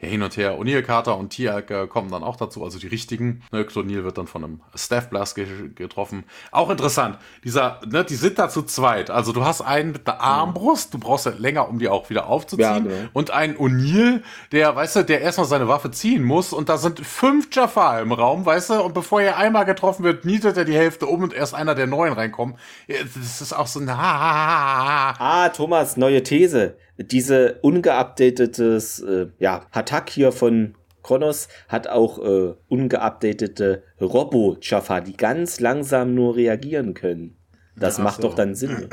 ja, 0.00 0.08
hin 0.08 0.22
und 0.22 0.36
her. 0.36 0.58
O'Neill, 0.58 0.82
Carter 0.82 1.16
und 1.16 1.30
Tiag 1.30 1.70
äh, 1.70 1.88
kommen 1.88 2.10
dann 2.10 2.22
auch 2.22 2.36
dazu, 2.36 2.62
also 2.62 2.78
die 2.78 2.86
richtigen. 2.86 3.42
Ne, 3.50 3.64
O'Neill 3.64 4.04
wird 4.04 4.16
dann 4.16 4.28
von 4.28 4.44
einem 4.44 4.60
Staff 4.74 5.10
Blast 5.10 5.34
ge 5.34 5.46
getroffen. 5.74 6.24
Auch 6.52 6.70
interessant, 6.70 7.18
dieser, 7.42 7.80
ne, 7.84 8.04
die 8.04 8.14
sind 8.14 8.38
da 8.38 8.48
zu 8.48 8.62
zweit. 8.62 9.10
Also 9.10 9.32
du 9.32 9.44
hast 9.44 9.60
einen 9.60 9.92
mit 9.92 10.06
einer 10.06 10.20
Armbrust, 10.20 10.94
du 10.94 10.98
brauchst 10.98 11.26
ja 11.26 11.32
länger, 11.36 11.68
um 11.68 11.80
die 11.80 11.88
auch 11.88 12.10
wieder 12.10 12.28
aufzuziehen. 12.28 12.60
Ja, 12.66 12.80
ne. 12.80 13.10
Und 13.12 13.32
einen 13.32 13.56
O'Neill, 13.56 14.22
der, 14.52 14.76
weißt 14.76 14.96
du, 14.96 15.02
der 15.04 15.20
erstmal 15.20 15.48
seine 15.48 15.66
Waffe 15.66 15.90
ziehen 15.90 16.22
muss 16.22 16.52
und 16.52 16.68
da 16.68 16.78
sind 16.78 17.00
fünf 17.00 17.48
Jafar 17.52 18.00
im 18.00 18.12
Raum, 18.12 18.46
weißt 18.46 18.70
du, 18.70 18.82
und 18.82 18.94
bevor 18.94 19.20
er 19.20 19.36
einmal 19.36 19.64
getroffen 19.64 20.04
wird, 20.04 20.24
nietet 20.24 20.56
er 20.56 20.64
die 20.64 20.76
Hälfte 20.76 21.06
um 21.06 21.22
und 21.22 21.32
erst 21.32 21.54
einer 21.54 21.74
der 21.74 21.88
neuen 21.88 22.12
reinkommt. 22.12 22.56
Das 22.86 23.40
ist 23.40 23.52
auch 23.52 23.66
so 23.66 23.80
ein 23.80 23.88
Ah, 23.90 25.48
Thomas, 25.48 25.96
neue 25.96 26.22
These 26.22 26.76
diese 26.98 27.58
ungeupdatetes, 27.62 29.00
äh, 29.00 29.28
ja, 29.38 29.66
Hatak 29.72 30.10
hier 30.10 30.32
von 30.32 30.74
Kronos 31.02 31.48
hat 31.68 31.86
auch 31.86 32.18
äh, 32.18 32.54
ungeupdatete 32.68 33.82
Robo-Jaffa, 34.00 35.00
die 35.00 35.16
ganz 35.16 35.60
langsam 35.60 36.14
nur 36.14 36.36
reagieren 36.36 36.92
können. 36.92 37.37
Das 37.80 37.98
ja, 37.98 38.04
macht 38.04 38.16
so. 38.16 38.28
doch 38.28 38.34
dann 38.34 38.54
Sinn. 38.54 38.88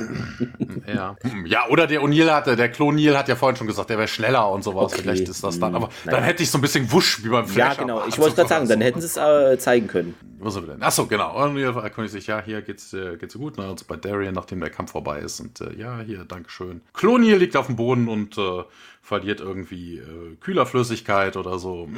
ja. 0.87 1.15
ja, 1.45 1.67
oder 1.69 1.87
der 1.87 2.01
O'Neill 2.01 2.31
hatte, 2.31 2.55
der 2.55 2.69
Klon 2.69 2.95
Neil 2.95 3.17
hat 3.17 3.27
ja 3.27 3.35
vorhin 3.35 3.55
schon 3.55 3.67
gesagt, 3.67 3.89
der 3.89 3.97
wäre 3.97 4.07
schneller 4.07 4.49
und 4.51 4.63
sowas. 4.63 4.93
Okay. 4.93 5.01
Vielleicht 5.01 5.27
ist 5.27 5.43
das 5.43 5.59
dann. 5.59 5.75
Aber 5.75 5.89
naja. 6.03 6.17
dann 6.17 6.23
hätte 6.23 6.43
ich 6.43 6.51
so 6.51 6.57
ein 6.57 6.61
bisschen 6.61 6.91
wusch 6.91 7.23
wie 7.23 7.29
beim 7.29 7.47
Flash. 7.47 7.77
Ja, 7.77 7.81
genau. 7.81 8.05
Ich 8.07 8.17
wollte 8.17 8.35
gerade 8.35 8.49
sagen, 8.49 8.67
dann 8.67 8.81
hätten 8.81 9.01
sie 9.01 9.07
es 9.07 9.17
äh, 9.17 9.57
zeigen 9.57 9.87
können. 9.87 10.15
Was 10.39 10.55
denn? 10.55 10.81
Achso, 10.81 11.07
genau. 11.07 11.43
Und 11.43 11.57
O'Neill 11.57 11.81
erkundigt 11.81 12.13
sich, 12.13 12.27
ja, 12.27 12.41
hier 12.43 12.61
geht's, 12.61 12.93
äh, 12.93 13.17
geht's 13.17 13.35
gut. 13.35 13.57
Ne? 13.57 13.65
Also 13.65 13.85
bei 13.87 13.95
Darien, 13.95 14.35
nachdem 14.35 14.59
der 14.59 14.69
Kampf 14.69 14.91
vorbei 14.91 15.19
ist. 15.19 15.39
Und 15.39 15.61
äh, 15.61 15.73
ja, 15.73 15.99
hier, 16.01 16.25
Dankeschön. 16.25 16.81
Klonier 16.93 17.37
liegt 17.37 17.57
auf 17.57 17.67
dem 17.67 17.75
Boden 17.75 18.07
und 18.07 18.37
äh, 18.37 18.63
verliert 19.01 19.39
irgendwie 19.39 19.97
äh, 19.97 20.35
Kühlerflüssigkeit 20.39 21.37
oder 21.37 21.57
so. 21.57 21.89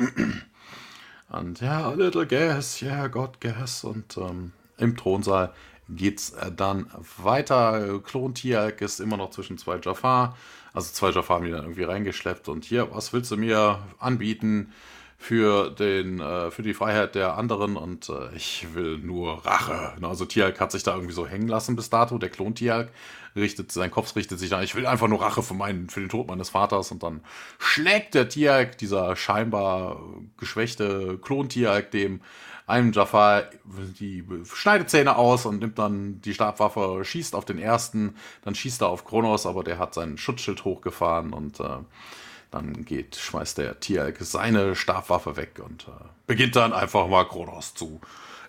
und 1.30 1.62
ja, 1.62 1.92
little 1.92 2.26
gas, 2.26 2.82
yeah, 2.82 3.08
God 3.08 3.42
gas. 3.42 3.84
Und 3.84 4.18
ähm, 4.18 4.52
im 4.78 4.96
Thronsaal 4.96 5.54
geht's 5.90 6.32
äh, 6.32 6.52
dann 6.52 6.88
weiter. 7.18 8.00
Klon 8.04 8.34
Tiag 8.34 8.82
ist 8.82 9.00
immer 9.00 9.18
noch 9.18 9.32
zwischen 9.32 9.58
zwei 9.58 9.80
Jafar. 9.82 10.38
Also 10.74 10.92
zwei 10.92 11.10
Jafar 11.10 11.38
haben 11.38 11.46
die 11.46 11.52
dann 11.52 11.64
irgendwie 11.64 11.84
reingeschleppt. 11.84 12.50
Und 12.50 12.66
hier, 12.66 12.94
was 12.94 13.14
willst 13.14 13.32
du 13.32 13.38
mir 13.38 13.80
anbieten? 14.00 14.74
für, 15.18 15.72
den, 15.72 16.20
äh, 16.20 16.52
für 16.52 16.62
die 16.62 16.76
Freiheit 16.76 17.16
der 17.16 17.38
anderen 17.38 17.76
und 17.76 18.10
äh, 18.10 18.36
ich 18.36 18.68
will 18.76 19.00
nur 19.00 19.46
Rache. 19.46 19.94
Also 20.02 20.26
Tialk 20.26 20.60
hat 20.60 20.72
sich 20.72 20.84
da 20.84 20.94
irgendwie 20.94 21.14
so 21.14 21.28
hängen 21.28 21.48
lassen 21.48 21.76
bis 21.76 21.90
dato, 21.90 22.18
der 22.20 22.30
Klon 22.30 22.54
richtet, 23.36 23.72
sein 23.72 23.92
Kopf 23.92 24.16
richtet 24.16 24.40
sich 24.40 24.54
an, 24.54 24.64
ich 24.64 24.76
will 24.76 24.86
einfach 24.86 25.08
nur 25.08 25.22
Rache 25.22 25.42
für, 25.42 25.56
meinen, 25.56 25.90
für 25.90 26.00
den 26.00 26.10
Tod 26.10 26.28
meines 26.28 26.50
Vaters 26.50 26.92
und 26.92 27.02
dann 27.02 27.22
schlägt 27.58 28.14
der 28.14 28.30
Tialk, 28.30 28.78
dieser 28.78 29.16
scheinbar 29.16 30.00
geschwächte 30.38 31.18
Klon 31.20 31.50
dem 31.50 32.22
einem 32.68 32.92
Jafar 32.92 33.46
die 34.00 34.24
Schneidezähne 34.54 35.16
aus 35.16 35.46
und 35.46 35.60
nimmt 35.60 35.80
dann 35.80 36.22
die 36.22 36.34
Stabwaffe, 36.34 37.04
schießt 37.04 37.34
auf 37.34 37.46
den 37.46 37.58
ersten, 37.58 38.16
dann 38.44 38.54
schießt 38.54 38.82
er 38.82 38.90
auf 38.90 39.06
Kronos, 39.06 39.46
aber 39.46 39.64
der 39.64 39.80
hat 39.80 39.94
sein 39.94 40.18
Schutzschild 40.18 40.66
hochgefahren 40.66 41.34
und 41.34 41.62
äh, 41.62 41.78
dann 42.52 42.86
geht, 42.86 43.16
schmeißt 43.16 43.58
der 43.58 43.80
Tialk 43.80 44.18
seine 44.20 44.76
Stabwaffe 44.76 45.38
weg 45.38 45.62
und 45.64 45.88
äh, 45.88 45.92
beginnt 46.28 46.58
dann 46.58 46.74
einfach 46.74 47.08
mal 47.08 47.24
Kronos 47.24 47.74
zu 47.74 48.02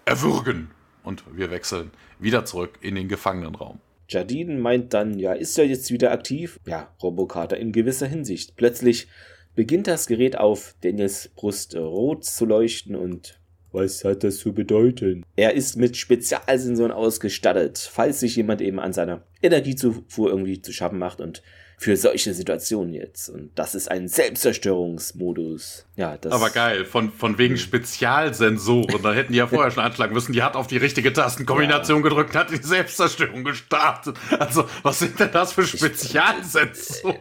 erwürgen. 0.04 0.72
Und 1.04 1.24
wir 1.32 1.50
wechseln 1.50 1.92
wieder 2.18 2.44
zurück 2.44 2.78
in 2.80 2.96
den 2.96 3.08
Gefangenenraum. 3.08 3.80
Jardine 4.08 4.58
meint 4.58 4.94
dann, 4.94 5.18
ja, 5.18 5.32
ist 5.32 5.56
er 5.58 5.66
jetzt 5.66 5.90
wieder 5.90 6.10
aktiv? 6.10 6.58
Ja, 6.66 6.92
Robokater 7.02 7.56
in 7.56 7.72
gewisser 7.72 8.06
Hinsicht. 8.06 8.56
Plötzlich 8.56 9.08
beginnt 9.54 9.86
das 9.86 10.06
Gerät 10.06 10.36
auf 10.36 10.74
Daniels 10.80 11.30
Brust 11.34 11.76
rot 11.76 12.24
zu 12.24 12.46
leuchten 12.46 12.96
und 12.96 13.38
was 13.72 14.04
hat 14.04 14.24
das 14.24 14.38
zu 14.38 14.52
bedeuten? 14.52 15.24
Er 15.36 15.54
ist 15.54 15.76
mit 15.76 15.96
Spezialsensoren 15.96 16.92
ausgestattet, 16.92 17.78
falls 17.78 18.20
sich 18.20 18.36
jemand 18.36 18.60
eben 18.60 18.80
an 18.80 18.92
seiner 18.92 19.22
Energiezufuhr 19.42 20.30
irgendwie 20.30 20.62
zu 20.62 20.72
schaffen 20.72 20.98
macht 20.98 21.20
und 21.20 21.42
für 21.80 21.96
solche 21.96 22.34
Situationen 22.34 22.92
jetzt. 22.92 23.28
Und 23.28 23.52
das 23.54 23.76
ist 23.76 23.88
ein 23.88 24.08
Selbstzerstörungsmodus. 24.08 25.86
Ja, 25.94 26.16
das. 26.16 26.32
Aber 26.32 26.50
geil, 26.50 26.84
von, 26.84 27.12
von 27.12 27.38
wegen 27.38 27.56
Spezialsensoren. 27.56 29.00
Da 29.00 29.14
hätten 29.14 29.32
die 29.32 29.38
ja 29.38 29.46
vorher 29.46 29.70
schon 29.70 29.84
anschlagen 29.84 30.12
müssen. 30.12 30.32
Die 30.32 30.42
hat 30.42 30.56
auf 30.56 30.66
die 30.66 30.76
richtige 30.76 31.12
Tastenkombination 31.12 31.98
ja. 31.98 32.08
gedrückt, 32.08 32.34
hat 32.34 32.50
die 32.50 32.56
Selbstzerstörung 32.56 33.44
gestartet. 33.44 34.16
Also, 34.40 34.64
was 34.82 34.98
sind 34.98 35.20
denn 35.20 35.30
das 35.32 35.52
für 35.52 35.64
Spezialsensoren? 35.64 37.18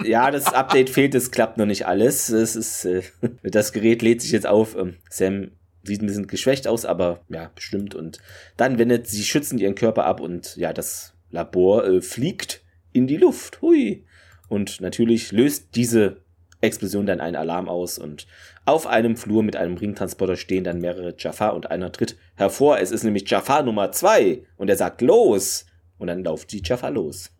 Ja, 0.04 0.30
das 0.30 0.52
Update 0.52 0.90
fehlt, 0.90 1.14
es 1.14 1.32
klappt 1.32 1.58
noch 1.58 1.66
nicht 1.66 1.86
alles. 1.86 2.28
Es 2.28 2.54
ist, 2.54 2.84
äh, 2.84 3.02
das 3.42 3.72
Gerät 3.72 4.02
lädt 4.02 4.22
sich 4.22 4.30
jetzt 4.30 4.46
auf. 4.46 4.76
Ähm, 4.76 4.96
Sam 5.10 5.50
sieht 5.86 6.02
ein 6.02 6.06
bisschen 6.06 6.26
geschwächt 6.26 6.68
aus, 6.68 6.84
aber 6.84 7.24
ja, 7.28 7.50
bestimmt. 7.54 7.94
Und 7.94 8.18
dann 8.56 8.78
wendet 8.78 9.06
sie 9.06 9.22
schützend 9.22 9.60
ihren 9.60 9.74
Körper 9.74 10.04
ab 10.04 10.20
und 10.20 10.56
ja, 10.56 10.72
das 10.72 11.14
Labor 11.30 11.86
äh, 11.86 12.00
fliegt 12.00 12.62
in 12.92 13.06
die 13.06 13.16
Luft. 13.16 13.62
Hui. 13.62 14.04
Und 14.48 14.80
natürlich 14.80 15.32
löst 15.32 15.74
diese 15.74 16.22
Explosion 16.60 17.06
dann 17.06 17.20
einen 17.20 17.36
Alarm 17.36 17.68
aus 17.68 17.98
und 17.98 18.26
auf 18.64 18.86
einem 18.86 19.16
Flur 19.16 19.42
mit 19.42 19.56
einem 19.56 19.76
Ringtransporter 19.76 20.36
stehen 20.36 20.64
dann 20.64 20.80
mehrere 20.80 21.14
Jafar 21.18 21.54
und 21.54 21.70
einer 21.70 21.92
tritt 21.92 22.16
hervor. 22.34 22.78
Es 22.78 22.90
ist 22.90 23.04
nämlich 23.04 23.28
Jafar 23.28 23.62
Nummer 23.62 23.92
zwei 23.92 24.44
und 24.56 24.68
er 24.68 24.76
sagt 24.76 25.02
los 25.02 25.66
und 25.98 26.08
dann 26.08 26.24
lauft 26.24 26.52
die 26.52 26.62
Jafar 26.64 26.90
los. 26.90 27.32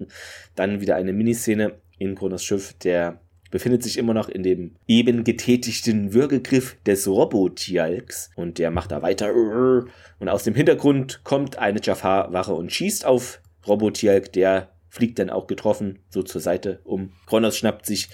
Dann 0.55 0.81
wieder 0.81 0.97
eine 0.97 1.13
Miniszene 1.13 1.81
in 1.99 2.15
Kronos 2.15 2.45
Schiff, 2.45 2.75
der 2.75 3.21
befindet 3.57 3.83
sich 3.83 3.97
immer 3.97 4.13
noch 4.13 4.29
in 4.29 4.43
dem 4.43 4.77
eben 4.87 5.25
getätigten 5.25 6.13
Würgegriff 6.13 6.77
des 6.85 7.09
Robotialks 7.09 8.29
und 8.37 8.59
der 8.59 8.71
macht 8.71 8.93
da 8.93 9.01
weiter 9.01 9.33
und 9.33 10.29
aus 10.29 10.45
dem 10.45 10.55
Hintergrund 10.55 11.23
kommt 11.25 11.57
eine 11.57 11.81
Jafar-Wache 11.83 12.53
und 12.53 12.71
schießt 12.71 13.07
auf 13.07 13.41
Robotialk, 13.67 14.31
der 14.35 14.73
fliegt 14.91 15.19
dann 15.19 15.31
auch 15.31 15.47
getroffen, 15.47 16.01
so 16.11 16.23
zur 16.23 16.43
Seite 16.43 16.81
um. 16.85 17.15
Kronos 17.25 17.57
schnappt 17.57 17.87
sich, 17.87 18.11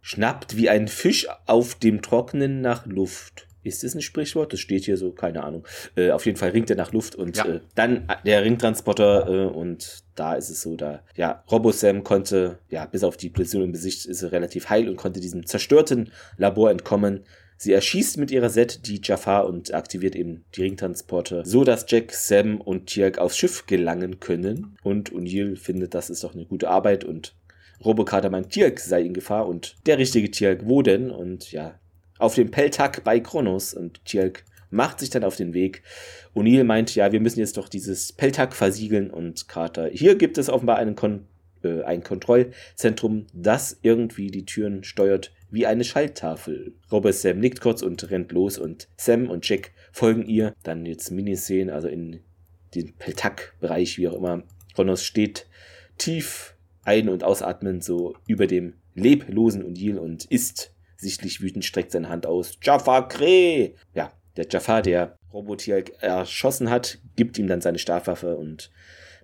schnappt 0.00 0.56
wie 0.56 0.70
ein 0.70 0.88
Fisch 0.88 1.26
auf 1.44 1.74
dem 1.74 2.00
Trocknen 2.00 2.62
nach 2.62 2.86
Luft. 2.86 3.48
Ist 3.64 3.84
das 3.84 3.94
ein 3.94 4.00
Sprichwort? 4.00 4.54
Das 4.54 4.60
steht 4.60 4.86
hier 4.86 4.96
so, 4.96 5.12
keine 5.12 5.44
Ahnung. 5.44 5.66
Äh, 5.94 6.12
auf 6.12 6.24
jeden 6.24 6.38
Fall 6.38 6.50
ringt 6.50 6.70
er 6.70 6.76
nach 6.76 6.94
Luft 6.94 7.16
und 7.16 7.36
ja. 7.36 7.44
äh, 7.44 7.60
dann 7.74 8.08
der 8.24 8.44
Ringtransporter 8.44 9.28
äh, 9.28 9.46
und 9.46 10.05
da 10.16 10.34
ist 10.34 10.50
es 10.50 10.62
so, 10.62 10.76
da, 10.76 11.02
ja, 11.14 11.44
Robosam 11.50 12.02
konnte, 12.02 12.58
ja, 12.68 12.86
bis 12.86 13.04
auf 13.04 13.16
die 13.16 13.30
Präzision 13.30 13.62
im 13.62 13.72
Gesicht 13.72 14.06
ist 14.06 14.22
er 14.22 14.32
relativ 14.32 14.68
heil 14.68 14.88
und 14.88 14.96
konnte 14.96 15.20
diesem 15.20 15.46
zerstörten 15.46 16.10
Labor 16.36 16.70
entkommen. 16.70 17.24
Sie 17.58 17.72
erschießt 17.72 18.18
mit 18.18 18.30
ihrer 18.30 18.50
Set 18.50 18.86
die 18.86 19.00
Jafar 19.02 19.46
und 19.46 19.72
aktiviert 19.72 20.14
eben 20.14 20.44
die 20.54 20.62
Ringtransporter, 20.62 21.44
so 21.46 21.64
dass 21.64 21.86
Jack, 21.88 22.12
Sam 22.12 22.60
und 22.60 22.86
Tirk 22.86 23.18
aufs 23.18 23.38
Schiff 23.38 23.66
gelangen 23.66 24.20
können. 24.20 24.76
Und 24.82 25.12
O'Neill 25.12 25.56
findet, 25.56 25.94
das 25.94 26.10
ist 26.10 26.24
doch 26.24 26.34
eine 26.34 26.44
gute 26.44 26.68
Arbeit 26.68 27.04
und 27.04 27.34
Robokater 27.84 28.30
meint, 28.30 28.50
Tirk 28.50 28.80
sei 28.80 29.02
in 29.02 29.14
Gefahr 29.14 29.46
und 29.46 29.76
der 29.86 29.98
richtige 29.98 30.30
Tirk 30.30 30.62
wo 30.64 30.82
denn? 30.82 31.10
Und 31.10 31.52
ja, 31.52 31.78
auf 32.18 32.34
dem 32.34 32.50
Peltag 32.50 33.04
bei 33.04 33.20
Kronos 33.20 33.74
und 33.74 34.04
Tirk 34.04 34.44
macht 34.70 35.00
sich 35.00 35.10
dann 35.10 35.24
auf 35.24 35.36
den 35.36 35.54
Weg. 35.54 35.82
O'Neill 36.34 36.64
meint, 36.64 36.94
ja, 36.94 37.12
wir 37.12 37.20
müssen 37.20 37.40
jetzt 37.40 37.56
doch 37.56 37.68
dieses 37.68 38.12
Peltag 38.12 38.54
versiegeln 38.54 39.10
und 39.10 39.48
Carter. 39.48 39.88
Hier 39.88 40.16
gibt 40.16 40.38
es 40.38 40.48
offenbar 40.48 40.76
einen 40.76 40.96
Kon 40.96 41.26
äh, 41.62 41.82
ein 41.82 42.02
Kontrollzentrum, 42.02 43.26
das 43.32 43.78
irgendwie 43.82 44.30
die 44.30 44.44
Türen 44.44 44.84
steuert 44.84 45.32
wie 45.50 45.66
eine 45.66 45.84
Schalttafel. 45.84 46.74
Robert 46.90 47.14
Sam 47.14 47.38
nickt 47.38 47.60
kurz 47.60 47.82
und 47.82 48.10
rennt 48.10 48.32
los 48.32 48.58
und 48.58 48.88
Sam 48.96 49.30
und 49.30 49.48
Jack 49.48 49.72
folgen 49.92 50.26
ihr. 50.26 50.54
Dann 50.62 50.86
jetzt 50.86 51.10
Miniszenen, 51.10 51.70
also 51.70 51.88
in 51.88 52.20
den 52.74 52.94
Peltak-Bereich, 52.94 53.98
wie 53.98 54.08
auch 54.08 54.14
immer. 54.14 54.42
Kronos 54.74 55.04
steht 55.04 55.46
tief 55.98 56.56
ein- 56.82 57.08
und 57.08 57.24
ausatmend 57.24 57.82
so 57.82 58.14
über 58.26 58.46
dem 58.46 58.74
leblosen 58.94 59.62
Undil 59.62 59.98
und 59.98 60.24
ist 60.26 60.72
sichtlich 60.96 61.40
wütend, 61.40 61.64
streckt 61.64 61.92
seine 61.92 62.08
Hand 62.08 62.26
aus. 62.26 62.58
Jafar 62.62 63.08
Kree! 63.08 63.74
Ja, 63.94 64.12
der 64.36 64.46
Jafar, 64.48 64.82
der 64.82 65.16
Robotier 65.32 65.84
erschossen 66.00 66.70
hat, 66.70 66.98
gibt 67.16 67.38
ihm 67.38 67.46
dann 67.46 67.60
seine 67.60 67.78
Stabwaffe 67.78 68.36
und 68.36 68.70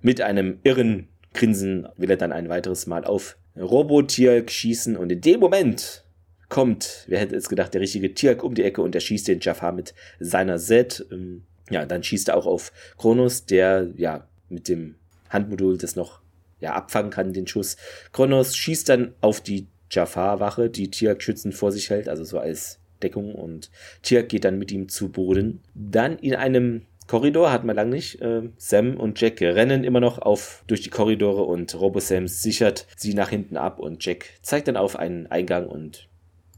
mit 0.00 0.20
einem 0.20 0.58
irren 0.62 1.08
Grinsen 1.34 1.88
will 1.96 2.10
er 2.10 2.16
dann 2.16 2.32
ein 2.32 2.48
weiteres 2.48 2.86
Mal 2.86 3.04
auf 3.04 3.36
Robotier 3.56 4.46
schießen 4.46 4.96
und 4.96 5.12
in 5.12 5.20
dem 5.20 5.40
Moment 5.40 6.04
kommt, 6.48 7.04
wer 7.08 7.18
hätte 7.18 7.36
es 7.36 7.48
gedacht, 7.48 7.72
der 7.72 7.80
richtige 7.80 8.12
Tirk 8.12 8.44
um 8.44 8.54
die 8.54 8.64
Ecke 8.64 8.82
und 8.82 8.94
er 8.94 9.00
schießt 9.00 9.28
den 9.28 9.40
Jafar 9.40 9.72
mit 9.72 9.94
seiner 10.20 10.58
Set. 10.58 11.06
Ähm, 11.10 11.44
ja, 11.70 11.86
dann 11.86 12.02
schießt 12.02 12.28
er 12.28 12.36
auch 12.36 12.46
auf 12.46 12.72
Kronos, 12.98 13.46
der 13.46 13.88
ja 13.96 14.26
mit 14.50 14.68
dem 14.68 14.96
Handmodul 15.30 15.78
das 15.78 15.96
noch 15.96 16.20
ja, 16.60 16.74
abfangen 16.74 17.10
kann, 17.10 17.32
den 17.32 17.46
Schuss. 17.46 17.76
Kronos 18.12 18.54
schießt 18.54 18.88
dann 18.88 19.14
auf 19.22 19.40
die 19.40 19.66
Jafar-Wache, 19.90 20.68
die 20.68 20.90
Tirk 20.90 21.22
schützend 21.22 21.54
vor 21.54 21.72
sich 21.72 21.88
hält, 21.88 22.08
also 22.08 22.24
so 22.24 22.38
als 22.38 22.78
Deckung 23.02 23.34
und 23.34 23.70
Tirk 24.02 24.28
geht 24.28 24.44
dann 24.44 24.58
mit 24.58 24.72
ihm 24.72 24.88
zu 24.88 25.10
Boden. 25.10 25.60
Dann 25.74 26.18
in 26.18 26.34
einem 26.34 26.82
Korridor 27.06 27.52
hat 27.52 27.64
man 27.64 27.76
lang 27.76 27.90
nicht. 27.90 28.20
Äh, 28.20 28.42
Sam 28.56 28.96
und 28.96 29.20
Jack 29.20 29.40
rennen 29.40 29.84
immer 29.84 30.00
noch 30.00 30.18
auf 30.18 30.64
durch 30.66 30.80
die 30.80 30.90
Korridore 30.90 31.42
und 31.42 31.78
Robo 31.78 32.00
Sam 32.00 32.28
sichert 32.28 32.86
sie 32.96 33.14
nach 33.14 33.28
hinten 33.28 33.56
ab 33.56 33.78
und 33.78 34.04
Jack 34.04 34.26
zeigt 34.42 34.68
dann 34.68 34.76
auf 34.76 34.96
einen 34.96 35.26
Eingang 35.26 35.66
und 35.66 36.08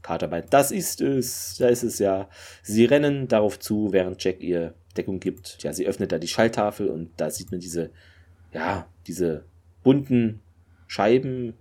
Carter 0.01 0.27
meint, 0.27 0.53
das 0.53 0.69
ist 0.71 1.01
es, 1.01 1.57
da 1.57 1.67
ist 1.67 1.81
es 1.81 1.97
ja. 1.97 2.29
Sie 2.61 2.85
rennen 2.85 3.27
darauf 3.27 3.59
zu, 3.59 3.91
während 3.91 4.23
Jack 4.23 4.39
ihr 4.41 4.75
Deckung 4.95 5.19
gibt. 5.19 5.57
Ja, 5.63 5.73
sie 5.73 5.87
öffnet 5.87 6.11
da 6.11 6.19
die 6.19 6.27
Schalltafel 6.27 6.89
und 6.89 7.09
da 7.17 7.31
sieht 7.31 7.49
man 7.49 7.59
diese, 7.59 7.89
ja, 8.53 8.87
diese 9.07 9.45
bunten 9.83 10.41
Scheiben, 10.85 11.55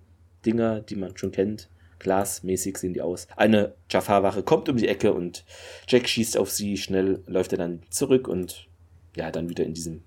Dinger, 0.45 0.81
die 0.81 0.97
man 0.97 1.17
schon 1.17 1.33
kennt. 1.33 1.71
Glasmäßig 1.99 2.79
sehen 2.79 2.95
die 2.95 3.03
aus. 3.03 3.27
Eine 3.37 3.75
Jafar-Wache 3.91 4.43
kommt 4.43 4.69
um 4.69 4.77
die 4.77 4.89
Ecke 4.89 5.13
und 5.13 5.45
Jack 5.89 6.09
schießt 6.09 6.37
auf 6.37 6.51
sie. 6.51 6.77
Schnell 6.77 7.23
läuft 7.27 7.53
er 7.53 7.59
dann 7.59 7.83
zurück 7.91 8.29
und 8.29 8.69
ja, 9.17 9.31
dann 9.31 9.49
wieder 9.49 9.65
in 9.65 9.75
diesem 9.75 10.03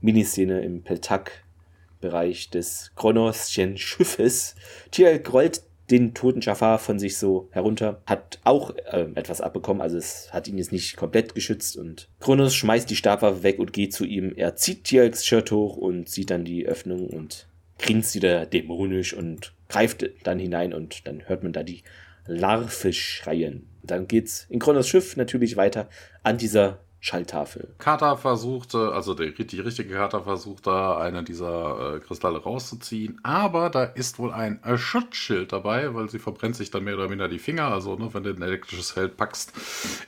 Miniszene 0.00 0.62
im 0.62 0.82
Peltak-Bereich 0.82 2.50
des 2.50 2.92
Kronoschen 2.96 3.76
Schiffes. 3.76 4.54
Tier 4.90 5.22
rollt 5.28 5.62
den 5.90 6.14
toten 6.14 6.40
Jafar 6.40 6.78
von 6.78 6.98
sich 6.98 7.16
so 7.16 7.48
herunter, 7.50 8.02
hat 8.06 8.38
auch 8.44 8.74
äh, 8.76 9.08
etwas 9.14 9.40
abbekommen, 9.40 9.80
also 9.80 9.96
es 9.96 10.32
hat 10.32 10.46
ihn 10.46 10.58
jetzt 10.58 10.72
nicht 10.72 10.96
komplett 10.96 11.34
geschützt 11.34 11.76
und 11.76 12.08
Kronos 12.20 12.54
schmeißt 12.54 12.90
die 12.90 12.96
Stabwaffe 12.96 13.42
weg 13.42 13.58
und 13.58 13.72
geht 13.72 13.94
zu 13.94 14.04
ihm. 14.04 14.32
Er 14.36 14.54
zieht 14.56 14.84
Tialks 14.84 15.24
Shirt 15.24 15.50
hoch 15.50 15.76
und 15.76 16.08
sieht 16.08 16.30
dann 16.30 16.44
die 16.44 16.66
Öffnung 16.66 17.08
und 17.08 17.48
grinst 17.78 18.14
wieder 18.14 18.46
dämonisch 18.46 19.14
und 19.14 19.54
greift 19.68 20.08
dann 20.24 20.38
hinein 20.38 20.72
und 20.72 21.06
dann 21.06 21.28
hört 21.28 21.42
man 21.42 21.52
da 21.52 21.62
die 21.62 21.82
Larve 22.26 22.92
schreien. 22.92 23.66
Dann 23.82 24.06
geht's 24.06 24.46
in 24.50 24.58
Kronos 24.58 24.88
Schiff 24.88 25.16
natürlich 25.16 25.56
weiter 25.56 25.88
an 26.22 26.36
dieser 26.38 26.80
Schalltafel. 27.00 27.74
Kata 27.78 28.16
versuchte, 28.16 28.92
also 28.92 29.14
der, 29.14 29.30
die 29.30 29.60
richtige 29.60 29.94
Kata 29.94 30.20
versucht 30.22 30.66
da 30.66 30.98
eine 30.98 31.22
dieser 31.22 31.96
äh, 31.96 32.00
Kristalle 32.00 32.42
rauszuziehen, 32.42 33.20
aber 33.22 33.70
da 33.70 33.84
ist 33.84 34.18
wohl 34.18 34.32
ein 34.32 34.60
äh, 34.64 34.76
Schutzschild 34.76 35.52
dabei, 35.52 35.94
weil 35.94 36.08
sie 36.08 36.18
verbrennt 36.18 36.56
sich 36.56 36.72
dann 36.72 36.82
mehr 36.82 36.94
oder 36.94 37.08
minder 37.08 37.28
die 37.28 37.38
Finger. 37.38 37.68
Also, 37.68 37.94
ne, 37.94 38.12
wenn 38.12 38.24
du 38.24 38.30
ein 38.30 38.42
elektrisches 38.42 38.90
Feld 38.90 39.16
packst, 39.16 39.52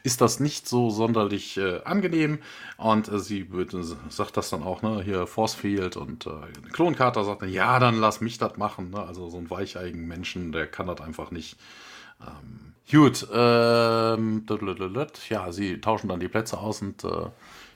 ist 0.03 0.21
das 0.21 0.41
nicht 0.41 0.69
so 0.69 0.91
sonderlich 0.91 1.57
äh, 1.59 1.81
angenehm. 1.85 2.41
Und 2.77 3.09
äh, 3.09 3.21
sie 3.21 3.49
sagt 4.09 4.37
das 4.37 4.51
dann 4.51 4.65
auch, 4.65 4.83
ne, 4.83 5.01
hier 5.03 5.29
Force 5.29 5.55
Field 5.55 5.97
und 5.97 6.27
äh, 6.27 6.31
Klonkata 6.73 7.23
sagt 7.23 7.43
dann, 7.43 7.53
ja, 7.53 7.79
dann 7.79 8.01
lass 8.01 8.21
mich 8.21 8.39
das 8.39 8.57
machen. 8.57 8.91
Ne? 8.91 9.01
Also 9.01 9.29
so 9.29 9.39
ein 9.39 9.49
weicheigen 9.49 10.09
Menschen, 10.09 10.51
der 10.51 10.67
kann 10.67 10.89
das 10.89 11.01
einfach 11.01 11.31
nicht. 11.31 11.57
Ähm, 12.21 12.70
gut, 12.91 13.27
ähm, 13.33 14.47
ja, 15.29 15.53
sie 15.53 15.81
tauschen 15.81 16.09
dann 16.09 16.21
die 16.21 16.29
Plätze 16.29 16.59
aus 16.59 16.83
und 16.83 17.05
äh, 17.05 17.31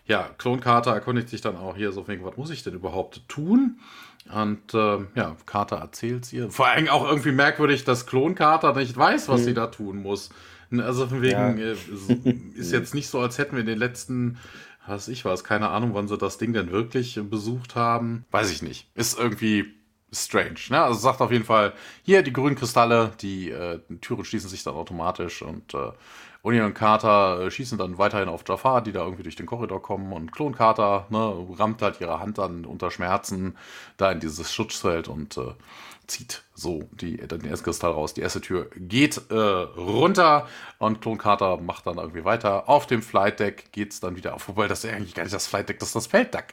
ja, 0.07 0.29
Klon 0.39 0.61
Carter 0.61 0.93
erkundigt 0.93 1.31
sich 1.31 1.41
dann 1.41 1.57
auch 1.57 1.77
hier 1.77 1.93
so 1.93 2.07
wegen, 2.09 2.25
was 2.25 2.37
muss 2.37 2.51
ich 2.51 2.63
denn 2.63 2.75
überhaupt 2.75 3.27
tun? 3.29 3.79
Und 4.33 4.75
äh, 4.75 4.99
ja, 5.15 5.37
Carter 5.47 5.77
erzählt 5.77 6.33
ihr. 6.33 6.51
Vor 6.51 6.67
allem 6.67 6.89
auch 6.89 7.07
irgendwie 7.07 7.33
merkwürdig, 7.33 7.85
dass 7.85 8.07
Klon 8.07 8.35
Carter 8.35 8.75
nicht 8.75 8.97
weiß, 8.97 9.29
was 9.29 9.41
mhm. 9.43 9.45
sie 9.45 9.55
da 9.55 9.67
tun 9.69 10.03
muss. 10.03 10.31
Also 10.71 11.07
von 11.07 11.23
wegen, 11.23 11.59
ja. 11.59 11.73
äh, 11.73 11.77
ist 12.55 12.73
jetzt 12.73 12.95
nicht 12.95 13.09
so, 13.09 13.21
als 13.21 13.39
hätten 13.39 13.53
wir 13.53 13.61
in 13.61 13.67
den 13.67 13.79
letzten, 13.79 14.39
was 14.87 15.09
ich 15.09 15.25
weiß, 15.25 15.45
keine 15.45 15.69
Ahnung, 15.69 15.95
wann 15.95 16.09
sie 16.09 16.19
das 16.19 16.39
Ding 16.39 16.53
denn 16.53 16.71
wirklich 16.71 17.21
besucht 17.23 17.75
haben. 17.75 18.25
Weiß 18.31 18.51
ich 18.51 18.63
nicht. 18.63 18.89
Ist 18.95 19.19
irgendwie 19.19 19.75
strange. 20.15 20.61
Ne? 20.71 20.83
Also 20.83 21.01
sagt 21.01 21.21
auf 21.21 21.33
jeden 21.33 21.45
Fall, 21.45 21.73
hier 22.03 22.23
die 22.23 22.33
grünen 22.33 22.57
Kristalle, 22.57 23.13
die 23.21 23.51
äh, 23.51 23.81
Türen 24.01 24.25
schließen 24.25 24.49
sich 24.49 24.63
dann 24.63 24.75
automatisch 24.75 25.43
und 25.43 25.75
äh, 25.75 25.93
Uni 26.45 26.61
und 26.61 26.75
Carter 26.75 27.41
äh, 27.41 27.51
schießen 27.51 27.79
dann 27.79 27.97
weiterhin 27.97 28.29
auf 28.29 28.45
Jafar, 28.47 28.83
die 28.83 28.93
da 28.93 29.03
irgendwie 29.03 29.23
durch 29.23 29.35
den 29.35 29.47
Korridor 29.47 29.81
kommen 29.81 30.13
und 30.13 30.31
Klon 30.31 30.55
Carter 30.55 31.07
ne, 31.09 31.47
rammt 31.59 31.81
halt 31.81 32.03
ihre 32.03 32.21
Hand 32.21 32.37
dann 32.37 32.67
unter 32.67 32.91
Schmerzen 32.91 33.57
da 33.97 34.13
in 34.13 34.21
dieses 34.21 34.53
Schutzfeld 34.53 35.09
und 35.09 35.39
äh, 35.39 35.55
zieht 36.07 36.43
so 36.55 36.87
die, 36.93 37.17
den 37.17 37.41
Kristall 37.63 37.93
raus. 37.93 38.13
Die 38.13 38.21
erste 38.21 38.43
Tür 38.43 38.69
geht 38.77 39.23
äh, 39.31 39.35
runter 39.35 40.47
und 40.79 41.01
Klon 41.01 41.17
Carter 41.17 41.57
macht 41.57 41.87
dann 41.87 41.97
irgendwie 41.97 42.27
weiter. 42.27 42.69
Auf 42.69 42.87
dem 42.87 43.01
Flight 43.01 43.41
Deck 43.41 43.73
geht 43.73 43.93
es 43.93 44.01
dann 44.01 44.15
wieder 44.17 44.35
auf. 44.35 44.47
Wobei 44.47 44.69
das 44.69 44.85
ist 44.85 44.93
eigentlich 44.93 45.15
gar 45.15 45.23
nicht 45.23 45.35
das 45.35 45.47
Flight 45.47 45.71
Deck, 45.71 45.79
das 45.79 45.89
ist 45.89 45.97
das 45.97 46.07
Felddeck. 46.09 46.53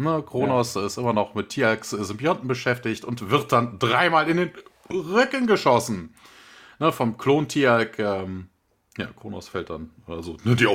Ne, 0.00 0.24
Kronos 0.26 0.74
ja. 0.76 0.86
ist 0.86 0.96
immer 0.96 1.12
noch 1.12 1.34
mit 1.34 1.50
Tiax 1.50 1.90
Symbionten 1.90 2.48
beschäftigt 2.48 3.04
und 3.04 3.30
wird 3.30 3.52
dann 3.52 3.78
dreimal 3.78 4.30
in 4.30 4.38
den 4.38 4.50
Rücken 4.88 5.46
geschossen. 5.46 6.14
Ne, 6.78 6.90
vom 6.90 7.18
Klon 7.18 7.48
Tialk 7.48 7.98
ähm, 7.98 8.48
ja, 8.96 9.08
Kronos 9.08 9.48
fällt 9.48 9.68
dann, 9.68 9.90
also 10.06 10.38
ne, 10.42 10.56
die, 10.56 10.66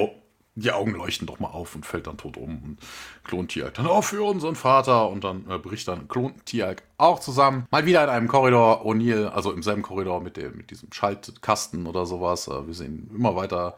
die, 0.53 0.71
Augen 0.71 0.91
leuchten 0.91 1.26
doch 1.26 1.39
mal 1.39 1.47
auf 1.47 1.73
und 1.73 1.88
fällt 1.88 2.05
dann 2.05 2.17
tot 2.17 2.38
um. 2.38 2.61
Und 2.63 2.80
Klon 3.23 3.47
Tialk 3.47 3.73
dann 3.73 3.88
auch 3.88 4.03
für 4.03 4.21
unseren 4.21 4.55
Vater 4.55 5.09
und 5.09 5.23
dann 5.23 5.49
äh, 5.49 5.57
bricht 5.57 5.88
dann 5.88 6.07
Klon 6.07 6.36
Tialk 6.45 6.84
auch 6.99 7.19
zusammen. 7.19 7.65
Mal 7.71 7.88
wieder 7.88 8.03
in 8.03 8.11
einem 8.11 8.28
Korridor, 8.28 8.86
O'Neill, 8.86 9.30
also 9.30 9.51
im 9.51 9.63
selben 9.63 9.82
Korridor 9.82 10.21
mit, 10.21 10.38
dem, 10.38 10.55
mit 10.55 10.69
diesem 10.69 10.93
Schaltkasten 10.93 11.88
oder 11.88 12.05
sowas. 12.05 12.47
Äh, 12.47 12.67
wir 12.67 12.76
sehen 12.76 13.09
immer 13.11 13.36
weiter 13.36 13.76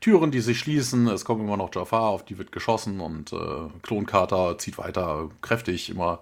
Türen, 0.00 0.30
die 0.30 0.40
sich 0.40 0.58
schließen. 0.58 1.06
Es 1.08 1.24
kommt 1.24 1.42
immer 1.42 1.56
noch 1.56 1.74
Jafar, 1.74 2.08
auf 2.08 2.24
die 2.24 2.38
wird 2.38 2.52
geschossen 2.52 3.00
und 3.00 3.32
äh, 3.32 3.68
Klon 3.82 4.06
Carter 4.06 4.58
zieht 4.58 4.78
weiter 4.78 5.30
kräftig 5.42 5.90
immer 5.90 6.20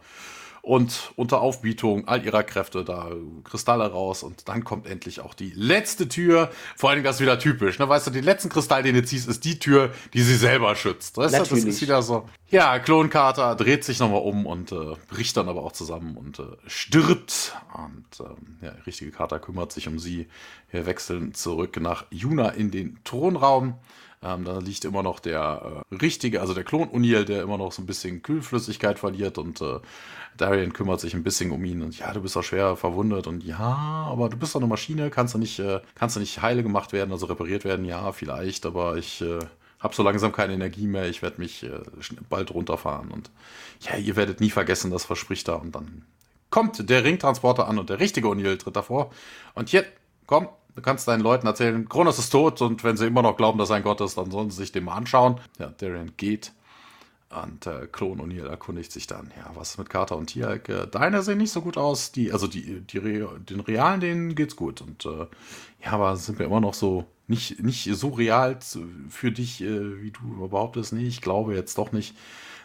und 0.68 1.12
unter 1.16 1.40
Aufbietung 1.40 2.06
all 2.08 2.22
ihrer 2.22 2.42
Kräfte 2.42 2.84
da 2.84 3.10
Kristalle 3.42 3.90
raus 3.90 4.22
und 4.22 4.48
dann 4.50 4.64
kommt 4.64 4.86
endlich 4.86 5.20
auch 5.20 5.32
die 5.32 5.50
letzte 5.56 6.08
Tür. 6.08 6.50
Vor 6.76 6.90
allem 6.90 7.02
das 7.02 7.16
ist 7.16 7.22
wieder 7.22 7.38
typisch, 7.38 7.78
ne? 7.78 7.88
Weißt 7.88 8.06
du, 8.06 8.10
den 8.10 8.22
letzten 8.22 8.50
Kristall, 8.50 8.82
den 8.82 8.94
du 8.94 9.02
ziehst, 9.02 9.28
ist 9.28 9.46
die 9.46 9.58
Tür, 9.58 9.94
die 10.12 10.20
sie 10.20 10.36
selber 10.36 10.76
schützt. 10.76 11.16
Weißt 11.16 11.34
du, 11.34 11.38
das 11.38 11.52
ist 11.64 11.80
wieder 11.80 12.02
so. 12.02 12.28
Ja, 12.50 12.78
Klonkater 12.80 13.54
dreht 13.56 13.82
sich 13.82 13.98
nochmal 13.98 14.20
um 14.20 14.44
und 14.44 14.70
äh, 14.72 14.94
bricht 15.08 15.38
dann 15.38 15.48
aber 15.48 15.62
auch 15.62 15.72
zusammen 15.72 16.18
und 16.18 16.38
äh, 16.38 16.44
stirbt. 16.66 17.56
Und 17.72 18.20
ähm, 18.20 18.58
ja, 18.60 18.72
richtige 18.86 19.10
Kater 19.10 19.38
kümmert 19.38 19.72
sich 19.72 19.88
um 19.88 19.98
sie. 19.98 20.28
Wir 20.70 20.84
wechseln 20.84 21.32
zurück 21.32 21.80
nach 21.80 22.04
Juna 22.10 22.50
in 22.50 22.70
den 22.70 22.98
Thronraum. 23.04 23.78
Ähm, 24.22 24.44
da 24.44 24.58
liegt 24.58 24.84
immer 24.84 25.02
noch 25.02 25.20
der 25.20 25.84
äh, 25.90 25.94
richtige, 25.94 26.40
also 26.40 26.52
der 26.52 26.64
Klon 26.64 26.88
Uniel, 26.88 27.24
der 27.24 27.42
immer 27.42 27.56
noch 27.56 27.70
so 27.70 27.82
ein 27.82 27.86
bisschen 27.86 28.22
Kühlflüssigkeit 28.22 28.98
verliert 28.98 29.38
und 29.38 29.60
äh, 29.60 29.78
Darian 30.36 30.72
kümmert 30.72 31.00
sich 31.00 31.14
ein 31.14 31.22
bisschen 31.22 31.52
um 31.52 31.64
ihn 31.64 31.82
und 31.82 31.98
ja, 31.98 32.12
du 32.12 32.20
bist 32.20 32.36
auch 32.36 32.42
schwer 32.42 32.76
verwundet 32.76 33.28
und 33.28 33.44
ja, 33.44 33.58
aber 34.10 34.28
du 34.28 34.36
bist 34.36 34.54
doch 34.54 34.60
eine 34.60 34.68
Maschine, 34.68 35.10
kannst 35.10 35.34
du 35.34 35.38
nicht, 35.38 35.60
äh, 35.60 35.80
kannst 35.94 36.16
du 36.16 36.20
nicht 36.20 36.42
heile 36.42 36.64
gemacht 36.64 36.92
werden, 36.92 37.12
also 37.12 37.26
repariert 37.26 37.64
werden, 37.64 37.84
ja, 37.84 38.10
vielleicht, 38.10 38.66
aber 38.66 38.96
ich 38.96 39.20
äh, 39.20 39.38
habe 39.78 39.94
so 39.94 40.02
langsam 40.02 40.32
keine 40.32 40.54
Energie 40.54 40.88
mehr, 40.88 41.08
ich 41.08 41.22
werde 41.22 41.40
mich 41.40 41.62
äh, 41.62 41.80
bald 42.28 42.52
runterfahren 42.52 43.12
und 43.12 43.30
ja, 43.80 43.96
ihr 43.96 44.16
werdet 44.16 44.40
nie 44.40 44.50
vergessen, 44.50 44.90
das 44.90 45.04
verspricht 45.04 45.48
er 45.48 45.60
und 45.60 45.76
dann 45.76 46.04
kommt 46.50 46.90
der 46.90 47.04
Ringtransporter 47.04 47.68
an 47.68 47.78
und 47.78 47.88
der 47.88 48.00
richtige 48.00 48.26
O'Neill 48.26 48.58
tritt 48.58 48.74
davor 48.74 49.12
und 49.54 49.70
jetzt, 49.70 49.90
komm, 50.26 50.48
du 50.78 50.82
kannst 50.82 51.08
deinen 51.08 51.22
Leuten 51.22 51.46
erzählen, 51.46 51.88
Kronos 51.88 52.18
ist 52.18 52.30
tot 52.30 52.62
und 52.62 52.84
wenn 52.84 52.96
sie 52.96 53.06
immer 53.06 53.22
noch 53.22 53.36
glauben, 53.36 53.58
dass 53.58 53.70
er 53.70 53.76
ein 53.76 53.82
Gott 53.82 54.00
ist, 54.00 54.16
dann 54.16 54.30
sollen 54.30 54.50
sie 54.50 54.58
sich 54.58 54.72
den 54.72 54.84
mal 54.84 54.94
anschauen. 54.94 55.40
Ja, 55.58 55.68
Darian 55.76 56.12
geht 56.16 56.52
und 57.30 57.66
äh, 57.66 57.88
Klon 57.90 58.20
O'Neill 58.20 58.46
erkundigt 58.46 58.92
sich 58.92 59.06
dann, 59.06 59.32
ja, 59.36 59.50
was 59.54 59.70
ist 59.70 59.78
mit 59.78 59.90
Carter 59.90 60.16
und 60.16 60.28
Tialk? 60.28 60.68
Äh, 60.68 60.86
deine 60.86 61.22
sehen 61.22 61.38
nicht 61.38 61.50
so 61.50 61.60
gut 61.60 61.76
aus, 61.76 62.12
die, 62.12 62.32
also 62.32 62.46
die, 62.46 62.80
die 62.80 63.00
den 63.00 63.60
realen, 63.60 64.00
denen 64.00 64.34
geht's 64.34 64.56
gut. 64.56 64.80
Und 64.80 65.04
äh, 65.04 65.26
ja, 65.84 65.92
aber 65.92 66.16
sind 66.16 66.38
wir 66.38 66.46
immer 66.46 66.60
noch 66.60 66.74
so 66.74 67.04
nicht, 67.26 67.62
nicht 67.62 67.90
so 67.92 68.10
real 68.10 68.58
für 69.10 69.32
dich, 69.32 69.60
äh, 69.60 70.00
wie 70.00 70.12
du 70.12 70.48
behauptest? 70.48 70.92
Nee, 70.92 71.06
ich 71.06 71.20
glaube 71.20 71.54
jetzt 71.54 71.76
doch 71.76 71.92
nicht. 71.92 72.14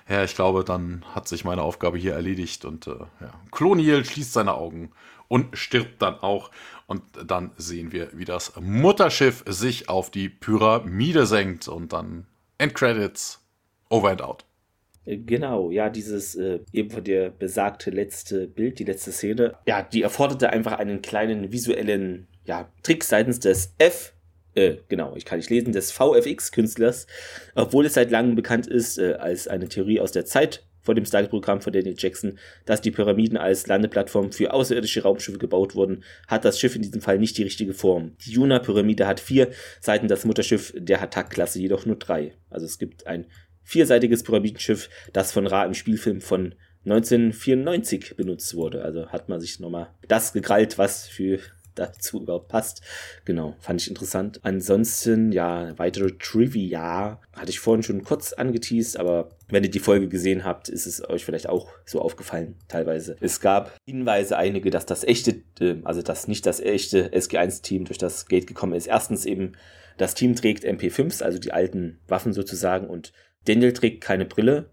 Ja, 0.07 0.23
ich 0.23 0.35
glaube, 0.35 0.63
dann 0.63 1.03
hat 1.13 1.27
sich 1.27 1.45
meine 1.45 1.61
Aufgabe 1.61 1.97
hier 1.97 2.13
erledigt 2.13 2.63
und 2.63 2.87
äh, 2.87 2.91
ja. 3.21 3.33
Kloniel 3.51 4.05
schließt 4.05 4.33
seine 4.33 4.53
Augen 4.53 4.91
und 5.27 5.57
stirbt 5.57 6.01
dann 6.01 6.19
auch. 6.19 6.51
Und 6.87 7.03
dann 7.25 7.51
sehen 7.57 7.91
wir, 7.91 8.09
wie 8.13 8.25
das 8.25 8.53
Mutterschiff 8.59 9.43
sich 9.47 9.89
auf 9.89 10.11
die 10.11 10.29
Pyramide 10.29 11.25
senkt 11.25 11.67
und 11.67 11.93
dann 11.93 12.27
Endcredits, 12.57 13.41
over 13.89 14.09
and 14.09 14.21
out. 14.21 14.45
Äh, 15.05 15.17
genau, 15.17 15.71
ja, 15.71 15.89
dieses 15.89 16.35
äh, 16.35 16.59
eben 16.71 16.89
von 16.89 17.03
dir 17.03 17.31
besagte 17.37 17.89
letzte 17.89 18.47
Bild, 18.47 18.79
die 18.79 18.85
letzte 18.85 19.11
Szene, 19.11 19.55
ja, 19.65 19.81
die 19.81 20.01
erforderte 20.01 20.49
einfach 20.49 20.73
einen 20.73 21.01
kleinen 21.01 21.51
visuellen 21.51 22.27
ja, 22.45 22.69
Trick 22.83 23.03
seitens 23.03 23.39
des 23.39 23.73
F, 23.77 24.13
äh, 24.55 24.77
genau, 24.89 25.15
ich 25.15 25.25
kann 25.25 25.39
nicht 25.39 25.49
lesen, 25.49 25.73
des 25.73 25.91
VFX-Künstlers, 25.91 27.07
obwohl 27.55 27.85
es 27.85 27.93
seit 27.95 28.11
langem 28.11 28.35
bekannt 28.35 28.67
ist 28.67 28.97
äh, 28.97 29.13
als 29.13 29.47
eine 29.47 29.67
Theorie 29.67 29.99
aus 29.99 30.11
der 30.11 30.25
Zeit 30.25 30.65
vor 30.83 30.93
dem 30.93 31.05
Stargate-Programm 31.05 31.61
von 31.61 31.73
Daniel 31.73 31.95
Jackson, 31.97 32.37
dass 32.65 32.81
die 32.81 32.91
Pyramiden 32.91 33.37
als 33.37 33.67
Landeplattform 33.67 34.31
für 34.31 34.53
außerirdische 34.53 35.03
Raumschiffe 35.03 35.39
gebaut 35.39 35.75
wurden, 35.75 36.03
hat 36.27 36.45
das 36.45 36.59
Schiff 36.59 36.75
in 36.75 36.81
diesem 36.81 37.01
Fall 37.01 37.17
nicht 37.17 37.37
die 37.37 37.43
richtige 37.43 37.73
Form. 37.73 38.15
Die 38.25 38.31
Juna-Pyramide 38.31 39.07
hat 39.07 39.19
vier 39.19 39.49
Seiten, 39.79 40.07
das 40.07 40.25
Mutterschiff 40.25 40.73
der 40.77 41.01
Hatak-Klasse 41.01 41.59
jedoch 41.59 41.85
nur 41.85 41.95
drei. 41.95 42.33
Also 42.49 42.65
es 42.65 42.77
gibt 42.77 43.07
ein 43.07 43.25
vierseitiges 43.63 44.23
Pyramidenschiff, 44.23 44.89
das 45.13 45.31
von 45.31 45.47
Ra 45.47 45.65
im 45.65 45.73
Spielfilm 45.73 46.21
von 46.21 46.53
1994 46.85 48.15
benutzt 48.17 48.55
wurde. 48.55 48.83
Also 48.83 49.07
hat 49.07 49.29
man 49.29 49.39
sich 49.39 49.59
nochmal 49.59 49.93
das 50.07 50.33
gekrallt, 50.33 50.77
was 50.77 51.07
für 51.07 51.39
dazu 51.75 52.21
überhaupt 52.21 52.47
passt. 52.47 52.81
Genau, 53.25 53.55
fand 53.59 53.81
ich 53.81 53.87
interessant. 53.87 54.39
Ansonsten, 54.43 55.31
ja, 55.31 55.77
weitere 55.77 56.11
Trivia 56.17 57.19
hatte 57.33 57.49
ich 57.51 57.59
vorhin 57.59 57.83
schon 57.83 58.03
kurz 58.03 58.33
angeteased, 58.33 58.99
aber 58.99 59.29
wenn 59.49 59.63
ihr 59.63 59.71
die 59.71 59.79
Folge 59.79 60.07
gesehen 60.07 60.43
habt, 60.43 60.69
ist 60.69 60.85
es 60.85 61.07
euch 61.09 61.25
vielleicht 61.25 61.49
auch 61.49 61.69
so 61.85 62.01
aufgefallen, 62.01 62.55
teilweise. 62.67 63.15
Es 63.19 63.39
gab 63.39 63.77
Hinweise, 63.85 64.37
einige, 64.37 64.69
dass 64.69 64.85
das 64.85 65.03
echte, 65.03 65.43
äh, 65.59 65.75
also 65.83 66.01
dass 66.01 66.27
nicht 66.27 66.45
das 66.45 66.59
echte 66.59 67.09
SG1-Team 67.09 67.85
durch 67.85 67.97
das 67.97 68.27
Gate 68.27 68.47
gekommen 68.47 68.73
ist. 68.73 68.87
Erstens 68.87 69.25
eben, 69.25 69.53
das 69.97 70.15
Team 70.15 70.35
trägt 70.35 70.65
MP5s, 70.65 71.21
also 71.21 71.39
die 71.39 71.51
alten 71.51 71.99
Waffen 72.07 72.33
sozusagen, 72.33 72.87
und 72.87 73.13
Daniel 73.45 73.73
trägt 73.73 74.01
keine 74.01 74.25
Brille 74.25 74.69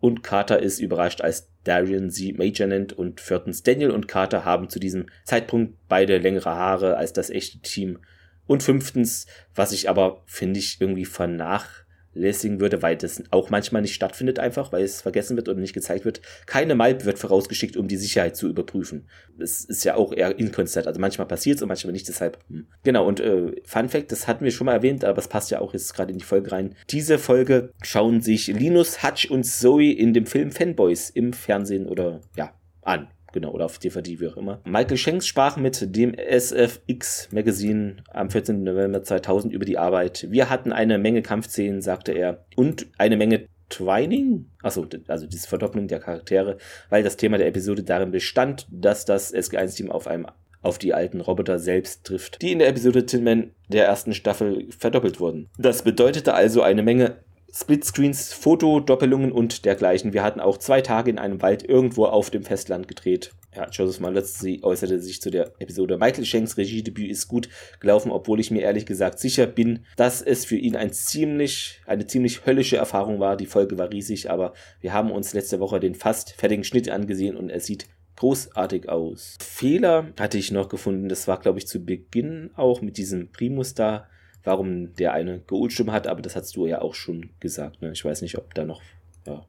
und 0.00 0.22
Carter 0.22 0.60
ist 0.60 0.78
überrascht, 0.78 1.20
als 1.20 1.48
Darian 1.66 2.10
sie 2.10 2.32
Major 2.32 2.66
nennt 2.66 2.92
und 2.92 3.20
viertens 3.20 3.62
Daniel 3.62 3.90
und 3.90 4.08
Carter 4.08 4.44
haben 4.44 4.68
zu 4.68 4.78
diesem 4.78 5.06
Zeitpunkt 5.24 5.74
beide 5.88 6.18
längere 6.18 6.50
Haare 6.50 6.96
als 6.96 7.12
das 7.12 7.30
echte 7.30 7.58
Team. 7.58 7.98
Und 8.46 8.62
fünftens, 8.62 9.26
was 9.54 9.72
ich 9.72 9.88
aber 9.88 10.22
finde 10.26 10.60
ich 10.60 10.80
irgendwie 10.80 11.04
vernach 11.04 11.85
lässigen 12.16 12.60
würde, 12.60 12.82
weil 12.82 12.96
das 12.96 13.22
auch 13.30 13.50
manchmal 13.50 13.82
nicht 13.82 13.94
stattfindet 13.94 14.38
einfach, 14.38 14.72
weil 14.72 14.82
es 14.82 15.02
vergessen 15.02 15.36
wird 15.36 15.48
oder 15.48 15.60
nicht 15.60 15.74
gezeigt 15.74 16.04
wird. 16.04 16.20
Keine 16.46 16.74
Malp 16.74 17.04
wird 17.04 17.18
vorausgeschickt, 17.18 17.76
um 17.76 17.88
die 17.88 17.96
Sicherheit 17.96 18.36
zu 18.36 18.48
überprüfen. 18.48 19.08
Das 19.38 19.64
ist 19.64 19.84
ja 19.84 19.94
auch 19.96 20.12
eher 20.12 20.38
inkonstant. 20.38 20.86
Also 20.86 21.00
manchmal 21.00 21.28
passiert 21.28 21.56
es 21.56 21.62
und 21.62 21.68
manchmal 21.68 21.92
nicht, 21.92 22.08
deshalb. 22.08 22.38
Hm. 22.48 22.66
Genau, 22.82 23.06
und 23.06 23.20
äh, 23.20 23.52
Fun 23.64 23.88
Fact, 23.88 24.10
das 24.12 24.26
hatten 24.26 24.44
wir 24.44 24.50
schon 24.50 24.64
mal 24.64 24.72
erwähnt, 24.72 25.04
aber 25.04 25.18
es 25.18 25.28
passt 25.28 25.50
ja 25.50 25.60
auch 25.60 25.72
jetzt 25.72 25.94
gerade 25.94 26.12
in 26.12 26.18
die 26.18 26.24
Folge 26.24 26.52
rein. 26.52 26.74
Diese 26.90 27.18
Folge 27.18 27.72
schauen 27.82 28.22
sich 28.22 28.48
Linus, 28.48 29.02
Hutch 29.02 29.30
und 29.30 29.44
Zoe 29.44 29.92
in 29.92 30.14
dem 30.14 30.26
Film 30.26 30.50
Fanboys 30.50 31.10
im 31.10 31.32
Fernsehen 31.32 31.86
oder 31.86 32.20
ja, 32.36 32.52
an 32.82 33.08
genau, 33.36 33.52
oder 33.52 33.66
auf 33.66 33.78
DVD, 33.78 34.18
wie 34.18 34.28
auch 34.28 34.36
immer. 34.38 34.60
Michael 34.64 34.96
Shanks 34.96 35.26
sprach 35.26 35.58
mit 35.58 35.94
dem 35.94 36.14
SFX 36.14 37.28
Magazine 37.32 37.96
am 38.10 38.30
14. 38.30 38.64
November 38.64 39.02
2000 39.02 39.52
über 39.52 39.66
die 39.66 39.76
Arbeit. 39.76 40.26
Wir 40.30 40.48
hatten 40.48 40.72
eine 40.72 40.96
Menge 40.96 41.20
Kampfszenen, 41.20 41.82
sagte 41.82 42.12
er, 42.12 42.46
und 42.56 42.86
eine 42.96 43.18
Menge 43.18 43.46
Twining, 43.68 44.46
achso, 44.62 44.86
also 45.08 45.26
diese 45.26 45.48
Verdopplung 45.48 45.86
der 45.86 46.00
Charaktere, 46.00 46.56
weil 46.88 47.02
das 47.02 47.18
Thema 47.18 47.36
der 47.36 47.48
Episode 47.48 47.82
darin 47.82 48.10
bestand, 48.10 48.66
dass 48.70 49.04
das 49.04 49.34
SG1-Team 49.34 49.90
auf 49.90 50.06
einem 50.06 50.26
auf 50.62 50.78
die 50.78 50.94
alten 50.94 51.20
Roboter 51.20 51.58
selbst 51.58 52.04
trifft, 52.04 52.42
die 52.42 52.52
in 52.52 52.58
der 52.58 52.68
Episode 52.68 53.06
Tin 53.06 53.22
Man 53.22 53.50
der 53.68 53.84
ersten 53.84 54.14
Staffel 54.14 54.66
verdoppelt 54.76 55.20
wurden. 55.20 55.48
Das 55.58 55.82
bedeutete 55.82 56.34
also 56.34 56.62
eine 56.62 56.82
Menge 56.82 57.18
Splitscreens, 57.58 58.34
Fotodoppelungen 58.34 59.32
und 59.32 59.64
dergleichen. 59.64 60.12
Wir 60.12 60.22
hatten 60.22 60.40
auch 60.40 60.58
zwei 60.58 60.82
Tage 60.82 61.10
in 61.10 61.18
einem 61.18 61.40
Wald 61.40 61.66
irgendwo 61.66 62.04
auf 62.04 62.28
dem 62.28 62.42
Festland 62.42 62.86
gedreht. 62.86 63.32
Ja, 63.54 63.66
Joseph 63.70 64.00
Malotzi 64.00 64.60
äußerte 64.62 65.00
sich 65.00 65.22
zu 65.22 65.30
der 65.30 65.52
Episode. 65.58 65.96
Michael 65.96 66.26
Shanks 66.26 66.58
Regiedebüt 66.58 67.10
ist 67.10 67.28
gut 67.28 67.48
gelaufen, 67.80 68.12
obwohl 68.12 68.40
ich 68.40 68.50
mir 68.50 68.60
ehrlich 68.60 68.84
gesagt 68.84 69.18
sicher 69.18 69.46
bin, 69.46 69.86
dass 69.96 70.20
es 70.20 70.44
für 70.44 70.56
ihn 70.56 70.76
ein 70.76 70.92
ziemlich, 70.92 71.80
eine 71.86 72.06
ziemlich 72.06 72.44
höllische 72.44 72.76
Erfahrung 72.76 73.20
war. 73.20 73.38
Die 73.38 73.46
Folge 73.46 73.78
war 73.78 73.90
riesig, 73.90 74.30
aber 74.30 74.52
wir 74.80 74.92
haben 74.92 75.10
uns 75.10 75.32
letzte 75.32 75.58
Woche 75.58 75.80
den 75.80 75.94
fast 75.94 76.32
fertigen 76.32 76.64
Schnitt 76.64 76.90
angesehen 76.90 77.38
und 77.38 77.48
er 77.48 77.60
sieht 77.60 77.86
großartig 78.16 78.90
aus. 78.90 79.38
Fehler 79.40 80.12
hatte 80.20 80.36
ich 80.36 80.50
noch 80.50 80.68
gefunden. 80.68 81.08
Das 81.08 81.26
war, 81.26 81.40
glaube 81.40 81.58
ich, 81.58 81.66
zu 81.66 81.82
Beginn 81.82 82.50
auch 82.54 82.82
mit 82.82 82.98
diesem 82.98 83.32
Primus 83.32 83.72
da, 83.72 84.08
warum 84.46 84.94
der 84.94 85.12
eine 85.12 85.40
Geulstimme 85.40 85.92
hat, 85.92 86.06
aber 86.06 86.22
das 86.22 86.34
hast 86.36 86.56
du 86.56 86.66
ja 86.66 86.80
auch 86.80 86.94
schon 86.94 87.30
gesagt. 87.40 87.82
Ne? 87.82 87.92
Ich 87.92 88.04
weiß 88.04 88.22
nicht, 88.22 88.38
ob 88.38 88.54
da 88.54 88.64
noch 88.64 88.80
ja, 89.26 89.44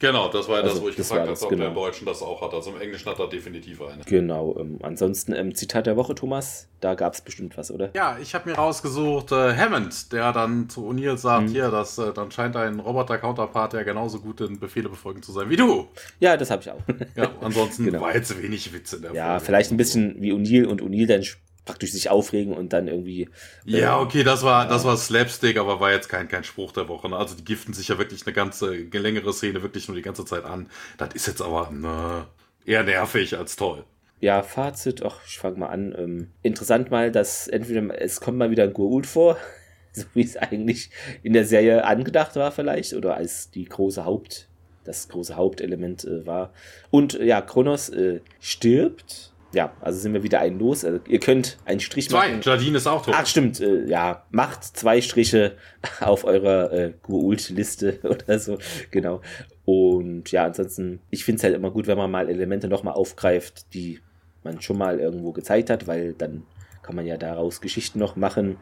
Genau, 0.00 0.28
das 0.30 0.48
war 0.48 0.56
ja 0.56 0.62
Also, 0.62 0.76
das, 0.76 0.82
wo 0.82 0.88
ich 0.88 0.96
das 0.96 1.08
gefragt 1.10 1.28
habe, 1.28 1.32
ob 1.40 1.48
der 1.50 1.58
genau. 1.58 1.68
im 1.68 1.74
Deutschen 1.74 2.06
das 2.06 2.22
auch 2.22 2.40
hat. 2.40 2.54
Also 2.54 2.70
im 2.70 2.80
Englischen 2.80 3.06
hat 3.10 3.18
er 3.18 3.28
definitiv 3.28 3.82
eine. 3.82 4.02
Genau. 4.04 4.56
Ähm, 4.58 4.78
ansonsten 4.82 5.34
ähm, 5.34 5.54
Zitat 5.54 5.84
der 5.86 5.96
Woche, 5.98 6.14
Thomas. 6.14 6.68
Da 6.80 6.94
gab 6.94 7.12
es 7.12 7.20
bestimmt 7.20 7.56
was, 7.58 7.70
oder? 7.70 7.90
Ja, 7.94 8.16
ich 8.18 8.34
habe 8.34 8.48
mir 8.48 8.56
rausgesucht 8.56 9.32
äh, 9.32 9.54
Hammond, 9.54 10.10
der 10.12 10.32
dann 10.32 10.70
zu 10.70 10.88
O'Neill 10.88 11.18
sagt, 11.18 11.48
Mhm. 11.50 11.52
hier, 11.52 11.70
das, 11.70 11.98
äh, 11.98 12.14
dann 12.14 12.30
scheint 12.30 12.54
dein 12.54 12.80
Roboter-Counterpart 12.80 13.74
ja 13.74 13.82
genauso 13.82 14.20
gut 14.20 14.40
in 14.40 14.58
Befehle 14.58 14.88
befolgen 14.88 15.22
zu 15.22 15.32
sein 15.32 15.50
wie 15.50 15.56
du. 15.56 15.86
Ja, 16.18 16.38
das 16.38 16.50
habe 16.50 16.62
ich 16.62 16.70
auch. 16.70 16.80
Ja, 17.14 17.30
ansonsten 17.42 17.84
Genau. 17.90 18.00
war 18.00 18.14
jetzt 18.14 18.42
wenig 18.42 18.72
Witz 18.72 18.94
in 18.94 19.02
der 19.02 19.12
ja, 19.12 19.32
Folge. 19.32 19.44
vielleicht 19.44 19.70
ein 19.70 19.76
bisschen 19.76 20.16
wie 20.22 20.32
O'Neill 20.32 20.64
und 20.64 20.80
O'Neill 20.82 21.06
dann 21.06 21.24
praktisch 21.64 21.92
sich 21.92 22.10
aufregen 22.10 22.52
und 22.52 22.72
dann 22.72 22.88
irgendwie. 22.88 23.28
Ja, 23.64 23.98
äh, 23.98 24.02
okay, 24.02 24.22
das 24.22 24.42
war, 24.42 24.68
das 24.68 24.84
war 24.84 24.96
Slapstick, 24.96 25.56
aber 25.56 25.80
war 25.80 25.92
jetzt 25.92 26.08
kein, 26.08 26.28
kein 26.28 26.44
Spruch 26.44 26.72
der 26.72 26.88
Woche. 26.88 27.08
Ne? 27.08 27.16
Also 27.16 27.34
die 27.34 27.44
giften 27.44 27.72
sich 27.72 27.88
ja 27.88 27.98
wirklich 27.98 28.26
eine 28.26 28.34
ganze 28.34 28.74
längere 28.74 29.32
Szene 29.32 29.62
wirklich 29.62 29.88
nur 29.88 29.96
die 29.96 30.02
ganze 30.02 30.24
Zeit 30.24 30.44
an. 30.44 30.68
Das 30.98 31.14
ist 31.14 31.26
jetzt 31.26 31.42
aber 31.42 31.70
ne, 31.70 32.26
eher 32.64 32.82
nervig 32.82 33.36
als 33.36 33.56
toll. 33.56 33.84
Ja, 34.20 34.42
Fazit, 34.42 35.02
ach, 35.02 35.20
ich 35.26 35.38
fange 35.38 35.58
mal 35.58 35.68
an. 35.68 35.94
Ähm, 35.98 36.30
interessant 36.42 36.90
mal, 36.90 37.12
dass 37.12 37.48
entweder 37.48 38.00
es 38.00 38.20
kommt 38.20 38.38
mal 38.38 38.50
wieder 38.50 38.64
ein 38.64 38.72
Gurult 38.72 39.06
vor, 39.06 39.36
so 39.92 40.04
wie 40.14 40.22
es 40.22 40.36
eigentlich 40.36 40.90
in 41.22 41.32
der 41.32 41.44
Serie 41.44 41.84
angedacht 41.84 42.36
war 42.36 42.52
vielleicht, 42.52 42.94
oder 42.94 43.16
als 43.16 43.50
die 43.50 43.64
große 43.64 44.04
Haupt, 44.04 44.48
das 44.84 45.08
große 45.08 45.36
Hauptelement 45.36 46.04
äh, 46.04 46.26
war. 46.26 46.52
Und 46.90 47.14
ja, 47.14 47.40
Kronos 47.40 47.88
äh, 47.90 48.20
stirbt. 48.40 49.33
Ja, 49.54 49.72
also 49.80 49.98
sind 49.98 50.12
wir 50.12 50.22
wieder 50.22 50.40
ein 50.40 50.58
Los. 50.58 50.84
Also, 50.84 51.00
ihr 51.08 51.20
könnt 51.20 51.58
einen 51.64 51.80
Strich 51.80 52.08
Zwei, 52.08 52.28
machen. 52.28 52.40
Jardine 52.42 52.76
ist 52.76 52.86
auch 52.86 53.04
tot. 53.04 53.14
Ach, 53.16 53.26
stimmt, 53.26 53.60
äh, 53.60 53.86
ja. 53.86 54.24
Macht 54.30 54.64
zwei 54.64 55.00
Striche 55.00 55.56
auf 56.00 56.24
eurer 56.24 56.72
äh, 56.72 56.92
Guult-Liste 57.02 58.00
oder 58.02 58.38
so. 58.38 58.58
Genau. 58.90 59.20
Und 59.64 60.30
ja, 60.32 60.44
ansonsten, 60.44 61.00
ich 61.10 61.24
finde 61.24 61.38
es 61.38 61.44
halt 61.44 61.54
immer 61.54 61.70
gut, 61.70 61.86
wenn 61.86 61.96
man 61.96 62.10
mal 62.10 62.28
Elemente 62.28 62.68
nochmal 62.68 62.94
aufgreift, 62.94 63.72
die 63.74 64.00
man 64.42 64.60
schon 64.60 64.76
mal 64.76 65.00
irgendwo 65.00 65.32
gezeigt 65.32 65.70
hat, 65.70 65.86
weil 65.86 66.12
dann 66.12 66.42
kann 66.82 66.96
man 66.96 67.06
ja 67.06 67.16
daraus 67.16 67.60
Geschichten 67.60 67.98
noch 67.98 68.16
machen. 68.16 68.58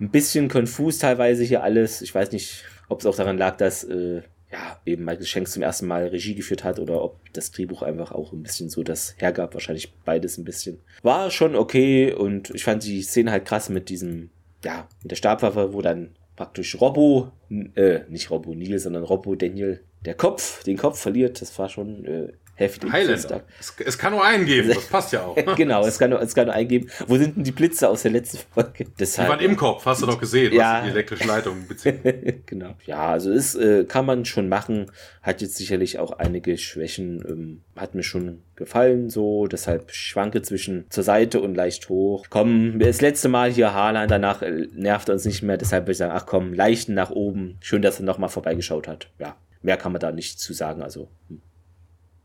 Ein 0.00 0.10
bisschen 0.10 0.48
konfus 0.48 0.98
teilweise 0.98 1.44
hier 1.44 1.62
alles. 1.62 2.02
Ich 2.02 2.12
weiß 2.12 2.32
nicht, 2.32 2.64
ob 2.88 3.00
es 3.00 3.06
auch 3.06 3.14
daran 3.14 3.38
lag, 3.38 3.56
dass 3.56 3.84
äh, 3.84 4.22
ja, 4.54 4.78
eben 4.86 5.04
Michael 5.04 5.26
Shanks 5.26 5.52
zum 5.52 5.62
ersten 5.62 5.86
Mal 5.86 6.06
Regie 6.06 6.36
geführt 6.36 6.62
hat 6.62 6.78
oder 6.78 7.02
ob 7.02 7.18
das 7.32 7.50
Drehbuch 7.50 7.82
einfach 7.82 8.12
auch 8.12 8.32
ein 8.32 8.44
bisschen 8.44 8.70
so 8.70 8.84
das 8.84 9.16
hergab. 9.18 9.52
Wahrscheinlich 9.54 9.92
beides 10.04 10.38
ein 10.38 10.44
bisschen. 10.44 10.78
War 11.02 11.32
schon 11.32 11.56
okay 11.56 12.12
und 12.12 12.50
ich 12.50 12.62
fand 12.62 12.84
die 12.84 13.02
Szene 13.02 13.32
halt 13.32 13.46
krass 13.46 13.68
mit 13.68 13.88
diesem, 13.88 14.30
ja, 14.64 14.86
mit 15.02 15.10
der 15.10 15.16
Stabwaffe, 15.16 15.72
wo 15.72 15.82
dann 15.82 16.10
praktisch 16.36 16.80
Robbo, 16.80 17.32
äh, 17.74 18.00
nicht 18.08 18.30
Robbo 18.30 18.54
Neil, 18.54 18.78
sondern 18.78 19.02
Robbo 19.02 19.34
Daniel, 19.34 19.80
der 20.04 20.14
Kopf, 20.14 20.62
den 20.62 20.76
Kopf 20.76 21.00
verliert. 21.00 21.42
Das 21.42 21.58
war 21.58 21.68
schon 21.68 22.04
äh, 22.04 22.32
heftig. 22.54 22.92
Highlander. 22.92 23.42
Es, 23.58 23.74
es 23.84 23.98
kann 23.98 24.12
nur 24.12 24.24
einen 24.24 24.46
geben, 24.46 24.68
das 24.68 24.86
passt 24.86 25.12
ja 25.12 25.24
auch. 25.24 25.34
Die 25.36 25.44
genau, 25.56 25.84
es 25.86 25.98
kann, 25.98 26.10
nur, 26.10 26.20
es 26.20 26.34
kann 26.34 26.46
nur 26.46 26.54
eingeben. 26.54 26.88
Wo 27.06 27.16
sind 27.16 27.36
denn 27.36 27.44
die 27.44 27.52
Blitze 27.52 27.88
aus 27.88 28.02
der 28.02 28.12
letzten 28.12 28.38
Folge? 28.52 28.86
Deshalb, 28.98 29.28
waren 29.28 29.40
im 29.40 29.56
Kopf, 29.56 29.84
hast 29.86 30.02
du 30.02 30.06
doch 30.06 30.18
gesehen, 30.18 30.52
Ja. 30.52 30.78
was 30.78 30.84
die 30.84 30.90
elektrischen 30.90 31.28
Leitungen 31.28 31.66
beziehen. 31.66 32.00
genau. 32.46 32.74
Ja, 32.86 33.08
also 33.08 33.30
es 33.32 33.54
äh, 33.54 33.84
kann 33.84 34.06
man 34.06 34.24
schon 34.24 34.48
machen. 34.48 34.90
Hat 35.22 35.40
jetzt 35.40 35.56
sicherlich 35.56 35.98
auch 35.98 36.12
einige 36.12 36.58
Schwächen. 36.58 37.24
Ähm, 37.26 37.60
hat 37.76 37.94
mir 37.94 38.02
schon 38.02 38.42
gefallen 38.56 39.10
so. 39.10 39.46
Deshalb 39.46 39.90
schwanke 39.92 40.42
zwischen 40.42 40.86
zur 40.90 41.04
Seite 41.04 41.40
und 41.40 41.54
leicht 41.54 41.88
hoch. 41.88 42.26
Komm, 42.30 42.78
das 42.78 43.00
letzte 43.00 43.28
Mal 43.28 43.50
hier 43.50 43.74
Haaland, 43.74 44.10
danach 44.10 44.42
äh, 44.42 44.68
nervt 44.74 45.08
er 45.08 45.14
uns 45.14 45.24
nicht 45.24 45.42
mehr. 45.42 45.56
Deshalb 45.56 45.84
würde 45.84 45.92
ich 45.92 45.98
sagen, 45.98 46.12
ach 46.14 46.26
komm, 46.26 46.52
leichten 46.52 46.94
nach 46.94 47.10
oben. 47.10 47.56
Schön, 47.60 47.82
dass 47.82 48.00
er 48.00 48.04
nochmal 48.04 48.28
vorbeigeschaut 48.28 48.86
hat. 48.88 49.08
Ja, 49.18 49.36
mehr 49.62 49.76
kann 49.76 49.92
man 49.92 50.00
da 50.00 50.12
nicht 50.12 50.38
zu 50.38 50.52
sagen. 50.52 50.82
Also, 50.82 51.08
hm. 51.28 51.40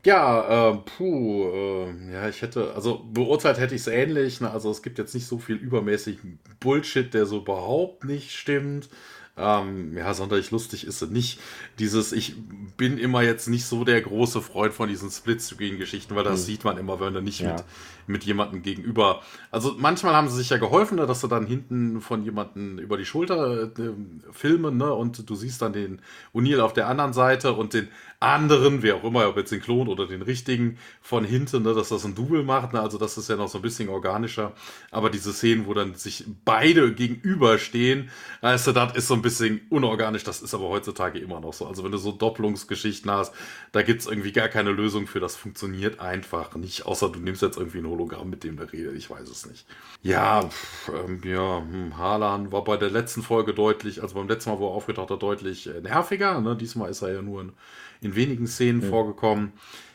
Ja, 0.04 0.70
äh, 0.70 0.76
puh, 0.96 1.50
äh, 1.52 2.12
ja, 2.12 2.28
ich 2.28 2.40
hätte, 2.40 2.72
also 2.74 3.04
beurteilt 3.12 3.58
hätte 3.58 3.74
ich 3.74 3.82
es 3.82 3.86
ähnlich. 3.86 4.40
Ne? 4.40 4.50
Also 4.50 4.70
es 4.70 4.82
gibt 4.82 4.98
jetzt 4.98 5.14
nicht 5.14 5.26
so 5.26 5.38
viel 5.38 5.56
übermäßigen 5.56 6.38
Bullshit, 6.58 7.12
der 7.12 7.26
so 7.26 7.38
überhaupt 7.38 8.04
nicht 8.04 8.32
stimmt. 8.32 8.88
Ähm, 9.36 9.96
ja, 9.96 10.12
sonderlich 10.12 10.50
lustig 10.50 10.86
ist 10.86 11.00
es 11.02 11.10
nicht. 11.10 11.38
Dieses, 11.78 12.12
ich 12.12 12.34
bin 12.76 12.98
immer 12.98 13.22
jetzt 13.22 13.48
nicht 13.48 13.64
so 13.64 13.84
der 13.84 14.00
große 14.02 14.42
Freund 14.42 14.74
von 14.74 14.88
diesen 14.88 15.10
Split-Screen-Geschichten, 15.10 16.14
weil 16.14 16.24
das 16.24 16.40
Hm. 16.40 16.46
sieht 16.46 16.64
man 16.64 16.76
immer, 16.78 16.98
wenn 17.00 17.14
du 17.14 17.20
nicht 17.22 17.40
Ja. 17.40 17.52
mit, 17.52 17.64
mit 18.06 18.24
jemandem 18.24 18.62
gegenüber. 18.62 19.22
Also 19.50 19.76
manchmal 19.78 20.14
haben 20.14 20.28
sie 20.28 20.36
sich 20.36 20.50
ja 20.50 20.58
geholfen, 20.58 20.96
ne, 20.96 21.06
dass 21.06 21.20
sie 21.22 21.28
dann 21.28 21.46
hinten 21.46 22.00
von 22.00 22.22
jemandem 22.24 22.78
über 22.78 22.96
die 22.98 23.04
Schulter 23.06 23.64
äh, 23.78 23.92
filmen, 24.32 24.76
ne? 24.76 24.92
Und 24.92 25.28
du 25.30 25.34
siehst 25.34 25.62
dann 25.62 25.72
den 25.72 26.02
O'Neill 26.34 26.60
auf 26.60 26.72
der 26.72 26.88
anderen 26.88 27.12
Seite 27.12 27.52
und 27.52 27.72
den 27.72 27.88
anderen, 28.20 28.82
wer 28.82 28.96
auch 28.96 29.04
immer, 29.04 29.26
ob 29.26 29.38
jetzt 29.38 29.50
den 29.50 29.62
Klon 29.62 29.88
oder 29.88 30.06
den 30.06 30.20
richtigen, 30.20 30.76
von 31.00 31.24
hinten, 31.24 31.62
ne, 31.62 31.72
dass 31.72 31.88
das 31.88 32.04
ein 32.04 32.14
Double 32.14 32.42
macht. 32.42 32.74
Ne? 32.74 32.80
Also 32.80 32.98
das 32.98 33.16
ist 33.16 33.30
ja 33.30 33.36
noch 33.36 33.48
so 33.48 33.58
ein 33.58 33.62
bisschen 33.62 33.88
organischer. 33.88 34.52
Aber 34.90 35.08
diese 35.08 35.32
Szenen, 35.32 35.66
wo 35.66 35.72
dann 35.72 35.94
sich 35.94 36.24
beide 36.44 36.92
gegenüberstehen, 36.92 38.10
weißt 38.42 38.68
du, 38.68 38.72
das 38.72 38.94
ist 38.94 39.08
so 39.08 39.14
ein 39.14 39.22
bisschen 39.22 39.62
unorganisch. 39.70 40.22
Das 40.22 40.42
ist 40.42 40.52
aber 40.52 40.68
heutzutage 40.68 41.18
immer 41.18 41.40
noch 41.40 41.54
so. 41.54 41.66
Also 41.66 41.82
wenn 41.82 41.92
du 41.92 41.98
so 41.98 42.12
Doppelungsgeschichten 42.12 43.10
hast, 43.10 43.34
da 43.72 43.80
gibt's 43.80 44.06
irgendwie 44.06 44.32
gar 44.32 44.48
keine 44.48 44.72
Lösung 44.72 45.06
für. 45.06 45.20
Das 45.20 45.36
funktioniert 45.36 45.98
einfach 45.98 46.54
nicht. 46.56 46.84
Außer 46.84 47.08
du 47.08 47.20
nimmst 47.20 47.40
jetzt 47.40 47.56
irgendwie 47.56 47.78
ein 47.78 47.86
Hologramm, 47.86 48.28
mit 48.28 48.44
dem 48.44 48.58
der 48.58 48.70
redet. 48.70 48.96
Ich 48.96 49.08
weiß 49.08 49.30
es 49.30 49.46
nicht. 49.46 49.66
Ja, 50.02 50.42
pff, 50.42 50.90
ähm, 50.90 51.22
ja, 51.24 51.58
hm, 51.58 51.96
Haaland 51.96 52.52
war 52.52 52.64
bei 52.64 52.76
der 52.76 52.90
letzten 52.90 53.22
Folge 53.22 53.54
deutlich, 53.54 54.02
also 54.02 54.14
beim 54.14 54.28
letzten 54.28 54.50
Mal, 54.50 54.58
wo 54.58 54.68
er 54.68 54.72
aufgetaucht 54.72 55.10
hat, 55.10 55.22
deutlich 55.22 55.66
äh, 55.68 55.80
nerviger. 55.80 56.40
Ne? 56.42 56.54
Diesmal 56.56 56.90
ist 56.90 57.02
er 57.02 57.12
ja 57.14 57.22
nur 57.22 57.40
in, 57.40 57.52
in 58.00 58.14
wenigen 58.14 58.46
Szenen 58.46 58.82
vorgekommen. 58.82 59.52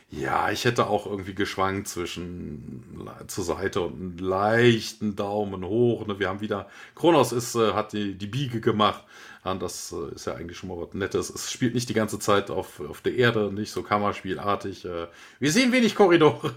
Ja, 0.08 0.50
ich 0.52 0.64
hätte 0.64 0.86
auch 0.86 1.06
irgendwie 1.06 1.34
geschwankt 1.34 1.88
zwischen 1.88 2.84
zur 3.26 3.44
Seite 3.44 3.80
und 3.80 3.94
einen 3.94 4.18
leichten 4.18 5.16
Daumen 5.16 5.64
hoch. 5.64 6.06
Ne? 6.06 6.18
Wir 6.20 6.28
haben 6.28 6.40
wieder, 6.40 6.68
Kronos 6.94 7.32
ist, 7.32 7.56
äh, 7.56 7.72
hat 7.72 7.92
die, 7.92 8.14
die 8.14 8.28
Biege 8.28 8.60
gemacht. 8.60 9.04
Und 9.42 9.62
das 9.62 9.92
äh, 9.92 10.14
ist 10.14 10.26
ja 10.26 10.34
eigentlich 10.34 10.58
schon 10.58 10.68
mal 10.68 10.78
was 10.78 10.94
Nettes. 10.94 11.30
Es 11.30 11.50
spielt 11.50 11.74
nicht 11.74 11.88
die 11.88 11.94
ganze 11.94 12.20
Zeit 12.20 12.50
auf, 12.50 12.80
auf 12.80 13.00
der 13.00 13.16
Erde, 13.16 13.52
nicht 13.52 13.72
so 13.72 13.82
Kammerspielartig. 13.82 14.84
Äh, 14.84 15.08
wir 15.40 15.52
sehen 15.52 15.72
wenig 15.72 15.96
Korridore. 15.96 16.52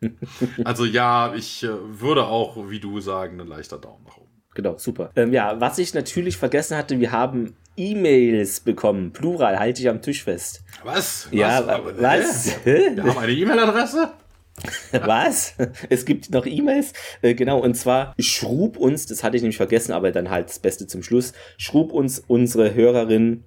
also 0.64 0.84
ja, 0.84 1.34
ich 1.34 1.64
äh, 1.64 1.70
würde 2.00 2.24
auch, 2.24 2.70
wie 2.70 2.80
du 2.80 3.00
sagen, 3.00 3.40
ein 3.40 3.48
leichter 3.48 3.78
Daumen 3.78 4.04
nach 4.04 4.16
oben. 4.16 4.30
Genau, 4.54 4.76
super. 4.78 5.10
Ähm, 5.16 5.32
ja, 5.32 5.60
was 5.60 5.78
ich 5.78 5.94
natürlich 5.94 6.36
vergessen 6.36 6.76
hatte, 6.76 7.00
wir 7.00 7.10
haben 7.10 7.56
E-Mails 7.76 8.60
bekommen. 8.60 9.12
Plural, 9.12 9.58
halte 9.58 9.80
ich 9.82 9.88
am 9.88 10.02
Tisch 10.02 10.24
fest. 10.24 10.62
Was? 10.84 11.28
Ja, 11.30 11.66
wa- 11.66 11.84
wa- 11.84 11.92
was? 11.98 12.56
Hä? 12.64 12.90
Wir 12.94 13.02
haben 13.04 13.18
eine 13.18 13.32
E-Mail-Adresse? 13.32 14.12
Was? 14.92 15.54
Es 15.88 16.04
gibt 16.04 16.30
noch 16.30 16.44
E-Mails? 16.44 16.92
Äh, 17.22 17.34
genau, 17.34 17.58
und 17.58 17.74
zwar 17.74 18.14
schrub 18.18 18.76
uns, 18.76 19.06
das 19.06 19.24
hatte 19.24 19.34
ich 19.36 19.42
nämlich 19.42 19.56
vergessen, 19.56 19.92
aber 19.92 20.12
dann 20.12 20.28
halt 20.30 20.50
das 20.50 20.58
Beste 20.58 20.86
zum 20.86 21.02
Schluss, 21.02 21.32
schrub 21.56 21.90
uns 21.90 22.18
unsere 22.26 22.74
Hörerin, 22.74 23.44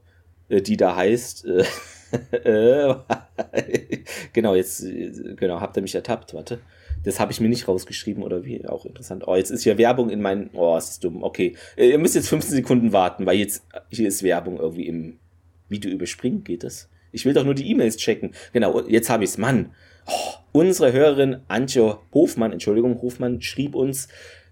äh, 0.49 0.61
die 0.61 0.77
da 0.77 0.95
heißt, 0.95 1.45
äh, 1.45 1.64
äh, 2.89 2.95
genau, 4.34 4.56
jetzt, 4.56 4.84
äh, 4.84 5.35
genau, 5.35 5.61
habt 5.61 5.77
ihr 5.77 5.84
mich 5.84 5.93
ertappt, 5.95 6.34
warte. 6.34 6.60
Das 7.06 7.19
habe 7.19 7.32
ich 7.32 7.40
mir 7.40 7.48
nicht 7.48 7.68
rausgeschrieben 7.68 8.23
oder 8.23 8.44
wie, 8.44 8.65
auch 8.68 8.86
interessant. 8.86 9.23
Oh, 9.27 9.36
jetzt 9.36 9.52
ist 9.52 9.64
hier 9.64 9.77
Werbung 9.77 10.10
in 10.10 10.22
meinen, 10.22 10.49
oh, 10.53 10.76
es 10.76 10.90
ist 10.90 11.03
dumm, 11.03 11.23
okay. 11.23 11.56
Äh, 11.77 11.91
ihr 11.91 11.99
müsst 11.99 12.15
jetzt 12.15 12.30
15 12.30 12.56
Sekunden 12.56 12.91
warten, 12.91 13.26
weil 13.26 13.38
jetzt, 13.38 13.65
hier 13.90 14.07
ist 14.07 14.23
Werbung 14.23 14.57
irgendwie 14.57 14.88
im 14.88 15.19
Video 15.69 15.91
überspringen, 15.91 16.44
geht 16.44 16.64
das? 16.64 16.90
Ich 17.11 17.26
will 17.26 17.34
doch 17.34 17.45
nur 17.45 17.56
die 17.56 17.69
E-Mails 17.69 17.98
checken. 17.98 18.34
Genau, 18.52 18.82
jetzt 18.88 19.10
habe 19.10 19.23
ich's, 19.23 19.38
Mann. 19.38 19.72
Oh, 20.07 20.34
unsere 20.52 20.91
Hörerin 20.91 21.38
Antje 21.48 21.98
Hofmann, 22.14 22.52
Entschuldigung, 22.52 23.02
Hofmann 23.02 23.41
schrieb 23.41 23.73
uns 23.76 24.07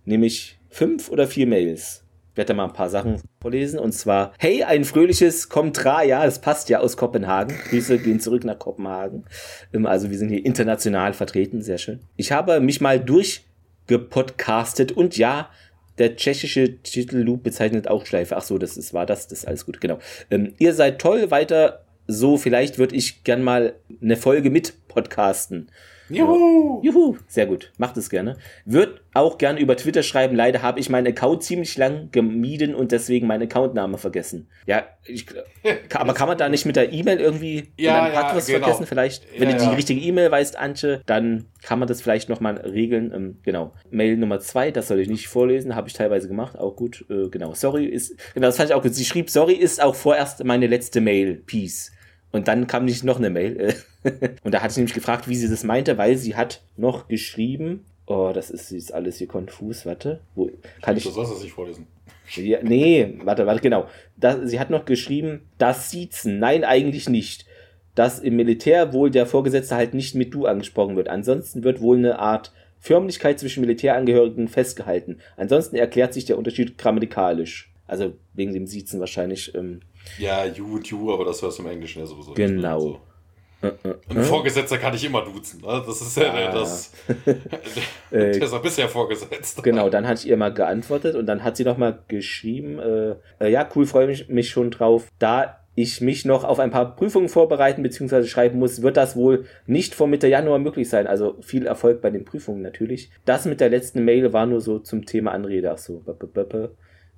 nämlich 0.05 0.57
fünf 0.69 1.09
oder 1.09 1.27
vier 1.27 1.47
Mails. 1.47 2.02
Werde 2.35 2.49
da 2.49 2.53
mal 2.55 2.65
ein 2.65 2.73
paar 2.73 2.89
Sachen 2.89 3.21
vorlesen. 3.41 3.79
Und 3.79 3.91
zwar, 3.93 4.33
hey, 4.39 4.63
ein 4.63 4.85
fröhliches 4.85 5.49
Komtra, 5.49 6.03
ja, 6.03 6.25
das 6.25 6.39
passt 6.39 6.69
ja 6.69 6.79
aus 6.79 6.97
Kopenhagen. 6.97 7.55
Grüße 7.69 7.99
gehen 7.99 8.19
zurück 8.19 8.43
nach 8.43 8.57
Kopenhagen. 8.57 9.25
Ähm, 9.73 9.85
Also 9.85 10.09
wir 10.09 10.17
sind 10.17 10.29
hier 10.29 10.45
international 10.45 11.13
vertreten, 11.13 11.61
sehr 11.61 11.77
schön. 11.77 11.99
Ich 12.15 12.31
habe 12.31 12.59
mich 12.59 12.81
mal 12.81 12.99
durchgepodcastet 12.99 14.91
und 14.91 15.17
ja, 15.17 15.49
der 15.99 16.15
tschechische 16.15 16.81
Titelloop 16.81 17.43
bezeichnet 17.43 17.87
auch 17.87 18.05
Schleife. 18.05 18.35
Ach 18.35 18.41
so, 18.41 18.57
das 18.57 18.77
ist, 18.77 18.93
war 18.93 19.05
das, 19.05 19.27
das 19.27 19.39
ist 19.39 19.47
alles 19.47 19.65
gut, 19.65 19.79
genau. 19.79 19.99
Ähm, 20.31 20.53
ihr 20.57 20.73
seid 20.73 20.99
toll, 20.99 21.29
weiter 21.29 21.85
so, 22.07 22.37
vielleicht 22.37 22.79
würde 22.79 22.95
ich 22.95 23.23
gern 23.23 23.43
mal 23.43 23.75
eine 24.01 24.17
Folge 24.17 24.49
mit 24.49 24.87
podcasten. 24.87 25.69
Juhu! 26.09 26.81
Juhu! 26.83 27.17
Sehr 27.27 27.45
gut. 27.45 27.71
Macht 27.77 27.97
es 27.97 28.09
gerne. 28.09 28.37
Wird 28.65 29.01
auch 29.13 29.37
gerne 29.37 29.59
über 29.59 29.77
Twitter 29.77 30.03
schreiben. 30.03 30.35
Leider 30.35 30.61
habe 30.61 30.79
ich 30.79 30.89
meinen 30.89 31.07
Account 31.07 31.43
ziemlich 31.43 31.77
lang 31.77 32.09
gemieden 32.11 32.75
und 32.75 32.91
deswegen 32.91 33.27
meinen 33.27 33.43
Accountnamen 33.43 33.97
vergessen. 33.97 34.47
Ja, 34.65 34.85
ich, 35.05 35.25
aber 35.93 36.13
kann 36.13 36.27
man 36.27 36.37
da 36.37 36.49
nicht 36.49 36.65
mit 36.65 36.75
der 36.75 36.91
E-Mail 36.91 37.19
irgendwie 37.19 37.71
ja, 37.77 38.11
ja, 38.11 38.35
was 38.35 38.47
genau. 38.47 38.59
vergessen 38.59 38.85
vielleicht? 38.85 39.25
Wenn 39.37 39.49
ja, 39.49 39.55
du 39.55 39.63
die 39.63 39.69
ja. 39.69 39.75
richtige 39.75 40.01
E-Mail 40.01 40.31
weißt, 40.31 40.57
Antje, 40.57 41.01
dann 41.05 41.45
kann 41.61 41.79
man 41.79 41.87
das 41.87 42.01
vielleicht 42.01 42.29
nochmal 42.29 42.57
regeln. 42.57 43.11
Ähm, 43.13 43.37
genau. 43.43 43.73
Mail 43.89 44.17
Nummer 44.17 44.39
zwei, 44.39 44.71
das 44.71 44.87
soll 44.87 44.99
ich 44.99 45.09
nicht 45.09 45.27
vorlesen, 45.27 45.75
habe 45.75 45.87
ich 45.87 45.93
teilweise 45.93 46.27
gemacht. 46.27 46.57
Auch 46.57 46.75
gut. 46.75 47.05
Äh, 47.09 47.29
genau. 47.29 47.53
Sorry 47.53 47.85
ist, 47.85 48.15
genau, 48.33 48.47
das 48.47 48.57
fand 48.57 48.69
ich 48.69 48.75
auch 48.75 48.83
gut. 48.83 48.93
Sie 48.93 49.05
schrieb, 49.05 49.29
sorry 49.29 49.53
ist 49.53 49.81
auch 49.81 49.95
vorerst 49.95 50.43
meine 50.43 50.67
letzte 50.67 51.01
Mail. 51.01 51.35
Peace. 51.45 51.91
Und 52.33 52.47
dann 52.47 52.65
kam 52.65 52.85
nicht 52.85 53.03
noch 53.03 53.19
eine 53.19 53.29
Mail. 53.29 53.75
und 54.43 54.53
da 54.53 54.61
hatte 54.61 54.71
ich 54.71 54.77
nämlich 54.77 54.95
gefragt, 54.95 55.29
wie 55.29 55.35
sie 55.35 55.47
das 55.47 55.63
meinte, 55.63 55.97
weil 55.99 56.17
sie 56.17 56.35
hat 56.35 56.61
noch 56.75 57.07
geschrieben. 57.07 57.85
Oh, 58.07 58.31
das 58.33 58.49
ist, 58.49 58.71
ist 58.71 58.91
alles 58.91 59.17
hier 59.19 59.27
konfus. 59.27 59.85
Warte. 59.85 60.19
Wo, 60.33 60.49
kann 60.81 60.97
ich. 60.97 61.03
Du 61.03 61.11
sollst 61.11 61.31
das 61.31 61.43
nicht 61.43 61.53
vorlesen. 61.53 61.87
Ja, 62.35 62.59
nee, 62.63 63.19
warte, 63.23 63.45
warte, 63.45 63.61
genau. 63.61 63.87
Das, 64.17 64.49
sie 64.49 64.59
hat 64.59 64.71
noch 64.71 64.85
geschrieben, 64.85 65.41
das 65.59 65.91
Siezen. 65.91 66.39
Nein, 66.39 66.63
eigentlich 66.63 67.07
nicht. 67.07 67.45
Dass 67.93 68.19
im 68.19 68.35
Militär 68.35 68.93
wohl 68.93 69.11
der 69.11 69.27
Vorgesetzte 69.27 69.75
halt 69.75 69.93
nicht 69.93 70.15
mit 70.15 70.33
du 70.33 70.47
angesprochen 70.47 70.95
wird. 70.95 71.09
Ansonsten 71.09 71.63
wird 71.63 71.81
wohl 71.81 71.97
eine 71.97 72.17
Art 72.17 72.51
Förmlichkeit 72.79 73.39
zwischen 73.39 73.61
Militärangehörigen 73.61 74.47
festgehalten. 74.47 75.19
Ansonsten 75.37 75.75
erklärt 75.75 76.15
sich 76.15 76.25
der 76.25 76.39
Unterschied 76.39 76.79
grammatikalisch. 76.79 77.71
Also 77.85 78.13
wegen 78.33 78.53
dem 78.53 78.65
Siezen 78.65 78.99
wahrscheinlich. 78.99 79.53
Ähm, 79.53 79.81
ja, 80.17 80.45
you, 80.45 80.79
you, 80.79 81.13
aber 81.13 81.25
das 81.25 81.41
hörst 81.41 81.59
du 81.59 81.63
im 81.63 81.69
Englischen 81.69 81.99
ja 81.99 82.05
sowieso 82.05 82.33
genau. 82.33 82.77
nicht. 82.77 82.93
So. 82.93 83.01
Ein 84.09 84.23
Vorgesetzter 84.23 84.77
kann 84.77 84.93
ich 84.93 85.05
immer 85.05 85.23
duzen. 85.23 85.61
Ne? 85.61 85.81
Das 85.85 86.01
ist 86.01 86.17
ja 86.17 86.33
ah. 86.33 86.51
das. 86.51 86.91
der 88.11 88.31
ist 88.31 88.51
ja 88.51 88.57
bisher 88.57 88.89
vorgesetzt. 88.89 89.63
Genau, 89.63 89.89
dann 89.89 90.05
hat 90.05 90.19
ich 90.19 90.27
ihr 90.27 90.35
mal 90.35 90.53
geantwortet 90.53 91.15
und 91.15 91.25
dann 91.25 91.43
hat 91.43 91.55
sie 91.55 91.63
nochmal 91.63 91.99
geschrieben: 92.09 92.79
äh, 92.79 93.15
äh, 93.39 93.49
Ja, 93.49 93.67
cool, 93.75 93.85
freue 93.85 94.07
mich, 94.07 94.27
mich 94.27 94.49
schon 94.49 94.69
drauf. 94.69 95.07
Da 95.17 95.59
ich 95.75 96.01
mich 96.01 96.25
noch 96.25 96.43
auf 96.43 96.59
ein 96.59 96.71
paar 96.71 96.95
Prüfungen 96.95 97.29
vorbereiten 97.29 97.81
bzw. 97.81 98.25
schreiben 98.25 98.59
muss, 98.59 98.81
wird 98.81 98.97
das 98.97 99.15
wohl 99.15 99.45
nicht 99.65 99.95
vor 99.95 100.07
Mitte 100.07 100.27
Januar 100.27 100.59
möglich 100.59 100.89
sein. 100.89 101.07
Also 101.07 101.37
viel 101.41 101.65
Erfolg 101.65 102.01
bei 102.01 102.09
den 102.09 102.25
Prüfungen 102.25 102.61
natürlich. 102.61 103.09
Das 103.25 103.45
mit 103.45 103.59
der 103.59 103.69
letzten 103.69 104.03
Mail 104.03 104.33
war 104.33 104.45
nur 104.45 104.61
so 104.61 104.79
zum 104.79 105.05
Thema 105.05 105.31
Anrede. 105.31 105.71
Ach 105.71 105.77
so 105.77 106.03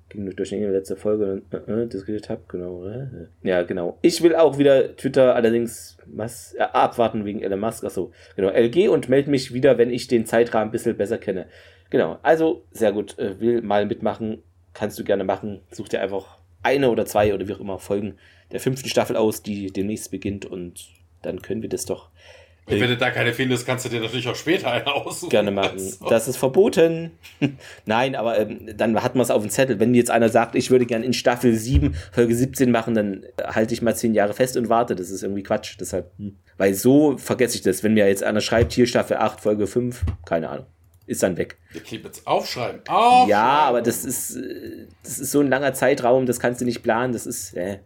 ging 0.08 0.34
durch 0.34 0.50
die 0.50 0.56
letzte 0.56 0.96
Folge 0.96 1.42
äh, 1.50 1.56
äh, 1.56 1.86
diskutiert 1.86 2.28
habe, 2.28 2.42
genau. 2.48 2.86
Äh. 2.86 3.06
Ja, 3.42 3.62
genau. 3.62 3.98
Ich 4.02 4.22
will 4.22 4.34
auch 4.34 4.58
wieder 4.58 4.96
Twitter 4.96 5.34
allerdings 5.34 5.98
was 6.06 6.54
äh, 6.54 6.62
abwarten 6.62 7.24
wegen 7.24 7.42
Elon 7.42 7.60
Musk. 7.60 7.84
Achso, 7.84 8.12
genau. 8.36 8.50
LG 8.50 8.88
und 8.88 9.08
melde 9.08 9.30
mich 9.30 9.52
wieder, 9.52 9.78
wenn 9.78 9.90
ich 9.90 10.06
den 10.06 10.26
Zeitrahmen 10.26 10.68
ein 10.68 10.72
bisschen 10.72 10.96
besser 10.96 11.18
kenne. 11.18 11.46
Genau. 11.90 12.18
Also, 12.22 12.64
sehr 12.70 12.92
gut. 12.92 13.18
Äh, 13.18 13.40
will 13.40 13.62
mal 13.62 13.86
mitmachen. 13.86 14.42
Kannst 14.74 14.98
du 14.98 15.04
gerne 15.04 15.24
machen. 15.24 15.60
Such 15.70 15.88
dir 15.88 16.00
einfach 16.00 16.38
eine 16.62 16.90
oder 16.90 17.06
zwei 17.06 17.32
oder 17.34 17.48
wie 17.48 17.54
auch 17.54 17.60
immer 17.60 17.78
Folgen 17.78 18.16
der 18.52 18.60
fünften 18.60 18.88
Staffel 18.88 19.16
aus, 19.16 19.42
die 19.42 19.72
demnächst 19.72 20.10
beginnt 20.10 20.46
und 20.46 20.88
dann 21.22 21.42
können 21.42 21.62
wir 21.62 21.68
das 21.68 21.84
doch 21.84 22.10
und 22.68 22.80
wenn 22.80 22.88
du 22.88 22.96
da 22.96 23.10
keine 23.10 23.32
findest, 23.32 23.64
kannst 23.64 23.84
du 23.84 23.88
dir 23.88 24.00
natürlich 24.00 24.26
auch 24.26 24.34
später 24.34 24.72
eine 24.72 24.92
aussuchen. 24.92 25.30
Gerne 25.30 25.52
machen. 25.52 25.78
Also. 25.78 26.08
Das 26.08 26.26
ist 26.26 26.36
verboten. 26.36 27.12
Nein, 27.86 28.16
aber 28.16 28.38
ähm, 28.38 28.76
dann 28.76 29.00
hat 29.02 29.14
man 29.14 29.22
es 29.22 29.30
auf 29.30 29.40
dem 29.40 29.50
Zettel. 29.50 29.78
Wenn 29.78 29.94
jetzt 29.94 30.10
einer 30.10 30.28
sagt, 30.28 30.56
ich 30.56 30.70
würde 30.70 30.84
gerne 30.84 31.04
in 31.04 31.12
Staffel 31.12 31.54
7, 31.54 31.94
Folge 32.12 32.34
17 32.34 32.72
machen, 32.72 32.94
dann 32.94 33.24
halte 33.40 33.72
ich 33.72 33.82
mal 33.82 33.94
10 33.94 34.14
Jahre 34.14 34.34
fest 34.34 34.56
und 34.56 34.68
warte. 34.68 34.96
Das 34.96 35.10
ist 35.10 35.22
irgendwie 35.22 35.44
Quatsch. 35.44 35.76
Deshalb, 35.78 36.10
hm. 36.18 36.36
weil 36.56 36.74
so 36.74 37.16
vergesse 37.18 37.54
ich 37.54 37.62
das. 37.62 37.84
Wenn 37.84 37.94
mir 37.94 38.08
jetzt 38.08 38.24
einer 38.24 38.40
schreibt, 38.40 38.72
hier 38.72 38.88
Staffel 38.88 39.18
8, 39.18 39.40
Folge 39.40 39.68
5, 39.68 40.04
keine 40.24 40.48
Ahnung. 40.48 40.66
Ist 41.06 41.22
dann 41.22 41.36
weg. 41.36 41.58
Der 41.72 41.82
jetzt 42.00 42.26
aufschreiben. 42.26 42.80
aufschreiben. 42.88 43.30
Ja, 43.30 43.60
aber 43.60 43.80
das 43.80 44.04
ist, 44.04 44.34
äh, 44.34 44.86
das 45.04 45.20
ist 45.20 45.30
so 45.30 45.38
ein 45.38 45.48
langer 45.48 45.72
Zeitraum, 45.72 46.26
das 46.26 46.40
kannst 46.40 46.60
du 46.60 46.64
nicht 46.64 46.82
planen. 46.82 47.12
Das 47.12 47.26
ist, 47.26 47.54
äh, 47.56 47.78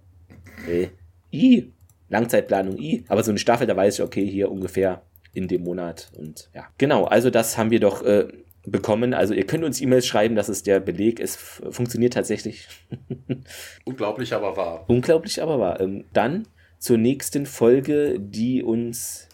äh. 0.66 0.89
I. 1.32 1.70
Langzeitplanung 2.11 2.78
I, 2.78 3.05
aber 3.09 3.23
so 3.23 3.31
eine 3.31 3.39
Staffel, 3.39 3.66
da 3.66 3.77
weiß 3.77 3.95
ich, 3.95 4.05
okay, 4.05 4.27
hier 4.27 4.51
ungefähr 4.51 5.03
in 5.32 5.49
dem 5.49 5.62
Monat 5.62 6.11
und 6.19 6.51
ja. 6.55 6.66
Genau, 6.77 7.05
also 7.05 7.31
das 7.31 7.57
haben 7.57 7.70
wir 7.70 7.81
doch 7.81 8.03
äh, 8.03 8.28
bekommen. 8.66 9.15
Also 9.15 9.32
ihr 9.32 9.47
könnt 9.47 9.65
uns 9.65 9.81
E-Mails 9.81 10.07
schreiben, 10.07 10.35
das 10.35 10.49
ist 10.49 10.66
der 10.66 10.81
Beleg. 10.81 11.20
Es 11.20 11.37
funktioniert 11.37 12.12
tatsächlich. 12.12 12.69
Unglaublich, 13.85 14.35
aber 14.35 14.57
wahr. 14.57 14.85
Unglaublich, 14.89 15.41
aber 15.43 15.59
wahr. 15.59 15.81
Ähm, 15.81 16.05
dann 16.12 16.47
zur 16.78 16.99
nächsten 16.99 17.47
Folge, 17.47 18.19
die 18.19 18.62
uns 18.62 19.28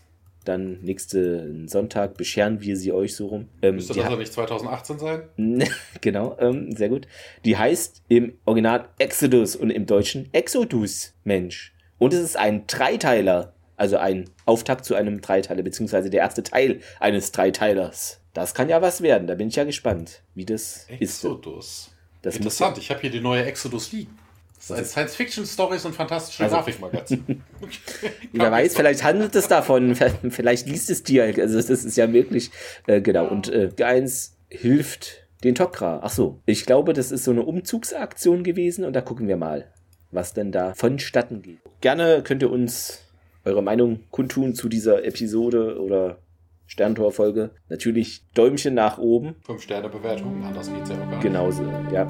dann 0.44 0.80
nächsten 0.82 1.66
Sonntag 1.66 2.16
bescheren 2.16 2.60
wir 2.60 2.76
sie 2.76 2.92
euch 2.92 3.16
so 3.16 3.26
rum. 3.26 3.48
Ähm, 3.62 3.76
Müsste 3.76 3.94
das 3.94 4.04
ja 4.04 4.16
nicht 4.16 4.32
2018 4.32 4.98
sein? 4.98 5.22
genau, 6.00 6.36
ähm, 6.38 6.70
sehr 6.70 6.88
gut. 6.88 7.08
Die 7.44 7.56
heißt 7.56 8.02
im 8.08 8.34
Original 8.44 8.88
Exodus 8.98 9.56
und 9.56 9.70
im 9.70 9.86
Deutschen 9.86 10.28
Exodus, 10.32 11.14
Mensch. 11.24 11.75
Und 11.98 12.12
es 12.12 12.20
ist 12.20 12.36
ein 12.36 12.66
Dreiteiler, 12.66 13.54
also 13.76 13.96
ein 13.96 14.30
Auftakt 14.44 14.84
zu 14.84 14.94
einem 14.94 15.20
Dreiteiler, 15.20 15.62
beziehungsweise 15.62 16.10
der 16.10 16.20
erste 16.20 16.42
Teil 16.42 16.80
eines 17.00 17.32
Dreiteilers. 17.32 18.20
Das 18.34 18.54
kann 18.54 18.68
ja 18.68 18.82
was 18.82 19.00
werden, 19.00 19.26
da 19.26 19.34
bin 19.34 19.48
ich 19.48 19.56
ja 19.56 19.64
gespannt, 19.64 20.22
wie 20.34 20.44
das 20.44 20.86
Exodus. 20.88 20.98
ist. 21.00 21.90
Exodus. 22.22 22.36
Interessant, 22.38 22.78
ich 22.78 22.90
habe 22.90 23.00
hier 23.00 23.10
die 23.10 23.20
neue 23.20 23.44
Exodus 23.44 23.92
liegen. 23.92 24.18
Das 24.56 24.64
ist 24.64 24.72
ein 24.78 24.84
Science-Fiction-Stories 24.84 25.84
und 25.84 25.94
fantastische 25.94 26.42
also, 26.42 26.56
Grafikmagazin. 26.56 27.42
Wer 28.32 28.50
weiß, 28.50 28.74
vielleicht 28.74 29.04
handelt 29.04 29.34
es 29.36 29.46
davon, 29.46 29.94
vielleicht 30.30 30.66
liest 30.66 30.90
es 30.90 31.02
dir. 31.04 31.24
Also 31.24 31.56
das 31.56 31.70
ist 31.70 31.96
ja 31.96 32.06
möglich. 32.06 32.50
Äh, 32.86 33.00
genau. 33.00 33.28
Und 33.28 33.48
äh, 33.48 33.70
eins 33.84 34.36
hilft 34.48 35.28
den 35.44 35.54
Tokra. 35.54 36.00
Ach 36.02 36.10
so. 36.10 36.40
Ich 36.46 36.66
glaube, 36.66 36.94
das 36.94 37.12
ist 37.12 37.24
so 37.24 37.30
eine 37.30 37.42
Umzugsaktion 37.42 38.42
gewesen 38.42 38.84
und 38.84 38.94
da 38.94 39.02
gucken 39.02 39.28
wir 39.28 39.36
mal 39.36 39.70
was 40.10 40.32
denn 40.32 40.50
da 40.50 40.74
vonstatten 40.74 41.42
geht. 41.42 41.58
Gerne 41.86 42.20
könnt 42.24 42.42
ihr 42.42 42.50
uns 42.50 43.00
eure 43.44 43.62
Meinung 43.62 44.00
kundtun 44.10 44.56
zu 44.56 44.68
dieser 44.68 45.04
Episode 45.04 45.80
oder 45.80 46.18
Sterntorfolge. 46.66 47.50
Natürlich 47.68 48.24
Däumchen 48.34 48.74
nach 48.74 48.98
oben. 48.98 49.36
Fünf 49.44 49.62
Sterne 49.62 49.88
Bewertung, 49.88 50.42
anders 50.44 50.68
geht's 50.68 50.90
ja 50.90 50.96
auch 50.96 51.02
gar 51.02 51.10
nicht. 51.10 51.22
Genauso, 51.22 51.62
ja. 51.92 52.06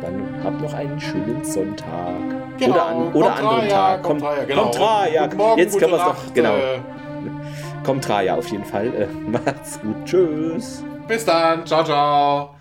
Dann 0.00 0.42
habt 0.42 0.62
noch 0.62 0.72
einen 0.72 0.98
schönen 0.98 1.44
Sonntag. 1.44 2.16
Genau. 2.58 2.72
Oder, 2.72 2.86
an, 2.86 3.12
oder 3.12 3.36
anderen 3.36 3.68
Tag. 3.68 4.02
Kommt, 4.02 4.22
kommt, 4.22 4.48
genau. 4.48 4.62
kommt 4.62 4.80
Raja. 4.80 5.28
Morgen, 5.36 5.58
Jetzt 5.58 5.78
können 5.78 5.92
wir 5.92 5.98
es 5.98 6.04
doch. 6.04 6.32
Genau. 6.32 6.56
Äh, 6.56 6.80
kommt 7.84 8.08
Raja 8.08 8.34
auf 8.34 8.48
jeden 8.48 8.64
Fall. 8.64 8.86
Äh, 8.86 9.06
macht's 9.30 9.78
gut. 9.78 10.06
Tschüss. 10.06 10.82
Bis 11.06 11.26
dann. 11.26 11.66
Ciao, 11.66 11.84
ciao. 11.84 12.57